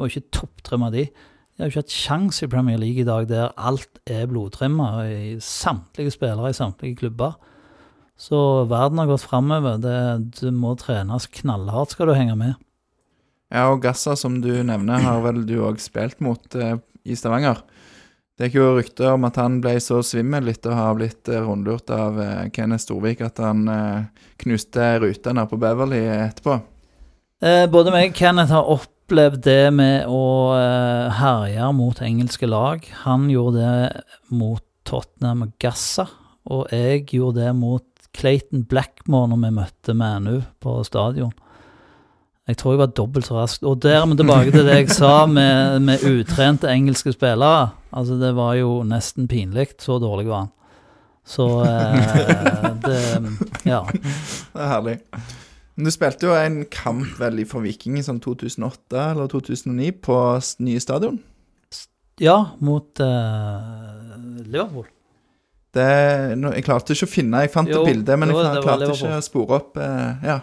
Og 0.00 0.08
ikke 0.08 0.30
topptrimma 0.32 0.88
de. 0.94 1.02
De 1.12 1.60
har 1.60 1.68
jo 1.68 1.74
ikke 1.74 1.82
hatt 1.82 1.92
sjans 1.92 2.38
i 2.40 2.48
Premier 2.48 2.78
League 2.80 3.02
i 3.02 3.04
dag 3.04 3.26
der 3.28 3.50
alt 3.60 4.00
er 4.08 4.30
blodtrimma 4.30 4.86
i 5.10 5.34
samtlige 5.44 6.14
spillere 6.14 6.54
i 6.54 6.56
samtlige 6.56 6.96
klubber. 7.02 7.36
Så 8.16 8.64
verden 8.70 9.02
har 9.02 9.10
gått 9.10 9.26
framover. 9.26 9.76
Det- 9.82 10.54
må 10.56 10.72
trenes 10.78 11.26
knallhardt 11.26 11.92
skal 11.92 12.06
du 12.06 12.14
henge 12.14 12.36
med. 12.38 12.54
Ja, 13.52 13.68
og 13.70 13.82
Gassa, 13.82 14.16
som 14.16 14.40
du 14.40 14.62
nevner, 14.62 15.00
har 15.04 15.20
vel 15.20 15.44
du 15.44 15.58
òg 15.60 15.78
spilt 15.80 16.20
mot 16.20 16.54
eh, 16.54 16.78
i 17.04 17.14
Stavanger. 17.14 17.60
Det 18.38 18.46
gikk 18.46 18.60
jo 18.60 18.66
rykter 18.76 19.16
om 19.16 19.24
at 19.26 19.38
han 19.40 19.56
ble 19.58 19.72
så 19.82 19.98
svimmel 20.06 20.52
etter 20.52 20.70
å 20.70 20.78
ha 20.78 20.90
blitt 20.94 21.26
eh, 21.26 21.42
rundlurt 21.42 21.90
av 21.90 22.20
eh, 22.22 22.44
Kenneth 22.54 22.84
Storvik 22.84 23.24
at 23.26 23.40
han 23.42 23.64
eh, 23.66 24.04
knuste 24.38 24.92
ruta 25.02 25.34
nede 25.34 25.50
på 25.50 25.58
Beverly 25.58 26.04
etterpå. 26.06 26.60
Eh, 27.42 27.64
både 27.70 27.90
meg 27.94 28.12
og 28.12 28.20
Kenneth 28.20 28.54
har 28.54 28.70
opplevd 28.70 29.42
det 29.42 29.72
med 29.74 30.06
å 30.06 30.22
eh, 30.54 31.18
herje 31.18 31.72
mot 31.74 31.98
engelske 32.06 32.46
lag. 32.46 32.86
Han 33.02 33.26
gjorde 33.32 33.66
det 33.66 34.06
mot 34.30 34.62
Tottenham 34.86 35.48
og 35.48 35.58
Gassa, 35.58 36.06
og 36.46 36.70
jeg 36.70 37.08
gjorde 37.18 37.42
det 37.42 37.52
mot 37.58 37.86
Clayton 38.14 38.62
Blackmore 38.70 39.32
når 39.34 39.42
vi 39.48 39.54
møtte 39.58 39.98
Manu 39.98 40.36
på 40.62 40.78
stadion. 40.86 41.34
Jeg 42.48 42.56
tror 42.56 42.72
jeg 42.74 42.80
var 42.80 42.92
dobbelt 42.96 43.26
så 43.28 43.36
rask. 43.36 43.64
Og 43.68 43.82
der 43.84 43.98
er 43.98 44.06
vi 44.08 44.16
tilbake 44.16 44.52
til 44.54 44.64
det 44.64 44.76
jeg 44.78 44.94
sa 44.96 45.26
med, 45.28 45.82
med 45.84 46.04
utrente 46.08 46.70
engelske 46.72 47.12
spillere. 47.12 47.74
Altså, 47.92 48.16
det 48.20 48.30
var 48.38 48.54
jo 48.56 48.78
nesten 48.88 49.28
pinlig. 49.28 49.74
Så 49.84 49.98
dårlig 50.00 50.30
var 50.30 50.46
han. 50.46 50.54
Så 51.28 51.44
eh, 51.60 52.70
det 52.86 53.00
Ja. 53.68 53.82
Det 53.92 54.62
er 54.64 54.72
herlig. 54.72 54.96
Men 55.76 55.86
du 55.86 55.92
spilte 55.94 56.26
jo 56.26 56.34
en 56.34 56.62
kamp 56.72 57.20
veldig 57.20 57.44
for 57.46 57.62
Viking 57.62 58.00
i 58.00 58.02
sånn 58.02 58.18
2008 58.24 59.02
eller 59.12 59.28
2009 59.30 59.92
på 60.02 60.16
nye 60.64 60.80
stadion. 60.82 61.20
Ja, 62.18 62.38
mot 62.58 62.98
eh, 62.98 64.16
Liverpool. 64.48 64.88
Det, 65.76 65.84
jeg 66.32 66.64
klarte 66.64 66.94
ikke 66.96 67.04
å 67.04 67.10
finne 67.12 67.42
Jeg 67.44 67.50
fant 67.52 67.68
Jo, 67.68 67.82
et 67.82 67.90
bilde, 67.92 68.14
men 68.16 68.30
jo, 68.32 68.38
jeg 68.40 68.56
det 68.56 68.62
klarte 68.64 68.86
ikke 68.88 69.18
å 69.18 69.22
spore 69.22 69.58
opp 69.60 69.76
eh, 69.84 70.24
Ja. 70.26 70.38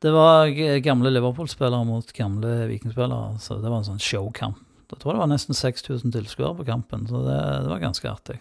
Det 0.00 0.10
var 0.14 0.48
gamle 0.80 1.10
Liverpool-spillere 1.12 1.84
mot 1.84 2.12
gamle 2.16 2.66
Vikingspillere, 2.70 3.34
så 3.38 3.58
det 3.60 3.68
var 3.68 3.82
en 3.82 3.88
sånn 3.90 4.00
showkamp. 4.00 4.62
Jeg 4.90 4.98
tror 4.98 5.14
det 5.14 5.20
var 5.20 5.28
nesten 5.30 5.54
6000 5.54 6.14
tilskuere 6.14 6.54
på 6.58 6.64
kampen, 6.66 7.04
så 7.06 7.20
det, 7.22 7.36
det 7.66 7.70
var 7.70 7.82
ganske 7.82 8.08
artig. 8.10 8.38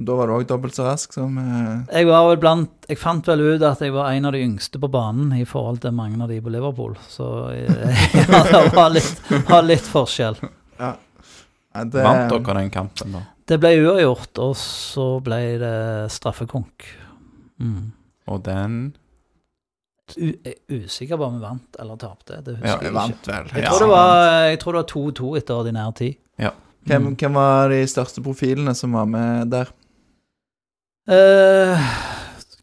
Og 0.00 0.06
Da 0.08 0.16
var 0.16 0.30
du 0.30 0.34
òg 0.38 0.46
dobbelt 0.48 0.74
så 0.74 0.86
rask 0.86 1.12
som 1.12 1.34
eh, 1.36 1.98
Jeg 1.98 2.06
var 2.08 2.24
vel 2.30 2.38
blant 2.40 2.86
Jeg 2.88 2.96
fant 2.96 3.26
vel 3.28 3.42
ut 3.44 3.64
at 3.68 3.82
jeg 3.84 3.92
var 3.92 4.08
en 4.08 4.24
av 4.24 4.32
de 4.32 4.40
yngste 4.40 4.80
på 4.80 4.88
banen 4.88 5.34
i 5.36 5.44
forhold 5.44 5.82
til 5.82 5.92
mange 5.92 6.16
av 6.24 6.32
de 6.32 6.38
på 6.40 6.52
Liverpool, 6.54 6.96
så 7.12 7.28
jeg, 7.52 7.68
ja, 8.32 8.40
det 8.48 8.62
var 8.72 8.94
litt, 8.94 9.20
var 9.50 9.68
litt 9.68 9.92
forskjell. 9.92 10.40
ja, 10.80 10.94
det, 11.76 12.06
Vant 12.08 12.32
dere 12.32 12.56
den 12.62 12.72
kampen, 12.72 13.18
da? 13.18 13.22
Det 13.52 13.60
ble 13.60 13.74
uavgjort, 13.82 14.40
og 14.40 14.56
så 14.56 15.06
ble 15.20 15.40
det 15.60 15.76
straffekonk. 16.14 16.88
Mm. 17.60 17.92
Og 18.32 18.44
den 18.46 18.80
jeg 18.86 19.01
usikker 20.16 21.16
på 21.18 21.24
om 21.26 21.34
vi 21.38 21.42
vant 21.46 21.76
eller 21.80 21.96
tapte. 22.00 22.40
Det 22.44 22.56
husker 22.56 22.68
Ja, 22.68 22.76
jeg 22.78 22.90
ikke. 22.90 22.94
vant 22.94 23.26
vel. 23.28 23.50
Jeg 23.62 23.68
tror, 23.70 23.78
det 23.78 23.88
var, 23.88 24.48
jeg 24.50 24.58
tror 24.62 24.72
det 24.72 24.82
var 24.82 24.90
2-2 24.92 25.36
etter 25.40 25.54
ordinær 25.54 25.94
tid. 25.94 26.14
Hvem, 26.82 27.02
Mm. 27.06 27.14
hvem 27.16 27.34
var 27.38 27.68
de 27.70 27.84
største 27.86 28.22
profilene 28.24 28.72
som 28.74 28.90
var 28.92 29.04
med 29.06 29.50
der? 29.52 29.68
Uh, 31.08 31.78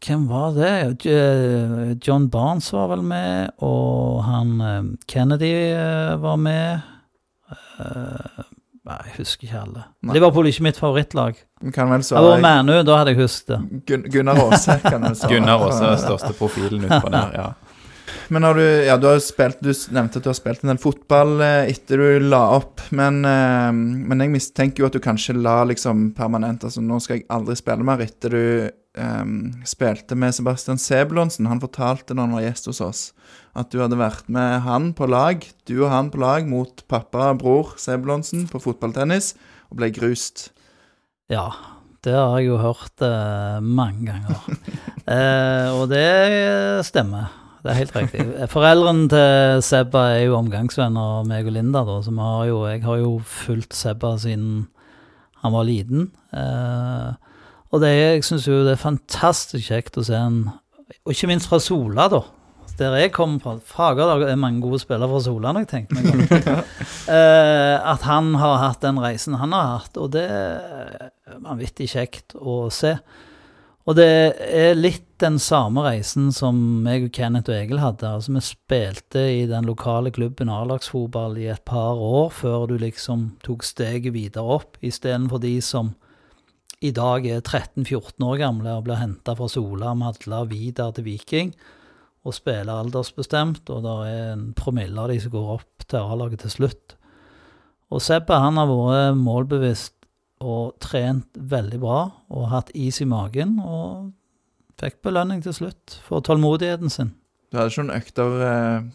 hvem 0.04 0.26
var 0.28 0.52
det? 0.52 1.06
John 2.06 2.28
Barnes 2.32 2.68
var 2.72 2.88
vel 2.88 3.02
med, 3.02 3.50
og 3.64 4.22
han 4.24 4.60
eh, 4.60 4.82
Kennedy 5.08 5.50
eh, 5.72 6.16
var 6.20 6.36
med. 6.36 6.80
Eh, 7.80 8.44
Nei, 8.90 8.98
jeg 9.06 9.14
husker 9.20 9.46
ikke 9.46 9.58
alle. 9.60 9.82
Nei. 10.02 10.14
Liverpool 10.16 10.48
er 10.48 10.50
ikke 10.54 10.64
mitt 10.66 10.78
favorittlag. 10.80 11.36
Kan 11.74 11.90
vel 11.92 12.02
Det 12.02 12.10
var 12.16 12.24
svare 12.26 12.40
Manu, 12.42 12.72
da 12.82 12.96
hadde 12.98 13.12
jeg 13.14 13.20
husket 13.20 13.52
det. 13.52 13.58
Gun 13.86 14.06
Gunnar 14.10 14.40
Aase. 14.48 14.78
kan 14.82 15.04
vel 15.06 15.14
svare. 15.14 15.30
Gunnar 15.36 15.66
også, 15.68 15.90
største 16.02 16.32
profilen 16.40 16.88
utpå 16.88 17.12
der. 17.14 17.36
ja. 17.38 17.48
Men 18.28 18.46
har 18.46 18.58
du, 18.58 18.64
ja, 18.86 18.96
du 19.00 19.08
har 19.08 19.18
spilt 19.22 19.62
Du 19.64 19.70
nevnte 19.94 20.20
at 20.20 20.26
du 20.26 20.30
har 20.30 20.38
spilt 20.38 20.64
en 20.64 20.72
del 20.72 20.80
fotball 20.82 21.40
eh, 21.44 21.70
etter 21.72 22.00
du 22.00 22.28
la 22.28 22.42
opp, 22.58 22.82
men, 22.94 23.22
eh, 23.26 23.70
men 23.72 24.24
jeg 24.24 24.34
mistenker 24.34 24.84
jo 24.84 24.90
at 24.90 24.96
du 24.96 25.02
kanskje 25.02 25.38
la 25.38 25.62
liksom 25.68 26.10
permanent 26.18 26.66
Altså, 26.66 26.82
nå 26.84 27.00
skal 27.02 27.20
jeg 27.20 27.28
aldri 27.32 27.58
spille 27.58 27.86
mer 27.86 28.04
etter 28.04 28.36
du 28.36 28.44
um, 28.98 29.34
spilte 29.66 30.16
med 30.18 30.34
Sebastian 30.34 30.78
Sebulonsen. 30.80 31.48
Han 31.50 31.62
fortalte 31.62 32.14
når 32.14 32.26
han 32.26 32.36
var 32.38 32.46
gjest 32.46 32.70
hos 32.70 32.80
oss, 32.84 33.02
at 33.58 33.70
du 33.72 33.80
hadde 33.82 33.98
vært 34.00 34.30
med 34.32 34.60
han 34.66 34.92
på 34.96 35.08
lag, 35.10 35.44
du 35.68 35.76
og 35.80 35.90
han 35.92 36.10
på 36.12 36.20
lag, 36.22 36.48
mot 36.48 36.84
pappa 36.90 37.30
og 37.32 37.42
bror 37.42 37.74
Sebulonsen 37.80 38.46
på 38.50 38.62
fotballtennis, 38.62 39.34
og 39.70 39.80
ble 39.82 39.90
grust. 39.94 40.48
Ja, 41.30 41.50
det 42.04 42.16
har 42.16 42.38
jeg 42.40 42.50
jo 42.50 42.60
hørt 42.62 43.04
eh, 43.04 43.60
mange 43.60 44.08
ganger. 44.08 44.40
eh, 45.14 45.68
og 45.76 45.90
det 45.92 46.86
stemmer. 46.88 47.30
Det 47.60 47.70
er 47.70 47.76
helt 47.76 47.96
riktig. 47.96 48.26
Foreldrene 48.48 49.08
til 49.12 49.62
Sebba 49.64 50.04
er 50.14 50.22
jo 50.24 50.38
omgangsvenner 50.38 51.18
av 51.20 51.26
meg 51.28 51.48
og 51.48 51.56
Linda, 51.56 51.82
da, 51.84 51.98
så 52.04 52.14
har 52.16 52.44
jo, 52.48 52.60
jeg 52.70 52.84
har 52.86 53.00
jo 53.02 53.14
fulgt 53.20 53.76
Sebba 53.76 54.14
siden 54.22 54.68
han 55.42 55.52
var 55.52 55.68
liten. 55.68 56.10
Eh, 56.36 57.12
og 57.70 57.84
det, 57.84 57.92
jeg 57.94 58.26
syns 58.26 58.48
jo 58.48 58.62
det 58.66 58.74
er 58.74 58.82
fantastisk 58.82 59.70
kjekt 59.70 59.98
å 60.00 60.04
se 60.06 60.18
en 60.18 60.42
Og 61.06 61.12
ikke 61.14 61.28
minst 61.30 61.48
fra 61.48 61.60
Sola, 61.62 62.08
da. 62.10 62.24
Der 62.80 62.94
jeg 62.96 63.12
kommer 63.12 63.42
fra. 63.44 63.52
Fager, 63.60 64.08
det 64.22 64.30
er 64.32 64.38
mange 64.40 64.62
gode 64.64 64.80
spillere 64.80 65.08
fra 65.10 65.20
Sola, 65.20 65.52
når 65.52 65.66
jeg 65.66 65.72
tenker 65.74 65.98
meg 65.98 66.12
om. 66.14 66.64
Eh, 67.10 67.76
at 67.90 68.04
han 68.06 68.36
har 68.38 68.60
hatt 68.60 68.84
den 68.84 69.00
reisen 69.02 69.34
han 69.40 69.50
har 69.56 69.80
hatt, 69.80 69.96
og 69.98 70.12
det 70.14 70.22
er 70.30 71.08
vanvittig 71.42 71.88
kjekt 71.90 72.36
å 72.38 72.68
se. 72.70 72.92
Og 73.90 73.96
det 73.98 74.36
er 74.38 74.76
litt 74.78 75.08
den 75.18 75.40
samme 75.42 75.82
reisen 75.82 76.28
som 76.30 76.54
meg 76.84 77.08
og 77.08 77.14
Kenneth 77.16 77.50
og 77.50 77.56
Egil 77.56 77.80
hadde. 77.82 78.06
Altså 78.06 78.36
Vi 78.36 78.42
spilte 78.46 79.24
i 79.34 79.40
den 79.50 79.66
lokale 79.66 80.12
klubben 80.14 80.52
A-lagsfotball 80.52 81.34
i 81.42 81.48
et 81.50 81.64
par 81.66 81.98
år 81.98 82.30
før 82.30 82.68
du 82.70 82.76
liksom 82.78 83.32
tok 83.42 83.66
steget 83.66 84.14
videre 84.14 84.46
opp, 84.60 84.78
istedenfor 84.78 85.42
de 85.42 85.56
som 85.64 85.96
i 86.80 86.92
dag 86.94 87.26
er 87.26 87.42
13-14 87.42 88.22
år 88.24 88.38
gamle 88.40 88.78
og 88.78 88.86
blir 88.86 89.00
henta 89.00 89.34
fra 89.36 89.50
Sola, 89.50 89.90
Madla, 89.98 90.44
Vidar 90.48 90.94
til 90.94 91.08
Viking 91.10 91.50
og 92.22 92.36
spiller 92.36 92.78
aldersbestemt, 92.84 93.66
og 93.74 93.82
det 93.84 93.96
er 94.06 94.32
en 94.36 94.50
promille 94.54 95.02
av 95.02 95.10
de 95.10 95.18
som 95.20 95.34
går 95.34 95.54
opp 95.58 95.88
til 95.88 95.98
A-laget 95.98 96.44
til 96.44 96.54
slutt. 96.54 96.94
Og 97.90 98.04
Sebba 98.04 98.38
han 98.44 98.60
har 98.60 98.70
vært 98.70 99.18
målbevisst 99.18 99.96
og 100.40 100.76
trent 100.80 101.26
veldig 101.36 101.80
bra 101.82 101.98
og 102.30 102.48
hatt 102.52 102.70
is 102.74 103.00
i 103.00 103.08
magen, 103.08 103.58
og 103.60 104.12
fikk 104.80 105.02
belønning 105.04 105.42
til 105.44 105.52
slutt 105.52 105.98
for 106.06 106.20
tålmodigheten 106.24 106.88
sin. 106.92 107.12
Du 107.52 107.58
hadde 107.58 107.68
ikke 107.72 107.82
noen 107.84 107.96
økter 107.98 108.36
eh, 108.46 108.88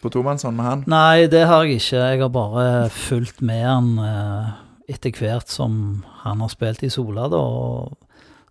på 0.00 0.10
tomannshånd 0.14 0.56
med 0.56 0.64
han? 0.68 0.84
Nei, 0.88 1.26
det 1.32 1.42
har 1.50 1.64
jeg 1.64 1.80
ikke. 1.82 2.00
Jeg 2.00 2.20
har 2.22 2.32
bare 2.32 2.88
fulgt 2.92 3.42
med 3.44 3.64
han 3.66 3.90
eh, 4.00 4.50
etter 4.94 5.12
hvert 5.18 5.48
som 5.52 5.76
han 6.24 6.40
har 6.44 6.52
spilt 6.52 6.82
i 6.84 6.90
Sola, 6.92 7.28
da, 7.32 7.40
og 7.40 7.96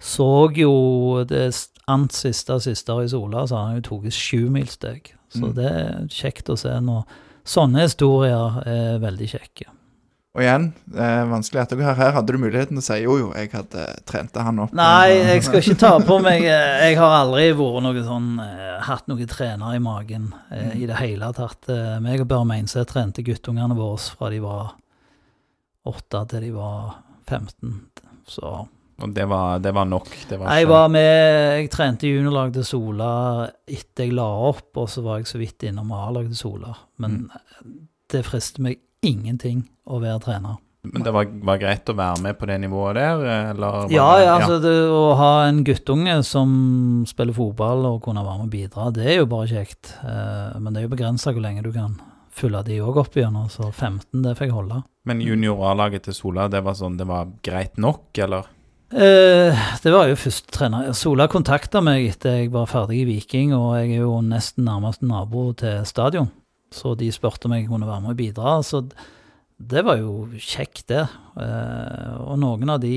så 0.03 0.29
jo 0.57 1.23
det 1.29 1.45
ant 1.87 2.13
siste 2.15 2.57
siste 2.63 2.95
i 3.03 3.09
Sola, 3.11 3.45
så 3.47 3.55
har 3.57 3.69
han 3.71 3.79
jo 3.81 3.85
tatt 3.89 4.13
sjumilssteg. 4.13 5.13
Så 5.33 5.47
Mm. 5.47 5.53
det 5.57 5.65
er 5.65 6.03
kjekt 6.13 6.49
å 6.53 6.57
se 6.59 6.69
nå. 6.79 7.03
sånne 7.45 7.81
historier 7.87 8.61
er 8.69 8.99
veldig 9.01 9.27
kjekke. 9.31 9.65
Og 10.33 10.41
igjen, 10.41 10.63
det 10.89 10.97
er 11.05 11.27
vanskelig 11.29 11.59
etter 11.61 11.81
her. 11.85 11.93
Her 11.93 12.15
hadde 12.15 12.33
du 12.33 12.41
muligheten 12.41 12.79
til 12.79 12.81
å 12.81 12.85
si 12.87 12.95
jo, 13.03 13.15
jo, 13.21 13.25
jeg 13.37 13.51
hadde 13.53 13.83
trent 14.09 14.37
han 14.41 14.63
opp. 14.63 14.71
Nei, 14.73 15.13
jeg 15.19 15.43
skal 15.45 15.59
ikke 15.61 15.75
ta 15.83 15.91
på 16.09 16.15
meg 16.25 16.41
eh, 16.41 16.85
Jeg 16.87 16.97
har 16.97 17.17
aldri 17.19 17.51
vært 17.59 17.83
noe 17.85 18.05
sånn 18.07 18.29
eh, 18.41 18.79
hatt 18.87 19.11
noen 19.11 19.29
trener 19.29 19.75
i 19.77 19.81
magen 19.83 20.31
eh, 20.49 20.71
i 20.81 20.87
det 20.89 20.97
hele 20.97 21.29
tatt. 21.37 21.69
Eh, 21.69 21.99
meg 22.01 22.23
og 22.23 22.31
Børre 22.31 22.47
Meinseth 22.49 22.89
trente 22.89 23.21
guttungene 23.25 23.77
våre 23.77 23.99
fra 24.17 24.31
de 24.33 24.39
var 24.41 24.71
åtte 25.85 26.21
til 26.31 26.47
de 26.47 26.49
var 26.55 26.95
15. 27.29 27.75
Så 28.25 28.53
Og 29.03 29.13
det 29.13 29.27
var, 29.29 29.59
det 29.61 29.73
var 29.77 29.85
nok. 29.85 30.09
Det 30.31 30.39
var 30.41 30.55
jeg 30.57 30.69
var 30.71 30.89
med 30.95 31.59
Jeg 31.59 31.69
trente 31.75 32.07
i 32.07 32.15
juniorlag 32.15 32.55
til 32.55 32.65
Sola 32.65 33.11
etter 33.67 34.07
jeg 34.07 34.15
la 34.17 34.25
opp, 34.49 34.71
og 34.81 34.89
så 34.89 35.05
var 35.05 35.21
jeg 35.21 35.29
så 35.29 35.43
vidt 35.43 35.67
innom 35.69 35.93
A-lag 35.93 36.25
til 36.31 36.41
Sola. 36.41 36.73
Men 36.97 37.27
det 38.09 38.23
frister 38.25 38.65
meg 38.65 38.81
ingenting 39.03 39.65
å 39.87 39.99
være 40.01 40.19
trener. 40.23 40.59
Men 40.83 41.05
det 41.05 41.13
var, 41.15 41.29
var 41.47 41.59
greit 41.61 41.87
å 41.87 41.95
være 41.95 42.19
med 42.25 42.35
på 42.39 42.47
det 42.49 42.57
nivået 42.59 42.97
der, 42.97 43.21
eller? 43.53 43.85
Ja, 43.93 44.07
det- 44.17 44.25
ja, 44.25 44.33
altså 44.35 44.57
det, 44.59 44.73
å 44.91 45.13
ha 45.15 45.29
en 45.47 45.61
guttunge 45.63 46.17
som 46.27 47.05
spiller 47.07 47.31
fotball 47.37 47.85
og 47.87 48.01
kunne 48.03 48.23
være 48.25 48.41
med 48.41 48.49
og 48.49 48.51
bidra, 48.51 48.89
det 48.91 49.05
er 49.07 49.15
jo 49.21 49.29
bare 49.31 49.47
kjekt. 49.47 49.93
Eh, 50.03 50.59
men 50.59 50.73
det 50.73 50.81
er 50.81 50.89
jo 50.89 50.95
begrensa 50.95 51.31
hvor 51.31 51.45
lenge 51.45 51.63
du 51.63 51.71
kan 51.71 51.95
fylle 52.35 52.63
de 52.67 52.81
òg 52.83 52.97
opp 52.99 53.15
igjennom, 53.15 53.47
så 53.53 53.69
15 53.71 54.23
det 54.25 54.35
fikk 54.41 54.51
holde. 54.51 54.81
Men 55.05 55.21
junior-A-laget 55.23 56.03
til 56.09 56.13
Sola, 56.17 56.49
det 56.51 56.63
var 56.65 56.73
sånn, 56.75 56.97
det 56.99 57.07
var 57.07 57.31
greit 57.45 57.77
nok, 57.79 58.09
eller? 58.17 58.51
Eh, 58.91 59.55
det 59.81 59.91
var 59.93 60.07
jo 60.11 60.15
først 60.19 60.51
trener. 60.53 60.91
Sola 60.93 61.29
kontakta 61.31 61.79
meg 61.81 62.09
etter 62.11 62.41
jeg 62.43 62.51
var 62.51 62.67
ferdig 62.67 62.99
i 63.01 63.07
Viking, 63.07 63.53
og 63.55 63.77
jeg 63.79 63.95
er 63.95 64.03
jo 64.03 64.19
nesten 64.21 64.67
nærmeste 64.67 65.07
nabo 65.07 65.53
til 65.57 65.79
stadion. 65.87 66.27
Så 66.73 66.95
de 66.99 67.11
spurte 67.13 67.49
om 67.49 67.55
jeg 67.55 67.67
kunne 67.69 67.89
være 67.89 68.03
med 68.03 68.15
og 68.15 68.19
bidra. 68.19 68.57
Så 68.65 68.83
det 69.57 69.83
var 69.85 69.99
jo 70.01 70.27
kjekt, 70.37 70.87
det. 70.91 71.05
Eh, 71.39 72.13
og 72.23 72.39
noen 72.41 72.73
av 72.73 72.81
de 72.83 72.95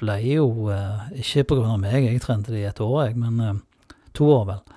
ble 0.00 0.16
jo 0.24 0.68
eh, 0.72 1.22
Ikke 1.22 1.46
pga. 1.52 1.76
meg, 1.80 2.04
jeg 2.08 2.22
trente 2.24 2.52
de 2.52 2.62
i 2.64 2.68
et 2.68 2.82
år, 2.82 2.98
jeg, 3.08 3.16
men 3.20 3.40
eh, 3.44 3.96
to 4.16 4.28
år, 4.34 4.46
vel. 4.54 4.76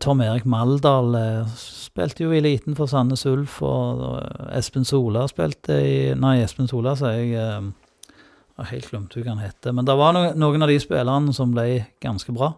Tom 0.00 0.22
Erik 0.24 0.46
Maldal 0.48 1.12
spilte 1.52 2.24
jo 2.24 2.30
i 2.32 2.38
eliten 2.38 2.76
for 2.78 2.88
Sandnes 2.88 3.26
Ulf, 3.28 3.58
og 3.60 4.00
Espen 4.56 4.86
Sola 4.88 5.26
spilte 5.28 5.76
i 5.82 5.98
Nei, 6.16 6.38
Espen 6.44 6.70
Sola, 6.70 6.94
eh, 7.10 7.34
jeg 7.34 8.56
har 8.58 8.70
helt 8.72 8.88
glemt 8.90 9.14
hva 9.14 9.26
han 9.28 9.42
heter. 9.42 9.74
Men 9.76 9.86
det 9.86 9.96
var 9.98 10.16
noen 10.16 10.64
av 10.64 10.72
de 10.72 10.78
spillerne 10.82 11.34
som 11.36 11.52
ble 11.54 11.84
ganske 12.02 12.32
bra. 12.34 12.54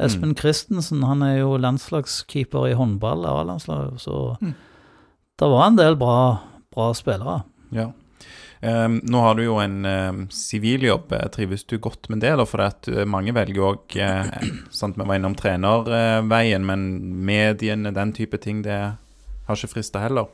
Espen 0.00 0.34
Christensen 0.38 1.02
han 1.04 1.22
er 1.26 1.38
jo 1.42 1.56
landslagskeeper 1.60 2.70
i 2.70 2.76
håndball, 2.78 3.26
A-landslaget, 3.28 4.00
så 4.00 4.36
Mm. 4.40 4.54
det 5.38 5.48
var 5.50 5.66
en 5.66 5.76
del 5.76 5.96
bra, 5.96 6.38
bra 6.74 6.92
spillere. 6.94 7.42
Ja. 7.72 7.90
Um, 8.62 9.00
nå 9.08 9.20
har 9.24 9.34
du 9.38 9.42
jo 9.44 9.54
en 9.60 9.86
um, 9.86 10.26
siviljobb. 10.28 11.12
Eh, 11.16 11.28
Trives 11.32 11.64
du 11.64 11.78
godt 11.78 12.10
med 12.12 12.20
det? 12.20 12.28
Eller 12.34 12.44
for 12.44 12.60
at 12.60 12.88
eh, 12.92 13.06
mange 13.08 13.32
velger 13.32 13.62
òg 13.70 13.94
uh, 13.96 14.26
Sant, 14.70 14.98
vi 15.00 15.06
var 15.08 15.16
innom 15.16 15.34
trenerveien, 15.34 16.66
men 16.66 16.84
mediene, 17.24 17.92
den 17.96 18.12
type 18.12 18.36
ting, 18.36 18.60
det 18.62 18.76
har 19.46 19.56
ikke 19.56 19.72
frista 19.72 20.02
heller. 20.04 20.28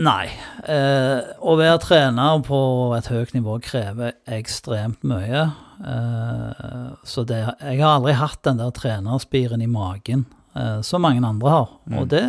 Nei. 0.00 0.26
Eh, 0.66 1.20
å 1.38 1.54
være 1.60 1.78
trener 1.84 2.42
på 2.42 2.58
et 2.96 3.06
høyt 3.12 3.34
nivå 3.36 3.60
krever 3.62 4.14
ekstremt 4.26 5.04
mye. 5.06 5.50
Eh, 5.80 6.90
så 7.04 7.24
det, 7.24 7.40
jeg 7.40 7.80
har 7.80 7.96
aldri 7.96 8.14
hatt 8.18 8.42
den 8.44 8.60
der 8.60 8.72
trenerspiren 8.76 9.62
i 9.64 9.70
magen 9.70 10.26
eh, 10.56 10.80
som 10.84 11.04
mange 11.04 11.24
andre 11.24 11.54
har. 11.54 11.72
Mm. 11.88 11.96
Og 12.00 12.10
det 12.12 12.26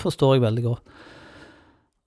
forstår 0.00 0.36
jeg 0.36 0.44
veldig 0.44 0.66
godt. 0.68 1.00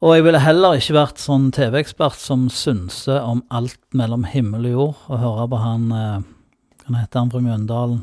Og 0.04 0.18
jeg 0.18 0.26
ville 0.26 0.44
heller 0.44 0.78
ikke 0.78 0.98
vært 0.98 1.22
sånn 1.24 1.48
TV-ekspert 1.56 2.20
som 2.20 2.50
synser 2.52 3.24
om 3.24 3.42
alt 3.56 3.80
mellom 3.96 4.26
himmel 4.28 4.68
og 4.68 4.74
jord, 4.74 5.04
og 5.08 5.22
høre 5.22 5.52
på 5.54 5.62
han 5.64 5.92
eh, 5.98 6.18
Hva 6.84 6.98
heter 7.00 7.24
han 7.24 7.32
fra 7.32 7.44
Mjøndalen? 7.46 8.02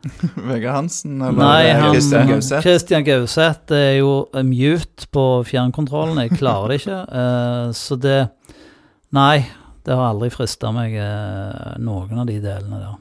Vegard 0.48 0.78
Hansen 0.78 1.18
eller 1.18 1.42
Nei, 1.42 1.72
han, 1.76 1.90
Christian 1.92 2.30
Gauseth? 2.30 2.62
Christian 2.64 3.04
Gauseth 3.04 3.74
er 3.76 3.98
jo 3.98 4.12
mute 4.46 5.10
på 5.12 5.24
fjernkontrollen. 5.44 6.22
Jeg 6.24 6.38
klarer 6.38 6.72
det 6.72 6.78
ikke. 6.80 7.00
Så 7.76 7.98
det 8.00 8.20
Nei, 9.12 9.42
det 9.86 9.94
har 9.96 10.10
aldri 10.12 10.30
frista 10.34 10.70
meg, 10.74 10.94
eh, 10.94 11.76
noen 11.80 12.18
av 12.20 12.26
de 12.28 12.38
delene 12.40 12.80
der. 12.80 12.98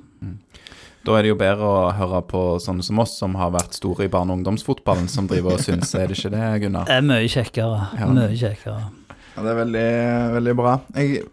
Da 1.06 1.16
er 1.16 1.24
det 1.24 1.30
jo 1.32 1.38
bedre 1.40 1.64
å 1.64 1.92
høre 1.96 2.20
på 2.28 2.40
sånne 2.62 2.84
som 2.84 3.00
oss, 3.00 3.14
som 3.18 3.34
har 3.40 3.52
vært 3.56 3.74
store 3.74 4.06
i 4.06 4.10
barne- 4.12 4.34
og 4.34 4.42
ungdomsfotballen, 4.42 5.08
som 5.10 5.28
driver 5.28 5.54
og 5.56 5.60
syns. 5.64 5.94
Er 5.96 6.08
det 6.12 6.18
ikke 6.18 6.32
det, 6.34 6.62
Gunnar? 6.62 6.86
Det 6.86 6.98
er 6.98 7.06
mye 7.08 7.30
kjekkere. 7.32 7.80
Ja. 7.98 8.08
Mye 8.12 8.36
kjekkere. 8.38 8.92
Ja, 9.38 9.42
det 9.46 9.52
er 9.54 9.60
veldig, 9.66 9.88
veldig 10.36 10.56
bra. 10.60 10.74
Jeg 10.96 11.24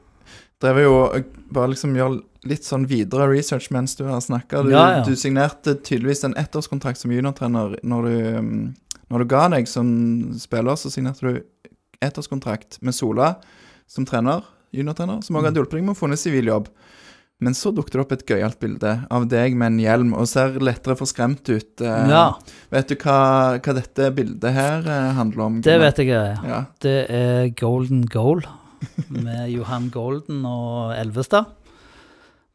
drev 0.62 0.78
jo 0.84 0.94
bare 1.52 1.72
liksom 1.74 1.96
gjør 1.98 2.22
litt 2.46 2.62
sånn 2.64 2.86
videre 2.86 3.26
research 3.28 3.68
mens 3.74 3.96
du 3.98 4.04
har 4.06 4.20
snakka. 4.22 4.62
Du, 4.64 4.70
Ja, 4.70 4.98
ja. 4.98 5.02
du 5.04 5.16
signerte 5.18 5.74
tydeligvis 5.82 6.22
en 6.24 6.34
ettårskontrakt 6.38 6.96
som 7.02 7.10
juniortrener 7.10 7.76
når 7.82 8.02
du, 8.06 8.74
når 9.10 9.18
du 9.18 9.24
ga 9.34 9.48
deg 9.48 9.66
som 9.68 10.32
spiller, 10.38 10.78
så 10.78 10.88
signerte 10.94 11.20
du 11.26 11.42
ettårskontrakt 12.00 12.78
med 12.82 12.94
Sola 12.94 13.34
som 13.90 14.06
trener, 14.06 14.42
juniortrener, 14.76 15.22
som 15.24 15.34
Mm. 15.34 15.40
også 15.40 15.46
hadde 15.50 15.60
hjulpet 15.62 15.78
deg 15.78 15.84
med 15.84 15.96
å 15.96 15.98
få 15.98 16.08
sivil 16.10 16.16
siviljobb. 16.20 16.68
Men 17.38 17.52
så 17.52 17.68
dukket 17.74 17.92
det 17.92 18.00
opp 18.00 18.12
et 18.12 18.26
gøyalt 18.26 18.58
bilde 18.60 18.92
av 19.12 19.26
deg 19.28 19.54
med 19.54 19.66
en 19.74 19.78
hjelm, 19.82 20.14
og 20.16 20.24
ser 20.30 20.54
lettere 20.58 20.96
forskremt 20.96 21.44
ut. 21.52 21.80
Eh, 21.84 22.08
Ja, 22.08 22.32
Vet 22.72 22.88
du 22.88 22.94
hva, 22.96 23.58
hva 23.60 23.74
dette 23.76 24.08
bildet 24.16 24.52
her 24.56 24.78
eh, 24.88 25.12
handler 25.18 25.44
om? 25.44 25.60
det 25.60 25.78
vet 25.82 25.96
jeg. 25.98 26.08
Ja. 26.46 26.64
Det 26.80 27.10
er 27.10 27.48
golden 27.60 28.06
goal. 28.06 28.42
med 29.10 29.50
Johan 29.56 29.90
Golden 29.90 30.44
og 30.46 30.94
Elvestad. 30.96 31.46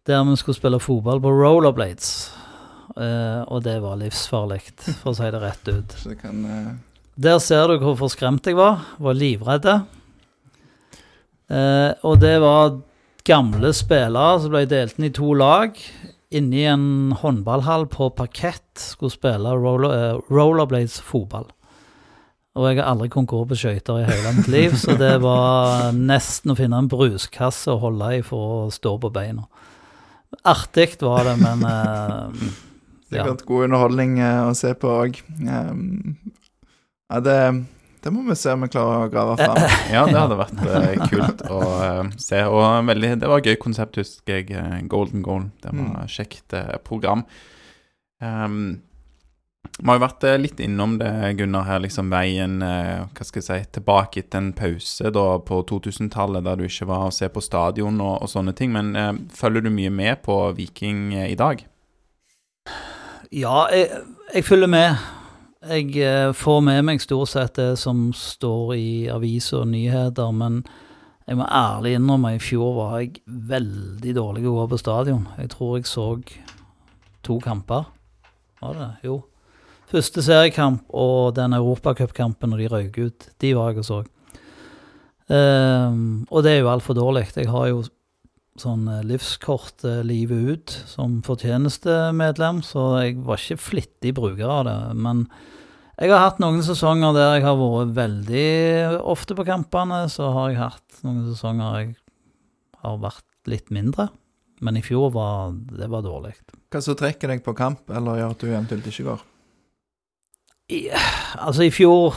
Der 0.06 0.24
vi 0.26 0.36
skulle 0.36 0.58
spille 0.58 0.80
fotball 0.82 1.22
på 1.22 1.30
rollerblades. 1.30 2.32
Eh, 2.98 3.42
og 3.48 3.62
det 3.64 3.78
var 3.84 3.98
livsfarlig, 4.02 4.62
for 5.02 5.12
å 5.14 5.16
si 5.16 5.30
det 5.30 5.42
rett 5.42 5.68
ut. 5.70 5.94
Så 6.02 6.16
kan 6.20 6.42
uh... 6.46 6.72
Der 7.22 7.38
ser 7.44 7.68
du 7.68 7.78
hvor 7.84 7.98
forskremt 8.00 8.48
jeg 8.50 8.58
var. 8.58 8.82
Var 8.98 9.14
livredd. 9.14 9.68
Eh, 11.52 11.92
og 12.08 12.22
det 12.22 12.38
var 12.44 12.78
gamle 13.28 13.74
spillere 13.76 14.42
som 14.42 14.54
ble 14.54 14.66
delt 14.70 15.00
inn 15.00 15.10
i 15.10 15.16
to 15.16 15.34
lag. 15.38 15.76
Inni 16.32 16.64
en 16.70 17.16
håndballhall 17.20 17.90
på 17.92 18.08
parkett 18.16 18.80
skulle 18.80 19.14
spille 19.14 19.56
roller, 19.58 19.92
eh, 19.92 20.22
rollerblades 20.32 21.02
fotball. 21.04 21.50
Og 22.56 22.68
jeg 22.68 22.82
har 22.82 22.90
aldri 22.92 23.08
konkurrert 23.12 23.52
på 23.52 23.60
skøyter 23.62 24.02
i 24.02 24.08
hele 24.08 24.32
mitt 24.36 24.48
liv, 24.52 24.74
så 24.76 24.98
det 25.00 25.14
var 25.24 25.94
nesten 25.96 26.52
å 26.52 26.58
finne 26.60 26.82
en 26.84 26.90
bruskasse 26.92 27.72
å 27.72 27.80
holde 27.80 28.10
i 28.18 28.24
for 28.28 28.66
å 28.66 28.72
stå 28.72 28.98
på 29.00 29.12
beina. 29.12 29.46
Artig 30.48 30.98
var 31.04 31.28
det, 31.28 31.38
men 31.40 31.64
eh, 31.68 32.50
ja. 33.16 33.24
Sikkert 33.24 33.46
god 33.48 33.68
underholdning 33.70 34.20
eh, 34.24 34.42
å 34.48 34.56
se 34.56 34.74
på 34.76 34.92
òg. 35.04 35.22
ja, 35.44 37.24
det, 37.24 37.40
det 38.02 38.12
må 38.14 38.24
vi 38.26 38.36
se 38.36 38.54
om 38.56 38.64
vi 38.66 38.70
klarer 38.74 39.06
å 39.06 39.10
grave 39.14 39.38
fram. 39.38 39.58
Ja, 39.94 40.06
det 40.10 40.18
hadde 40.18 40.38
vært 40.40 40.62
uh, 40.66 41.08
kult 41.12 41.44
å 41.46 41.60
uh, 41.62 42.14
se. 42.18 42.40
Og 42.50 42.88
veldig, 42.88 43.12
det 43.22 43.30
var 43.30 43.42
et 43.42 43.52
gøy 43.52 43.60
konsept, 43.62 44.00
husker 44.02 44.40
jeg. 44.40 44.54
eh, 44.58 44.80
Golden 44.90 45.22
Goal. 45.26 45.52
Det 45.62 45.74
var 45.76 46.00
et 46.02 46.16
kjekt 46.16 46.56
uh, 46.58 46.80
program. 46.86 47.22
Um, 48.22 48.82
vi 49.78 49.86
har 49.88 50.00
jo 50.00 50.04
vært 50.04 50.26
litt 50.42 50.60
innom 50.66 50.98
det, 50.98 51.12
Gunnar, 51.38 51.68
her, 51.68 51.84
liksom 51.84 52.10
veien 52.12 52.58
hva 52.60 53.26
skal 53.26 53.40
jeg 53.40 53.46
si, 53.46 53.70
tilbake 53.78 54.24
etter 54.24 54.42
en 54.42 54.50
pause 54.58 55.12
da 55.14 55.26
på 55.46 55.62
2000-tallet, 55.70 56.44
der 56.46 56.58
du 56.60 56.66
ikke 56.66 56.90
var 56.90 57.06
å 57.08 57.14
se 57.14 57.30
på 57.32 57.44
stadion 57.46 58.02
og, 58.02 58.26
og 58.26 58.30
sånne 58.30 58.56
ting. 58.58 58.74
Men 58.74 59.22
følger 59.38 59.64
du 59.64 59.72
mye 59.74 59.94
med 59.94 60.26
på 60.26 60.42
Viking 60.58 61.14
i 61.22 61.38
dag? 61.40 61.64
Ja, 63.32 63.70
jeg, 63.72 64.04
jeg 64.34 64.50
følger 64.50 64.74
med. 64.74 65.21
Jeg 65.62 65.94
eh, 66.02 66.32
får 66.34 66.62
med 66.66 66.86
meg 66.88 67.04
stort 67.04 67.30
sett 67.30 67.60
det 67.60 67.76
som 67.78 68.08
står 68.18 68.72
i 68.74 68.94
aviser 69.14 69.60
og 69.60 69.68
nyheter, 69.70 70.32
men 70.34 70.64
jeg 71.28 71.38
må 71.38 71.46
ærlig 71.46 71.94
innrømme, 72.00 72.34
i 72.34 72.42
fjor 72.42 72.72
var 72.80 72.96
jeg 72.98 73.22
veldig 73.28 74.16
dårlig 74.18 74.48
å 74.50 74.56
gå 74.56 74.64
på 74.72 74.80
stadion. 74.82 75.28
Jeg 75.38 75.52
tror 75.54 75.76
jeg 75.78 75.86
så 75.86 76.08
to 77.22 77.38
kamper. 77.44 77.86
Var 78.62 78.74
det 78.74 78.82
det? 78.82 78.96
Jo. 79.06 79.20
Første 79.92 80.24
seriekamp 80.26 80.90
og 80.98 81.36
den 81.38 81.54
europacupkampen 81.54 82.52
når 82.52 82.64
de 82.64 82.72
røyk 82.72 82.98
ut. 82.98 83.30
De 83.44 83.54
var 83.54 83.72
jeg 83.72 83.84
og 83.84 83.88
så. 83.88 84.02
Um, 85.32 86.26
og 86.32 86.42
det 86.44 86.56
er 86.56 86.64
jo 86.64 86.72
altfor 86.74 86.98
dårlig. 86.98 87.28
Jeg 87.38 87.52
har 87.52 87.70
jo 87.70 87.84
sånn 88.62 88.86
eh, 88.90 89.02
livskort 89.08 89.86
eh, 89.88 90.02
livet 90.06 90.52
ut 90.52 90.76
som 90.90 91.20
fortjenestemedlem, 91.26 92.62
så 92.66 92.86
jeg 93.02 93.18
var 93.26 93.42
ikke 93.42 93.60
flittig 93.62 94.14
bruker 94.18 94.48
av 94.50 94.64
det. 94.70 94.78
Men 95.02 95.26
jeg 96.02 96.14
har 96.14 96.24
hatt 96.24 96.42
noen 96.42 96.64
sesonger 96.66 97.14
der 97.18 97.36
jeg 97.36 97.46
har 97.46 97.60
vært 97.60 97.96
veldig 97.98 98.48
ofte 99.12 99.38
på 99.38 99.46
kampene. 99.46 100.04
Så 100.10 100.32
har 100.34 100.50
jeg 100.50 100.62
hatt 100.62 101.04
noen 101.06 101.28
sesonger 101.30 101.78
jeg 101.82 101.96
har 102.82 103.02
vært 103.04 103.52
litt 103.52 103.74
mindre. 103.74 104.10
Men 104.62 104.78
i 104.78 104.86
fjor 104.86 105.12
var 105.14 105.54
det 105.74 105.90
var 105.90 106.06
dårlig. 106.06 106.36
Hva 106.72 106.82
som 106.86 106.98
trekker 106.98 107.34
deg 107.34 107.44
på 107.46 107.54
kamp, 107.58 107.90
eller 107.90 108.22
gjør 108.22 108.34
at 108.36 108.42
du 108.42 108.50
eventuelt 108.50 108.88
ikke 108.90 109.08
går? 109.10 109.28
I, 110.72 110.80
altså, 111.42 111.66
i 111.68 111.74
fjor 111.74 112.16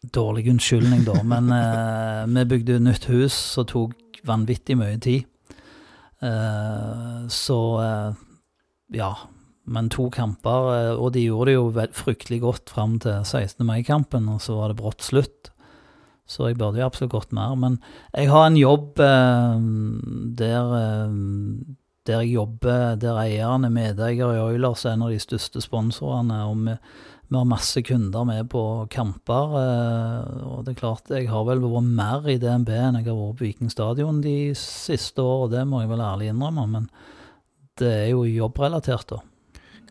Dårlig 0.00 0.46
unnskyldning, 0.48 1.02
da, 1.04 1.18
men 1.28 1.50
eh, 1.52 2.22
vi 2.32 2.44
bygde 2.48 2.78
nytt 2.80 3.04
hus 3.10 3.34
som 3.36 3.66
tok 3.68 4.22
vanvittig 4.24 4.78
mye 4.80 4.96
tid. 4.96 5.26
Eh, 6.22 7.28
så 7.28 7.60
eh, 7.82 8.12
ja. 8.88 9.16
Men 9.64 9.90
to 9.92 10.08
kamper, 10.10 10.68
eh, 10.74 10.92
og 10.96 11.12
de 11.14 11.24
gjorde 11.28 11.50
det 11.50 11.56
jo 11.56 11.88
fryktelig 11.94 12.40
godt 12.42 12.72
fram 12.72 12.98
til 13.02 13.24
16. 13.24 13.64
mai-kampen, 13.66 14.28
og 14.32 14.40
så 14.42 14.56
var 14.58 14.72
det 14.72 14.80
brått 14.80 15.04
slutt. 15.06 15.52
Så 16.30 16.48
jeg 16.48 16.58
burde 16.58 16.78
jo 16.78 16.86
absolutt 16.86 17.12
gått 17.14 17.32
mer. 17.34 17.56
Men 17.58 17.80
jeg 18.14 18.30
har 18.30 18.46
en 18.46 18.58
jobb 18.58 19.00
der, 20.38 20.68
der 22.06 22.20
jeg 22.22 22.34
jobber, 22.36 22.94
der 23.02 23.18
eieren 23.18 23.66
er 23.66 23.72
medeier 23.74 24.36
i 24.36 24.42
Oilers, 24.44 24.84
en 24.86 25.02
av 25.02 25.10
de 25.10 25.18
største 25.18 25.62
sponsorene. 25.64 26.44
og 26.46 26.78
vi 27.30 27.38
har 27.38 27.46
masse 27.46 27.78
kunder 27.86 28.24
med 28.26 28.48
på 28.50 28.62
kamper, 28.90 29.52
eh, 29.60 30.46
og 30.50 30.64
det 30.66 30.72
er 30.74 30.80
klart 30.80 31.12
jeg 31.14 31.28
har 31.30 31.44
vel 31.46 31.62
vært 31.62 31.86
mer 31.86 32.26
i 32.26 32.38
DNB 32.42 32.72
enn 32.74 32.98
jeg 32.98 33.06
har 33.06 33.14
vært 33.20 33.38
på 33.38 33.46
Viking 33.46 33.70
stadion 33.70 34.18
de 34.24 34.50
siste 34.58 35.22
årene, 35.22 35.52
det 35.54 35.62
må 35.70 35.84
jeg 35.84 35.92
vel 35.92 36.02
ærlig 36.02 36.32
innrømme, 36.32 36.66
men 36.72 36.88
det 37.78 37.92
er 38.00 38.08
jo 38.10 38.24
jobbrelatert, 38.26 39.14
da. 39.14 39.20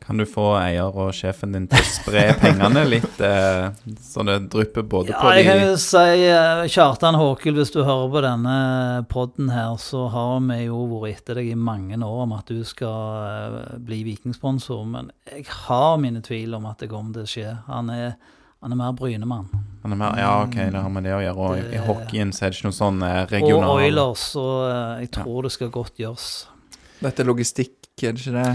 Kan 0.09 0.17
du 0.17 0.25
få 0.25 0.55
eier 0.57 0.89
og 0.89 1.11
sjefen 1.13 1.51
din 1.53 1.67
til 1.69 1.77
å 1.77 1.85
spre 1.85 2.23
pengene 2.41 2.81
litt, 2.89 3.19
eh, 3.21 3.67
så 4.01 4.23
det 4.25 4.39
drypper 4.49 4.81
både 4.89 5.11
Ja, 5.13 5.19
på 5.21 5.33
jeg 5.37 5.45
kan 5.45 5.59
jo 5.61 5.75
si 5.77 6.23
eh, 6.25 6.61
Kjartan 6.73 7.13
Håkil, 7.19 7.53
hvis 7.59 7.69
du 7.75 7.83
hører 7.83 8.07
på 8.15 8.23
denne 8.25 8.55
podden 9.11 9.51
her, 9.53 9.75
så 9.77 10.07
har 10.09 10.41
vi 10.47 10.63
jo 10.63 10.79
vært 10.95 11.19
etter 11.19 11.37
deg 11.37 11.51
i 11.51 11.59
mange 11.61 11.99
år 12.01 12.23
om 12.23 12.33
at 12.39 12.49
du 12.49 12.65
skal 12.65 13.29
eh, 13.59 13.77
bli 13.85 14.01
Vikingsponsor, 14.07 14.81
men 14.95 15.13
jeg 15.29 15.45
har 15.67 16.01
mine 16.01 16.25
tvil 16.25 16.57
om 16.57 16.65
at 16.73 16.81
det 16.81 16.89
kommer 16.89 17.13
til 17.19 17.29
å 17.29 17.33
skje. 17.35 17.55
Han 17.69 17.93
er, 17.93 18.17
han 18.65 18.73
er 18.73 18.81
mer 18.81 18.97
Brynemann. 18.97 19.45
Han 19.85 19.93
er 19.93 20.03
mer, 20.07 20.17
Ja, 20.25 20.33
OK, 20.41 20.57
det 20.73 20.85
har 20.87 20.91
med 20.97 21.05
det 21.05 21.13
å 21.19 21.21
gjøre. 21.21 21.53
Og 21.53 21.73
i 21.77 21.85
hockeyen 21.85 22.33
så 22.33 22.47
er 22.47 22.49
det 22.49 22.63
ikke 22.63 22.71
noe 22.71 22.79
sånn 22.81 23.05
regional 23.29 23.69
Og 23.75 23.85
Oilers, 23.85 24.25
så 24.33 24.49
eh, 24.73 25.05
jeg 25.05 25.13
tror 25.21 25.45
det 25.45 25.53
skal 25.53 25.75
godt 25.77 26.01
gjøres. 26.01 26.29
Dette 26.97 27.21
er 27.21 27.29
logistikk, 27.29 27.77
er 28.01 28.17
det 28.17 28.25
ikke 28.25 28.39
det? 28.41 28.51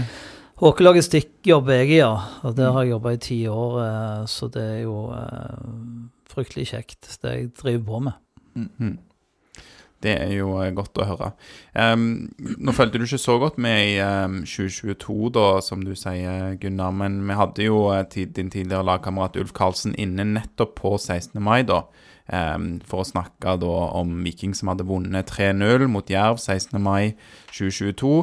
Håke 0.61 0.85
Logistikk 0.85 1.43
jobber 1.43 1.81
jeg 1.81 1.89
i, 1.89 1.97
ja. 1.99 2.13
Og 2.47 2.55
der 2.55 2.71
har 2.71 2.85
jeg 2.85 2.95
jobba 2.95 3.11
i 3.15 3.23
ti 3.23 3.39
år, 3.51 3.73
eh, 3.83 4.21
så 4.31 4.47
det 4.51 4.63
er 4.63 4.79
jo 4.85 4.99
eh, 5.11 5.57
fryktelig 6.31 6.69
kjekt, 6.71 7.17
det 7.21 7.33
jeg 7.33 7.51
driver 7.59 7.83
på 7.89 8.05
med. 8.07 8.23
Mhm. 8.55 8.95
Det 10.05 10.13
er 10.21 10.31
jo 10.35 10.53
eh, 10.61 10.71
godt 10.75 10.99
å 11.01 11.07
høre. 11.09 11.31
Um, 11.73 12.29
nå 12.37 12.73
fulgte 12.75 12.99
du 13.01 13.07
ikke 13.07 13.19
så 13.19 13.39
godt 13.41 13.57
med 13.57 13.95
i 13.95 13.99
um, 14.03 14.41
2022, 14.45 15.15
da, 15.33 15.45
som 15.65 15.81
du 15.83 15.95
sier, 15.97 16.53
Gunnar. 16.61 16.93
Men 16.93 17.17
vi 17.25 17.37
hadde 17.39 17.65
jo 17.65 17.79
din 18.13 18.51
tidligere 18.53 18.85
lagkamerat 18.85 19.39
Ulf 19.41 19.55
Karlsen 19.55 19.95
inne 19.97 20.27
nettopp 20.35 20.75
på 20.77 20.93
16. 20.99 21.41
mai, 21.41 21.63
da. 21.67 21.81
Em, 22.33 22.79
for 22.85 23.03
å 23.03 23.07
snakke 23.07 23.57
da 23.61 23.73
om 23.99 24.15
Viking 24.25 24.55
som 24.57 24.71
hadde 24.71 24.87
vunnet 24.87 25.29
3-0 25.31 25.87
mot 25.91 26.09
Jerv 26.09 26.39
16. 26.41 26.79
mai 26.81 27.15
2022. 27.51 28.15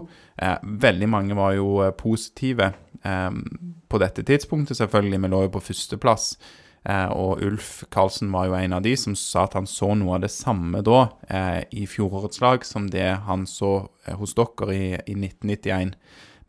Eh, 0.43 0.59
veldig 0.62 1.09
mange 1.11 1.37
var 1.39 1.55
jo 1.59 1.83
eh, 1.85 1.95
positive 1.95 2.73
em, 3.05 3.45
på 3.89 4.03
dette 4.03 4.24
tidspunktet, 4.27 4.79
selvfølgelig. 4.81 5.23
Vi 5.23 5.33
lå 5.33 5.45
jo 5.47 5.55
på 5.55 5.65
førsteplass. 5.69 6.35
Eh, 6.83 7.09
og 7.15 7.43
Ulf 7.47 7.85
Karlsen 7.95 8.33
var 8.35 8.49
jo 8.49 8.59
en 8.59 8.77
av 8.79 8.85
de 8.85 8.97
som 8.99 9.16
sa 9.19 9.47
at 9.47 9.57
han 9.59 9.69
så 9.70 9.93
noe 9.95 10.16
av 10.19 10.24
det 10.24 10.33
samme 10.35 10.83
da, 10.83 11.07
i 11.70 11.87
fjorårets 11.87 12.43
lag, 12.43 12.66
som 12.66 12.89
det 12.91 13.09
han 13.29 13.47
så 13.47 13.87
hos 14.19 14.35
dere 14.39 14.74
i, 14.74 14.87
i 15.07 15.19
1991. 15.19 15.95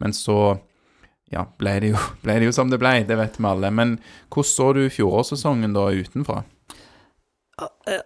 Men 0.01 0.15
så 0.17 0.57
ja, 1.33 1.45
ble 1.59 1.77
det, 1.81 1.93
jo, 1.93 2.01
ble 2.25 2.39
det 2.39 2.49
jo 2.49 2.55
som 2.55 2.71
det 2.71 2.79
ble, 2.81 3.01
det 3.07 3.17
vet 3.19 3.39
vi 3.39 3.49
alle. 3.49 3.71
Men 3.73 3.97
hvordan 4.33 4.49
så 4.53 4.71
du 4.77 4.83
fjorårssesongen 4.93 5.75
da 5.75 5.89
utenfra? 5.93 6.43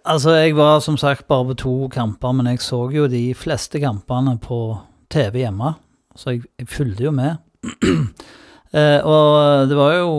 Altså, 0.04 0.34
jeg 0.36 0.56
var 0.58 0.82
som 0.84 0.98
sagt 1.00 1.24
bare 1.28 1.46
på 1.50 1.54
to 1.62 1.74
kamper, 1.92 2.34
men 2.36 2.50
jeg 2.50 2.60
så 2.60 2.82
jo 2.92 3.06
de 3.08 3.30
fleste 3.38 3.80
kampene 3.80 4.36
på 4.42 4.76
TV 5.12 5.40
hjemme, 5.46 5.72
så 6.16 6.34
jeg, 6.34 6.44
jeg 6.60 6.68
fulgte 6.68 7.06
jo 7.06 7.14
med. 7.16 7.40
eh, 8.76 9.00
og 9.00 9.68
det 9.70 9.78
var 9.78 9.96
jo 9.98 10.12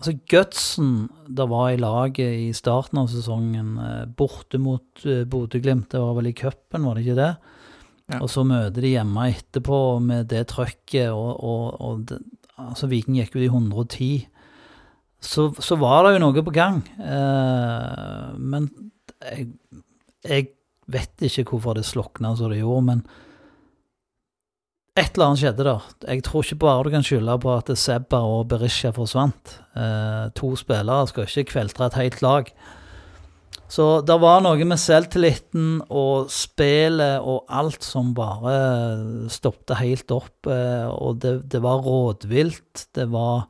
Altså, 0.00 0.14
gutsen 0.32 0.92
det 1.28 1.44
var 1.50 1.66
i 1.68 1.76
laget 1.76 2.32
i 2.32 2.52
starten 2.56 3.02
av 3.02 3.10
sesongen, 3.12 3.74
eh, 3.84 4.06
borte 4.08 4.56
mot 4.56 5.02
eh, 5.04 5.26
Bodø-Glimt, 5.28 5.90
det 5.92 6.00
var 6.00 6.14
vel 6.16 6.30
i 6.30 6.32
cupen, 6.32 6.86
var 6.88 6.96
det 6.96 7.02
ikke 7.04 7.16
det? 7.18 7.34
Ja. 8.08 8.22
Og 8.22 8.30
så 8.32 8.46
møter 8.48 8.80
de 8.80 8.94
hjemme 8.94 9.26
etterpå 9.28 9.80
med 10.00 10.30
det 10.32 10.46
trøkket, 10.54 11.12
og, 11.12 11.44
og, 11.44 11.66
og 11.84 12.06
det, 12.08 12.22
altså 12.56 12.88
Viking 12.88 13.18
gikk 13.20 13.36
jo 13.36 13.44
i 13.44 13.50
110 13.52 14.08
så, 15.20 15.50
så 15.60 15.76
var 15.80 16.06
det 16.06 16.14
jo 16.16 16.22
noe 16.24 16.44
på 16.44 16.54
gang. 16.54 16.80
Eh, 16.98 18.28
men 18.40 18.68
jeg, 19.20 19.50
jeg 20.24 20.48
vet 20.90 21.26
ikke 21.28 21.54
hvorfor 21.54 21.76
det 21.76 21.86
slokna 21.88 22.32
som 22.36 22.52
det 22.52 22.62
gjorde, 22.62 22.86
men 22.88 23.04
et 24.98 25.14
eller 25.14 25.30
annet 25.30 25.40
skjedde 25.40 25.66
der. 25.66 25.86
Jeg 26.08 26.24
tror 26.26 26.44
ikke 26.44 26.60
bare 26.64 26.84
du 26.84 26.92
kan 26.92 27.06
skylde 27.06 27.38
på 27.40 27.52
at 27.54 27.70
Sebba 27.78 28.20
og 28.26 28.48
Berisha 28.50 28.90
forsvant. 28.96 29.56
Eh, 29.78 30.26
to 30.36 30.52
spillere 30.58 31.08
skal 31.08 31.28
ikke 31.28 31.52
kveltre 31.54 31.88
et 31.88 31.98
helt 32.00 32.22
lag. 32.24 32.50
Så 33.70 34.00
det 34.02 34.16
var 34.18 34.40
noe 34.42 34.66
med 34.66 34.80
selvtilliten 34.82 35.78
og 35.94 36.26
spillet 36.34 37.22
og 37.22 37.46
alt 37.54 37.86
som 37.86 38.10
bare 38.16 39.28
stoppet 39.30 39.78
helt 39.78 40.10
opp. 40.10 40.50
Eh, 40.50 40.88
og 40.90 41.20
det, 41.22 41.36
det 41.52 41.62
var 41.62 41.84
rådvilt. 41.86 42.88
Det 42.96 43.06
var 43.12 43.46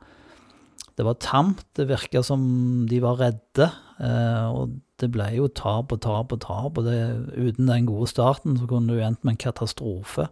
det 1.01 1.07
var 1.07 1.17
tamt. 1.17 1.65
Det 1.77 1.89
virka 1.89 2.21
som 2.23 2.43
de 2.91 3.01
var 3.01 3.17
redde. 3.23 3.71
Eh, 4.05 4.47
og 4.53 4.77
det 5.01 5.09
ble 5.15 5.31
jo 5.39 5.49
tap 5.57 5.95
og 5.95 6.03
tap 6.05 6.35
og 6.35 6.43
tap, 6.45 6.77
og 6.77 6.85
det, 6.85 7.01
uten 7.33 7.71
den 7.71 7.89
gode 7.89 8.11
starten 8.11 8.59
så 8.61 8.69
kunne 8.69 8.93
det 8.93 9.01
jo 9.01 9.07
endt 9.09 9.23
med 9.25 9.35
en 9.35 9.41
katastrofe. 9.49 10.29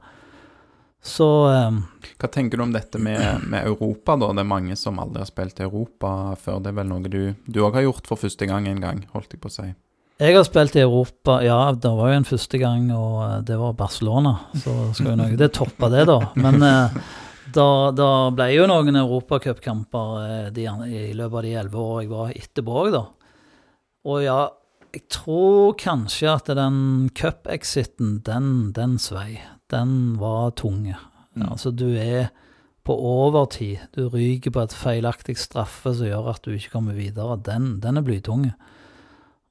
Så 1.05 1.27
eh, 1.49 1.78
Hva 2.20 2.31
tenker 2.35 2.61
du 2.61 2.66
om 2.66 2.74
dette 2.74 3.01
med, 3.01 3.47
med 3.49 3.65
Europa, 3.65 4.19
da? 4.20 4.32
Det 4.36 4.45
er 4.45 4.51
mange 4.51 4.77
som 4.77 5.01
aldri 5.01 5.23
har 5.24 5.31
spilt 5.31 5.62
i 5.62 5.65
Europa 5.65 6.35
før. 6.40 6.61
Det 6.61 6.73
er 6.73 6.81
vel 6.82 6.90
noe 6.90 7.09
du 7.09 7.61
òg 7.65 7.78
har 7.78 7.86
gjort 7.86 8.11
for 8.11 8.20
første 8.20 8.49
gang 8.51 8.69
en 8.69 8.82
gang, 8.82 9.07
holdt 9.15 9.32
jeg 9.32 9.40
på 9.40 9.49
å 9.49 9.55
si. 9.55 9.70
jeg 10.20 10.36
har 10.36 10.45
spilt 10.45 10.77
i 10.77 10.85
Europa, 10.85 11.39
ja, 11.47 11.62
det 11.73 11.95
var 11.97 12.12
jo 12.12 12.19
en 12.19 12.28
første 12.28 12.61
gang, 12.61 12.93
og 12.93 13.23
eh, 13.24 13.39
det 13.49 13.57
var 13.62 13.78
Barcelona. 13.78 14.36
Så 14.53 14.77
skal 14.93 15.15
jo 15.15 15.23
noe 15.23 15.40
Det 15.40 15.55
toppe 15.57 15.89
det, 15.97 16.05
da. 16.12 16.20
Men 16.36 16.61
da, 17.55 17.69
da 17.97 18.11
ble 18.35 18.49
jo 18.55 18.66
noen 18.70 18.99
europacupkamper 19.01 20.15
eh, 20.51 20.62
i 20.89 21.15
løpet 21.16 21.39
av 21.39 21.45
de 21.47 21.55
elleve 21.61 21.83
årene. 21.83 22.03
jeg 22.05 22.12
var 22.12 22.33
etterpå 22.43 22.81
òg, 22.83 22.91
da. 22.95 23.05
Og 24.09 24.23
ja, 24.25 24.41
jeg 24.95 25.05
tror 25.12 25.77
kanskje 25.79 26.33
at 26.33 26.51
den 26.57 27.11
cup-exiten, 27.16 28.19
den, 28.25 28.73
den 28.77 28.97
svei. 29.03 29.41
Den 29.69 30.16
var 30.20 30.55
tung. 30.57 30.87
Altså, 31.37 31.70
du 31.70 31.91
er 31.93 32.31
på 32.89 32.97
overtid. 32.97 33.85
Du 33.93 34.09
ryker 34.09 34.55
på 34.55 34.65
et 34.65 34.73
feilaktig 34.73 35.37
straffe 35.37 35.93
som 35.93 36.09
gjør 36.09 36.33
at 36.33 36.47
du 36.47 36.55
ikke 36.55 36.73
kommer 36.79 36.97
videre. 36.97 37.37
Den, 37.45 37.77
den 37.85 38.01
er 38.01 38.07
blytung. 38.07 38.49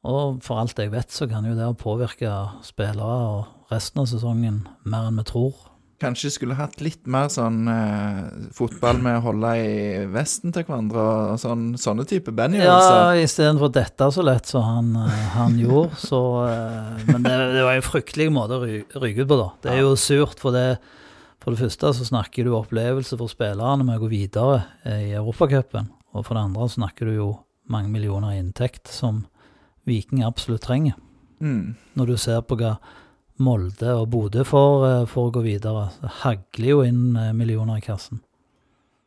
Og 0.07 0.41
for 0.45 0.61
alt 0.61 0.80
jeg 0.80 0.94
vet, 0.94 1.14
så 1.14 1.28
kan 1.30 1.45
jo 1.45 1.53
det 1.57 1.69
påvirke 1.82 2.34
spillere 2.65 3.18
og 3.30 3.72
resten 3.74 4.02
av 4.02 4.10
sesongen 4.10 4.64
mer 4.88 5.11
enn 5.11 5.22
vi 5.22 5.28
tror. 5.30 5.53
Kanskje 5.98 6.30
skulle 6.30 6.53
hatt 6.53 6.76
litt 6.86 7.07
mer 7.10 7.26
sånn 7.34 7.64
eh, 7.74 8.49
fotball 8.53 8.99
med 9.02 9.15
å 9.18 9.24
holde 9.32 9.53
i 9.57 10.03
vesten 10.14 10.52
til 10.53 10.61
hverandre 10.68 11.02
og 11.34 11.40
sånn, 11.41 11.72
sånne 11.82 12.06
type 12.06 12.30
Ja, 12.30 12.36
bandyøvelser. 12.44 13.24
istedenfor 13.24 13.72
dette 13.74 14.10
så 14.14 14.22
lett 14.28 14.45
som 14.45 14.61
han, 14.68 14.91
eh, 15.07 15.24
han 15.34 15.56
gjorde, 15.57 15.98
så 15.98 16.19
eh, 16.45 17.02
Men 17.10 17.24
det, 17.26 17.34
det 17.56 17.64
var 17.65 17.74
en 17.80 17.82
fryktelig 17.88 18.28
måte 18.36 18.60
å 18.60 18.61
ry- 18.61 18.86
ryke 18.94 19.26
ut 19.26 19.32
på, 19.32 19.40
da. 19.41 19.48
Det 19.65 19.72
er 19.74 19.82
jo 19.82 19.95
surt, 19.98 20.38
for 20.40 20.53
det 20.53 20.78
For 21.41 21.56
det 21.56 21.61
første 21.64 21.94
så 21.95 22.06
snakker 22.11 22.44
du 22.44 22.52
opplevelse 22.53 23.18
for 23.18 23.32
spillerne 23.32 23.86
med 23.88 23.98
å 23.98 24.03
gå 24.03 24.10
videre 24.11 24.65
i 24.86 25.14
Europacupen. 25.15 25.88
Og 26.14 26.26
for 26.28 26.36
det 26.36 26.44
andre 26.44 26.65
så 26.68 26.82
snakker 26.82 27.07
du 27.07 27.14
jo 27.15 27.28
mange 27.72 27.88
millioner 27.90 28.34
i 28.36 28.40
inntekt, 28.41 28.88
som 28.91 29.26
Viking 29.88 30.26
absolutt 30.28 30.61
trenger. 30.68 30.94
Mm. 31.40 31.78
Når 31.95 32.06
du 32.11 32.18
ser 32.19 32.41
på 32.44 32.57
hva 32.60 32.74
Molde 33.43 33.91
og 33.93 34.07
Bodø 34.14 34.43
får 34.47 34.85
eh, 34.88 35.03
for 35.09 35.30
å 35.30 35.34
gå 35.35 35.43
videre, 35.45 35.89
Det 36.01 36.14
hagler 36.23 36.72
jo 36.72 36.80
inn 36.85 37.18
eh, 37.18 37.34
millioner 37.38 37.77
i 37.77 37.85
kassen. 37.85 38.23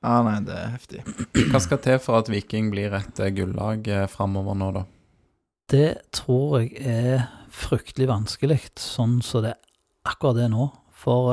Ja, 0.01 0.20
nei, 0.24 0.39
det 0.47 0.55
er 0.57 0.70
heftig. 0.73 1.02
Hva 1.51 1.61
skal 1.61 1.81
til 1.85 1.98
for 2.01 2.20
at 2.20 2.31
Viking 2.32 2.70
blir 2.73 2.94
et 2.97 3.20
eh, 3.20 3.32
gullag 3.36 3.90
framover 4.12 4.57
nå, 4.57 4.70
da? 4.78 4.85
Det 5.70 5.90
tror 6.16 6.61
jeg 6.62 6.78
er 6.82 7.27
fryktelig 7.55 8.09
vanskelig, 8.11 8.61
sånn 8.81 9.19
som 9.23 9.44
det 9.44 9.55
er 9.55 10.11
akkurat 10.11 10.39
det 10.39 10.48
nå. 10.52 10.70
For 11.01 11.32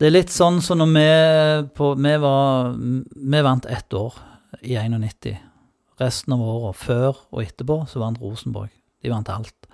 det 0.00 0.08
er 0.08 0.14
litt 0.14 0.30
sånn 0.32 0.60
som 0.64 0.78
når 0.80 0.92
vi 0.94 1.08
på 1.76 1.90
Vi 1.98 2.12
var 2.22 2.70
Vi 2.72 3.42
vant 3.44 3.66
ett 3.66 3.92
år 3.98 4.14
i 4.62 4.76
91. 4.78 5.34
Resten 6.00 6.34
av 6.36 6.44
året, 6.44 6.78
før 6.80 7.18
og 7.30 7.42
etterpå, 7.42 7.82
så 7.90 8.00
vant 8.00 8.20
Rosenborg. 8.22 8.70
De 9.02 9.10
vant 9.12 9.28
alt. 9.32 9.69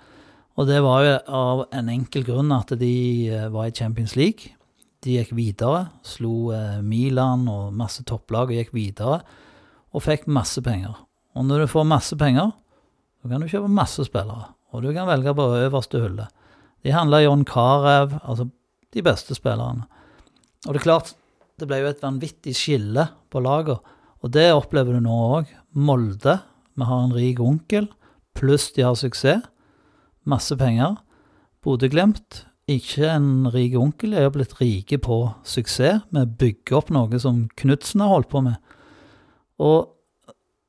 Og 0.57 0.65
det 0.65 0.79
var 0.81 1.03
jo 1.05 1.17
av 1.37 1.59
en 1.77 1.89
enkel 1.93 2.23
grunn 2.25 2.53
at 2.55 2.71
de 2.81 2.93
eh, 3.29 3.49
var 3.53 3.69
i 3.69 3.75
Champions 3.75 4.15
League. 4.17 4.55
De 5.05 5.19
gikk 5.19 5.35
videre, 5.37 5.83
slo 6.01 6.49
eh, 6.55 6.79
Milan 6.81 7.43
og 7.51 7.75
masse 7.77 8.01
topplag 8.09 8.49
og 8.49 8.57
gikk 8.57 8.71
videre, 8.73 9.19
og 9.93 10.01
fikk 10.01 10.25
masse 10.25 10.61
penger. 10.65 10.95
Og 11.37 11.45
når 11.45 11.63
du 11.63 11.69
får 11.69 11.85
masse 11.85 12.17
penger, 12.17 12.55
så 13.21 13.29
kan 13.29 13.43
du 13.43 13.49
kjøpe 13.51 13.69
masse 13.69 14.07
spillere, 14.07 14.49
og 14.73 14.81
du 14.81 14.89
kan 14.95 15.09
velge 15.09 15.35
på 15.37 15.45
øverste 15.59 16.01
hylle. 16.01 16.25
De 16.81 16.93
handla 16.95 17.21
John 17.21 17.45
Carew, 17.45 18.17
altså 18.23 18.47
de 18.93 19.03
beste 19.05 19.37
spillerne. 19.37 19.85
Og 20.65 20.73
det 20.73 20.81
er 20.81 20.87
klart, 20.87 21.11
det 21.61 21.67
ble 21.69 21.83
jo 21.83 21.91
et 21.91 22.01
vanvittig 22.01 22.55
skille 22.57 23.05
på 23.29 23.43
laget, 23.45 23.77
og 24.25 24.33
det 24.33 24.47
opplever 24.55 24.97
du 24.97 25.05
nå 25.05 25.19
òg. 25.37 25.53
Molde, 25.77 26.39
vi 26.73 26.89
har 26.89 27.05
en 27.05 27.13
rik 27.13 27.41
onkel, 27.43 27.85
pluss 28.37 28.71
de 28.73 28.85
har 28.85 28.97
suksess. 28.97 29.45
Masse 30.27 30.57
penger. 30.59 30.97
Bodø-Glimt, 31.63 32.43
ikke 32.67 33.07
en 33.13 33.47
rik 33.53 33.77
onkel, 33.79 34.13
er 34.13 34.27
jo 34.27 34.33
blitt 34.35 34.57
rike 34.59 34.99
på 34.99 35.21
suksess. 35.47 36.03
Vi 36.11 36.23
bygger 36.39 36.81
opp 36.81 36.91
noe 36.91 37.19
som 37.23 37.45
Knutsen 37.59 38.03
har 38.03 38.11
holdt 38.11 38.31
på 38.33 38.43
med. 38.43 38.57
Og 39.63 39.93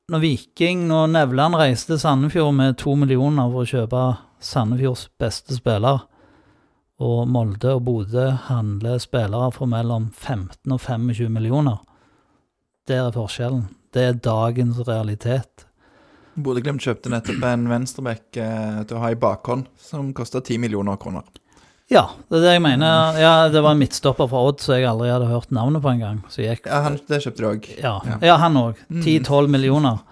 når 0.09 0.23
Viking, 0.23 0.87
og 0.95 1.11
Nevland 1.13 1.59
reiste 1.59 1.93
til 1.93 2.01
Sandefjord 2.01 2.55
med 2.57 2.79
to 2.81 2.95
millioner 2.97 3.51
for 3.51 3.65
å 3.65 3.69
kjøpe 3.69 4.05
Sandefjords 4.41 5.09
beste 5.21 5.59
spiller, 5.59 6.05
og 6.99 7.29
Molde 7.31 7.75
og 7.77 7.83
Bodø 7.87 8.25
handler 8.49 8.99
spillere 8.99 9.51
for 9.55 9.69
mellom 9.71 10.09
15 10.11 10.73
og 10.73 10.81
25 10.81 11.29
millioner, 11.31 11.77
der 12.89 13.05
er 13.05 13.15
forskjellen. 13.15 13.67
Det 13.93 14.03
er 14.03 14.21
dagens 14.23 14.81
realitet. 14.87 15.68
Bodø-Glimt 16.45 16.83
kjøpte 16.83 17.11
nettopp 17.13 17.43
en 17.49 17.67
venstreback 17.71 18.39
eh, 18.39 18.81
til 18.87 18.97
å 18.97 19.03
ha 19.03 19.11
i 19.13 19.19
bakhånd, 19.19 19.67
som 19.81 20.11
kosta 20.17 20.41
10 20.41 20.59
millioner 20.63 20.99
kroner. 21.01 21.27
Ja, 21.89 22.03
det 22.29 22.37
er 22.37 22.43
det 22.43 22.51
jeg 22.53 22.61
mener. 22.61 23.15
Ja, 23.17 23.31
det 23.49 23.63
var 23.65 23.73
en 23.73 23.79
midtstopper 23.81 24.27
fra 24.29 24.43
Odd 24.45 24.59
som 24.61 24.75
jeg 24.77 24.85
aldri 24.85 25.09
hadde 25.09 25.29
hørt 25.31 25.49
navnet 25.55 25.81
på 25.81 25.89
engang. 25.89 26.19
Så 26.29 26.43
Ja, 26.45 26.59
han, 26.85 26.99
det 27.09 27.23
kjøpte 27.23 27.41
de 27.41 27.49
òg. 27.49 27.69
Ja, 27.81 27.95
Ja. 28.05 28.17
ja 28.21 28.35
han 28.37 28.59
òg. 28.61 28.77
Mm. 28.89 29.01
10-12 29.01 29.47
millioner. 29.49 30.03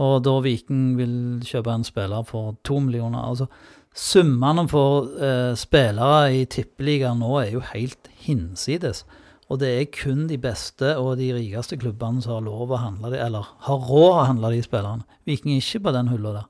Og 0.00 0.22
da 0.24 0.38
Viking 0.40 0.96
vil 0.96 1.14
kjøpe 1.44 1.74
en 1.74 1.84
spiller 1.84 2.24
for 2.24 2.56
2 2.64 2.78
millioner 2.86 3.26
Altså, 3.28 3.46
summene 3.92 4.64
for 4.72 5.10
eh, 5.20 5.52
spillere 5.60 6.32
i 6.32 6.46
tippeligaen 6.48 7.20
nå 7.20 7.34
er 7.42 7.50
jo 7.58 7.60
helt 7.74 8.08
hinsides. 8.24 9.04
Og 9.52 9.58
det 9.60 9.68
er 9.68 9.90
kun 9.92 10.24
de 10.30 10.38
beste 10.40 10.94
og 10.96 11.18
de 11.20 11.28
rikeste 11.36 11.76
klubbene 11.76 12.22
som 12.24 12.38
har 12.38 12.44
lov 12.46 12.72
å 12.72 12.80
handle 12.80 13.10
de, 13.12 13.18
eller 13.20 13.50
har 13.66 13.82
råd 13.88 14.14
å 14.14 14.28
handle 14.30 14.52
de 14.54 14.62
spillerne. 14.64 15.04
Viking 15.28 15.52
er 15.52 15.60
ikke 15.60 15.82
på 15.84 15.92
den 15.98 16.08
hylla 16.08 16.32
der. 16.38 16.46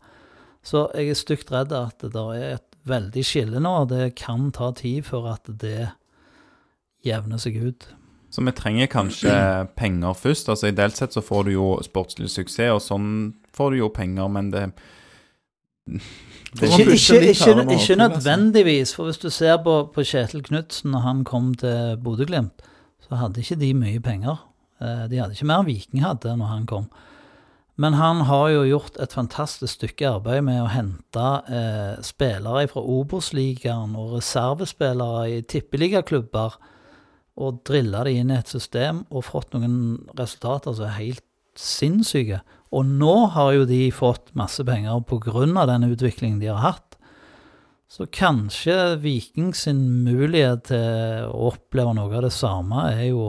Så 0.63 0.85
jeg 0.95 1.11
er 1.11 1.19
stygt 1.19 1.51
redd 1.51 1.75
at 1.75 1.99
det 2.05 2.13
der 2.15 2.31
er 2.37 2.55
et 2.61 2.69
veldig 2.87 3.25
skille 3.27 3.63
nå, 3.63 3.73
og 3.83 3.91
det 3.91 4.13
kan 4.19 4.53
ta 4.55 4.71
tid 4.79 5.03
før 5.09 5.33
at 5.35 5.51
det 5.63 5.91
jevner 7.07 7.43
seg 7.43 7.59
ut. 7.59 7.89
Så 8.33 8.41
vi 8.47 8.55
trenger 8.57 8.89
kanskje 8.89 9.35
penger 9.77 10.15
først. 10.17 10.49
Altså 10.49 10.71
Ideelt 10.71 10.97
sett 10.97 11.13
så 11.13 11.21
får 11.25 11.49
du 11.49 11.55
jo 11.57 11.69
sportslig 11.85 12.31
suksess, 12.33 12.71
og 12.73 12.83
sånn 12.85 13.09
får 13.53 13.75
du 13.75 13.83
jo 13.83 13.91
penger, 13.93 14.31
men 14.33 14.51
det, 14.55 14.69
Ikke, 15.91 16.85
ikke, 16.95 16.95
ikke, 16.95 17.33
ikke 17.35 17.75
altså. 17.75 17.97
nødvendigvis, 17.99 18.95
for 18.95 19.11
hvis 19.11 19.19
du 19.19 19.31
ser 19.31 19.59
på, 19.65 19.75
på 19.95 20.05
Kjetil 20.07 20.45
Knutsen 20.47 20.95
når 20.95 21.03
han 21.09 21.25
kom 21.29 21.51
til 21.59 21.99
Bodø-Glimt, 22.05 22.63
så 23.13 23.21
hadde 23.21 23.43
ikke 23.45 23.61
de 23.61 23.73
mye 23.77 24.01
penger. 24.01 24.39
Eh, 24.81 25.09
De 25.13 25.19
hadde 25.21 25.37
ikke 25.37 25.49
mer 25.51 25.61
enn 25.61 25.69
Viking 25.69 26.05
hadde 26.05 26.33
når 26.41 26.49
han 26.49 26.69
kom. 26.71 26.87
Men 27.77 27.97
han 27.97 28.23
har 28.29 28.51
jo 28.53 28.63
gjort 28.69 28.97
et 29.01 29.13
fantastisk 29.17 29.79
stykke 29.79 30.09
arbeid 30.19 30.45
med 30.45 30.61
å 30.63 30.71
hente 30.73 31.27
eh, 31.49 32.01
spillere 32.05 32.67
fra 32.71 32.81
Obos-ligaen 32.81 33.97
og 33.99 34.15
reservespillere 34.19 35.29
i 35.29 35.43
tippeligaklubber 35.49 36.57
og 37.41 37.63
drille 37.69 38.03
de 38.09 38.17
inn 38.21 38.33
i 38.33 38.39
et 38.39 38.49
system 38.49 39.05
og 39.11 39.27
fått 39.29 39.53
noen 39.57 39.77
resultater 40.19 40.77
som 40.77 40.89
er 40.89 40.99
helt 40.99 41.25
sinnssyke. 41.59 42.41
Og 42.73 42.89
nå 42.89 43.15
har 43.35 43.53
jo 43.59 43.69
de 43.69 43.87
fått 43.93 44.33
masse 44.37 44.65
penger 44.65 45.05
pga. 45.09 45.67
den 45.67 45.91
utviklingen 45.91 46.41
de 46.41 46.49
har 46.49 46.61
hatt. 46.65 46.92
Så 47.93 48.07
kanskje 48.09 48.97
Viking 49.03 49.51
sin 49.53 49.81
mulighet 50.07 50.71
til 50.71 51.27
å 51.29 51.51
oppleve 51.51 51.93
noe 51.99 52.09
av 52.09 52.25
det 52.25 52.33
samme 52.33 52.87
er 52.89 53.11
jo 53.11 53.27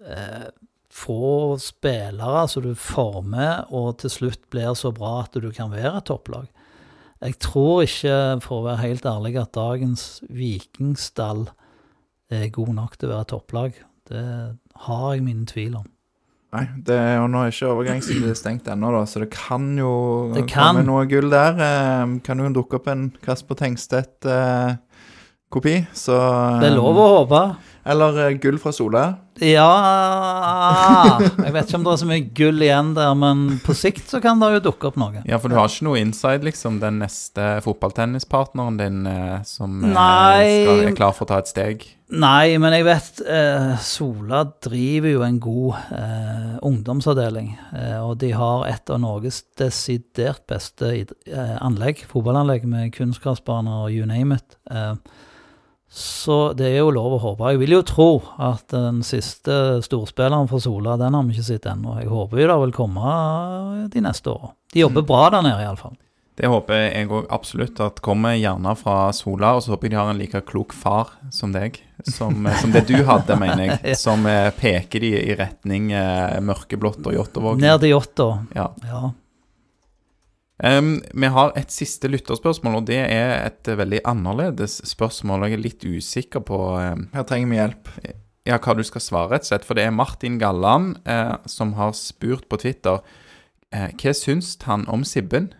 eh, 0.00 0.46
få 0.94 1.58
spillere 1.60 2.46
som 2.48 2.64
du 2.64 2.72
former, 2.78 3.66
og 3.68 3.98
til 4.00 4.14
slutt 4.14 4.46
blir 4.54 4.72
så 4.78 4.94
bra 4.96 5.18
at 5.26 5.36
du 5.36 5.50
kan 5.52 5.74
være 5.74 5.92
et 5.98 6.08
topplag. 6.08 6.48
Jeg 7.20 7.36
tror 7.44 7.84
ikke, 7.84 8.16
for 8.44 8.62
å 8.62 8.66
være 8.70 8.84
helt 8.86 9.08
ærlig, 9.12 9.36
at 9.40 9.52
dagens 9.56 10.06
Vikingstall 10.32 11.50
er 12.32 12.48
god 12.54 12.72
nok 12.78 12.96
til 12.96 13.10
å 13.10 13.18
være 13.18 13.30
topplag. 13.34 13.80
Det 14.08 14.24
har 14.86 15.06
jeg 15.12 15.26
mine 15.26 15.44
tvil 15.52 15.82
om. 15.82 15.93
Nei, 16.54 16.68
det 16.86 16.98
og 17.18 17.26
nå 17.32 17.40
er 17.42 17.48
ikke 17.50 17.66
overgangsvinduet 17.72 18.38
stengt 18.38 18.68
ennå, 18.70 18.92
da, 18.94 19.00
så 19.10 19.18
det 19.24 19.30
kan 19.34 19.64
jo 19.78 19.90
Det 20.36 20.44
kan. 20.46 20.76
komme 20.76 20.84
noe 20.86 21.02
gull 21.10 21.26
der. 21.32 21.52
Eh, 21.58 22.04
kan 22.22 22.38
jo 22.38 22.46
dukke 22.60 22.74
opp 22.78 22.86
en 22.92 23.08
Kasper 23.24 23.54
Tengstedt-kopi, 23.58 25.74
så 25.98 26.14
Det 26.62 26.68
er 26.70 26.76
lov 26.76 26.94
å 27.02 27.06
håpe. 27.18 27.40
Eller 27.84 28.16
eh, 28.28 28.36
gull 28.40 28.56
fra 28.62 28.70
Sola? 28.72 29.02
Ja 29.42 29.74
Jeg 31.18 31.52
vet 31.52 31.66
ikke 31.66 31.76
om 31.80 31.84
det 31.84 31.92
er 31.92 31.98
så 32.00 32.06
mye 32.08 32.22
gull 32.38 32.62
igjen 32.64 32.94
der, 32.96 33.12
men 33.18 33.36
på 33.66 33.74
sikt 33.76 34.06
så 34.14 34.18
kan 34.24 34.38
det 34.40 34.52
jo 34.56 34.60
dukke 34.70 34.88
opp 34.92 34.96
noe. 35.00 35.20
Ja, 35.26 35.36
for 35.42 35.48
du 35.52 35.56
har 35.58 35.66
ikke 35.68 35.84
noe 35.88 35.98
inside, 36.00 36.42
liksom, 36.46 36.78
den 36.82 36.96
neste 37.02 37.42
fotballtennispartneren 37.66 38.78
din 38.80 38.98
eh, 39.10 39.38
som 39.48 39.70
eh, 39.84 39.90
Nei. 39.90 40.46
skal, 40.64 40.80
er 40.86 40.96
klar 41.02 41.12
for 41.18 41.24
å 41.26 41.30
ta 41.34 41.38
et 41.42 41.50
steg? 41.50 41.76
Nei, 42.12 42.58
men 42.60 42.74
jeg 42.76 42.84
vet 42.84 43.20
eh, 43.32 43.70
Sola 43.80 44.42
driver 44.62 45.08
jo 45.08 45.22
en 45.24 45.38
god 45.40 45.94
eh, 45.96 46.50
ungdomsavdeling. 46.68 47.54
Eh, 47.72 47.96
og 48.04 48.18
de 48.20 48.34
har 48.36 48.66
et 48.68 48.92
av 48.92 49.00
Norges 49.00 49.40
desidert 49.56 50.44
beste 50.50 50.90
eh, 50.92 51.54
anlegg, 51.64 52.04
fotballanlegg, 52.10 52.66
med 52.68 52.92
kunstgressbaner 52.92 53.86
og 53.86 53.96
you 53.96 54.04
name 54.10 54.36
it. 54.36 54.58
Eh, 54.68 54.92
så 55.94 56.38
det 56.58 56.68
er 56.74 56.82
jo 56.82 56.92
lov 56.92 57.16
å 57.16 57.22
håpe. 57.22 57.54
Jeg 57.54 57.62
vil 57.62 57.76
jo 57.78 57.82
tro 57.88 58.08
at 58.42 58.68
den 58.74 59.00
siste 59.06 59.80
storspilleren 59.86 60.50
for 60.50 60.60
Sola, 60.60 60.98
den 61.00 61.16
har 61.16 61.24
vi 61.24 61.38
ikke 61.38 61.48
sett 61.54 61.68
ennå. 61.70 61.96
Jeg 62.02 62.12
håper 62.12 62.42
jo 62.42 62.48
det 62.50 62.62
vil 62.66 62.78
komme 62.82 63.18
de 63.94 64.04
neste 64.04 64.34
åra. 64.34 64.52
De 64.74 64.84
jobber 64.84 65.06
bra 65.08 65.28
der 65.32 65.46
nede, 65.46 65.64
iallfall. 65.64 65.96
Det 66.34 66.50
håper 66.50 66.80
jeg 66.88 67.08
òg 67.14 67.28
absolutt 67.32 67.78
at 67.84 68.00
kommer 68.02 68.34
gjerne 68.34 68.72
fra 68.78 69.12
Sola, 69.14 69.52
og 69.54 69.62
så 69.62 69.74
håper 69.74 69.86
jeg 69.86 69.94
de 69.94 69.98
har 70.00 70.08
en 70.10 70.18
like 70.18 70.40
klok 70.48 70.74
far 70.74 71.12
som 71.34 71.52
deg. 71.54 71.78
Som, 72.10 72.46
eh, 72.46 72.56
som 72.58 72.72
det 72.74 72.88
du 72.88 72.96
hadde, 73.06 73.36
mener 73.38 73.68
jeg. 73.68 73.94
Som 74.04 74.26
eh, 74.26 74.50
peker 74.58 75.04
de 75.04 75.12
i 75.20 75.36
retning 75.38 75.92
eh, 75.94 76.40
mørkeblått 76.42 77.06
og 77.06 77.14
Jåttåvåg. 77.14 77.62
Ned 77.62 77.84
til 77.84 77.94
Jåttå. 77.94 78.26
Ja. 78.58 78.72
Ja. 78.82 79.12
Um, 80.62 81.02
vi 81.10 81.30
har 81.34 81.50
et 81.58 81.72
siste 81.74 82.10
lytterspørsmål, 82.10 82.76
og 82.78 82.84
det 82.86 83.00
er 83.02 83.32
et 83.42 83.66
veldig 83.66 84.04
annerledes 84.06 84.78
spørsmål. 84.86 85.48
Jeg 85.48 85.56
er 85.56 85.64
litt 85.64 85.86
usikker 85.86 86.44
på 86.46 86.60
um, 86.78 87.08
Her 87.14 87.26
trenger 87.26 87.50
vi 87.50 87.58
hjelp. 87.58 87.90
ja, 88.46 88.58
hva 88.58 88.76
du 88.78 88.84
skal 88.86 89.02
svare, 89.02 89.32
rett 89.34 89.46
og 89.46 89.50
slett. 89.50 89.66
For 89.66 89.78
det 89.78 89.88
er 89.88 89.94
Martin 89.94 90.38
Galland 90.38 91.00
eh, 91.10 91.34
som 91.50 91.74
har 91.78 91.94
spurt 91.98 92.46
på 92.50 92.60
Twitter 92.62 93.00
eh, 93.74 93.90
hva 93.98 94.14
syns 94.14 94.54
han 94.68 94.86
om 94.86 95.02
Sibben. 95.06 95.50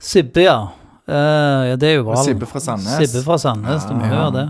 Sibbe, 0.00 0.44
ja. 0.46 0.58
Uh, 1.08 1.64
ja. 1.70 1.76
Det 1.80 1.88
er 1.90 1.96
jo 1.98 2.06
valg. 2.06 2.22
Sibbe 2.26 2.46
fra 2.46 2.60
Sandnes. 2.62 2.98
Sibbe 3.00 3.24
fra 3.26 3.38
Sandnes, 3.40 3.86
det 3.88 3.96
må 3.96 4.04
Ja. 4.06 4.10
jo 4.12 4.18
være 4.22 4.34
det. 4.38 4.48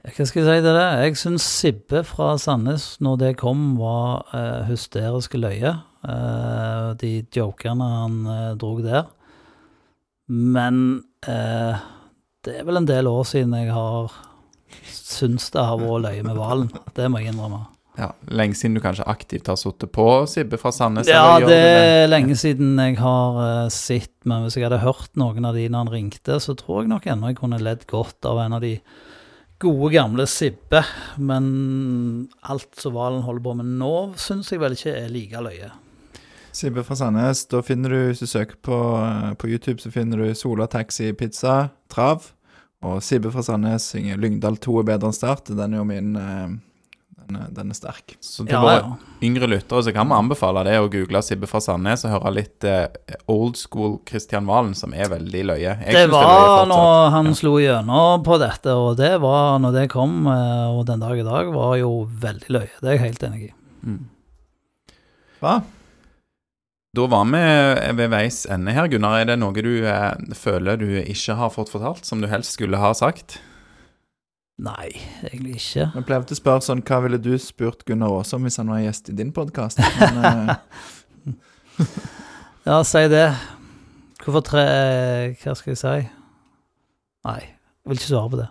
Hva 0.00 0.24
skal 0.26 0.40
jeg 0.42 0.48
si 0.48 0.62
til 0.64 0.76
det? 0.78 0.84
Jeg 1.04 1.16
syns 1.20 1.42
Sibbe 1.42 2.02
fra 2.08 2.28
Sandnes, 2.40 2.84
når 3.04 3.18
det 3.20 3.36
kom, 3.40 3.76
var 3.78 4.22
uh, 4.32 4.62
hysteriske 4.68 5.38
løye. 5.40 5.74
Uh, 6.04 6.94
de 7.00 7.26
jokerne 7.36 7.84
han 7.84 8.14
uh, 8.26 8.54
dro 8.56 8.78
der. 8.80 9.10
Men 10.28 11.02
uh, 11.28 11.76
det 12.44 12.54
er 12.60 12.64
vel 12.64 12.80
en 12.80 12.88
del 12.88 13.06
år 13.10 13.24
siden 13.28 13.52
jeg 13.58 13.72
har 13.74 14.12
syntes 14.86 15.50
det 15.52 15.60
har 15.66 15.76
vært 15.82 16.04
løye 16.06 16.22
med 16.24 16.38
hvalen. 16.38 16.70
Det 16.96 17.10
må 17.10 17.18
jeg 17.20 17.34
innrømme. 17.34 17.64
Ja, 18.00 18.14
Lenge 18.32 18.56
siden 18.56 18.78
du 18.78 18.80
kanskje 18.80 19.04
aktivt 19.12 19.50
har 19.50 19.58
sittet 19.60 19.92
på 19.92 20.06
Sibbe 20.30 20.56
fra 20.60 20.72
Sandnes? 20.72 21.08
Ja, 21.10 21.36
eller 21.36 21.50
det 21.52 21.58
er 21.60 22.06
lenge 22.08 22.36
siden 22.38 22.78
jeg 22.80 22.96
har 22.96 23.36
uh, 23.36 23.68
sett, 23.74 24.14
men 24.24 24.46
hvis 24.46 24.56
jeg 24.56 24.64
hadde 24.64 24.80
hørt 24.80 25.12
noen 25.20 25.44
av 25.44 25.58
de 25.58 25.66
når 25.68 25.84
han 25.84 25.92
ringte, 25.92 26.38
så 26.40 26.56
tror 26.56 26.82
jeg 26.82 26.92
nok 26.94 27.10
ennå 27.12 27.32
jeg 27.34 27.40
kunne 27.42 27.60
ledd 27.60 27.84
godt 27.90 28.24
av 28.30 28.40
en 28.40 28.56
av 28.56 28.64
de 28.64 28.78
gode, 29.60 29.90
gamle 29.92 30.24
Sibbe. 30.30 30.80
Men 31.20 31.50
alt 32.40 32.80
som 32.80 32.96
Valen 32.96 33.26
holder 33.26 33.44
på 33.44 33.54
med 33.60 33.76
nå, 33.82 33.94
syns 34.16 34.48
jeg 34.48 34.62
vel 34.62 34.78
ikke 34.78 34.96
er 34.96 35.12
like 35.12 35.44
løye. 35.44 35.70
Sibbe 36.56 36.86
fra 36.86 36.96
Sandnes. 36.96 37.44
Da 37.52 37.60
finner 37.62 37.92
du, 37.92 37.98
hvis 38.08 38.24
du 38.24 38.30
søker 38.30 38.56
på, 38.64 38.80
eh, 38.96 39.34
på 39.36 39.52
YouTube, 39.52 39.78
så 39.82 39.92
finner 39.92 40.24
du 40.24 40.34
Sola 40.34 40.66
Taxi 40.66 41.12
Pizza 41.12 41.68
Trav. 41.92 42.32
Og 42.80 43.02
Sibbe 43.04 43.30
fra 43.30 43.44
Sandnes 43.44 43.92
synger 43.92 44.16
'Lyngdal 44.16 44.56
2 44.56 44.80
er 44.80 44.88
bedre 44.88 45.12
enn 45.12 45.20
start'. 45.20 45.52
Den 45.52 45.76
er 45.76 45.82
jo 45.82 45.84
min 45.84 46.16
eh, 46.16 46.48
den, 47.30 47.54
den 47.56 47.70
er 47.72 47.78
sterk. 47.78 48.16
Så 48.20 48.44
til 48.44 48.52
Ja, 48.56 48.60
våre 48.60 48.74
ja. 48.82 48.90
yngre 49.26 49.48
lyttere 49.48 49.82
så 49.86 49.92
kan 49.94 50.08
vi 50.10 50.16
anbefale 50.18 50.64
det 50.66 50.76
å 50.82 50.88
google 50.92 51.22
Sibbe 51.22 51.46
fra 51.50 51.60
Sandnes 51.64 52.04
og 52.04 52.12
høre 52.16 52.32
litt 52.36 52.64
eh, 52.68 52.86
old 53.30 53.56
school 53.56 53.98
Kristian 54.04 54.46
Valen, 54.50 54.74
som 54.74 54.92
er 54.94 55.08
veldig 55.12 55.42
løye. 55.52 55.74
Jeg 55.86 55.94
Det 55.96 56.06
var 56.12 56.28
det 56.28 56.36
løye 56.36 56.68
når 56.74 57.10
han 57.16 57.26
Ja. 57.30 57.34
slo 57.40 57.54
gjennom 57.62 58.24
på 58.26 58.38
dette, 58.42 58.74
og 58.76 58.96
det 59.00 59.12
var 59.22 59.58
når 59.62 59.72
det 59.80 59.88
kom, 59.90 60.26
eh, 60.26 60.68
og 60.74 60.86
den 60.90 61.00
dag 61.00 61.18
i 61.18 61.26
dag, 61.26 61.52
var 61.54 61.76
jo 61.80 61.92
veldig 62.20 62.48
løye. 62.50 62.72
Det 62.80 62.88
er 62.88 62.96
jeg 62.98 63.04
helt 63.08 63.22
enig 63.30 63.42
i. 63.48 63.52
Mm. 63.86 64.00
Hva? 65.40 65.60
Da 66.92 67.04
var 67.06 67.24
vi 67.30 67.92
ved 67.94 68.10
veis 68.10 68.46
ende 68.50 68.72
her, 68.74 68.88
Gunnar. 68.90 69.20
Er 69.20 69.28
det 69.30 69.38
noe 69.38 69.54
du 69.54 69.86
eh, 69.86 70.14
føler 70.34 70.76
du 70.80 70.88
ikke 71.04 71.36
har 71.38 71.52
fått 71.54 71.70
fortalt, 71.70 72.04
som 72.04 72.20
du 72.20 72.26
helst 72.26 72.56
skulle 72.58 72.80
ha 72.82 72.90
sagt? 72.98 73.38
Nei, 74.60 74.90
egentlig 75.24 75.56
ikke. 75.56 75.86
Vi 75.94 76.02
til 76.28 76.36
å 76.36 76.40
spørre 76.40 76.64
sånn 76.66 76.82
Hva 76.84 76.98
ville 77.06 77.20
du 77.22 77.30
spurt 77.40 77.84
Gunnar 77.88 78.12
Aase 78.18 78.36
om 78.36 78.44
hvis 78.44 78.58
han 78.60 78.68
var 78.68 78.82
gjest 78.82 79.08
i 79.12 79.16
din 79.16 79.32
podkast? 79.36 79.80
Eh, 81.80 81.86
Ja, 82.66 82.82
si 82.84 83.00
det. 83.08 83.30
Hvorfor 84.20 84.42
tre 84.44 84.64
Hva 85.40 85.54
skal 85.56 85.72
jeg 85.72 85.80
si? 85.80 85.94
Nei, 87.24 87.40
jeg 87.40 87.88
vil 87.88 88.00
ikke 88.02 88.10
svare 88.10 88.32
på 88.34 88.40
det. 88.42 88.48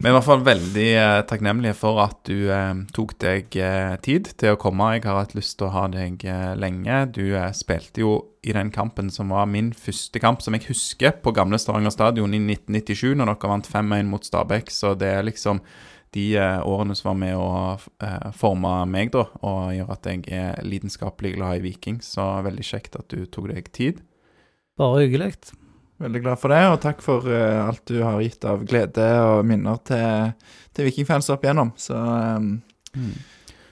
Vi 0.00 0.08
er 0.08 0.14
i 0.14 0.16
hvert 0.16 0.26
fall 0.26 0.42
veldig 0.44 0.86
eh, 0.96 1.18
takknemlige 1.28 1.76
for 1.76 2.00
at 2.02 2.18
du 2.28 2.48
eh, 2.52 2.82
tok 2.96 3.14
deg 3.22 3.56
eh, 3.60 3.94
tid 4.04 4.30
til 4.40 4.54
å 4.54 4.60
komme. 4.60 4.94
Jeg 4.96 5.04
har 5.04 5.18
hatt 5.20 5.36
lyst 5.36 5.58
til 5.60 5.68
å 5.68 5.74
ha 5.74 5.84
deg 5.92 6.24
eh, 6.24 6.54
lenge. 6.58 7.02
Du 7.14 7.22
eh, 7.28 7.50
spilte 7.56 8.02
jo 8.02 8.14
i 8.40 8.54
den 8.56 8.72
kampen 8.72 9.10
som 9.12 9.32
var 9.34 9.48
min 9.50 9.70
første 9.76 10.22
kamp, 10.22 10.40
som 10.40 10.56
jeg 10.56 10.66
husker, 10.70 11.14
på 11.20 11.34
gamle 11.36 11.60
Stavanger 11.60 11.92
stadion 11.92 12.32
i 12.32 12.40
1997, 12.40 13.12
når 13.20 13.34
dere 13.34 13.52
vant 13.52 13.70
5-1 13.70 14.10
mot 14.10 14.24
Stabæk. 14.24 14.72
Så 14.72 14.94
det 14.98 15.12
er 15.18 15.28
liksom 15.28 15.60
de 16.16 16.26
eh, 16.40 16.58
årene 16.66 16.96
som 16.98 17.12
var 17.12 17.20
med 17.20 17.36
å 17.38 18.32
forme 18.34 18.72
meg, 18.90 19.12
da, 19.14 19.28
og 19.46 19.74
gjør 19.76 19.94
at 19.94 20.08
jeg 20.10 20.24
er 20.32 20.64
lidenskapelig 20.66 21.36
glad 21.36 21.60
i 21.60 21.64
Viking. 21.68 22.00
Så 22.02 22.24
veldig 22.48 22.66
kjekt 22.72 22.96
at 22.98 23.12
du 23.12 23.28
tok 23.28 23.52
deg 23.52 23.68
tid. 23.76 24.00
Bare 24.80 25.04
hyggelig. 25.04 25.34
Veldig 26.00 26.22
glad 26.24 26.40
for 26.40 26.52
det, 26.52 26.60
og 26.70 26.78
takk 26.82 27.02
for 27.04 27.26
uh, 27.28 27.66
alt 27.68 27.82
du 27.90 28.00
har 28.02 28.20
gitt 28.24 28.44
av 28.48 28.64
glede 28.68 29.08
og 29.24 29.44
minner 29.48 29.80
til, 29.86 30.32
til 30.76 30.88
vikingfans 30.88 31.30
opp 31.34 31.44
igjennom. 31.46 31.74
Så 31.80 31.98
eh, 31.98 33.10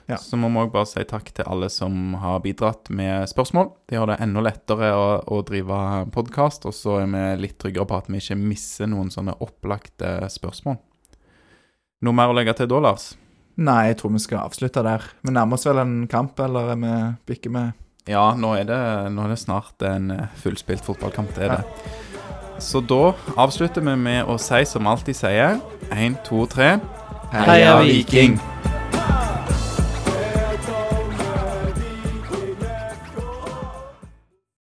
Ja. 0.09 0.17
Så 0.17 0.39
må 0.41 0.49
vi 0.49 0.57
òg 0.63 0.71
bare 0.73 0.89
si 0.89 1.03
takk 1.05 1.27
til 1.37 1.45
alle 1.45 1.67
som 1.69 2.15
har 2.17 2.39
bidratt 2.41 2.89
med 2.89 3.29
spørsmål. 3.29 3.67
Det 3.85 3.93
gjør 3.93 4.09
det 4.09 4.15
enda 4.25 4.41
lettere 4.41 4.89
å, 4.97 5.03
å 5.21 5.41
drive 5.45 5.77
podkast, 6.15 6.65
og 6.65 6.73
så 6.73 6.95
er 7.03 7.11
vi 7.13 7.23
litt 7.43 7.59
tryggere 7.61 7.85
på 7.85 7.99
at 7.99 8.09
vi 8.09 8.17
ikke 8.17 8.39
misser 8.41 8.89
noen 8.89 9.13
sånne 9.13 9.37
opplagte 9.45 10.15
spørsmål. 10.33 10.79
Noe 12.01 12.15
mer 12.15 12.31
å 12.31 12.37
legge 12.37 12.57
til 12.57 12.71
da, 12.71 12.81
Lars? 12.89 13.11
nei, 13.59 13.89
jeg 13.89 13.99
tror 13.99 14.13
vi 14.15 14.23
skal 14.23 14.45
avslutte 14.45 14.83
der. 14.85 15.05
Vi 15.21 15.33
nærmer 15.35 15.59
oss 15.59 15.67
vel 15.67 15.81
en 15.81 15.95
kamp, 16.11 16.39
eller 16.39 16.73
er 16.73 16.79
vi 16.79 16.93
bikker 17.29 17.53
med 17.53 17.73
Ja, 18.09 18.31
nå 18.33 18.55
er 18.57 18.69
det, 18.69 18.79
nå 19.13 19.25
er 19.25 19.33
det 19.35 19.41
snart 19.41 19.83
en 19.85 20.13
eh, 20.15 20.29
fullspilt 20.41 20.85
fotballkamp. 20.87 21.35
Det 21.35 21.49
er 21.49 21.59
det. 21.59 21.99
Så 22.59 22.81
da 22.81 23.13
avslutter 23.39 23.81
vi 23.81 23.95
med 23.95 24.29
å 24.29 24.37
si 24.41 24.63
som 24.67 24.87
alltid 24.87 25.17
sier. 25.17 25.59
Én, 25.91 26.17
to, 26.27 26.45
tre. 26.49 26.77
Heia 27.33 27.79
Viking! 27.83 28.39